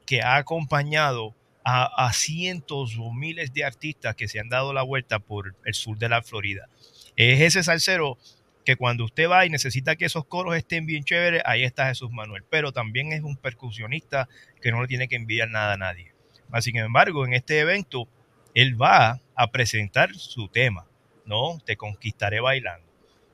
que 0.06 0.22
ha 0.22 0.36
acompañado 0.36 1.34
a, 1.68 2.06
a 2.06 2.12
cientos 2.12 2.96
o 2.96 3.12
miles 3.12 3.52
de 3.52 3.64
artistas 3.64 4.14
que 4.14 4.28
se 4.28 4.38
han 4.38 4.48
dado 4.48 4.72
la 4.72 4.82
vuelta 4.82 5.18
por 5.18 5.56
el 5.64 5.74
sur 5.74 5.98
de 5.98 6.08
la 6.08 6.22
Florida. 6.22 6.68
Es 7.16 7.40
ese 7.40 7.64
salsero 7.64 8.18
que 8.64 8.76
cuando 8.76 9.04
usted 9.04 9.28
va 9.28 9.44
y 9.44 9.50
necesita 9.50 9.96
que 9.96 10.04
esos 10.04 10.26
coros 10.26 10.56
estén 10.56 10.86
bien 10.86 11.02
chéveres, 11.02 11.42
ahí 11.44 11.64
está 11.64 11.88
Jesús 11.88 12.12
Manuel. 12.12 12.44
Pero 12.48 12.70
también 12.70 13.12
es 13.12 13.22
un 13.22 13.36
percusionista 13.36 14.28
que 14.62 14.70
no 14.70 14.80
le 14.80 14.86
tiene 14.86 15.08
que 15.08 15.16
enviar 15.16 15.48
nada 15.48 15.72
a 15.72 15.76
nadie. 15.76 16.12
Sin 16.60 16.76
embargo, 16.76 17.26
en 17.26 17.34
este 17.34 17.58
evento, 17.58 18.06
él 18.54 18.80
va 18.80 19.20
a 19.34 19.50
presentar 19.50 20.14
su 20.14 20.46
tema, 20.46 20.86
¿no? 21.24 21.58
Te 21.64 21.76
conquistaré 21.76 22.38
bailando. 22.38 22.86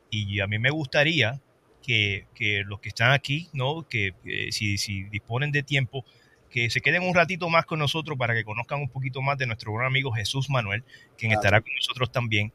Y 0.08 0.40
a 0.40 0.46
mí 0.46 0.58
me 0.58 0.70
gustaría 0.70 1.38
que, 1.82 2.26
que 2.34 2.62
los 2.64 2.80
que 2.80 2.88
están 2.88 3.12
aquí, 3.12 3.48
¿no? 3.52 3.86
Que 3.86 4.14
eh, 4.24 4.52
si, 4.52 4.78
si 4.78 5.02
disponen 5.04 5.52
de 5.52 5.62
tiempo, 5.62 6.06
que 6.52 6.70
se 6.70 6.80
queden 6.80 7.02
un 7.02 7.14
ratito 7.14 7.48
más 7.48 7.64
con 7.64 7.78
nosotros 7.78 8.16
para 8.18 8.34
que 8.34 8.44
conozcan 8.44 8.80
un 8.80 8.88
poquito 8.88 9.22
más 9.22 9.38
de 9.38 9.46
nuestro 9.46 9.72
gran 9.72 9.86
amigo 9.86 10.12
Jesús 10.12 10.48
Manuel, 10.50 10.84
quien 11.16 11.30
Claro. 11.30 11.40
estará 11.40 11.60
con 11.62 11.74
nosotros 11.74 12.12
también 12.12 12.52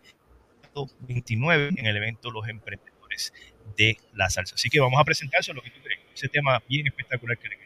29 1.01 1.69
en 1.75 1.85
el 1.85 1.97
evento 1.97 2.29
Los 2.31 2.47
Emprendedores 2.47 3.33
de 3.75 3.97
la 4.13 4.29
Salsa. 4.29 4.55
Así 4.55 4.69
que 4.69 4.79
vamos 4.79 4.99
a 4.99 5.03
presentarse 5.03 5.51
lo 5.53 5.61
que 5.61 5.71
tú 5.71 5.79
crees. 5.83 5.99
Ese 6.13 6.29
tema 6.29 6.61
bien 6.69 6.85
espectacular 6.87 7.37
que 7.37 7.49
le 7.49 7.57
¿Qué 7.57 7.65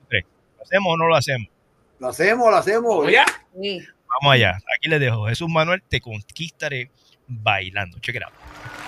tú 0.00 0.06
crees? 0.08 0.24
¿Lo 0.56 0.62
hacemos 0.62 0.86
o 0.92 0.96
no 0.96 1.06
lo 1.08 1.16
hacemos? 1.16 1.48
Lo 1.98 2.08
hacemos, 2.08 2.50
lo 2.50 2.56
hacemos. 2.56 3.06
Sí. 3.60 3.80
Vamos 4.20 4.34
allá. 4.34 4.56
Aquí 4.76 4.88
les 4.88 5.00
dejo. 5.00 5.26
Jesús 5.26 5.48
Manuel, 5.48 5.82
te 5.88 6.00
conquistaré 6.00 6.90
bailando. 7.26 7.98
Check 7.98 8.14
it 8.16 8.22
out. 8.22 8.87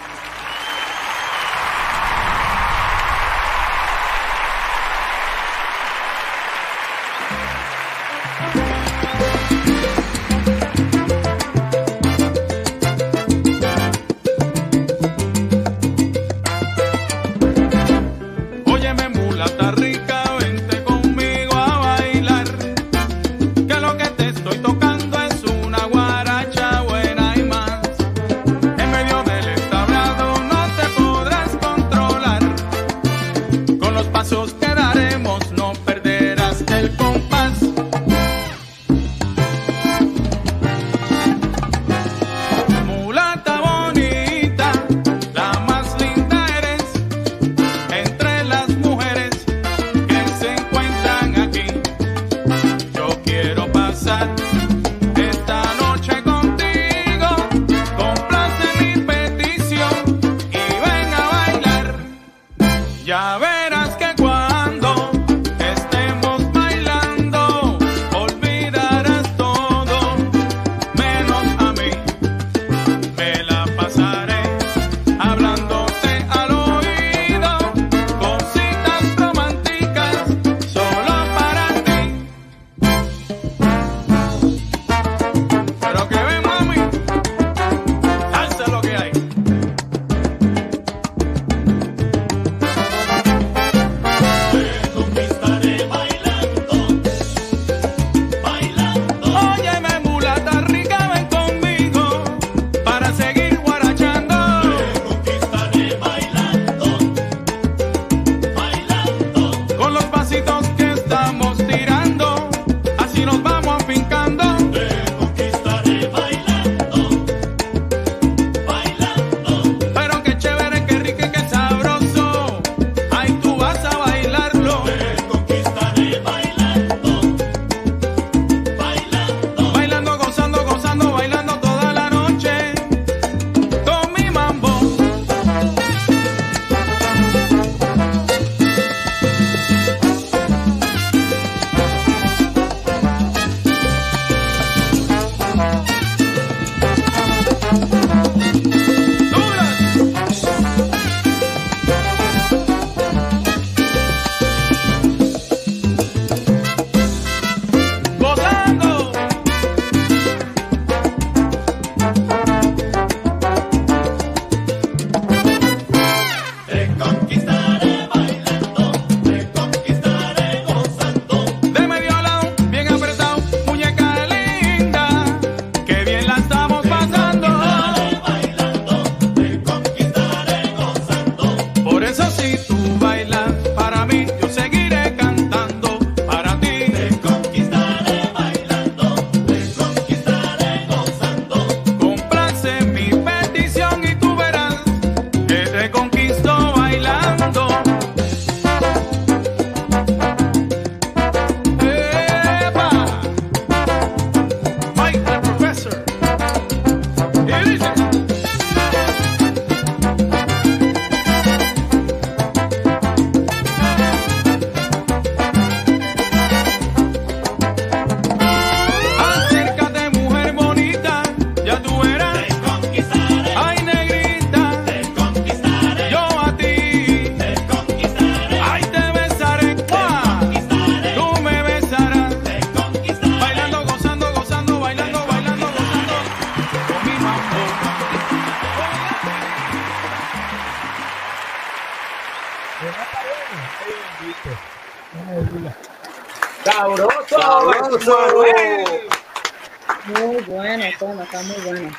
Muy 250.07 250.43
bueno, 250.45 250.85
toma, 250.99 251.25
está 251.25 251.43
muy 251.43 251.57
bueno. 251.65 251.91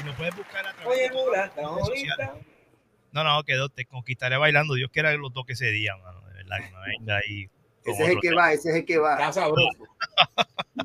Y 0.00 0.04
lo 0.06 0.14
puedes 0.16 0.36
buscar 0.36 0.66
a 0.66 0.72
través 0.74 1.10
Oye. 1.12 2.08
No, 3.12 3.24
no, 3.24 3.42
quedó, 3.44 3.68
te 3.68 3.84
conquistaré 3.84 4.36
bailando. 4.36 4.74
Dios 4.74 4.90
quiera 4.92 5.10
que 5.12 5.18
los 5.18 5.32
toque 5.32 5.52
ese 5.52 5.66
día, 5.70 5.96
mano. 5.96 6.20
De 6.28 6.34
verdad, 6.34 6.56
que 6.58 6.70
no 6.70 6.78
venga 6.80 7.16
ahí. 7.18 7.48
con 7.84 7.92
Ese 7.94 8.02
es 8.04 8.08
el 8.10 8.20
que 8.20 8.28
tema. 8.28 8.40
va, 8.42 8.52
ese 8.52 8.70
es 8.70 8.76
el 8.76 8.84
que 8.84 8.98
va. 8.98 9.12
Está 9.12 9.32
sabroso. 9.32 9.68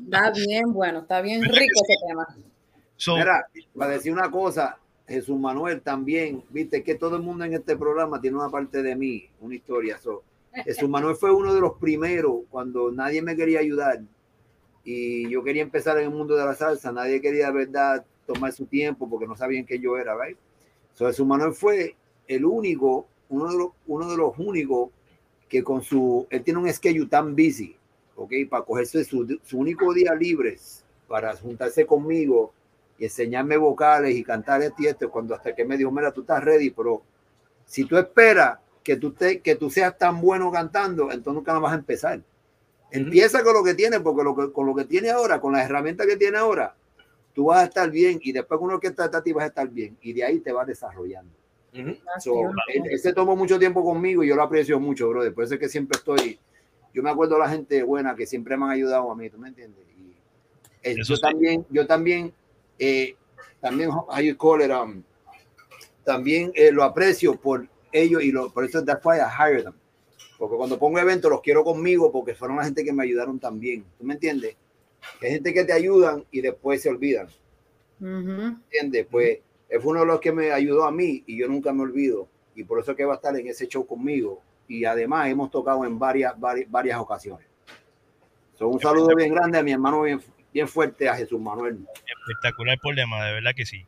Está 0.02 0.30
bien 0.30 0.72
bueno, 0.72 0.98
está 1.00 1.20
bien 1.20 1.42
rico 1.42 1.82
ese 1.84 1.94
tema. 2.06 2.26
So, 2.96 3.16
Mira, 3.16 3.46
para 3.76 3.92
decir 3.92 4.12
una 4.12 4.30
cosa, 4.30 4.78
Jesús 5.06 5.38
Manuel 5.38 5.80
también, 5.80 6.44
viste 6.50 6.82
que 6.82 6.96
todo 6.96 7.16
el 7.16 7.22
mundo 7.22 7.44
en 7.44 7.54
este 7.54 7.76
programa 7.76 8.20
tiene 8.20 8.36
una 8.36 8.50
parte 8.50 8.82
de 8.82 8.94
mí, 8.94 9.30
una 9.40 9.54
historia. 9.54 9.98
So, 9.98 10.22
Jesús 10.64 10.88
Manuel 10.88 11.16
fue 11.16 11.32
uno 11.32 11.54
de 11.54 11.60
los 11.60 11.74
primeros 11.78 12.42
cuando 12.50 12.90
nadie 12.90 13.22
me 13.22 13.36
quería 13.36 13.60
ayudar 13.60 14.00
y 14.84 15.28
yo 15.28 15.42
quería 15.42 15.62
empezar 15.62 15.98
en 15.98 16.04
el 16.04 16.10
mundo 16.10 16.34
de 16.34 16.44
la 16.44 16.54
salsa, 16.54 16.92
nadie 16.92 17.20
quería 17.20 17.50
verdad 17.50 18.04
tomar 18.26 18.52
su 18.52 18.66
tiempo 18.66 19.08
porque 19.08 19.26
no 19.26 19.36
sabían 19.36 19.66
que 19.66 19.78
yo 19.78 19.96
era, 19.98 20.14
¿right? 20.16 20.38
So, 20.94 21.06
Jesús 21.06 21.26
Manuel 21.26 21.52
fue 21.52 21.94
el 22.26 22.44
único, 22.44 23.06
uno 23.28 23.50
de 23.50 23.58
los, 23.58 23.68
uno 23.86 24.10
de 24.10 24.16
los 24.16 24.38
únicos 24.38 24.90
que 25.48 25.62
con 25.62 25.82
su, 25.82 26.26
él 26.30 26.42
tiene 26.42 26.60
un 26.60 26.72
schedule 26.72 27.06
tan 27.06 27.34
busy, 27.34 27.76
¿ok? 28.16 28.32
Para 28.48 28.64
cogerse 28.64 29.04
su, 29.04 29.38
su 29.44 29.58
único 29.58 29.92
día 29.92 30.14
libres 30.14 30.84
para 31.06 31.34
juntarse 31.36 31.86
conmigo 31.86 32.52
y 32.98 33.04
enseñarme 33.04 33.56
vocales 33.56 34.14
y 34.14 34.22
cantar 34.22 34.62
esto 34.62 34.82
y 34.82 34.86
esto, 34.86 35.10
cuando 35.10 35.34
hasta 35.34 35.54
que 35.54 35.64
me 35.64 35.76
dijo, 35.76 35.90
mira, 35.90 36.12
tú 36.12 36.20
estás 36.20 36.44
ready, 36.44 36.70
pero 36.70 37.02
si 37.64 37.84
tú 37.84 37.96
esperas 37.96 38.58
que 38.82 38.96
tú, 38.96 39.12
te, 39.12 39.40
que 39.40 39.54
tú 39.54 39.70
seas 39.70 39.96
tan 39.98 40.20
bueno 40.20 40.50
cantando, 40.50 41.10
entonces 41.12 41.34
nunca 41.34 41.52
no 41.52 41.60
vas 41.60 41.72
a 41.72 41.76
empezar. 41.76 42.22
Empieza 42.90 43.42
con 43.42 43.54
lo 43.54 43.62
que 43.62 43.74
tienes, 43.74 44.00
porque 44.00 44.24
lo 44.24 44.34
que, 44.34 44.52
con 44.52 44.66
lo 44.66 44.74
que 44.74 44.84
tiene 44.84 45.10
ahora, 45.10 45.40
con 45.40 45.52
las 45.52 45.64
herramientas 45.64 46.06
que 46.06 46.16
tiene 46.16 46.38
ahora, 46.38 46.74
tú 47.34 47.46
vas 47.46 47.60
a 47.60 47.64
estar 47.64 47.90
bien 47.90 48.18
y 48.22 48.32
después 48.32 48.58
con 48.58 48.66
una 48.66 48.76
orquesta 48.76 49.08
de 49.08 49.22
ti 49.22 49.32
vas 49.32 49.44
a 49.44 49.48
estar 49.48 49.68
bien 49.68 49.96
y 50.00 50.12
de 50.12 50.24
ahí 50.24 50.40
te 50.40 50.52
vas 50.52 50.66
desarrollando. 50.66 51.32
So, 52.18 52.50
él, 52.74 52.82
él 52.90 52.98
se 52.98 53.12
tomó 53.12 53.36
mucho 53.36 53.58
tiempo 53.58 53.84
conmigo 53.84 54.24
y 54.24 54.28
yo 54.28 54.34
lo 54.34 54.42
aprecio 54.42 54.80
mucho, 54.80 55.08
brother. 55.08 55.32
Por 55.34 55.44
eso 55.44 55.54
es 55.54 55.60
que 55.60 55.68
siempre 55.68 55.98
estoy. 55.98 56.38
Yo 56.92 57.02
me 57.02 57.10
acuerdo 57.10 57.34
de 57.34 57.42
la 57.42 57.48
gente 57.50 57.82
buena 57.82 58.16
que 58.16 58.26
siempre 58.26 58.56
me 58.56 58.64
han 58.64 58.70
ayudado 58.72 59.10
a 59.10 59.14
mí, 59.14 59.28
¿tú 59.30 59.38
me 59.38 59.48
entiendes? 59.48 59.84
Y, 59.96 60.16
eh, 60.82 60.96
yo 60.96 61.16
sí. 61.16 61.20
también, 61.20 61.66
yo 61.70 61.86
también, 61.86 62.32
eh, 62.78 63.14
también, 63.60 63.90
how 63.90 64.18
you 64.20 64.36
call 64.36 64.62
it, 64.62 64.70
um, 64.70 65.02
también 66.04 66.50
eh, 66.54 66.72
lo 66.72 66.82
aprecio 66.84 67.38
por 67.38 67.68
ellos 67.92 68.22
y 68.22 68.32
lo, 68.32 68.52
por 68.52 68.64
eso 68.64 68.84
that's 68.84 69.04
why 69.04 69.18
I 69.18 69.28
hire 69.28 69.62
them. 69.62 69.74
Porque 70.38 70.56
cuando 70.56 70.78
pongo 70.78 70.98
eventos 70.98 71.30
los 71.30 71.40
quiero 71.40 71.64
conmigo 71.64 72.12
porque 72.12 72.34
fueron 72.34 72.58
la 72.58 72.64
gente 72.64 72.84
que 72.84 72.92
me 72.92 73.02
ayudaron 73.02 73.38
también. 73.38 73.84
¿Tú 73.98 74.04
me 74.04 74.14
entiendes? 74.14 74.56
Hay 75.20 75.30
gente 75.30 75.52
que 75.52 75.64
te 75.64 75.72
ayudan 75.72 76.24
y 76.30 76.40
después 76.40 76.82
se 76.82 76.88
olvidan. 76.88 77.28
¿Entiendes? 78.00 79.06
Pues 79.10 79.38
él 79.68 79.80
fue 79.80 79.90
uno 79.90 80.00
de 80.00 80.06
los 80.06 80.20
que 80.20 80.32
me 80.32 80.52
ayudó 80.52 80.84
a 80.84 80.92
mí 80.92 81.24
y 81.26 81.36
yo 81.38 81.48
nunca 81.48 81.72
me 81.72 81.82
olvido. 81.82 82.28
Y 82.54 82.64
por 82.64 82.80
eso 82.80 82.92
es 82.92 82.96
que 82.96 83.04
va 83.04 83.14
a 83.14 83.16
estar 83.16 83.36
en 83.36 83.46
ese 83.48 83.66
show 83.66 83.86
conmigo. 83.86 84.42
Y 84.68 84.84
además 84.84 85.28
hemos 85.28 85.50
tocado 85.50 85.84
en 85.84 85.98
varias, 85.98 86.38
varias, 86.38 86.70
varias 86.70 86.98
ocasiones. 86.98 87.46
So, 88.58 88.68
un 88.68 88.80
saludo 88.80 89.14
bien 89.14 89.32
grande 89.32 89.58
a 89.58 89.62
mi 89.62 89.72
hermano 89.72 90.02
bien, 90.02 90.20
bien 90.52 90.66
fuerte, 90.66 91.08
a 91.08 91.14
Jesús 91.14 91.40
Manuel. 91.40 91.86
Espectacular 91.94 92.78
problema, 92.80 93.24
de 93.24 93.34
verdad 93.34 93.52
que 93.54 93.64
sí. 93.64 93.86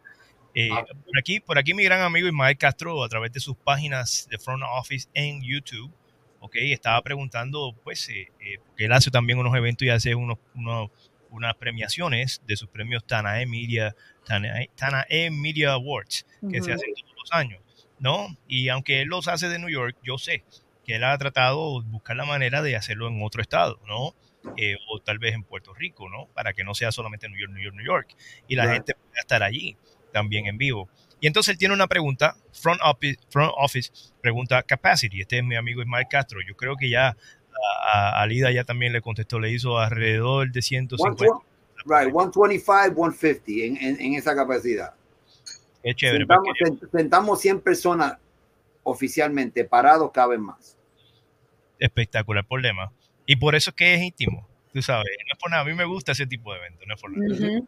Eh, 0.55 0.69
por, 0.69 1.19
aquí, 1.19 1.41
por 1.41 1.59
aquí 1.59 1.75
mi 1.75 1.85
gran 1.85 2.01
amigo 2.01 2.27
Ismael 2.27 2.57
Castro, 2.59 3.03
a 3.05 3.09
través 3.09 3.33
de 3.33 3.41
sus 3.41 3.57
páginas 3.57 4.27
de 4.31 4.39
Front 4.39 4.63
Office 4.79 5.09
en 5.15 5.43
YouTube, 5.43 5.93
ok, 6.41 6.57
estaba 6.57 7.01
preguntando, 7.03 7.75
pues, 7.85 8.09
eh, 8.09 8.33
eh, 8.41 8.59
porque 8.67 8.87
él 8.87 8.93
hace 8.93 9.11
también 9.11 9.39
unos 9.39 9.55
eventos 9.55 9.87
y 9.87 9.91
hace 9.91 10.15
unos, 10.15 10.39
unos- 10.55 10.91
unas 11.31 11.55
premiaciones 11.57 12.43
de 12.47 12.57
sus 12.57 12.69
premios 12.69 13.07
Tanae 13.07 13.47
Media, 13.47 13.95
Tanae, 14.25 14.69
Tanae 14.75 15.31
Media 15.31 15.73
Awards, 15.73 16.27
que 16.51 16.61
se 16.61 16.73
hacen 16.73 16.93
todos 16.95 17.15
los 17.17 17.33
años, 17.33 17.61
¿no? 18.01 18.27
Y 18.49 18.69
aunque 18.69 19.03
él 19.03 19.09
los 19.09 19.29
hace 19.29 19.49
de 19.49 19.59
New 19.61 19.69
York, 19.69 19.97
yo 20.03 20.19
sé 20.19 20.43
que 20.85 20.97
él 20.97 21.05
ha 21.05 21.17
tratado 21.19 21.83
de 21.83 21.89
buscar 21.89 22.17
la 22.17 22.25
manera 22.25 22.63
de 22.63 22.75
hacerlo 22.75 23.07
en 23.07 23.23
otro 23.23 23.43
estado, 23.43 23.79
¿no? 23.87 24.15
Eh, 24.57 24.77
o 24.89 24.99
tal 25.01 25.19
vez 25.19 25.35
en 25.35 25.45
Puerto 25.45 25.73
Rico, 25.75 26.09
¿no? 26.09 26.27
Para 26.35 26.53
que 26.55 26.65
no 26.65 26.75
sea 26.75 26.91
solamente 26.91 27.29
New 27.29 27.39
York, 27.39 27.53
New 27.53 27.63
York, 27.63 27.77
New 27.77 27.87
York. 27.87 28.17
Y 28.49 28.57
la 28.57 28.73
gente 28.73 28.95
pueda 28.95 29.21
estar 29.21 29.43
allí 29.45 29.77
también 30.13 30.47
en 30.47 30.59
vivo. 30.59 30.89
Y 31.21 31.27
entonces 31.27 31.53
él 31.53 31.59
tiene 31.59 31.75
una 31.75 31.87
pregunta, 31.87 32.35
Front 32.53 32.81
Office, 32.83 33.19
front 33.31 33.53
office 33.59 33.91
pregunta 34.23 34.63
Capacity. 34.63 35.21
Este 35.21 35.39
es 35.39 35.45
mi 35.45 35.57
amigo 35.57 35.83
Ismael 35.83 36.07
Castro. 36.11 36.41
Yo 36.47 36.57
creo 36.57 36.77
que 36.77 36.89
ya 36.89 37.17
a, 37.93 38.09
a 38.19 38.23
Alida 38.23 38.51
ya 38.53 38.65
también 38.65 38.93
le 38.93 39.03
contestó, 39.03 39.39
le 39.39 39.51
hizo 39.51 39.79
alrededor 39.79 40.51
de 40.51 40.63
150. 40.63 41.19
120 41.25 41.51
Right, 41.87 42.13
125, 42.13 42.95
150 43.13 43.51
en, 43.65 43.77
en, 43.77 44.01
en 44.01 44.15
esa 44.15 44.35
capacidad. 44.35 44.93
Qué 45.83 45.95
chévere. 45.95 46.19
Sentamos, 46.21 46.47
porque- 46.47 46.65
sent- 46.87 46.91
sentamos 46.91 47.41
100 47.41 47.61
personas 47.61 48.17
oficialmente, 48.83 49.65
parados 49.65 50.11
caben 50.13 50.41
más. 50.43 50.77
espectacular 51.79 52.47
problema. 52.47 52.93
Y 53.27 53.37
por 53.37 53.55
eso 53.55 53.71
es 53.71 53.77
que 53.77 53.95
es 53.95 54.03
íntimo, 54.03 54.47
tú 54.73 54.83
sabes. 54.83 55.07
No 55.27 55.33
es 55.33 55.39
por 55.39 55.51
nada. 55.51 55.63
A 55.63 55.65
mí 55.65 55.73
me 55.75 55.85
gusta 55.85 56.13
ese 56.13 56.27
tipo 56.27 56.53
de 56.53 56.59
eventos, 56.59 56.87
no 56.87 56.95
es 56.95 57.01
por 57.01 57.11
nada. 57.17 57.63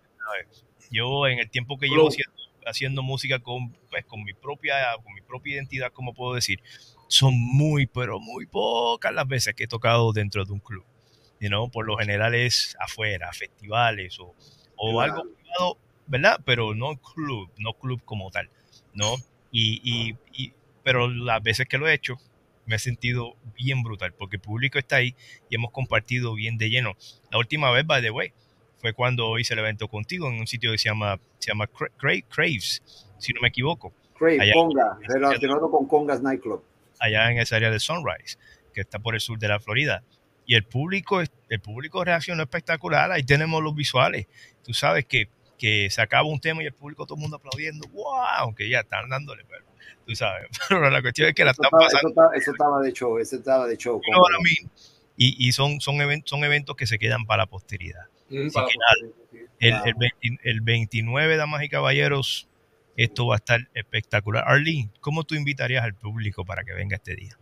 Yo 0.93 1.27
en 1.27 1.39
el 1.41 1.51
tiempo 1.51 1.79
que 1.79 1.89
llevo 1.91 2.09
haciendo, 2.09 2.33
haciendo 2.67 3.03
música 3.03 3.41
con, 3.41 3.73
pues, 3.91 4.05
con 4.07 4.23
mi 4.25 4.35
propia 4.35 4.95
con 5.03 5.15
mi 5.15 5.23
propia 5.23 5.55
identidad, 5.57 5.93
como 5.93 6.15
puedo 6.15 6.35
decir, 6.35 6.61
son 7.09 7.35
muy, 7.37 7.87
pero 7.87 8.21
muy 8.21 8.47
pocas 8.47 9.13
las 9.13 9.27
veces 9.27 9.55
que 9.55 9.65
he 9.65 9.69
tocado 9.69 10.13
dentro 10.13 10.45
de 10.45 10.53
un 10.53 10.61
club. 10.61 10.85
You 11.41 11.49
know, 11.49 11.71
por 11.71 11.87
lo 11.87 11.97
general 11.97 12.35
es 12.35 12.77
afuera, 12.81 13.33
festivales 13.33 14.19
o, 14.21 14.35
o 14.77 15.01
algo 15.01 15.23
privado, 15.25 15.79
¿verdad? 16.07 16.41
Pero 16.45 16.75
no 16.75 16.97
club, 16.97 17.51
no 17.59 17.73
club 17.75 18.01
como 18.05 18.31
tal, 18.31 18.49
¿no? 18.95 19.17
Y, 19.51 19.81
y, 19.83 20.17
y- 20.33 20.53
pero 20.85 21.09
las 21.09 21.43
veces 21.43 21.67
que 21.69 21.79
lo 21.79 21.89
he 21.89 21.95
hecho, 21.95 22.17
me 22.67 22.77
he 22.77 22.79
sentido 22.79 23.35
bien 23.57 23.83
brutal, 23.83 24.13
porque 24.15 24.37
el 24.37 24.43
público 24.43 24.79
está 24.79 24.97
ahí 24.97 25.17
y 25.49 25.57
hemos 25.57 25.73
compartido 25.73 26.35
bien 26.35 26.59
de 26.59 26.71
lleno. 26.71 26.97
La 27.31 27.39
última 27.39 27.71
vez, 27.73 27.85
by 27.87 28.03
the 28.03 28.11
way, 28.11 28.33
fue 28.83 28.93
cuando 28.93 29.39
hice 29.39 29.55
el 29.55 29.61
evento 29.61 29.89
contigo 29.89 30.29
en 30.29 30.39
un 30.41 30.47
sitio 30.47 30.71
que 30.73 30.77
se 30.79 30.91
llama, 30.91 31.19
se 31.39 31.51
llama 31.53 31.67
Cra- 31.67 31.91
Cra- 31.99 32.25
Craves, 32.29 32.83
si 33.19 33.33
no 33.33 33.41
me 33.41 33.49
equivoco. 33.49 33.95
Crave, 34.19 34.41
Allá- 34.43 34.53
Conga, 34.55 34.99
relacionado 35.09 35.71
con 35.71 35.87
Congas 35.89 36.21
Nightclub. 36.21 36.63
allá 36.99 37.31
en 37.31 37.39
esa 37.39 37.57
área 37.57 37.71
de 37.71 37.81
Sunrise, 37.81 38.37
que 38.75 38.81
está 38.83 38.99
por 38.99 39.15
el 39.15 39.21
sur 39.21 39.39
de 39.39 39.49
la 39.49 39.59
Florida. 39.61 40.03
Y 40.45 40.57
el 40.57 40.65
público, 40.65 41.21
el 41.21 41.61
público 41.61 42.05
reaccionó 42.05 42.43
espectacular. 42.43 43.11
Ahí 43.13 43.23
tenemos 43.23 43.63
los 43.63 43.75
visuales. 43.75 44.27
Tú 44.65 44.75
sabes 44.75 45.07
que, 45.07 45.29
que 45.57 45.89
se 45.89 46.03
acaba 46.03 46.29
un 46.29 46.41
tema 46.41 46.63
y 46.63 46.67
el 46.67 46.73
público, 46.75 47.07
todo 47.07 47.15
el 47.17 47.23
mundo 47.23 47.37
aplaudiendo. 47.37 47.87
¡Wow! 47.93 48.15
Aunque 48.39 48.69
ya 48.69 48.81
están 48.81 49.09
dándole, 49.09 49.45
pero 49.49 49.65
tú 50.05 50.15
sabes. 50.17 50.49
Pero 50.69 50.91
la 50.91 51.01
cuestión 51.01 51.29
es 51.29 51.35
que 51.35 51.45
la 51.45 51.53
Eso 51.53 51.63
están 51.63 51.81
eso, 51.81 51.87
pasando. 51.93 52.09
estaba, 52.09 52.37
eso 52.37 52.51
estaba 52.51 52.83
de 52.83 52.93
show, 52.93 53.19
eso 53.19 53.37
estaba 53.37 53.67
de 53.69 53.77
show. 53.77 54.01
You 54.05 54.13
know 54.13 54.21
what 54.21 54.31
I 54.41 54.43
mean? 54.43 54.71
Y, 55.17 55.49
y 55.49 55.53
son, 55.53 55.81
son, 55.81 56.01
eventos, 56.01 56.29
son 56.31 56.43
eventos 56.45 56.75
que 56.75 56.87
se 56.89 56.99
quedan 56.99 57.25
para 57.25 57.45
la 57.45 57.47
posteridad. 57.47 58.07
Mm, 58.33 58.47
Así 58.47 58.59
que 58.59 58.79
nada, 58.79 59.45
el, 59.59 59.75
el, 59.85 59.95
20 59.95 60.51
el 60.51 60.61
29, 60.63 61.37
damas 61.37 61.63
y 61.63 61.69
caballeros, 61.69 62.49
esto 62.97 63.27
va 63.27 63.37
a 63.37 63.39
estar 63.39 63.69
espectacular. 63.75 64.45
Arlene, 64.47 64.91
¿cómo 65.01 65.25
tú 65.25 65.35
invitarías 65.35 65.85
al 65.85 65.95
público 65.95 66.45
para 66.45 66.65
que 66.65 66.73
venga 66.73 66.97
este 66.97 67.15
día? 67.15 67.39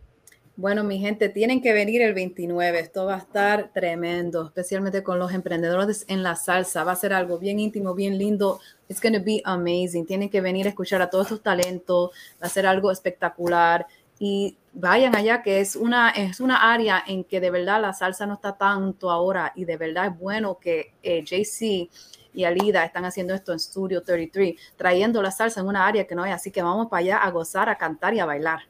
Bueno, 0.57 0.83
mi 0.83 0.99
gente, 0.99 1.29
tienen 1.29 1.61
que 1.61 1.73
venir 1.73 2.01
el 2.01 2.13
29. 2.13 2.79
Esto 2.79 3.05
va 3.05 3.15
a 3.15 3.19
estar 3.19 3.71
tremendo, 3.73 4.45
especialmente 4.45 5.01
con 5.01 5.17
los 5.17 5.33
emprendedores 5.33 6.05
en 6.07 6.23
la 6.23 6.35
salsa. 6.35 6.83
Va 6.83 6.91
a 6.91 6.95
ser 6.95 7.13
algo 7.13 7.39
bien 7.39 7.59
íntimo, 7.59 7.95
bien 7.95 8.17
lindo. 8.17 8.59
It's 8.89 9.01
going 9.01 9.13
to 9.13 9.23
be 9.23 9.41
amazing. 9.45 10.05
Tienen 10.05 10.29
que 10.29 10.41
venir 10.41 10.67
a 10.67 10.69
escuchar 10.69 11.01
a 11.01 11.09
todos 11.09 11.29
sus 11.29 11.41
talentos. 11.41 12.11
Va 12.41 12.47
a 12.47 12.49
ser 12.49 12.67
algo 12.67 12.91
espectacular. 12.91 13.87
Y 14.19 14.57
vayan 14.73 15.15
allá, 15.15 15.41
que 15.41 15.59
es 15.59 15.75
una, 15.75 16.09
es 16.09 16.39
una 16.39 16.71
área 16.71 17.03
en 17.05 17.23
que 17.23 17.39
de 17.39 17.51
verdad 17.51 17.81
la 17.81 17.93
salsa 17.93 18.25
no 18.25 18.35
está 18.35 18.57
tanto 18.57 19.09
ahora. 19.09 19.51
Y 19.55 19.65
de 19.65 19.77
verdad 19.77 20.07
es 20.07 20.17
bueno 20.17 20.57
que 20.59 20.93
eh, 21.03 21.23
JC 21.23 21.89
y 22.33 22.43
Alida 22.45 22.85
están 22.85 23.05
haciendo 23.05 23.33
esto 23.33 23.51
en 23.51 23.59
Studio 23.59 24.01
33, 24.03 24.55
trayendo 24.77 25.21
la 25.21 25.31
salsa 25.31 25.59
en 25.59 25.67
una 25.67 25.85
área 25.85 26.05
que 26.05 26.15
no 26.15 26.23
hay. 26.23 26.31
Así 26.31 26.51
que 26.51 26.61
vamos 26.61 26.87
para 26.89 27.01
allá 27.01 27.17
a 27.17 27.29
gozar, 27.31 27.69
a 27.69 27.77
cantar 27.77 28.13
y 28.13 28.19
a 28.19 28.25
bailar. 28.25 28.61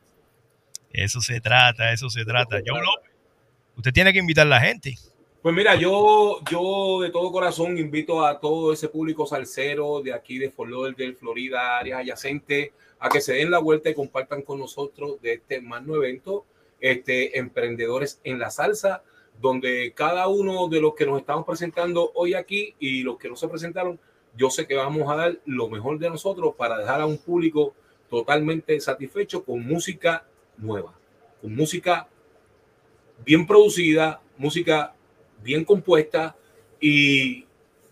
Eso 0.92 1.22
se 1.22 1.40
trata, 1.40 1.94
eso 1.94 2.10
se 2.10 2.26
trata. 2.26 2.60
Yo 2.60 2.74
López, 2.74 3.12
usted 3.78 3.94
tiene 3.94 4.12
que 4.12 4.20
invitar 4.20 4.46
a 4.48 4.50
la 4.50 4.60
gente. 4.60 4.96
Pues 5.42 5.56
mira, 5.56 5.74
yo, 5.74 6.40
yo 6.52 7.02
de 7.02 7.10
todo 7.10 7.32
corazón 7.32 7.76
invito 7.80 8.24
a 8.24 8.40
todo 8.40 8.74
ese 8.74 8.90
público 8.90 9.26
salsero 9.26 10.00
de 10.04 10.14
aquí 10.14 10.38
de 10.38 10.52
Fort 10.52 10.70
Lauderdale, 10.70 11.16
Florida, 11.16 11.80
áreas 11.80 12.02
adyacentes, 12.02 12.70
a 13.00 13.10
que 13.10 13.22
se 13.22 13.34
den 13.34 13.50
la 13.50 13.58
vuelta 13.58 13.90
y 13.90 13.96
compartan 13.96 14.44
con 14.44 14.60
nosotros 14.60 15.20
de 15.20 15.34
este 15.34 15.60
magno 15.60 15.96
evento, 15.96 16.46
este, 16.80 17.40
Emprendedores 17.40 18.22
en 18.24 18.38
la 18.38 18.52
Salsa, 18.52 19.02
donde 19.42 19.94
cada 19.96 20.28
uno 20.28 20.68
de 20.68 20.80
los 20.80 20.94
que 20.94 21.08
nos 21.08 21.20
estamos 21.20 21.44
presentando 21.44 22.12
hoy 22.14 22.36
aquí 22.36 22.76
y 22.78 23.02
los 23.02 23.18
que 23.18 23.28
no 23.28 23.36
se 23.36 23.48
presentaron, 23.48 24.00
yo 24.38 24.52
sé 24.52 24.68
que 24.68 24.76
vamos 24.76 25.12
a 25.12 25.16
dar 25.16 25.40
lo 25.46 25.70
mejor 25.70 25.98
de 25.98 26.12
nosotros 26.12 26.54
para 26.56 26.78
dejar 26.78 27.02
a 27.02 27.08
un 27.08 27.18
público 27.18 27.74
totalmente 28.12 28.80
satisfecho 28.80 29.44
con 29.44 29.66
música 29.66 30.24
nueva, 30.58 30.94
con 31.42 31.56
música 31.56 32.08
bien 33.26 33.48
producida, 33.48 34.22
música 34.38 34.94
bien 35.44 35.66
compuesta 35.66 36.36
y 36.80 37.46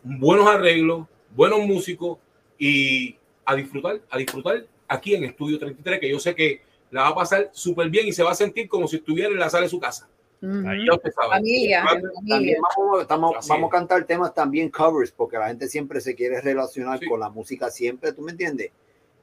buenos 0.04 0.48
arreglos, 0.48 1.08
buenos 1.36 1.60
músicos 1.66 2.18
y 2.58 3.16
a 3.46 3.56
disfrutar, 3.56 4.02
a 4.10 4.18
disfrutar 4.18 4.66
aquí 4.88 5.16
en 5.16 5.24
Estudio 5.26 5.58
33, 5.60 6.00
que 6.00 6.10
yo 6.10 6.20
sé 6.20 6.36
que 6.36 6.62
la 6.92 7.04
va 7.04 7.08
a 7.10 7.16
pasar 7.16 7.50
súper 7.52 7.90
bien 7.90 8.08
y 8.08 8.14
se 8.14 8.24
va 8.24 8.32
a 8.32 8.36
sentir 8.36 8.68
como 8.68 8.88
si 8.88 8.98
estuviera 8.98 9.30
en 9.30 9.40
la 9.40 9.50
sala 9.50 9.64
de 9.64 9.70
su 9.70 9.80
casa. 9.80 10.08
Familia, 11.38 11.84
familia. 12.16 12.58
Vamos, 12.78 13.02
estamos- 13.02 13.32
vamos 13.56 13.68
a 13.68 13.72
cantar 13.78 14.06
temas 14.06 14.34
también 14.34 14.70
covers, 14.70 15.12
porque 15.12 15.38
la 15.38 15.48
gente 15.50 15.68
siempre 15.68 16.00
se 16.02 16.16
quiere 16.16 16.40
relacionar 16.42 17.00
con 17.08 17.20
la 17.20 17.30
música 17.30 17.70
siempre, 17.70 18.14
¿tú 18.14 18.22
me 18.22 18.32
entiendes? 18.32 18.72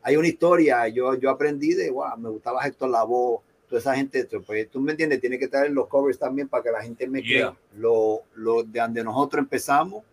Hay 0.03 0.17
una 0.17 0.29
historia, 0.29 0.87
yo, 0.89 1.15
yo 1.15 1.31
aprendí 1.31 1.73
de, 1.75 1.91
wow, 1.91 2.17
me 2.19 2.29
gustaba 2.29 2.65
Héctor 2.67 2.91
Lavoe, 2.91 3.41
toda 3.69 3.81
esa 3.81 3.95
gente, 3.97 4.25
pues 4.47 4.71
tú 4.71 4.81
me 4.81 4.93
entiendes, 4.93 5.21
tiene 5.21 5.39
que 5.39 5.49
traer 5.49 5.71
los 5.73 5.89
covers 5.89 6.19
también 6.19 6.49
para 6.49 6.63
que 6.63 6.71
la 6.71 6.83
gente 6.83 7.07
me 7.09 7.23
Yeah. 7.23 7.51
crea 7.51 7.57
lo, 7.77 8.23
lo 8.35 8.63
de 8.63 8.81
donde 8.81 9.03
nosotros 9.05 9.43
empezamos 9.43 10.05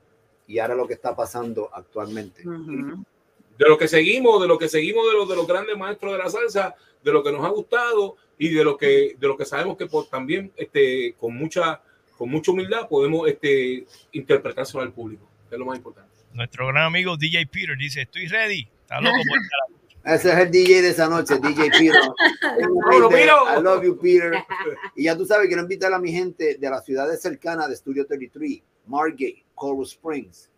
y 0.48 0.60
ahora 0.60 0.76
lo 0.76 0.88
que 0.88 0.94
está 0.96 1.16
pasando 1.16 1.70
actualmente. 1.74 2.42
de 2.44 3.70
lo 3.70 3.78
que 3.78 3.88
seguimos, 3.88 4.42
de 4.42 4.48
lo 4.48 4.58
que 4.58 4.68
seguimos 4.68 5.06
de 5.06 5.14
los 5.14 5.30
de 5.30 5.36
los 5.36 5.48
grandes 5.48 5.78
maestros 5.78 6.12
de 6.14 6.18
la 6.18 6.30
salsa, 6.30 6.76
de 7.04 7.12
lo 7.12 7.24
que 7.24 7.32
nos 7.32 7.46
ha 7.46 7.50
gustado 7.50 8.16
y 8.38 8.50
de 8.50 8.64
lo 8.64 8.76
que 8.78 9.16
de 9.20 9.28
lo 9.28 9.38
que 9.38 9.46
sabemos 9.46 9.78
que 9.78 9.86
por, 9.86 10.08
también 10.08 10.52
este 10.56 11.14
con 11.20 11.36
mucha 11.36 11.82
con 12.18 12.30
mucha 12.30 12.52
humildad 12.52 12.88
podemos 12.88 13.28
este 13.28 13.86
interpretárselo 14.12 14.82
al 14.84 14.92
público, 14.92 15.28
que 15.50 15.56
es 15.56 15.60
lo 15.60 15.66
más 15.66 15.78
importante. 15.78 16.10
Nuestro 16.34 16.68
gran 16.68 16.86
amigo 16.86 17.16
DJ 17.16 17.46
Peter 17.48 17.78
dice, 17.78 18.02
estoy 18.02 18.28
ready. 18.28 18.68
Está 18.82 19.00
loco 19.00 19.18
por 19.18 19.38
Ese 20.04 20.34
es 20.34 20.38
el 20.38 20.52
DJ 20.52 20.82
de 20.82 20.90
esa 20.90 21.08
noche, 21.08 21.40
DJ 21.40 21.70
Peter. 21.80 22.02
I 22.42 23.62
love 23.62 23.84
you, 23.84 23.98
Peter. 23.98 24.34
Y 24.96 25.04
ya 25.06 25.16
tú 25.16 25.26
sabes, 25.26 25.48
quiero 25.48 25.62
invitar 25.62 25.94
a 25.94 26.00
mi 26.00 26.12
gente 26.12 26.56
de 26.56 26.70
las 26.70 26.84
ciudades 26.84 27.22
cercanas 27.22 27.70
de 27.70 27.76
Studio 27.76 28.06
33, 28.06 28.62
Margate, 28.86 29.46
Coral 29.56 29.84
Springs, 29.84 30.50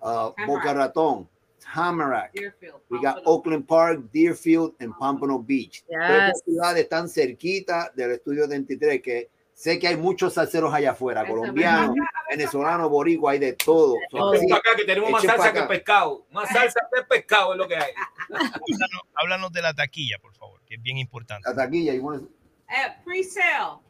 uh, 0.00 0.30
Boca 0.46 0.72
Ratón, 0.72 1.28
Tamarack. 1.58 2.32
Deerfield. 2.32 2.80
We 2.88 3.00
got 3.00 3.22
Oakland 3.24 3.66
Park, 3.66 4.00
Deerfield, 4.12 4.74
and 4.80 4.94
Pompano 4.96 5.38
Beach. 5.38 5.84
Yes. 5.88 5.98
Estas 6.00 6.42
ciudades 6.44 6.82
están 6.84 7.08
cerquita 7.08 7.92
del 7.96 8.12
estudio 8.12 8.46
23, 8.46 9.02
que 9.02 9.30
sé 9.64 9.78
que 9.78 9.88
hay 9.88 9.96
muchos 9.96 10.34
salseros 10.34 10.74
allá 10.74 10.90
afuera, 10.90 11.26
colombianos, 11.26 11.96
venezolanos, 12.28 12.90
boricuas, 12.90 13.32
hay 13.32 13.38
de 13.38 13.54
todo. 13.54 13.94
So, 14.10 14.30
Ven 14.30 14.40
así, 14.40 14.48
pa' 14.48 14.56
acá 14.58 14.76
que 14.76 14.84
tenemos 14.84 15.10
más 15.10 15.22
salsa 15.22 15.52
que 15.54 15.62
pescado. 15.62 16.26
Más 16.32 16.50
salsa 16.50 16.80
que 16.94 17.02
pescado 17.04 17.54
es 17.54 17.58
lo 17.58 17.66
que 17.66 17.74
hay. 17.76 17.92
Háblanos, 18.28 19.02
háblanos 19.14 19.52
de 19.54 19.62
la 19.62 19.72
taquilla, 19.72 20.18
por 20.20 20.34
favor, 20.34 20.60
que 20.66 20.74
es 20.74 20.82
bien 20.82 20.98
importante. 20.98 21.48
La 21.48 21.56
taquilla, 21.56 21.94
y 21.94 21.98
bueno, 21.98 22.28
Eh, 22.68 22.94
pre-sale. 23.06 23.80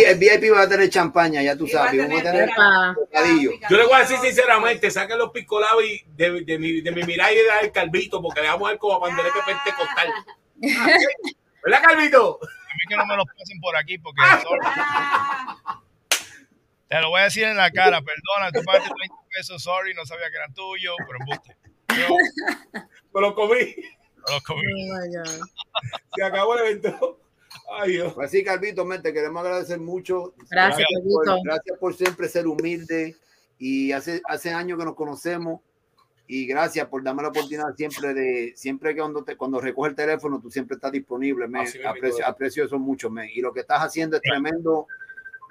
el 0.07 0.17
VIP 0.17 0.53
va 0.53 0.61
a 0.63 0.69
tener 0.69 0.89
champaña, 0.89 1.41
ya 1.41 1.55
tú 1.57 1.65
Y 1.67 1.73
va 1.73 1.83
a 1.83 1.85
sabes. 1.87 2.01
Vamos 2.07 2.19
a 2.19 2.23
tener 2.23 2.49
bocadillo. 2.95 3.51
Yo 3.69 3.77
le 3.77 3.83
voy 3.85 3.93
a 3.93 3.99
decir 3.99 4.17
sinceramente, 4.19 4.91
saquen 4.91 5.17
los 5.17 5.31
picolabi 5.31 6.03
de, 6.15 6.41
de, 6.43 6.59
mi, 6.59 6.81
de 6.81 6.91
mi 6.91 7.03
mirar 7.03 7.31
y 7.33 7.37
del 7.37 7.71
Calvito, 7.71 8.21
porque 8.21 8.41
le 8.41 8.47
vamos 8.47 8.67
a 8.67 8.71
ver 8.71 8.79
como 8.79 8.99
panderete 8.99 9.39
pentecostal. 9.45 10.13
¿Verdad, 11.63 11.81
Calvito? 11.83 12.39
A 12.41 12.73
mí 12.73 12.79
que 12.87 12.95
no 12.95 13.05
me 13.05 13.15
lo 13.17 13.25
pasen 13.25 13.59
por 13.59 13.75
aquí 13.77 13.97
porque. 13.97 14.21
Ah, 14.23 15.67
te 16.87 17.01
lo 17.01 17.09
voy 17.09 17.21
a 17.21 17.25
decir 17.25 17.43
en 17.43 17.57
la 17.57 17.69
cara, 17.71 18.01
perdona, 18.01 18.51
tú 18.51 18.61
pagaste 18.65 18.89
30 18.95 19.15
pesos, 19.35 19.61
sorry, 19.63 19.93
no 19.93 20.05
sabía 20.05 20.29
que 20.31 20.37
eran 20.37 20.53
tuyos, 20.53 20.95
pero 20.97 21.19
embuste. 21.19 21.55
Yo 21.97 22.15
Me 23.13 23.21
lo 23.21 23.35
comí. 23.35 23.75
No 24.19 24.33
los 24.33 24.43
comí. 24.43 24.61
Oh 24.61 24.95
my 24.95 25.15
God. 25.15 25.47
Se 26.15 26.23
acabó 26.23 26.55
el 26.55 26.65
evento. 26.65 27.19
Ay, 27.71 27.93
Dios. 27.93 28.13
Pues 28.13 28.31
sí, 28.31 28.43
Calvito, 28.43 28.87
te 29.01 29.13
queremos 29.13 29.41
agradecer 29.43 29.79
mucho. 29.79 30.33
Gracias, 30.49 30.87
por, 31.03 31.25
Calvito. 31.25 31.43
gracias 31.43 31.77
por 31.77 31.95
siempre 31.95 32.27
ser 32.27 32.47
humilde. 32.47 33.15
Y 33.57 33.91
hace, 33.91 34.21
hace 34.25 34.51
años 34.51 34.79
que 34.79 34.85
nos 34.85 34.95
conocemos. 34.95 35.61
Y 36.27 36.45
gracias 36.45 36.87
por 36.87 37.03
darme 37.03 37.23
la 37.23 37.29
oportunidad 37.29 37.75
siempre 37.75 38.13
de, 38.13 38.53
siempre 38.55 38.93
que 38.93 39.01
cuando, 39.01 39.23
te, 39.23 39.35
cuando 39.35 39.59
recoge 39.59 39.89
el 39.89 39.95
teléfono, 39.95 40.39
tú 40.39 40.51
siempre 40.51 40.75
estás 40.75 40.91
disponible. 40.91 41.45
Así 41.55 41.79
mismo, 41.79 41.89
Aprecio, 41.89 42.27
aprecio 42.27 42.65
eso 42.65 42.77
mucho, 42.77 43.09
men. 43.09 43.29
Y 43.33 43.41
lo 43.41 43.51
que 43.51 43.61
estás 43.61 43.79
haciendo 43.81 44.17
es 44.17 44.21
tremendo. 44.21 44.85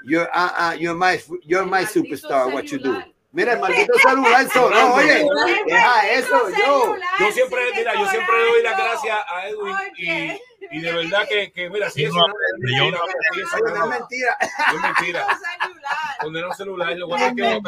You're, 0.05 0.28
ah, 0.32 0.55
ah, 0.57 0.74
you're 0.77 0.97
my, 0.97 1.19
you're 1.45 1.69
my 1.69 1.85
superstar, 1.85 2.55
what 2.55 2.65
you 2.66 2.78
do. 2.78 2.95
Mira, 3.31 3.53
el 3.53 3.61
maldito 3.61 3.93
celular, 3.99 4.47
eso, 4.47 4.71
no, 4.71 4.95
oye, 4.95 5.27
deja 5.67 6.13
eso, 6.13 6.49
yo. 6.51 6.97
Yo 7.21 7.33
siempre, 7.33 7.61
mira, 7.77 7.95
yo 7.95 8.09
siempre 8.09 8.35
le 8.39 8.51
doy 8.51 8.63
las 8.63 8.77
gracias 8.79 9.19
a 9.29 9.49
Edwin 9.49 9.75
y, 9.99 10.77
y 10.77 10.81
de 10.81 10.93
verdad 10.93 11.29
que, 11.29 11.53
que 11.53 11.69
mira, 11.69 11.91
sigue 11.91 12.09
Yo 12.09 12.15
no 12.15 12.27
no 12.27 12.97
no 12.97 13.43
es 13.43 13.51
sonando. 13.51 13.87
mentira. 13.87 14.37
No 14.73 14.77
es 14.77 14.83
mentira. 14.83 15.27
celular. 15.61 16.19
Condenado 16.21 16.53
celular, 16.55 16.97
lo 16.97 17.09
tener 17.09 17.35
que. 17.35 17.61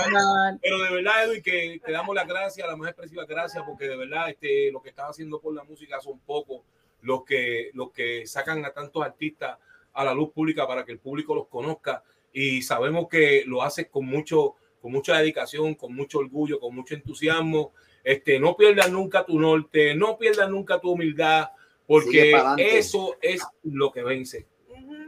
Pero 0.62 0.78
de 0.82 0.91
verdad, 0.91 1.24
Edwin, 1.24 1.43
que 1.43 1.81
te 1.85 1.93
damos 1.93 2.15
las 2.15 2.27
gracias, 2.27 2.66
las 2.66 2.78
más 2.78 2.89
expresivas 2.89 3.27
gracias, 3.27 3.62
porque 3.66 3.87
de 3.87 3.97
verdad 3.97 4.31
este, 4.31 4.70
lo 4.73 4.81
que 4.81 4.89
estás 4.89 5.11
haciendo 5.11 5.41
por 5.41 5.55
la 5.55 5.62
música 5.65 6.01
son 6.01 6.19
pocos 6.20 6.62
los 7.03 7.24
que, 7.24 7.70
los 7.74 7.91
que 7.93 8.27
sacan 8.27 8.65
a 8.65 8.73
tantos 8.73 9.05
artistas 9.05 9.59
a 9.93 10.05
la 10.05 10.15
luz 10.15 10.31
pública 10.32 10.66
para 10.66 10.85
que 10.85 10.93
el 10.93 10.99
público 10.99 11.35
los 11.35 11.49
conozca. 11.49 12.03
Y 12.32 12.62
sabemos 12.62 13.09
que 13.09 13.43
lo 13.47 13.62
haces 13.62 13.89
con 13.91 14.07
mucho, 14.07 14.55
con 14.81 14.93
mucha 14.93 15.19
dedicación, 15.19 15.74
con 15.74 15.94
mucho 15.94 16.19
orgullo, 16.19 16.59
con 16.61 16.74
mucho 16.74 16.94
entusiasmo. 16.94 17.73
Este, 18.02 18.39
no 18.40 18.57
pierdas 18.57 18.90
nunca 18.90 19.24
tu 19.24 19.39
norte, 19.39 19.94
no 19.94 20.16
pierdas 20.19 20.48
nunca 20.51 20.81
tu 20.81 20.90
humildad, 20.93 21.51
porque 21.86 22.32
eso 22.59 23.16
es 23.20 23.43
lo 23.65 23.90
que 23.93 24.02
vence. 24.02 24.47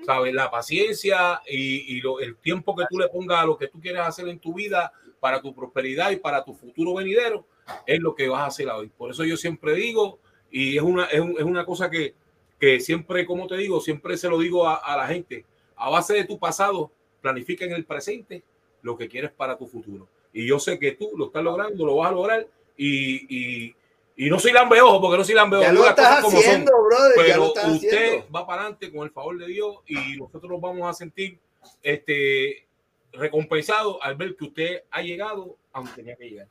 ¿sabes? 0.04 0.34
La 0.34 0.50
paciencia 0.50 1.40
y, 1.48 1.96
y 1.96 2.00
lo- 2.00 2.18
el 2.18 2.34
tiempo 2.36 2.74
que 2.74 2.84
tú 2.90 2.98
le 2.98 3.08
pongas 3.08 3.38
a 3.42 3.46
lo 3.46 3.56
que 3.56 3.68
tú 3.68 3.80
quieres 3.80 4.00
hacer 4.02 4.26
en 4.28 4.40
tu 4.40 4.52
vida 4.52 4.92
para 5.20 5.40
tu 5.40 5.54
prosperidad 5.54 6.10
y 6.10 6.16
para 6.16 6.44
tu 6.44 6.54
futuro 6.54 6.94
venidero 6.94 7.46
es 7.86 8.00
lo 8.00 8.12
que 8.14 8.28
vas 8.28 8.40
a 8.40 8.46
hacer 8.46 8.68
hoy. 8.68 8.88
Por 8.88 9.12
eso 9.12 9.22
yo 9.24 9.36
siempre 9.36 9.74
digo, 9.74 10.18
y 10.50 10.76
es 10.76 10.82
una, 10.82 11.04
es, 11.04 11.20
un- 11.20 11.36
es 11.38 11.44
una 11.44 11.64
cosa 11.64 11.88
que, 11.88 12.14
que 12.58 12.80
siempre, 12.80 13.24
como 13.24 13.46
te 13.46 13.56
digo, 13.56 13.80
siempre 13.80 14.16
se 14.16 14.28
lo 14.28 14.38
digo 14.40 14.66
a, 14.66 14.74
a 14.74 14.96
la 14.96 15.06
gente, 15.06 15.44
a 15.76 15.88
base 15.88 16.14
de 16.14 16.24
tu 16.24 16.36
pasado, 16.38 16.90
planifica 17.20 17.64
en 17.64 17.72
el 17.72 17.84
presente 17.84 18.42
lo 18.82 18.96
que 18.96 19.08
quieres 19.08 19.30
para 19.32 19.56
tu 19.56 19.66
futuro. 19.66 20.08
Y 20.32 20.46
yo 20.46 20.58
sé 20.58 20.78
que 20.78 20.92
tú 20.92 21.12
lo 21.16 21.26
estás 21.26 21.42
logrando, 21.42 21.84
lo 21.86 21.96
vas 21.96 22.10
a 22.10 22.12
lograr 22.12 22.46
y, 22.76 23.66
y, 23.66 23.74
y 24.16 24.30
no 24.30 24.38
soy 24.38 24.52
lambeojo, 24.52 25.00
porque 25.00 25.18
no 25.18 25.24
soy 25.24 25.34
lambeojo. 25.34 25.64
Ya 25.64 25.70
digo 25.72 25.82
lo 25.84 25.88
las 25.88 25.96
cosas 25.96 26.10
estás 26.16 26.24
como 26.24 26.36
son 26.40 26.50
haciendo, 26.50 26.84
brother, 26.84 27.12
ya 27.16 27.22
lo 27.22 27.22
pero 27.22 27.46
estás 27.46 27.68
usted 27.72 28.06
haciendo. 28.06 28.26
va 28.34 28.46
para 28.46 28.62
adelante 28.62 28.92
con 28.92 29.04
el 29.04 29.10
favor 29.10 29.38
de 29.38 29.46
Dios 29.46 29.76
y 29.86 30.16
nosotros 30.16 30.50
nos 30.50 30.60
vamos 30.60 30.88
a 30.88 30.92
sentir 30.94 31.38
este 31.82 32.66
recompensados 33.12 33.98
al 34.00 34.16
ver 34.16 34.34
que 34.36 34.44
usted 34.44 34.82
ha 34.90 35.02
llegado 35.02 35.56
a 35.72 35.80
donde 35.80 35.92
tenía 35.94 36.16
que 36.16 36.30
llegar. 36.30 36.48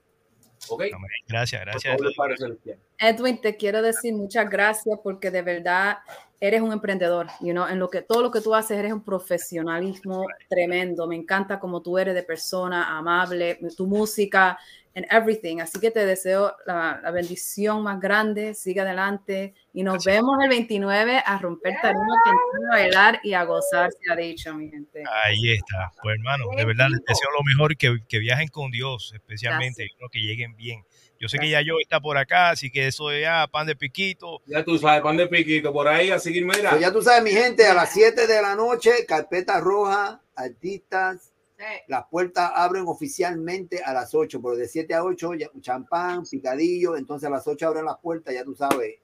Gracias, 1.28 1.62
gracias. 1.62 1.98
favor. 1.98 2.58
Edwin, 2.98 3.42
te 3.42 3.58
quiero 3.58 3.82
decir 3.82 4.14
muchas 4.14 4.50
gracias 4.50 5.00
porque 5.04 5.32
de 5.32 5.42
verdad 5.42 5.98
eres 6.40 6.62
un 6.62 6.72
emprendedor, 6.72 7.28
you 7.40 7.52
know, 7.52 7.68
en 7.68 7.78
lo 7.78 7.90
que 7.90 8.02
todo 8.02 8.22
lo 8.22 8.32
que 8.32 8.42
tú 8.42 8.56
haces 8.56 8.78
eres 8.78 8.92
un 8.92 9.04
profesionalismo 9.04 10.26
tremendo. 10.50 11.08
Me 11.08 11.16
encanta 11.16 11.60
como 11.60 11.82
tú 11.82 11.98
eres 11.98 12.16
de 12.16 12.24
persona 12.24 12.98
amable, 12.98 13.60
tu 13.78 13.86
música 13.86 14.58
and 14.96 15.06
everything. 15.10 15.60
Así 15.60 15.80
que 15.80 15.92
te 15.92 16.06
deseo 16.06 16.56
la, 16.66 17.00
la 17.02 17.12
bendición 17.12 17.84
más 17.84 18.00
grande. 18.00 18.54
Sigue 18.54 18.82
adelante 18.82 19.54
y 19.74 19.84
nos 19.84 20.04
vemos 20.04 20.38
el 20.44 20.50
29 20.50 21.24
a 21.26 21.38
romper 21.38 21.76
tarima, 21.82 22.16
cantar, 22.24 22.70
a 22.70 22.76
bailar 22.76 23.20
y 23.24 23.34
a 23.34 23.44
gozar, 23.44 23.90
se 23.92 24.12
ha 24.12 24.16
dicho, 24.16 24.54
mi 24.54 24.70
gente. 24.70 25.04
Ahí 25.24 25.54
está. 25.54 25.92
Pues 26.02 26.16
hermano, 26.18 26.46
de 26.56 26.66
verdad 26.66 26.88
les 26.90 27.02
deseo 27.06 27.30
lo 27.38 27.44
mejor, 27.44 27.78
que, 27.78 28.00
que 28.08 28.20
viajen 28.20 28.50
con 28.50 28.72
Dios, 28.72 29.12
especialmente, 29.14 29.84
Gracias. 29.84 30.02
¿no? 30.02 30.10
que 30.10 30.20
lleguen 30.20 30.56
bien. 30.56 30.84
Yo 31.20 31.30
sé 31.30 31.38
que 31.38 31.52
ya 31.52 31.62
yo 31.62 31.76
está 31.80 32.00
por 32.00 32.18
acá, 32.18 32.50
así 32.50 32.72
que 32.72 32.88
eso 32.88 33.10
de 33.10 33.22
ya, 33.22 33.46
pan 33.46 33.68
de 33.68 33.76
piquito. 33.76 34.42
Ya 34.48 34.66
tú 34.66 34.80
sabes, 34.80 35.04
pan 35.04 35.18
de 35.18 35.28
piquito, 35.28 35.72
por 35.72 35.88
ahí 35.88 36.10
a 36.10 36.18
seguir, 36.18 36.44
mira. 36.44 36.72
Pues 36.72 36.82
ya 36.82 36.92
tú 36.92 37.04
sabes, 37.04 37.24
mi 37.24 37.30
gente, 37.30 37.64
a 37.68 37.76
las 37.76 37.94
7 37.94 38.26
de 38.26 38.42
la 38.42 38.56
noche, 38.56 39.06
carpeta 39.08 39.60
roja, 39.60 40.20
artistas. 40.36 41.31
Sí. 41.62 41.82
Las 41.88 42.06
puertas 42.10 42.52
abren 42.56 42.86
oficialmente 42.88 43.84
a 43.84 43.94
las 43.94 44.14
8, 44.16 44.42
pero 44.42 44.56
de 44.56 44.68
7 44.68 44.94
a 44.96 45.04
8, 45.04 45.34
ya- 45.36 45.50
champán, 45.60 46.24
picadillo. 46.26 46.96
Entonces 46.98 47.28
a 47.28 47.32
las 47.32 47.48
8 47.48 47.68
abren 47.68 47.86
las 47.86 47.98
puertas, 48.00 48.34
ya 48.34 48.44
tú 48.44 48.56
sabes. 48.56 48.96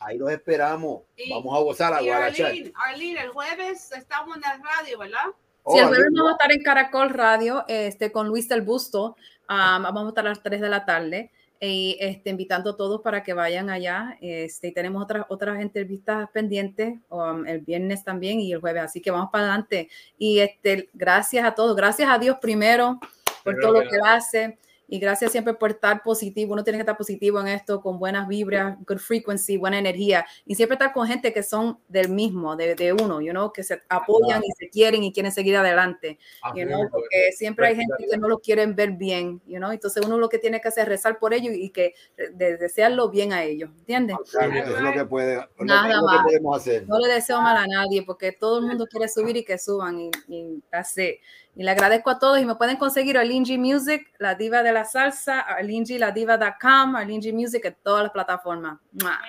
Ahí 0.00 0.18
los 0.18 0.30
esperamos. 0.30 1.02
Y- 1.16 1.30
Vamos 1.32 1.56
a 1.58 1.62
gozar 1.62 1.94
a 1.94 2.02
Y 2.02 2.06
guarachar. 2.06 2.46
Arlene, 2.46 2.72
Arlene, 2.74 3.20
el 3.22 3.30
jueves 3.30 3.90
estamos 3.92 4.36
en 4.36 4.42
la 4.42 4.58
radio, 4.62 4.98
¿verdad? 4.98 5.24
Oh, 5.64 5.72
Si 5.72 5.78
el 5.78 5.84
jueves 5.86 6.04
Arlene. 6.04 6.18
vamos 6.20 6.30
a 6.30 6.34
estar 6.34 6.52
en 6.52 6.62
Caracol 6.62 7.10
Radio 7.10 7.64
este, 7.68 8.12
con 8.12 8.28
Luis 8.28 8.48
del 8.48 8.62
Busto, 8.62 9.16
um, 9.48 9.82
vamos 9.82 10.04
a 10.04 10.08
estar 10.08 10.26
a 10.26 10.30
las 10.30 10.42
3 10.42 10.60
de 10.60 10.68
la 10.68 10.84
tarde 10.84 11.30
y 11.64 11.96
este, 12.00 12.30
invitando 12.30 12.70
a 12.70 12.76
todos 12.76 13.00
para 13.02 13.22
que 13.22 13.34
vayan 13.34 13.70
allá. 13.70 14.18
Este, 14.20 14.68
y 14.68 14.72
tenemos 14.72 15.02
otras, 15.02 15.26
otras 15.28 15.60
entrevistas 15.60 16.28
pendientes 16.32 16.98
um, 17.08 17.46
el 17.46 17.60
viernes 17.60 18.02
también 18.02 18.40
y 18.40 18.52
el 18.52 18.60
jueves, 18.60 18.82
así 18.82 19.00
que 19.00 19.12
vamos 19.12 19.30
para 19.30 19.44
adelante. 19.44 19.88
Y 20.18 20.40
este, 20.40 20.88
gracias 20.92 21.44
a 21.44 21.54
todos, 21.54 21.76
gracias 21.76 22.10
a 22.10 22.18
Dios 22.18 22.38
primero 22.40 22.98
por 23.44 23.54
Primero 23.54 23.60
todo 23.60 23.82
lo 23.82 23.88
que 23.88 23.96
hace. 24.04 24.58
Y 24.88 24.98
gracias 24.98 25.32
siempre 25.32 25.54
por 25.54 25.70
estar 25.70 26.02
positivo. 26.02 26.52
Uno 26.52 26.64
tiene 26.64 26.76
que 26.78 26.82
estar 26.82 26.96
positivo 26.96 27.40
en 27.40 27.48
esto, 27.48 27.80
con 27.80 27.98
buenas 27.98 28.28
vibras, 28.28 28.76
good 28.86 28.98
frequency, 28.98 29.56
buena 29.56 29.78
energía. 29.78 30.26
Y 30.44 30.54
siempre 30.54 30.74
estar 30.74 30.92
con 30.92 31.06
gente 31.06 31.32
que 31.32 31.42
son 31.42 31.78
del 31.88 32.10
mismo, 32.10 32.56
de, 32.56 32.74
de 32.74 32.92
uno, 32.92 33.20
you 33.22 33.30
know, 33.30 33.52
que 33.52 33.62
se 33.62 33.80
apoyan 33.88 34.42
y 34.44 34.50
se 34.58 34.68
quieren 34.68 35.02
y 35.02 35.12
quieren 35.12 35.32
seguir 35.32 35.56
adelante. 35.56 36.18
Así 36.42 36.60
You 36.60 36.66
know, 36.66 36.88
porque 36.90 37.32
siempre 37.32 37.68
hay 37.68 37.76
gente 37.76 38.06
que 38.10 38.16
no 38.18 38.28
lo 38.28 38.38
quieren 38.38 38.76
ver 38.76 38.92
bien, 38.92 39.40
you 39.46 39.56
know? 39.56 39.70
entonces 39.72 40.04
uno 40.04 40.18
lo 40.18 40.28
que 40.28 40.38
tiene 40.38 40.60
que 40.60 40.68
hacer 40.68 40.82
es 40.82 40.88
rezar 40.88 41.18
por 41.18 41.32
ellos 41.32 41.54
y 41.54 41.70
que 41.70 41.94
de- 42.16 42.56
desearlo 42.58 43.08
bien 43.08 43.32
a 43.32 43.42
ellos, 43.44 43.70
¿entiendes? 43.78 44.16
Claro, 44.30 44.52
eso 44.52 44.76
es 44.76 44.82
lo 44.82 44.92
que 44.92 45.04
puede, 45.06 45.36
lo 45.36 45.48
que- 45.56 45.64
Nada 45.64 45.88
lo 45.88 46.00
que 46.00 46.14
más. 46.16 46.22
podemos 46.24 46.56
hacer. 46.58 46.86
No 46.88 46.98
le 46.98 47.08
deseo 47.14 47.40
mal 47.40 47.56
a 47.56 47.66
nadie 47.66 48.02
porque 48.02 48.32
todo 48.32 48.58
el 48.58 48.66
mundo 48.66 48.86
quiere 48.86 49.08
subir 49.08 49.36
y 49.38 49.44
que 49.44 49.58
suban 49.58 49.98
y, 49.98 50.10
y 50.28 50.62
it. 50.96 51.20
Y 51.54 51.64
le 51.64 51.70
agradezco 51.70 52.10
a 52.10 52.18
todos 52.18 52.40
y 52.40 52.46
me 52.46 52.54
pueden 52.54 52.76
conseguir 52.76 53.18
Arlingi 53.18 53.58
Music, 53.58 54.10
la 54.18 54.34
diva 54.34 54.62
de 54.62 54.72
la 54.72 54.84
salsa, 54.84 55.40
Arlingi, 55.40 55.98
la 55.98 56.10
diva.com, 56.10 56.96
Arlingi 56.96 57.32
Music 57.32 57.64
en 57.66 57.76
todas 57.82 58.04
las 58.04 58.12
plataformas. 58.12 58.78
¡Mua! 58.92 59.20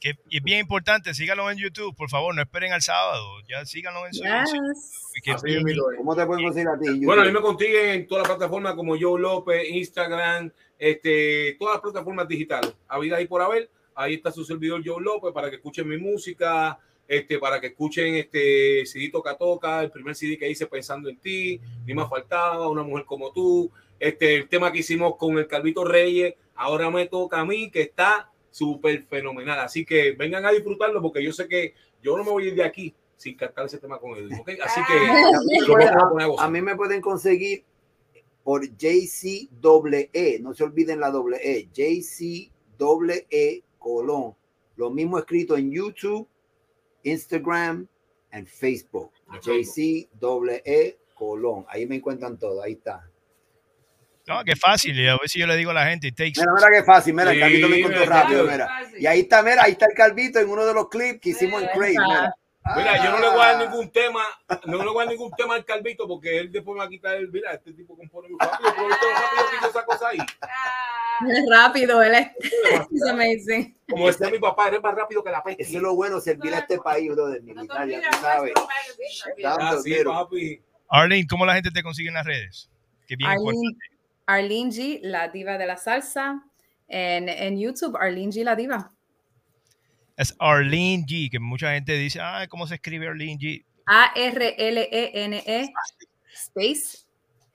Que 0.00 0.14
y 0.30 0.38
es 0.38 0.42
bien 0.42 0.60
importante, 0.60 1.12
síganlo 1.12 1.50
en 1.50 1.58
YouTube, 1.58 1.94
por 1.94 2.08
favor, 2.08 2.34
no 2.34 2.40
esperen 2.40 2.72
al 2.72 2.80
sábado, 2.80 3.22
ya 3.46 3.64
síganlo 3.66 4.00
en 4.06 4.12
en 4.16 4.44
Yes. 4.46 5.12
que 5.22 5.32
mismo 5.62 5.90
es. 5.90 5.96
¿Cómo 5.98 6.16
te 6.16 6.24
pueden 6.24 6.44
conseguir 6.44 6.68
a 6.68 6.78
ti? 6.78 7.04
Bueno, 7.04 7.20
a 7.22 7.24
mí 7.26 7.32
me 7.32 7.40
consiguen 7.42 7.88
en 7.90 8.06
todas 8.06 8.26
las 8.26 8.36
plataformas 8.36 8.74
como 8.74 8.98
Joe 8.98 9.20
López, 9.20 9.68
Instagram, 9.68 10.50
este, 10.78 11.54
todas 11.60 11.74
las 11.74 11.82
plataformas 11.82 12.26
digitales. 12.26 12.74
A 12.88 12.98
vida 12.98 13.16
ahí 13.16 13.26
por 13.26 13.42
haber. 13.42 13.70
Ahí 13.94 14.14
está 14.14 14.32
su 14.32 14.42
servidor 14.42 14.80
Joe 14.82 15.02
López 15.02 15.32
para 15.34 15.50
que 15.50 15.56
escuchen 15.56 15.86
mi 15.86 15.98
música, 15.98 16.78
este, 17.10 17.40
para 17.40 17.60
que 17.60 17.66
escuchen 17.66 18.14
este 18.14 18.86
CD 18.86 19.10
Toca 19.10 19.36
Toca, 19.36 19.82
el 19.82 19.90
primer 19.90 20.14
CD 20.14 20.38
que 20.38 20.48
hice 20.48 20.68
pensando 20.68 21.08
en 21.08 21.16
ti, 21.16 21.60
ni 21.84 21.92
más 21.92 22.08
faltaba, 22.08 22.68
una 22.68 22.84
mujer 22.84 23.04
como 23.04 23.32
tú, 23.32 23.68
este, 23.98 24.36
el 24.36 24.48
tema 24.48 24.70
que 24.70 24.78
hicimos 24.78 25.16
con 25.16 25.36
el 25.36 25.48
Calvito 25.48 25.84
Reyes, 25.84 26.36
ahora 26.54 26.88
me 26.88 27.08
toca 27.08 27.40
a 27.40 27.44
mí, 27.44 27.68
que 27.68 27.82
está 27.82 28.30
súper 28.48 29.02
fenomenal. 29.02 29.58
Así 29.58 29.84
que 29.84 30.12
vengan 30.12 30.46
a 30.46 30.52
disfrutarlo 30.52 31.02
porque 31.02 31.20
yo 31.20 31.32
sé 31.32 31.48
que 31.48 31.74
yo 32.00 32.16
no 32.16 32.22
me 32.22 32.30
voy 32.30 32.44
a 32.44 32.48
ir 32.50 32.54
de 32.54 32.62
aquí 32.62 32.94
sin 33.16 33.36
cantar 33.36 33.66
ese 33.66 33.78
tema 33.78 33.98
con 33.98 34.16
él. 34.16 34.30
Así 34.62 34.80
que 34.86 34.94
vamos 36.12 36.40
a 36.40 36.48
mí 36.48 36.62
me 36.62 36.76
pueden 36.76 37.00
conseguir 37.00 37.64
por 38.44 38.64
JCEE, 38.64 40.38
no 40.40 40.54
se 40.54 40.62
olviden 40.62 41.00
la 41.00 41.10
doble 41.10 41.40
E, 41.42 41.68
JCEE 41.74 42.52
Colón. 43.80 44.36
Lo 44.76 44.90
mismo 44.90 45.18
escrito 45.18 45.56
en 45.56 45.72
YouTube, 45.72 46.28
Instagram 47.04 47.86
y 48.32 48.42
Facebook. 48.46 49.12
JCEE 49.42 50.08
Colón. 51.14 51.66
Ahí 51.68 51.86
me 51.86 51.96
encuentran 51.96 52.38
todo, 52.38 52.62
ahí 52.62 52.72
está. 52.72 53.06
No, 54.26 54.44
que 54.44 54.54
fácil, 54.54 54.96
a 55.08 55.18
ver 55.18 55.28
si 55.28 55.40
yo 55.40 55.46
le 55.46 55.56
digo 55.56 55.70
a 55.70 55.74
la 55.74 55.86
gente, 55.86 56.08
it 56.08 56.16
takes 56.16 56.34
Mira, 56.36 56.52
mira 56.54 56.68
qué 56.72 56.84
fácil, 56.84 57.14
mira, 57.14 57.30
el 57.32 57.36
Sí, 57.36 57.40
Calvito 57.40 57.68
me 57.68 57.78
encontró 57.78 58.04
rápido, 58.04 58.44
mira. 58.44 58.68
Y 58.98 59.06
ahí 59.06 59.20
está, 59.20 59.42
mira, 59.42 59.64
ahí 59.64 59.72
está 59.72 59.86
el 59.86 59.94
Calvito 59.94 60.38
en 60.38 60.48
uno 60.48 60.64
de 60.64 60.74
los 60.74 60.88
clips 60.88 61.20
que 61.20 61.30
hicimos 61.30 61.62
en 61.62 61.68
Crave, 61.68 61.94
mira. 62.06 62.34
Mira, 62.76 63.02
yo 63.02 63.10
no 63.10 63.18
le 63.20 63.28
voy 63.30 63.40
a 63.40 63.52
dar 63.52 63.58
ningún 63.70 63.90
tema, 63.90 64.22
no 64.66 64.78
le 64.78 64.84
voy 64.90 65.02
a 65.02 65.04
dar 65.06 65.08
ningún 65.14 65.30
tema 65.32 65.54
al 65.54 65.64
Calvito 65.64 66.06
porque 66.06 66.38
él 66.38 66.52
después 66.52 66.74
me 66.74 66.80
va 66.80 66.84
a 66.84 66.88
quitar 66.90 67.14
el, 67.16 67.30
mira, 67.32 67.52
este 67.54 67.72
tipo 67.72 67.96
compone 67.96 68.28
muy 68.28 68.38
rápido, 68.38 68.70
pero 68.76 68.90
esto 68.90 69.06
rápido 69.12 69.50
que 69.50 69.56
hizo 69.56 69.68
esa 69.70 69.84
cosa 69.84 70.08
ahí. 70.08 70.18
Es 71.28 71.44
rápido, 71.50 72.02
él 72.02 72.14
es 72.14 73.02
amazing. 73.10 73.76
Como 73.88 74.06
decía 74.06 74.30
mi 74.30 74.38
papá, 74.38 74.68
eres 74.68 74.82
más 74.82 74.94
rápido 74.94 75.24
que 75.24 75.30
la 75.30 75.42
peste. 75.42 75.62
Eso 75.62 75.76
es 75.78 75.82
lo 75.82 75.94
bueno, 75.94 76.20
servir 76.20 76.54
a 76.54 76.58
este 76.58 76.78
país, 76.78 77.10
bro, 77.10 77.28
del 77.28 77.42
militar, 77.42 77.88
ya 77.88 78.00
tú 78.10 78.16
sabes. 78.20 78.52
Dando 79.42 79.64
Ah, 79.64 79.76
sí, 79.82 79.90
dinero. 79.90 80.12
papi. 80.12 80.60
Arlene, 80.88 81.26
¿cómo 81.28 81.46
la 81.46 81.54
gente 81.54 81.70
te 81.70 81.82
consigue 81.82 82.08
en 82.08 82.14
las 82.14 82.26
redes? 82.26 82.70
Que 83.06 83.16
bien 83.16 83.30
Arlene, 83.30 83.50
importante. 83.52 83.86
Arlene 84.26 84.70
G, 84.70 84.98
la 85.02 85.28
diva 85.28 85.58
de 85.58 85.66
la 85.66 85.76
salsa. 85.76 86.42
En, 86.88 87.28
en 87.28 87.58
YouTube, 87.58 87.96
Arlene 87.96 88.32
G, 88.32 88.44
la 88.44 88.54
diva. 88.56 88.90
Es 90.20 90.36
Arlene 90.38 91.06
G, 91.06 91.30
que 91.30 91.40
mucha 91.40 91.72
gente 91.72 91.94
dice, 91.94 92.20
ah, 92.20 92.44
¿cómo 92.46 92.66
se 92.66 92.74
escribe 92.74 93.08
Arlene 93.08 93.38
G? 93.38 93.64
A-R-L-E-N-E 93.86 95.72
space 96.34 97.06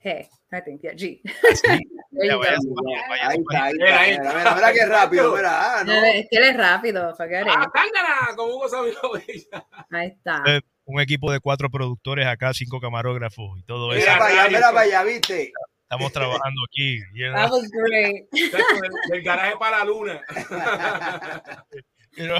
G. 0.02 0.28
I 0.50 0.60
think, 0.64 0.82
yeah, 0.82 0.92
G. 0.94 1.20
Ahí 1.62 3.38
está, 3.38 3.64
ahí 3.66 3.72
Mira, 3.78 4.06
está. 4.08 4.22
Mira, 4.24 4.34
mira, 4.34 4.54
mira 4.56 4.72
qué 4.72 4.86
rápido, 4.86 5.36
mira. 5.36 5.78
Ah, 5.78 5.84
no. 5.84 5.92
Es 5.92 6.26
que 6.28 6.38
él 6.38 6.42
es 6.42 6.56
rápido. 6.56 7.14
¡Ah, 7.16 7.16
tángana! 7.16 8.34
Como 8.34 8.56
Hugo 8.56 8.68
Sabino 8.68 8.98
Bella. 9.12 9.66
Ahí 9.92 10.08
está. 10.08 10.42
Eh, 10.46 10.60
Un 10.86 11.00
equipo 11.00 11.30
de 11.30 11.38
cuatro 11.38 11.70
productores 11.70 12.26
acá, 12.26 12.52
cinco 12.52 12.80
camarógrafos 12.80 13.60
y 13.60 13.62
todo 13.62 13.92
eso. 13.92 14.00
Mira 14.00 14.18
para 14.18 14.42
allá, 14.42 14.48
mira 14.48 14.72
para 14.72 14.80
allá, 14.80 15.04
¿viste? 15.04 15.52
Estamos 15.82 16.10
trabajando 16.10 16.62
aquí. 16.68 16.98
That 17.32 17.48
was 17.48 17.70
great. 17.70 18.26
Del 19.08 19.22
garaje 19.22 19.54
para 19.56 19.78
la 19.78 19.84
luna. 19.84 20.20
Pero, 22.16 22.36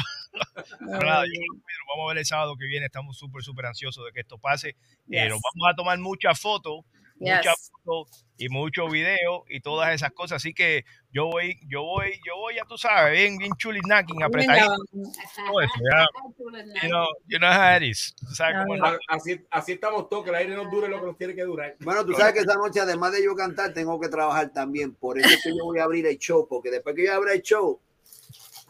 pero 0.79 1.01
nada, 1.01 1.25
yo 1.25 1.33
creo 1.33 1.55
que 1.55 1.73
lo 1.79 1.95
vamos 1.95 2.05
a 2.05 2.09
ver 2.15 2.19
el 2.19 2.27
sábado 2.27 2.57
que 2.59 2.67
viene. 2.67 2.87
Estamos 2.87 3.17
súper, 3.17 3.43
súper 3.43 3.67
ansiosos 3.67 4.05
de 4.05 4.13
que 4.13 4.21
esto 4.21 4.39
pase. 4.39 4.71
Eh, 4.71 4.77
Yes. 5.09 5.29
nos 5.31 5.41
vamos 5.41 5.73
a 5.73 5.75
tomar 5.75 5.99
muchas 5.99 6.39
fotos, 6.39 6.81
Yes. 7.19 7.37
muchas 7.37 7.71
fotos 7.85 8.27
y 8.37 8.49
muchos 8.51 8.91
videos 8.93 9.43
y 9.49 9.61
todas 9.61 9.95
esas 9.95 10.13
cosas. 10.13 10.37
Así 10.37 10.53
que 10.53 10.85
yo 11.11 11.27
voy, 11.27 11.59
yo 11.69 11.83
voy, 11.85 12.21
yo 12.27 12.37
voy, 12.37 12.57
ya 12.57 12.65
tú 12.67 12.77
sabes, 12.77 13.13
bien, 13.19 13.39
bien 13.39 13.53
chulinacking, 13.57 14.23
apretadito. 14.23 14.67
todo 14.67 15.61
eso, 15.63 15.73
ya. 15.91 16.07
You 16.83 16.89
know, 16.91 17.07
you 17.27 17.39
know 17.39 17.51
how 17.51 17.77
it 17.77 17.83
is. 17.83 18.15
Tú 18.19 18.27
sabes 18.35 18.57
cómo 18.63 18.75
es 18.77 18.99
Así, 19.09 19.41
así 19.51 19.73
estamos 19.73 20.09
todos, 20.09 20.25
que 20.25 20.31
el 20.31 20.37
aire 20.37 20.55
nos 20.55 20.71
dure 20.71 20.89
lo 20.89 21.01
que 21.01 21.07
nos 21.07 21.17
tiene 21.19 21.35
que 21.35 21.43
durar. 21.45 21.77
Bueno, 21.81 22.05
tú 22.05 22.13
sabes 22.13 22.35
que 22.35 22.41
esa 22.41 22.55
noche, 22.55 22.81
además 22.81 23.13
de 23.13 23.25
yo 23.25 23.35
cantar, 23.35 23.73
tengo 23.73 23.99
que 23.99 24.09
trabajar 24.09 24.51
también. 24.53 24.95
Por 24.95 25.19
eso 25.19 25.29
es 25.29 25.43
que 25.43 25.51
yo 25.57 25.65
voy 25.65 25.79
a 25.79 25.85
abrir 25.85 26.07
el 26.07 26.19
show, 26.19 26.47
porque 26.49 26.71
después 26.71 26.95
que 26.95 27.07
yo 27.07 27.15
abra 27.15 27.33
el 27.33 27.41
show, 27.43 27.81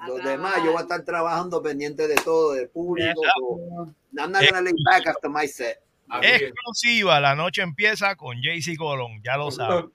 los 0.06 0.22
demás, 0.22 0.56
yo 0.58 0.72
voy 0.72 0.78
a 0.78 0.82
estar 0.82 1.04
trabajando 1.04 1.62
pendiente 1.62 2.06
de 2.06 2.16
todo, 2.16 2.52
del 2.52 2.68
público. 2.68 3.20
I'm 4.16 4.32
not 4.32 4.42
gonna 4.44 4.60
lay 4.60 4.74
back 4.84 5.06
after 5.06 5.30
my 5.30 5.46
set. 5.46 5.78
Exclusiva, 6.22 7.20
la 7.20 7.34
noche 7.34 7.62
empieza 7.62 8.14
con 8.14 8.36
JC 8.40 8.76
Colón, 8.76 9.20
ya 9.24 9.36
lo 9.36 9.50
sabes. 9.50 9.86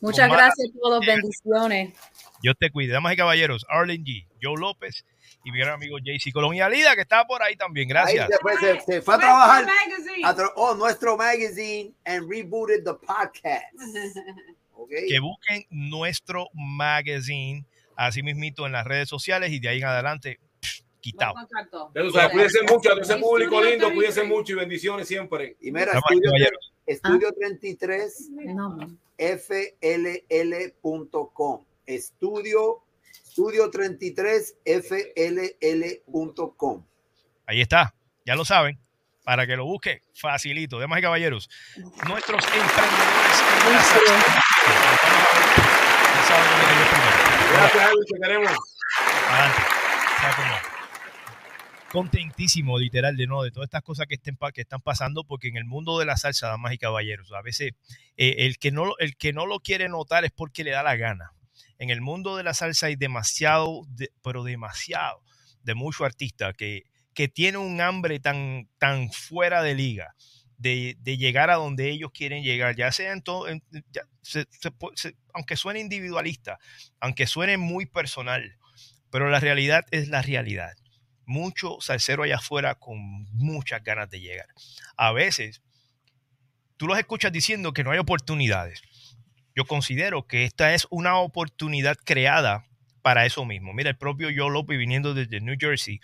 Muchas 0.00 0.30
gracias 0.30 0.68
a 0.68 0.78
todos. 0.80 1.06
Bendiciones. 1.06 1.94
Dios 2.42 2.54
te 2.58 2.70
cuide. 2.70 2.92
Damas 2.92 3.14
y 3.14 3.16
caballeros, 3.16 3.64
Arlen 3.68 4.04
G, 4.04 4.26
Joe 4.42 4.56
López 4.58 5.04
y 5.44 5.52
mi 5.52 5.58
gran 5.58 5.74
amigo 5.74 5.98
JC 5.98 6.32
Colón 6.32 6.54
y 6.54 6.60
Alida, 6.60 6.94
que 6.96 7.02
está 7.02 7.24
por 7.24 7.42
ahí 7.42 7.56
también. 7.56 7.88
Gracias. 7.88 8.24
Ahí 8.24 8.30
después 8.30 8.58
se, 8.60 8.80
se 8.80 9.00
fue 9.00 9.14
a 9.14 9.18
trabajar 9.18 9.66
a 10.24 10.36
tra- 10.36 10.52
oh, 10.56 10.74
nuestro 10.74 11.16
magazine 11.16 11.94
and 12.04 12.28
rebooted 12.28 12.84
the 12.84 12.94
podcast. 12.94 13.72
Okay. 14.78 15.08
Que 15.08 15.18
busquen 15.20 15.64
nuestro 15.70 16.48
magazine, 16.52 17.64
así 17.96 18.22
mismito 18.22 18.66
en 18.66 18.72
las 18.72 18.86
redes 18.86 19.08
sociales 19.08 19.50
y 19.50 19.58
de 19.58 19.68
ahí 19.68 19.78
en 19.78 19.86
adelante, 19.86 20.38
quitado. 21.00 21.34
Sabes, 22.12 22.30
cuídense 22.32 22.62
mucho 22.62 22.90
a 22.90 22.92
todo 22.92 23.02
ese 23.02 23.16
público 23.16 23.62
lindo, 23.62 23.92
cuídense 23.92 24.22
mucho 24.24 24.52
y 24.52 24.56
bendiciones 24.56 25.08
siempre. 25.08 25.56
Y 25.60 25.72
mira, 25.72 25.92
estudio, 25.92 26.30
estudio 26.86 27.32
33 27.32 28.30
No. 28.54 28.78
fll.com. 30.38 31.64
Estudio, 31.86 32.82
estudio 33.24 33.70
33 33.70 34.56
fll.com. 35.86 36.84
Ahí 37.46 37.60
está, 37.60 37.94
ya 38.24 38.36
lo 38.36 38.44
saben. 38.44 38.78
Para 39.24 39.44
que 39.44 39.56
lo 39.56 39.64
busque, 39.64 40.02
facilito. 40.14 40.78
Damas 40.78 41.00
y 41.00 41.02
caballeros, 41.02 41.50
nuestros 42.06 42.44
emprendedores 42.44 43.42
Gracias, 47.52 47.88
Edwin, 47.90 48.04
te. 48.20 48.50
Adelante. 49.28 49.62
Cómo. 50.36 50.54
Contentísimo, 51.92 52.78
literal, 52.78 53.16
de 53.16 53.26
no, 53.26 53.42
de 53.42 53.50
todas 53.50 53.68
estas 53.68 53.82
cosas 53.82 54.06
que, 54.06 54.16
estén, 54.16 54.36
que 54.52 54.60
están 54.62 54.80
pasando, 54.80 55.24
porque 55.24 55.48
en 55.48 55.56
el 55.56 55.64
mundo 55.64 55.98
de 55.98 56.04
la 56.06 56.16
salsa, 56.16 56.48
damas 56.48 56.72
y 56.72 56.78
caballeros, 56.78 57.32
a 57.32 57.42
veces 57.42 57.72
eh, 58.16 58.34
el, 58.38 58.58
que 58.58 58.70
no, 58.72 58.94
el 58.98 59.16
que 59.16 59.32
no 59.32 59.46
lo 59.46 59.60
quiere 59.60 59.88
notar 59.88 60.24
es 60.24 60.32
porque 60.32 60.64
le 60.64 60.72
da 60.72 60.82
la 60.82 60.96
gana. 60.96 61.30
En 61.78 61.90
el 61.90 62.00
mundo 62.00 62.36
de 62.36 62.42
la 62.42 62.54
salsa 62.54 62.86
hay 62.86 62.96
demasiado, 62.96 63.82
de- 63.88 64.10
pero 64.22 64.42
demasiado, 64.44 65.22
de 65.62 65.74
muchos 65.74 66.02
artistas 66.04 66.54
que, 66.56 66.82
que 67.14 67.28
tienen 67.28 67.60
un 67.60 67.80
hambre 67.80 68.18
tan, 68.20 68.68
tan 68.78 69.10
fuera 69.10 69.62
de 69.62 69.74
liga. 69.74 70.14
De, 70.58 70.96
de 71.00 71.18
llegar 71.18 71.50
a 71.50 71.56
donde 71.56 71.90
ellos 71.90 72.10
quieren 72.12 72.42
llegar, 72.42 72.76
ya 72.76 72.90
sea 72.90 73.12
en 73.12 73.20
todo, 73.20 73.46
se- 74.22 74.46
aunque 75.34 75.56
suene 75.56 75.80
individualista, 75.80 76.58
aunque 76.98 77.26
suene 77.26 77.58
muy 77.58 77.84
personal, 77.84 78.56
pero 79.10 79.28
la 79.28 79.38
realidad 79.38 79.84
es 79.90 80.08
la 80.08 80.22
realidad. 80.22 80.72
Mucho 81.26 81.76
salsero 81.80 82.22
allá 82.22 82.36
afuera 82.36 82.74
con 82.76 82.98
muchas 83.32 83.82
ganas 83.84 84.08
de 84.08 84.20
llegar. 84.20 84.46
A 84.96 85.12
veces, 85.12 85.60
tú 86.76 86.86
los 86.86 86.98
escuchas 86.98 87.32
diciendo 87.32 87.72
que 87.72 87.84
no 87.84 87.90
hay 87.90 87.98
oportunidades. 87.98 88.82
Yo 89.54 89.64
considero 89.64 90.26
que 90.26 90.44
esta 90.44 90.74
es 90.74 90.86
una 90.90 91.16
oportunidad 91.18 91.96
creada 92.04 92.66
para 93.02 93.24
eso 93.24 93.44
mismo. 93.44 93.72
Mira, 93.72 93.90
el 93.90 93.96
propio 93.96 94.28
Joe 94.34 94.50
López 94.52 94.78
viniendo 94.78 95.14
desde 95.14 95.40
New 95.40 95.56
Jersey 95.58 96.00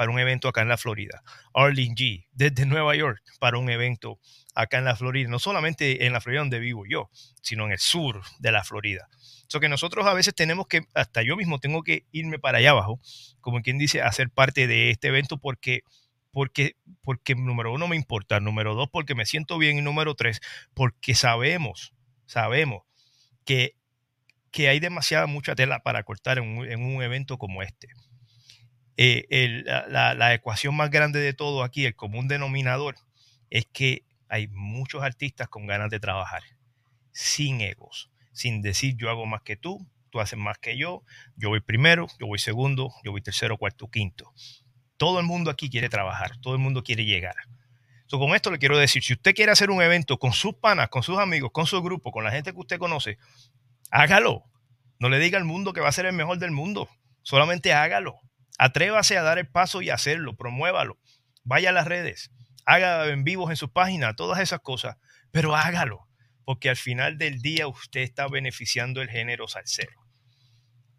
para 0.00 0.12
un 0.12 0.18
evento 0.18 0.48
acá 0.48 0.62
en 0.62 0.68
la 0.68 0.78
Florida. 0.78 1.22
Arlene 1.52 1.94
G 1.94 2.26
desde 2.32 2.64
Nueva 2.64 2.96
York 2.96 3.20
para 3.38 3.58
un 3.58 3.68
evento 3.68 4.18
acá 4.54 4.78
en 4.78 4.86
la 4.86 4.96
Florida. 4.96 5.28
No 5.28 5.38
solamente 5.38 6.06
en 6.06 6.14
la 6.14 6.22
Florida 6.22 6.40
donde 6.40 6.58
vivo 6.58 6.84
yo, 6.88 7.10
sino 7.42 7.66
en 7.66 7.72
el 7.72 7.78
sur 7.78 8.22
de 8.38 8.50
la 8.50 8.64
Florida. 8.64 9.10
So 9.46 9.60
que 9.60 9.68
nosotros 9.68 10.06
a 10.06 10.14
veces 10.14 10.34
tenemos 10.34 10.68
que, 10.68 10.86
hasta 10.94 11.20
yo 11.20 11.36
mismo 11.36 11.58
tengo 11.58 11.82
que 11.82 12.06
irme 12.12 12.38
para 12.38 12.56
allá 12.56 12.70
abajo, 12.70 12.98
como 13.42 13.60
quien 13.60 13.76
dice, 13.76 14.00
a 14.00 14.10
ser 14.10 14.30
parte 14.30 14.66
de 14.66 14.88
este 14.88 15.08
evento 15.08 15.36
porque, 15.36 15.82
porque, 16.30 16.76
porque 17.02 17.34
número 17.34 17.70
uno 17.70 17.86
me 17.86 17.96
importa, 17.96 18.40
número 18.40 18.74
dos 18.74 18.88
porque 18.90 19.14
me 19.14 19.26
siento 19.26 19.58
bien 19.58 19.76
y 19.76 19.82
número 19.82 20.14
tres 20.14 20.40
porque 20.72 21.14
sabemos, 21.14 21.92
sabemos 22.24 22.84
que, 23.44 23.74
que 24.50 24.70
hay 24.70 24.80
demasiada 24.80 25.26
mucha 25.26 25.54
tela 25.54 25.80
para 25.80 26.04
cortar 26.04 26.38
en 26.38 26.56
un, 26.56 26.66
en 26.66 26.82
un 26.82 27.02
evento 27.02 27.36
como 27.36 27.62
este. 27.62 27.88
Eh, 28.96 29.62
la 29.88 30.34
ecuación 30.34 30.74
más 30.76 30.90
grande 30.90 31.20
de 31.20 31.32
todo 31.32 31.62
aquí, 31.62 31.86
el 31.86 31.96
común 31.96 32.28
denominador, 32.28 32.96
es 33.50 33.66
que 33.72 34.04
hay 34.28 34.46
muchos 34.48 35.02
artistas 35.02 35.48
con 35.48 35.66
ganas 35.66 35.90
de 35.90 36.00
trabajar, 36.00 36.42
sin 37.12 37.60
egos, 37.60 38.10
sin 38.32 38.62
decir 38.62 38.96
yo 38.96 39.10
hago 39.10 39.26
más 39.26 39.42
que 39.42 39.56
tú, 39.56 39.86
tú 40.10 40.20
haces 40.20 40.38
más 40.38 40.58
que 40.58 40.76
yo, 40.76 41.02
yo 41.36 41.48
voy 41.48 41.60
primero, 41.60 42.06
yo 42.18 42.26
voy 42.26 42.38
segundo, 42.38 42.92
yo 43.04 43.10
voy 43.10 43.22
tercero, 43.22 43.58
cuarto, 43.58 43.90
quinto. 43.90 44.32
Todo 44.96 45.18
el 45.18 45.26
mundo 45.26 45.50
aquí 45.50 45.68
quiere 45.68 45.88
trabajar, 45.88 46.38
todo 46.40 46.54
el 46.54 46.60
mundo 46.60 46.82
quiere 46.82 47.04
llegar. 47.04 47.34
So, 48.06 48.18
con 48.18 48.34
esto 48.34 48.50
le 48.50 48.58
quiero 48.58 48.76
decir, 48.76 49.02
si 49.02 49.14
usted 49.14 49.34
quiere 49.34 49.52
hacer 49.52 49.70
un 49.70 49.82
evento 49.82 50.18
con 50.18 50.32
sus 50.32 50.54
panas, 50.54 50.88
con 50.88 51.02
sus 51.02 51.18
amigos, 51.18 51.50
con 51.52 51.66
su 51.66 51.80
grupo, 51.82 52.10
con 52.12 52.24
la 52.24 52.30
gente 52.30 52.52
que 52.52 52.58
usted 52.58 52.78
conoce, 52.78 53.18
hágalo. 53.90 54.44
No 54.98 55.08
le 55.08 55.18
diga 55.18 55.38
al 55.38 55.44
mundo 55.44 55.72
que 55.72 55.80
va 55.80 55.88
a 55.88 55.92
ser 55.92 56.06
el 56.06 56.12
mejor 56.12 56.38
del 56.38 56.50
mundo. 56.50 56.88
Solamente 57.22 57.72
hágalo. 57.72 58.20
Atrévase 58.62 59.16
a 59.16 59.22
dar 59.22 59.38
el 59.38 59.48
paso 59.48 59.80
y 59.80 59.88
hacerlo. 59.88 60.36
Promuévalo. 60.36 60.98
Vaya 61.44 61.70
a 61.70 61.72
las 61.72 61.86
redes. 61.86 62.30
Haga 62.66 63.06
en 63.06 63.24
vivos 63.24 63.48
en 63.48 63.56
su 63.56 63.72
página, 63.72 64.14
todas 64.14 64.38
esas 64.38 64.60
cosas. 64.60 64.98
Pero 65.30 65.56
hágalo. 65.56 66.06
Porque 66.44 66.68
al 66.68 66.76
final 66.76 67.16
del 67.16 67.40
día 67.40 67.66
usted 67.68 68.02
está 68.02 68.28
beneficiando 68.28 69.00
el 69.00 69.08
género 69.08 69.48
salsero. 69.48 70.06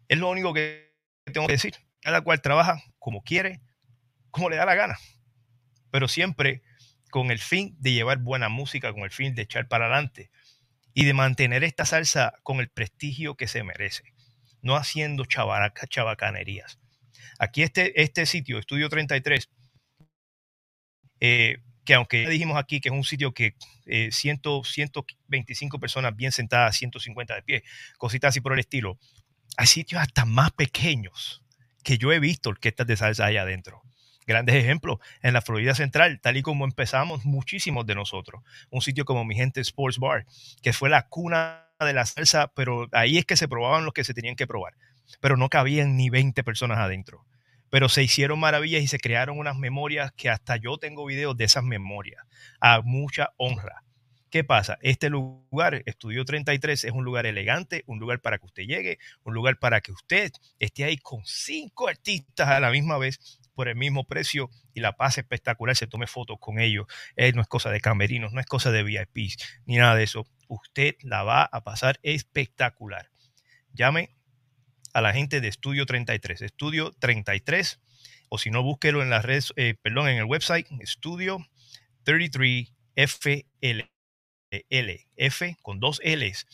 Es 0.08 0.18
lo 0.18 0.28
único 0.28 0.52
que 0.52 0.92
tengo 1.32 1.46
que 1.46 1.52
decir. 1.52 1.76
Cada 2.00 2.22
cual 2.22 2.42
trabaja 2.42 2.82
como 2.98 3.22
quiere, 3.22 3.60
como 4.32 4.50
le 4.50 4.56
da 4.56 4.66
la 4.66 4.74
gana. 4.74 4.98
Pero 5.92 6.08
siempre 6.08 6.64
con 7.12 7.30
el 7.30 7.38
fin 7.38 7.76
de 7.78 7.92
llevar 7.92 8.18
buena 8.18 8.48
música, 8.48 8.92
con 8.92 9.04
el 9.04 9.12
fin 9.12 9.36
de 9.36 9.42
echar 9.42 9.68
para 9.68 9.84
adelante 9.84 10.32
y 10.94 11.04
de 11.04 11.14
mantener 11.14 11.62
esta 11.62 11.84
salsa 11.84 12.34
con 12.42 12.58
el 12.58 12.70
prestigio 12.70 13.36
que 13.36 13.46
se 13.46 13.62
merece, 13.62 14.14
no 14.62 14.74
haciendo 14.74 15.26
chavaraca, 15.26 15.86
chabacanerías. 15.86 16.81
Aquí 17.38 17.62
este, 17.62 18.00
este 18.02 18.26
sitio, 18.26 18.58
Estudio 18.58 18.88
33, 18.88 19.48
eh, 21.20 21.58
que 21.84 21.94
aunque 21.94 22.22
ya 22.22 22.28
dijimos 22.28 22.56
aquí 22.56 22.80
que 22.80 22.88
es 22.88 22.94
un 22.94 23.04
sitio 23.04 23.32
que 23.32 23.54
eh, 23.86 24.10
100, 24.12 24.40
125 24.64 25.80
personas 25.80 26.16
bien 26.16 26.32
sentadas, 26.32 26.76
150 26.76 27.34
de 27.34 27.42
pie, 27.42 27.64
cositas 27.98 28.30
así 28.30 28.40
por 28.40 28.52
el 28.52 28.60
estilo, 28.60 28.98
hay 29.56 29.66
sitios 29.66 30.00
hasta 30.00 30.24
más 30.24 30.50
pequeños 30.52 31.42
que 31.82 31.98
yo 31.98 32.12
he 32.12 32.20
visto 32.20 32.50
orquestas 32.50 32.86
de 32.86 32.96
salsa 32.96 33.26
allá 33.26 33.42
adentro. 33.42 33.82
Grandes 34.24 34.54
ejemplos 34.54 34.98
en 35.20 35.34
la 35.34 35.42
Florida 35.42 35.74
Central, 35.74 36.20
tal 36.20 36.36
y 36.36 36.42
como 36.42 36.64
empezamos 36.64 37.24
muchísimos 37.24 37.86
de 37.86 37.96
nosotros. 37.96 38.42
Un 38.70 38.80
sitio 38.80 39.04
como 39.04 39.24
Mi 39.24 39.34
Gente 39.34 39.60
Sports 39.60 39.98
Bar, 39.98 40.26
que 40.62 40.72
fue 40.72 40.88
la 40.88 41.08
cuna 41.08 41.68
de 41.80 41.92
la 41.92 42.06
salsa, 42.06 42.52
pero 42.54 42.88
ahí 42.92 43.18
es 43.18 43.26
que 43.26 43.36
se 43.36 43.48
probaban 43.48 43.84
los 43.84 43.92
que 43.92 44.04
se 44.04 44.14
tenían 44.14 44.36
que 44.36 44.46
probar. 44.46 44.74
Pero 45.20 45.36
no 45.36 45.48
cabían 45.48 45.96
ni 45.96 46.10
20 46.10 46.42
personas 46.44 46.78
adentro. 46.78 47.24
Pero 47.70 47.88
se 47.88 48.02
hicieron 48.02 48.38
maravillas 48.38 48.82
y 48.82 48.86
se 48.86 48.98
crearon 48.98 49.38
unas 49.38 49.56
memorias 49.56 50.12
que 50.12 50.28
hasta 50.28 50.56
yo 50.56 50.78
tengo 50.78 51.06
videos 51.06 51.36
de 51.36 51.44
esas 51.44 51.64
memorias. 51.64 52.22
A 52.60 52.80
mucha 52.82 53.30
honra. 53.36 53.82
¿Qué 54.32 54.44
pasa? 54.44 54.78
Este 54.80 55.10
lugar, 55.10 55.82
Estudio 55.84 56.24
33, 56.24 56.84
es 56.84 56.92
un 56.92 57.04
lugar 57.04 57.26
elegante, 57.26 57.84
un 57.86 57.98
lugar 57.98 58.20
para 58.20 58.38
que 58.38 58.46
usted 58.46 58.62
llegue, 58.62 58.98
un 59.24 59.34
lugar 59.34 59.58
para 59.58 59.82
que 59.82 59.92
usted 59.92 60.32
esté 60.58 60.84
ahí 60.84 60.96
con 60.96 61.20
cinco 61.26 61.86
artistas 61.86 62.48
a 62.48 62.58
la 62.58 62.70
misma 62.70 62.96
vez 62.96 63.40
por 63.54 63.68
el 63.68 63.76
mismo 63.76 64.04
precio 64.04 64.48
y 64.72 64.80
la 64.80 64.92
paz 64.96 65.18
espectacular, 65.18 65.76
se 65.76 65.86
tome 65.86 66.06
fotos 66.06 66.38
con 66.40 66.58
ellos. 66.60 66.86
Eh, 67.16 67.32
no 67.34 67.42
es 67.42 67.46
cosa 67.46 67.68
de 67.70 67.82
camerinos, 67.82 68.32
no 68.32 68.40
es 68.40 68.46
cosa 68.46 68.70
de 68.70 68.82
VIPs, 68.82 69.36
ni 69.66 69.76
nada 69.76 69.96
de 69.96 70.04
eso. 70.04 70.26
Usted 70.48 70.94
la 71.02 71.24
va 71.24 71.44
a 71.44 71.62
pasar 71.62 72.00
espectacular. 72.02 73.10
Llame 73.74 74.14
a 74.92 75.00
la 75.00 75.12
gente 75.12 75.40
de 75.40 75.48
Estudio 75.48 75.86
33, 75.86 76.42
Estudio 76.42 76.92
33, 76.98 77.80
o 78.28 78.38
si 78.38 78.50
no, 78.50 78.62
búsquelo 78.62 79.02
en 79.02 79.10
las 79.10 79.24
redes, 79.24 79.52
eh, 79.56 79.74
perdón, 79.80 80.08
en 80.08 80.18
el 80.18 80.24
website, 80.24 80.66
Estudio 80.80 81.38
33 82.04 82.72
FL, 82.94 83.88
F 85.16 85.56
con 85.62 85.80
dos 85.80 86.00
L's, 86.04 86.46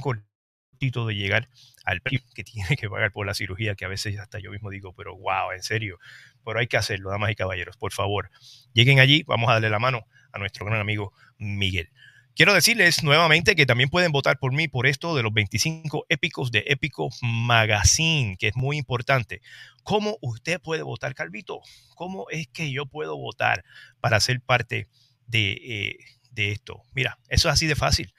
cortito 0.00 1.06
de 1.06 1.14
llegar 1.14 1.48
al 1.84 2.02
que 2.02 2.44
tiene 2.44 2.76
que 2.76 2.90
pagar 2.90 3.12
por 3.12 3.26
la 3.26 3.34
cirugía, 3.34 3.74
que 3.74 3.84
a 3.84 3.88
veces 3.88 4.18
hasta 4.18 4.38
yo 4.38 4.50
mismo 4.50 4.70
digo, 4.70 4.92
pero 4.92 5.16
wow, 5.16 5.52
en 5.52 5.62
serio, 5.62 5.98
pero 6.44 6.58
hay 6.58 6.66
que 6.66 6.76
hacerlo, 6.76 7.10
damas 7.10 7.30
y 7.30 7.34
caballeros, 7.34 7.76
por 7.76 7.92
favor, 7.92 8.30
lleguen 8.72 9.00
allí, 9.00 9.22
vamos 9.26 9.48
a 9.48 9.54
darle 9.54 9.70
la 9.70 9.78
mano 9.78 10.06
a 10.32 10.38
nuestro 10.38 10.66
gran 10.66 10.80
amigo 10.80 11.12
Miguel. 11.38 11.90
Quiero 12.36 12.52
decirles 12.52 13.02
nuevamente 13.02 13.56
que 13.56 13.64
también 13.64 13.88
pueden 13.88 14.12
votar 14.12 14.38
por 14.38 14.52
mí 14.52 14.68
por 14.68 14.86
esto 14.86 15.16
de 15.16 15.22
los 15.22 15.32
25 15.32 16.04
épicos 16.10 16.52
de 16.52 16.64
Épico 16.66 17.08
Magazine, 17.22 18.36
que 18.38 18.48
es 18.48 18.56
muy 18.56 18.76
importante. 18.76 19.40
¿Cómo 19.84 20.18
usted 20.20 20.60
puede 20.60 20.82
votar, 20.82 21.14
Calvito? 21.14 21.60
¿Cómo 21.94 22.26
es 22.28 22.46
que 22.48 22.70
yo 22.70 22.84
puedo 22.84 23.16
votar 23.16 23.64
para 24.00 24.20
ser 24.20 24.42
parte 24.42 24.86
de, 25.26 25.52
eh, 25.52 25.96
esto? 26.36 26.82
Mira, 26.92 27.18
eso 27.30 27.48
es 27.48 27.54
así 27.54 27.66
de 27.66 27.74
fácil. 27.74 28.12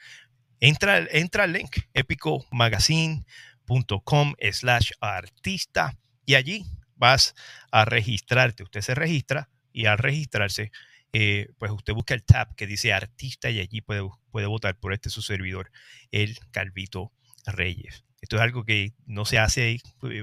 Entra, 0.60 0.98
entra 1.12 1.44
al 1.44 1.54
link 1.54 1.78
epicomagazine.com 1.94 4.34
slash 4.52 4.94
artista 5.00 5.96
y 6.26 6.34
allí 6.34 6.66
vas 6.96 7.36
a 7.72 7.86
registrarte. 7.86 8.64
Usted 8.64 8.82
se 8.82 8.96
registra 8.96 9.48
y 9.72 9.86
al 9.86 10.00
registrarse 10.00 10.72
eh, 11.20 11.50
pues 11.58 11.72
usted 11.72 11.94
busca 11.94 12.14
el 12.14 12.24
tab 12.24 12.54
que 12.54 12.68
dice 12.68 12.94
artista 12.94 13.50
y 13.50 13.60
allí 13.60 13.82
puede, 13.82 14.08
puede 14.30 14.46
votar 14.46 14.78
por 14.78 14.94
este 14.94 15.10
su 15.10 15.24
servidor, 15.24 15.72
el 16.12 16.38
Calvito 16.52 17.12
Reyes. 17.48 18.06
Esto 18.22 18.36
es 18.36 18.44
algo 18.44 18.66
que 18.66 18.94
no 19.08 19.26
se 19.26 19.40
hace 19.40 19.72
eh, 19.72 19.80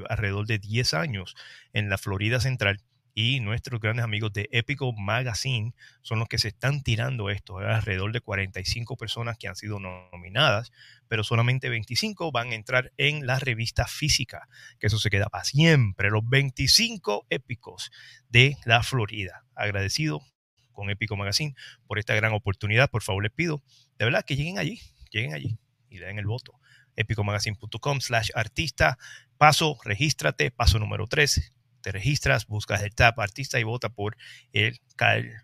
alrededor 0.08 0.46
de 0.46 0.60
10 0.60 0.94
años 0.94 1.34
en 1.72 1.88
la 1.88 1.98
Florida 1.98 2.38
Central 2.38 2.80
y 3.12 3.40
nuestros 3.40 3.80
grandes 3.80 4.04
amigos 4.04 4.32
de 4.34 4.48
Épico 4.52 4.92
Magazine 4.92 5.74
son 6.00 6.20
los 6.20 6.28
que 6.28 6.38
se 6.38 6.46
están 6.46 6.84
tirando 6.84 7.28
esto. 7.28 7.58
Alrededor 7.58 8.12
de 8.12 8.20
45 8.20 8.96
personas 8.96 9.36
que 9.36 9.48
han 9.48 9.56
sido 9.56 9.80
nominadas, 9.80 10.70
pero 11.08 11.24
solamente 11.24 11.70
25 11.70 12.30
van 12.30 12.50
a 12.52 12.54
entrar 12.54 12.92
en 12.98 13.26
la 13.26 13.40
revista 13.40 13.88
física, 13.88 14.48
que 14.78 14.86
eso 14.86 15.00
se 15.00 15.10
queda 15.10 15.26
para 15.26 15.42
siempre. 15.42 16.10
Los 16.10 16.22
25 16.28 17.26
épicos 17.30 17.90
de 18.28 18.56
la 18.64 18.84
Florida. 18.84 19.44
Agradecido 19.56 20.22
con 20.74 20.90
Épico 20.90 21.16
Magazine 21.16 21.54
por 21.86 21.98
esta 21.98 22.14
gran 22.14 22.34
oportunidad. 22.34 22.90
Por 22.90 23.02
favor, 23.02 23.22
les 23.22 23.32
pido 23.32 23.62
de 23.98 24.04
verdad 24.04 24.24
que 24.24 24.36
lleguen 24.36 24.58
allí, 24.58 24.80
lleguen 25.10 25.34
allí 25.34 25.58
y 25.88 25.98
den 25.98 26.18
el 26.18 26.26
voto. 26.26 26.60
epicomagazine.com 26.96 28.00
slash 28.00 28.30
artista. 28.34 28.98
Paso, 29.38 29.78
regístrate. 29.84 30.50
Paso 30.50 30.78
número 30.78 31.06
3. 31.06 31.52
Te 31.80 31.92
registras, 31.92 32.46
buscas 32.46 32.82
el 32.82 32.94
tab 32.94 33.20
artista 33.20 33.60
y 33.60 33.62
vota 33.62 33.88
por 33.88 34.16
el 34.52 34.80
Calvito. 34.96 35.34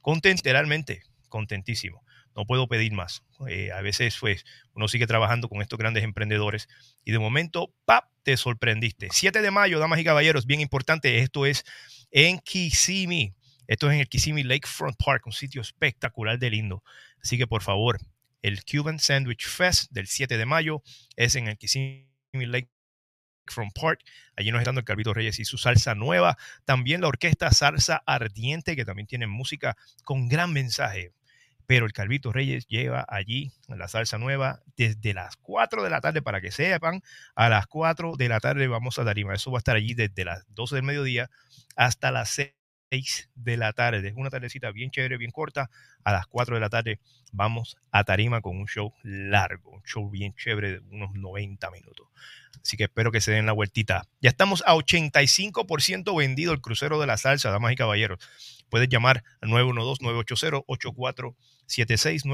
Content, 0.00 0.38
literalmente, 0.38 1.02
contentísimo. 1.28 2.04
no 2.34 2.46
puedo 2.46 2.66
pedir 2.66 2.92
más. 2.92 3.24
Eh, 3.48 3.72
a 3.72 3.82
veces 3.82 4.16
pues, 4.18 4.44
uno 4.74 4.88
sigue 4.88 5.06
trabajando 5.06 5.48
con 5.48 5.60
estos 5.60 5.78
grandes 5.78 6.04
emprendedores 6.04 6.68
y 7.04 7.12
de 7.12 7.18
momento, 7.18 7.74
¡pap!, 7.84 8.08
te 8.22 8.36
sorprendiste. 8.36 9.08
7 9.10 9.42
de 9.42 9.50
mayo, 9.50 9.78
damas 9.78 9.98
y 9.98 10.04
caballeros, 10.04 10.46
bien 10.46 10.60
importante, 10.60 11.18
esto 11.18 11.44
es 11.44 11.64
en 12.12 12.38
Kissimmee. 12.38 13.34
Esto 13.66 13.88
es 13.88 13.94
en 13.94 14.00
el 14.00 14.08
Kissimmee 14.08 14.44
Lakefront 14.44 14.96
Park, 15.02 15.26
un 15.26 15.32
sitio 15.32 15.60
espectacular 15.60 16.38
de 16.38 16.50
lindo. 16.50 16.84
Así 17.22 17.38
que 17.38 17.46
por 17.46 17.62
favor, 17.62 17.98
el 18.42 18.64
Cuban 18.64 18.98
Sandwich 18.98 19.46
Fest 19.46 19.90
del 19.90 20.06
7 20.06 20.36
de 20.36 20.46
mayo 20.46 20.82
es 21.16 21.34
en 21.34 21.48
el 21.48 21.56
Kissimmee 21.56 22.06
Lakefront 22.32 23.72
Park. 23.74 24.00
Allí 24.36 24.50
nos 24.50 24.60
están 24.60 24.76
el 24.76 24.84
Calvito 24.84 25.14
Reyes 25.14 25.38
y 25.38 25.44
su 25.44 25.58
salsa 25.58 25.94
nueva. 25.94 26.36
También 26.64 27.00
la 27.00 27.08
orquesta 27.08 27.50
Salsa 27.50 28.02
Ardiente, 28.06 28.76
que 28.76 28.84
también 28.84 29.06
tiene 29.06 29.26
música 29.26 29.76
con 30.04 30.28
gran 30.28 30.52
mensaje. 30.52 31.12
Pero 31.66 31.86
el 31.86 31.92
Calvito 31.92 32.32
Reyes 32.32 32.66
lleva 32.66 33.04
allí 33.08 33.52
la 33.68 33.88
salsa 33.88 34.18
nueva 34.18 34.60
desde 34.76 35.14
las 35.14 35.36
4 35.36 35.82
de 35.82 35.90
la 35.90 36.00
tarde, 36.00 36.22
para 36.22 36.40
que 36.40 36.50
sepan, 36.50 37.02
a 37.34 37.48
las 37.48 37.66
4 37.66 38.16
de 38.16 38.28
la 38.28 38.40
tarde 38.40 38.68
vamos 38.68 38.98
a 38.98 39.04
Tarima. 39.04 39.34
Eso 39.34 39.50
va 39.50 39.58
a 39.58 39.60
estar 39.60 39.76
allí 39.76 39.94
desde 39.94 40.24
las 40.24 40.44
12 40.54 40.76
del 40.76 40.84
mediodía 40.84 41.30
hasta 41.76 42.10
las 42.10 42.30
6 42.30 43.30
de 43.34 43.56
la 43.56 43.72
tarde. 43.72 44.06
Es 44.06 44.14
una 44.16 44.30
tardecita 44.30 44.70
bien 44.70 44.90
chévere, 44.90 45.16
bien 45.16 45.30
corta. 45.30 45.70
A 46.04 46.12
las 46.12 46.26
4 46.26 46.56
de 46.56 46.60
la 46.60 46.68
tarde 46.68 47.00
vamos 47.32 47.76
a 47.90 48.04
Tarima 48.04 48.40
con 48.40 48.58
un 48.58 48.66
show 48.66 48.92
largo, 49.02 49.70
un 49.70 49.82
show 49.82 50.10
bien 50.10 50.34
chévere 50.34 50.72
de 50.72 50.78
unos 50.90 51.12
90 51.14 51.70
minutos. 51.70 52.08
Así 52.60 52.76
que 52.76 52.84
espero 52.84 53.10
que 53.10 53.20
se 53.20 53.32
den 53.32 53.46
la 53.46 53.52
vueltita. 53.52 54.04
Ya 54.20 54.30
estamos 54.30 54.62
a 54.66 54.74
85% 54.74 56.16
vendido 56.16 56.52
el 56.52 56.60
crucero 56.60 57.00
de 57.00 57.06
la 57.06 57.16
salsa, 57.16 57.50
damas 57.50 57.72
y 57.72 57.76
caballeros. 57.76 58.18
Puedes 58.72 58.88
llamar 58.88 59.22
al 59.42 59.50
912-980-8476, 59.50 62.24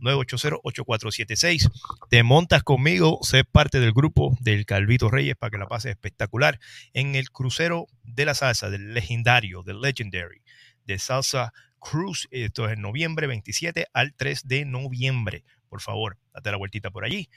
912-980-8476. 0.00 1.70
Te 2.10 2.24
montas 2.24 2.64
conmigo, 2.64 3.20
sé 3.22 3.44
parte 3.44 3.78
del 3.78 3.92
grupo 3.92 4.36
del 4.40 4.66
Calvito 4.66 5.08
Reyes 5.08 5.36
para 5.36 5.52
que 5.52 5.58
la 5.58 5.68
pases 5.68 5.92
espectacular 5.92 6.58
en 6.94 7.14
el 7.14 7.30
crucero 7.30 7.86
de 8.02 8.24
la 8.24 8.34
salsa, 8.34 8.70
del 8.70 8.92
legendario, 8.92 9.62
del 9.62 9.80
legendary, 9.80 10.42
de 10.84 10.98
Salsa 10.98 11.52
Cruise. 11.78 12.26
Esto 12.32 12.66
es 12.66 12.72
en 12.72 12.82
noviembre 12.82 13.28
27 13.28 13.86
al 13.92 14.14
3 14.16 14.48
de 14.48 14.64
noviembre. 14.64 15.44
Por 15.68 15.80
favor, 15.80 16.18
date 16.34 16.50
la 16.50 16.56
vueltita 16.56 16.90
por 16.90 17.04
allí. 17.04 17.28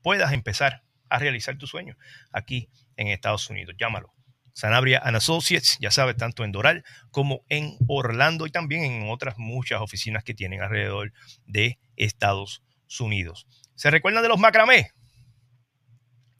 puedas 0.02 0.32
empezar 0.32 0.84
a 1.08 1.18
realizar 1.18 1.58
tu 1.58 1.66
sueño 1.66 1.96
aquí 2.30 2.68
en 2.96 3.08
Estados 3.08 3.50
Unidos. 3.50 3.74
Llámalo 3.78 4.14
Sanabria 4.54 5.00
and 5.02 5.16
Associates, 5.16 5.76
ya 5.80 5.90
sabes, 5.90 6.16
tanto 6.16 6.44
en 6.44 6.52
Doral 6.52 6.84
como 7.10 7.44
en 7.48 7.76
Orlando 7.88 8.46
y 8.46 8.50
también 8.50 8.84
en 8.84 9.10
otras 9.10 9.38
muchas 9.38 9.80
oficinas 9.80 10.24
que 10.24 10.34
tienen 10.34 10.62
alrededor 10.62 11.12
de 11.46 11.78
Estados 11.96 12.62
Unidos. 12.98 13.46
¿Se 13.74 13.90
recuerdan 13.90 14.22
de 14.22 14.28
los 14.28 14.38
macramé? 14.38 14.90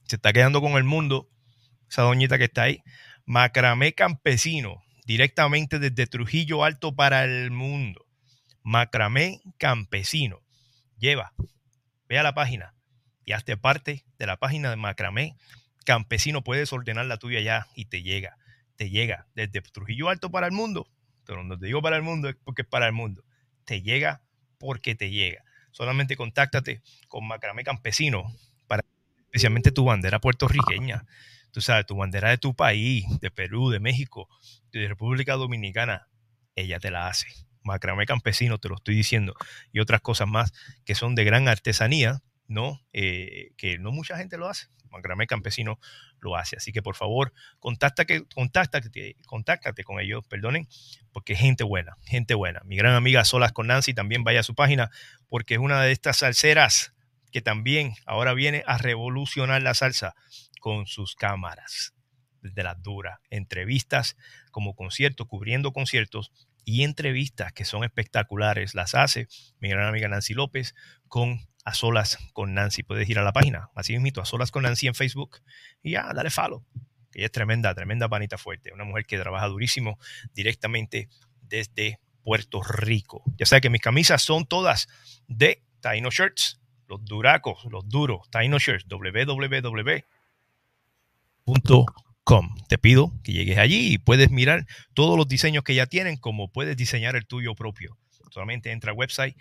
Se 0.07 0.17
está 0.17 0.33
quedando 0.33 0.61
con 0.61 0.73
el 0.73 0.85
mundo 0.85 1.29
esa 1.89 2.03
doñita 2.03 2.39
que 2.39 2.45
está 2.45 2.63
ahí. 2.63 2.83
Macramé 3.27 3.95
campesino, 3.95 4.83
directamente 5.05 5.79
desde 5.79 6.07
Trujillo 6.07 6.65
Alto 6.65 6.95
para 6.95 7.25
el 7.25 7.51
mundo. 7.51 8.07
Macramé 8.63 9.41
campesino. 9.59 10.41
Lleva, 10.99 11.33
ve 12.09 12.19
a 12.19 12.23
la 12.23 12.35
página 12.35 12.75
y 13.25 13.33
hazte 13.33 13.57
parte 13.57 14.05
de 14.19 14.27
la 14.27 14.37
página 14.37 14.71
de 14.71 14.77
Macramé 14.77 15.37
campesino, 15.85 16.43
puedes 16.43 16.73
ordenar 16.73 17.07
la 17.07 17.17
tuya 17.17 17.41
ya 17.41 17.67
y 17.75 17.87
te 17.87 18.03
llega, 18.03 18.37
te 18.77 18.91
llega 18.91 19.27
desde 19.35 19.61
Trujillo 19.61 20.09
Alto 20.09 20.31
para 20.31 20.47
el 20.47 20.53
mundo. 20.53 20.89
Pero 21.25 21.45
no 21.45 21.59
te 21.59 21.67
digo 21.67 21.83
para 21.83 21.97
el 21.97 22.03
mundo 22.03 22.29
es 22.29 22.37
porque 22.43 22.63
es 22.63 22.69
para 22.69 22.87
el 22.87 22.93
mundo. 22.93 23.25
Te 23.65 23.83
llega 23.83 24.23
porque 24.59 24.95
te 24.95 25.11
llega. 25.11 25.45
Solamente 25.71 26.17
contáctate 26.17 26.83
con 27.09 27.27
Macramé 27.27 27.63
Campesino 27.63 28.35
para 28.67 28.83
especialmente 29.27 29.71
tu 29.71 29.85
bandera 29.85 30.21
puertorriqueña. 30.21 31.07
Tú 31.53 31.61
sabes, 31.61 31.87
tu 31.87 31.97
bandera 31.97 32.31
de 32.31 32.39
tu 32.39 32.55
país, 32.55 33.05
de 33.21 33.31
Perú, 33.31 33.71
de 33.71 33.81
México, 33.81 34.29
de 34.73 34.89
República 34.89 35.35
Dominicana, 35.35 36.09
ella 36.55 36.79
te 36.79 36.91
la 36.91 37.09
hace. 37.09 37.27
Macramé 37.63 38.07
Campesino, 38.07 38.59
te 38.59 38.69
lo 38.69 38.77
estoy 38.77 38.95
diciendo, 38.95 39.35
y 39.73 39.81
otras 39.81 40.01
cosas 40.01 40.29
más 40.29 40.53
que 40.85 40.95
son 40.95 41.15
de 41.15 41.25
gran 41.25 41.49
artesanía, 41.49 42.23
¿no? 42.47 42.81
Eh, 42.93 43.53
que 43.57 43.79
no 43.79 43.93
mucha 43.93 44.17
gente 44.17 44.39
lo 44.39 44.49
hace 44.49 44.69
Macramé 44.91 45.27
campesino 45.27 45.79
lo 46.21 46.37
hace. 46.37 46.57
Así 46.57 46.73
que 46.73 46.83
por 46.83 46.97
favor, 46.97 47.33
contáctate, 47.59 48.25
contáctate, 48.35 49.17
contáctate 49.27 49.85
con 49.85 50.01
ellos, 50.01 50.25
perdonen, 50.27 50.69
porque 51.13 51.35
gente 51.37 51.65
buena, 51.65 51.97
gente 52.05 52.35
buena. 52.35 52.61
Mi 52.65 52.77
gran 52.77 52.95
amiga 52.95 53.25
Solas 53.25 53.53
con 53.53 53.67
Nancy 53.67 53.95
también 53.95 54.25
vaya 54.25 54.41
a 54.41 54.45
su 54.45 54.55
página, 54.55 54.91
porque 55.29 55.55
es 55.55 55.61
una 55.61 55.83
de 55.83 55.93
estas 55.93 56.19
salseras 56.19 56.95
que 57.33 57.43
también 57.43 57.95
ahora 58.07 58.35
viene 58.35 58.63
a 58.67 58.79
revolucionar 58.79 59.63
la 59.63 59.75
salsa 59.75 60.15
con 60.61 60.87
sus 60.87 61.15
cámaras 61.15 61.95
de 62.43 62.63
las 62.63 62.83
duras, 62.83 63.19
entrevistas 63.31 64.17
como 64.51 64.75
conciertos, 64.75 65.27
cubriendo 65.27 65.73
conciertos 65.73 66.33
y 66.65 66.83
entrevistas 66.83 67.53
que 67.53 67.65
son 67.65 67.85
espectaculares. 67.85 68.75
Las 68.75 68.95
hace 68.95 69.29
mi 69.59 69.69
gran 69.69 69.89
amiga 69.89 70.09
Nancy 70.09 70.35
López 70.35 70.75
con 71.09 71.41
A 71.71 71.75
Solas 71.75 72.19
con 72.33 72.55
Nancy. 72.55 72.83
Puedes 72.83 73.09
ir 73.09 73.19
a 73.19 73.23
la 73.23 73.33
página, 73.33 73.71
así 73.75 73.99
mismo, 73.99 74.23
A 74.23 74.25
Solas 74.25 74.51
con 74.51 74.63
Nancy 74.63 74.87
en 74.87 74.95
Facebook 74.95 75.39
y 75.83 75.93
ya, 75.93 76.13
dale 76.15 76.31
follow. 76.31 76.65
Ella 77.13 77.27
es 77.27 77.33
tremenda, 77.33 77.75
tremenda 77.75 78.09
panita 78.09 78.39
fuerte. 78.39 78.73
Una 78.73 78.85
mujer 78.85 79.05
que 79.07 79.19
trabaja 79.19 79.47
durísimo 79.49 79.99
directamente 80.33 81.09
desde 81.43 81.99
Puerto 82.23 82.63
Rico. 82.63 83.25
Ya 83.37 83.47
sabes 83.47 83.63
que 83.63 83.71
mis 83.71 83.81
camisas 83.81 84.23
son 84.23 84.47
todas 84.47 84.89
de 85.27 85.63
Taino 85.81 86.11
Shirts, 86.11 86.61
los 86.87 87.05
duracos, 87.05 87.65
los 87.71 87.89
duros, 87.89 88.29
Taino 88.31 88.59
Shirts, 88.59 88.87
www 88.89 90.05
te 92.69 92.79
pido 92.79 93.13
que 93.25 93.33
llegues 93.33 93.59
allí 93.59 93.95
y 93.95 93.99
puedes 93.99 94.31
mirar 94.31 94.67
todos 94.95 95.17
los 95.17 95.27
diseños 95.27 95.65
que 95.65 95.75
ya 95.75 95.87
tienen, 95.87 96.17
como 96.17 96.53
puedes 96.53 96.77
diseñar 96.77 97.17
el 97.17 97.27
tuyo 97.27 97.55
propio. 97.55 97.99
Solamente 98.31 98.71
entra 98.71 98.93
al 98.93 98.99
website 98.99 99.37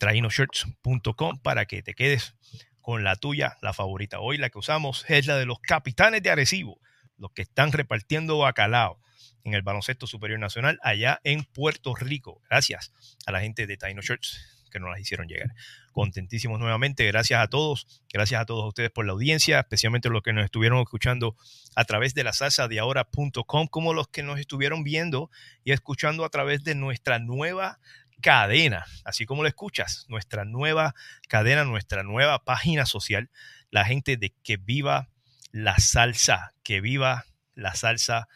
trainoshirts.com 0.00 1.38
para 1.42 1.66
que 1.66 1.82
te 1.82 1.94
quedes 1.94 2.34
con 2.80 3.04
la 3.04 3.16
tuya, 3.16 3.58
la 3.60 3.72
favorita. 3.72 4.18
Hoy 4.18 4.38
la 4.38 4.48
que 4.48 4.58
usamos 4.58 5.04
es 5.08 5.26
la 5.26 5.36
de 5.36 5.44
los 5.44 5.60
capitanes 5.60 6.22
de 6.22 6.30
Arecibo, 6.30 6.80
los 7.18 7.30
que 7.32 7.42
están 7.42 7.70
repartiendo 7.70 8.38
bacalao 8.38 8.98
en 9.44 9.54
el 9.54 9.62
baloncesto 9.62 10.06
superior 10.06 10.40
nacional 10.40 10.80
allá 10.82 11.20
en 11.22 11.44
Puerto 11.44 11.94
Rico. 11.94 12.40
Gracias 12.48 12.92
a 13.26 13.32
la 13.32 13.40
gente 13.40 13.66
de 13.66 13.76
Taino 13.76 14.00
Shirts 14.00 14.60
que 14.70 14.80
nos 14.80 14.90
las 14.90 15.00
hicieron 15.00 15.28
llegar. 15.28 15.52
Contentísimos 15.92 16.58
nuevamente. 16.58 17.04
Gracias 17.06 17.42
a 17.42 17.48
todos. 17.48 18.02
Gracias 18.12 18.40
a 18.40 18.46
todos 18.46 18.66
ustedes 18.66 18.90
por 18.90 19.04
la 19.04 19.12
audiencia, 19.12 19.60
especialmente 19.60 20.08
los 20.08 20.22
que 20.22 20.32
nos 20.32 20.44
estuvieron 20.44 20.78
escuchando 20.78 21.36
a 21.74 21.84
través 21.84 22.14
de 22.14 22.24
la 22.24 22.32
salsa 22.32 22.68
de 22.68 22.78
ahora.com, 22.78 23.66
como 23.66 23.92
los 23.92 24.08
que 24.08 24.22
nos 24.22 24.38
estuvieron 24.38 24.82
viendo 24.82 25.30
y 25.64 25.72
escuchando 25.72 26.24
a 26.24 26.30
través 26.30 26.64
de 26.64 26.74
nuestra 26.74 27.18
nueva 27.18 27.80
cadena, 28.20 28.84
así 29.04 29.26
como 29.26 29.42
lo 29.42 29.48
escuchas, 29.48 30.06
nuestra 30.08 30.44
nueva 30.44 30.94
cadena, 31.28 31.64
nuestra 31.64 32.02
nueva 32.02 32.44
página 32.44 32.86
social, 32.86 33.30
la 33.70 33.84
gente 33.84 34.16
de 34.16 34.34
que 34.42 34.56
viva 34.56 35.08
la 35.52 35.78
salsa, 35.78 36.52
que 36.62 36.80
viva 36.80 37.24
la 37.54 37.74
salsa 37.74 38.28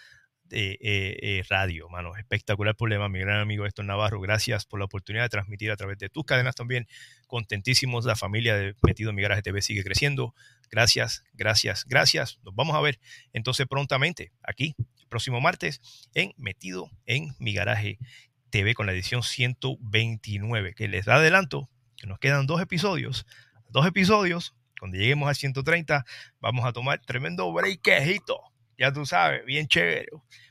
eh, 0.51 0.79
eh, 0.81 1.43
radio, 1.49 1.89
mano. 1.89 2.17
Espectacular 2.17 2.77
problema, 2.77 3.09
mi 3.09 3.19
gran 3.19 3.41
amigo 3.41 3.67
Héctor 3.67 3.87
Navarro. 3.87 4.21
Gracias 4.21 4.67
por 4.67 4.79
la 4.79 4.85
oportunidad 4.85 5.25
de 5.25 5.29
transmitir 5.29 5.71
a 5.71 5.77
través 5.77 5.99
de 5.99 6.09
tus 6.09 6.25
cadenas 6.25 6.55
también. 6.55 6.87
Contentísimos, 7.27 8.05
la 8.05 8.15
familia 8.15 8.57
de 8.57 8.75
Metido 8.83 9.11
en 9.11 9.17
Mi 9.17 9.23
Garaje 9.23 9.43
TV 9.43 9.63
sigue 9.63 9.83
creciendo. 9.83 10.35
Gracias, 10.71 11.25
gracias, 11.33 11.85
gracias. 11.87 12.39
Nos 12.45 12.55
vamos 12.55 12.77
a 12.77 12.81
ver 12.81 13.01
entonces 13.33 13.67
prontamente 13.67 14.33
aquí, 14.43 14.77
el 15.01 15.09
próximo 15.09 15.41
martes, 15.41 15.81
en 16.15 16.33
Metido 16.37 16.91
en 17.07 17.35
Mi 17.39 17.55
Garaje 17.55 17.99
TV 18.55 18.75
con 18.75 18.87
la 18.87 18.93
edición 18.93 19.25
129, 19.25 20.75
que 20.75 20.87
les 20.87 21.07
da 21.07 21.17
adelanto 21.17 21.69
que 21.97 22.07
nos 22.07 22.21
quedan 22.21 22.47
dos 22.47 22.63
episodios, 22.63 23.27
dos 23.69 23.85
episodios. 23.85 24.55
Cuando 24.79 24.97
lleguemos 24.97 25.29
a 25.29 25.35
130, 25.35 26.05
vamos 26.39 26.65
a 26.65 26.73
tomar 26.73 27.01
tremendo 27.01 27.53
breakejito 27.53 28.41
ya 28.79 28.93
tú 28.93 29.07
sabes, 29.07 29.45
bien 29.45 29.67
chévere. 29.67 30.07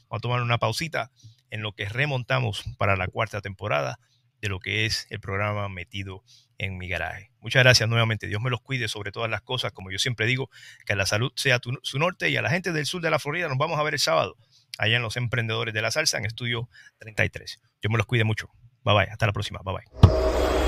Vamos 0.09 0.17
a 0.17 0.19
tomar 0.19 0.41
una 0.41 0.57
pausita 0.57 1.11
en 1.49 1.61
lo 1.61 1.71
que 1.71 1.87
remontamos 1.87 2.65
para 2.77 2.97
la 2.97 3.07
cuarta 3.07 3.39
temporada 3.39 3.99
de 4.41 4.49
lo 4.49 4.59
que 4.59 4.85
es 4.85 5.07
el 5.09 5.21
programa 5.21 5.69
metido 5.69 6.25
en 6.57 6.77
mi 6.77 6.89
garaje. 6.89 7.31
Muchas 7.39 7.63
gracias 7.63 7.87
nuevamente. 7.87 8.27
Dios 8.27 8.41
me 8.41 8.49
los 8.49 8.59
cuide 8.59 8.89
sobre 8.89 9.13
todas 9.13 9.31
las 9.31 9.43
cosas. 9.43 9.71
Como 9.71 9.91
yo 9.91 9.97
siempre 9.97 10.25
digo, 10.25 10.49
que 10.85 10.97
la 10.97 11.05
salud 11.05 11.31
sea 11.37 11.61
su 11.83 11.99
norte 11.99 12.29
y 12.29 12.35
a 12.35 12.41
la 12.41 12.49
gente 12.49 12.73
del 12.73 12.85
sur 12.85 13.01
de 13.01 13.11
la 13.11 13.19
Florida 13.19 13.47
nos 13.47 13.57
vamos 13.57 13.79
a 13.79 13.83
ver 13.83 13.93
el 13.93 13.99
sábado 14.01 14.35
allá 14.77 14.97
en 14.97 15.01
los 15.01 15.17
emprendedores 15.17 15.73
de 15.73 15.81
la 15.81 15.91
salsa 15.91 16.17
en 16.17 16.25
estudio 16.25 16.69
33. 16.99 17.59
Dios 17.81 17.91
me 17.91 17.97
los 17.97 18.07
cuide 18.07 18.23
mucho. 18.23 18.49
Bye 18.83 18.95
bye. 18.95 19.07
Hasta 19.11 19.25
la 19.25 19.33
próxima. 19.33 19.59
Bye 19.63 19.75
bye. 19.75 20.62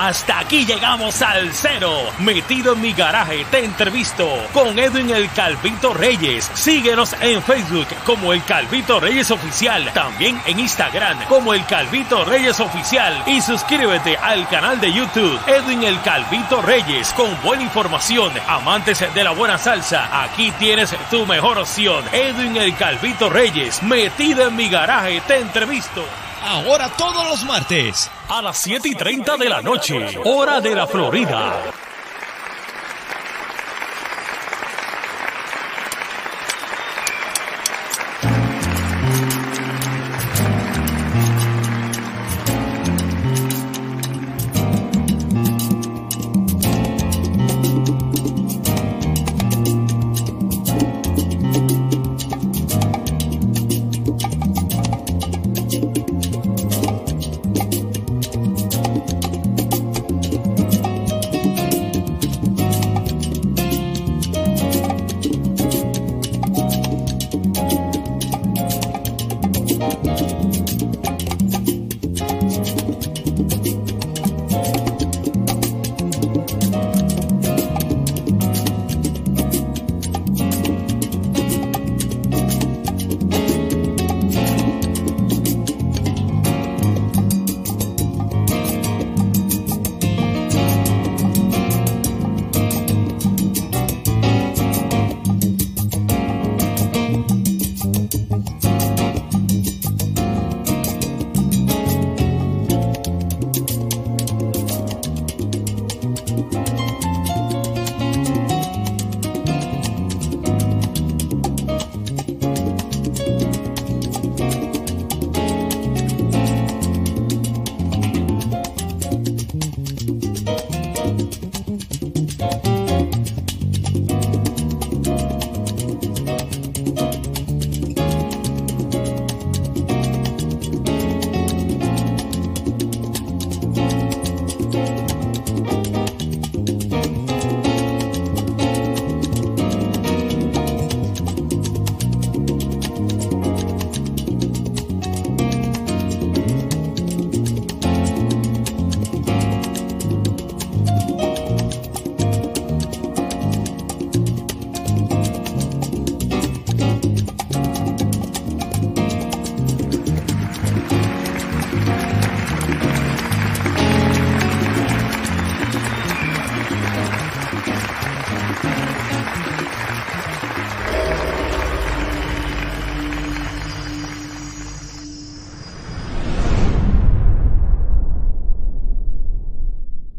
Hasta 0.00 0.38
aquí 0.38 0.64
llegamos 0.64 1.20
al 1.20 1.52
cero. 1.52 1.92
Metido 2.20 2.72
en 2.72 2.80
mi 2.80 2.94
garaje, 2.94 3.44
te 3.50 3.62
entrevisto 3.62 4.26
con 4.54 4.78
Edwin 4.78 5.10
el 5.10 5.30
Calvito 5.32 5.92
Reyes. 5.92 6.50
Síguenos 6.54 7.14
en 7.20 7.42
Facebook 7.42 7.86
como 8.06 8.32
el 8.32 8.42
Calvito 8.44 8.98
Reyes 8.98 9.30
Oficial. 9.30 9.92
También 9.92 10.40
en 10.46 10.58
Instagram 10.58 11.22
como 11.26 11.52
el 11.52 11.66
Calvito 11.66 12.24
Reyes 12.24 12.60
Oficial. 12.60 13.24
Y 13.26 13.42
suscríbete 13.42 14.16
al 14.16 14.48
canal 14.48 14.80
de 14.80 14.90
YouTube 14.90 15.38
Edwin 15.46 15.84
el 15.84 16.00
Calvito 16.00 16.62
Reyes 16.62 17.12
con 17.12 17.38
buena 17.42 17.64
información. 17.64 18.32
Amantes 18.48 19.04
de 19.12 19.22
la 19.22 19.32
buena 19.32 19.58
salsa, 19.58 20.22
aquí 20.22 20.50
tienes 20.52 20.96
tu 21.10 21.26
mejor 21.26 21.58
opción. 21.58 22.02
Edwin 22.10 22.56
el 22.56 22.74
Calvito 22.74 23.28
Reyes, 23.28 23.82
metido 23.82 24.48
en 24.48 24.56
mi 24.56 24.70
garaje, 24.70 25.20
te 25.26 25.36
entrevisto. 25.36 26.02
Ahora 26.42 26.88
todos 26.96 27.28
los 27.28 27.44
martes. 27.44 28.10
A 28.28 28.40
las 28.40 28.58
7 28.58 28.88
y 28.88 28.94
30 28.94 29.36
de 29.36 29.48
la 29.48 29.60
noche, 29.60 30.18
hora 30.24 30.60
de 30.60 30.74
la 30.74 30.86
Florida. 30.86 31.62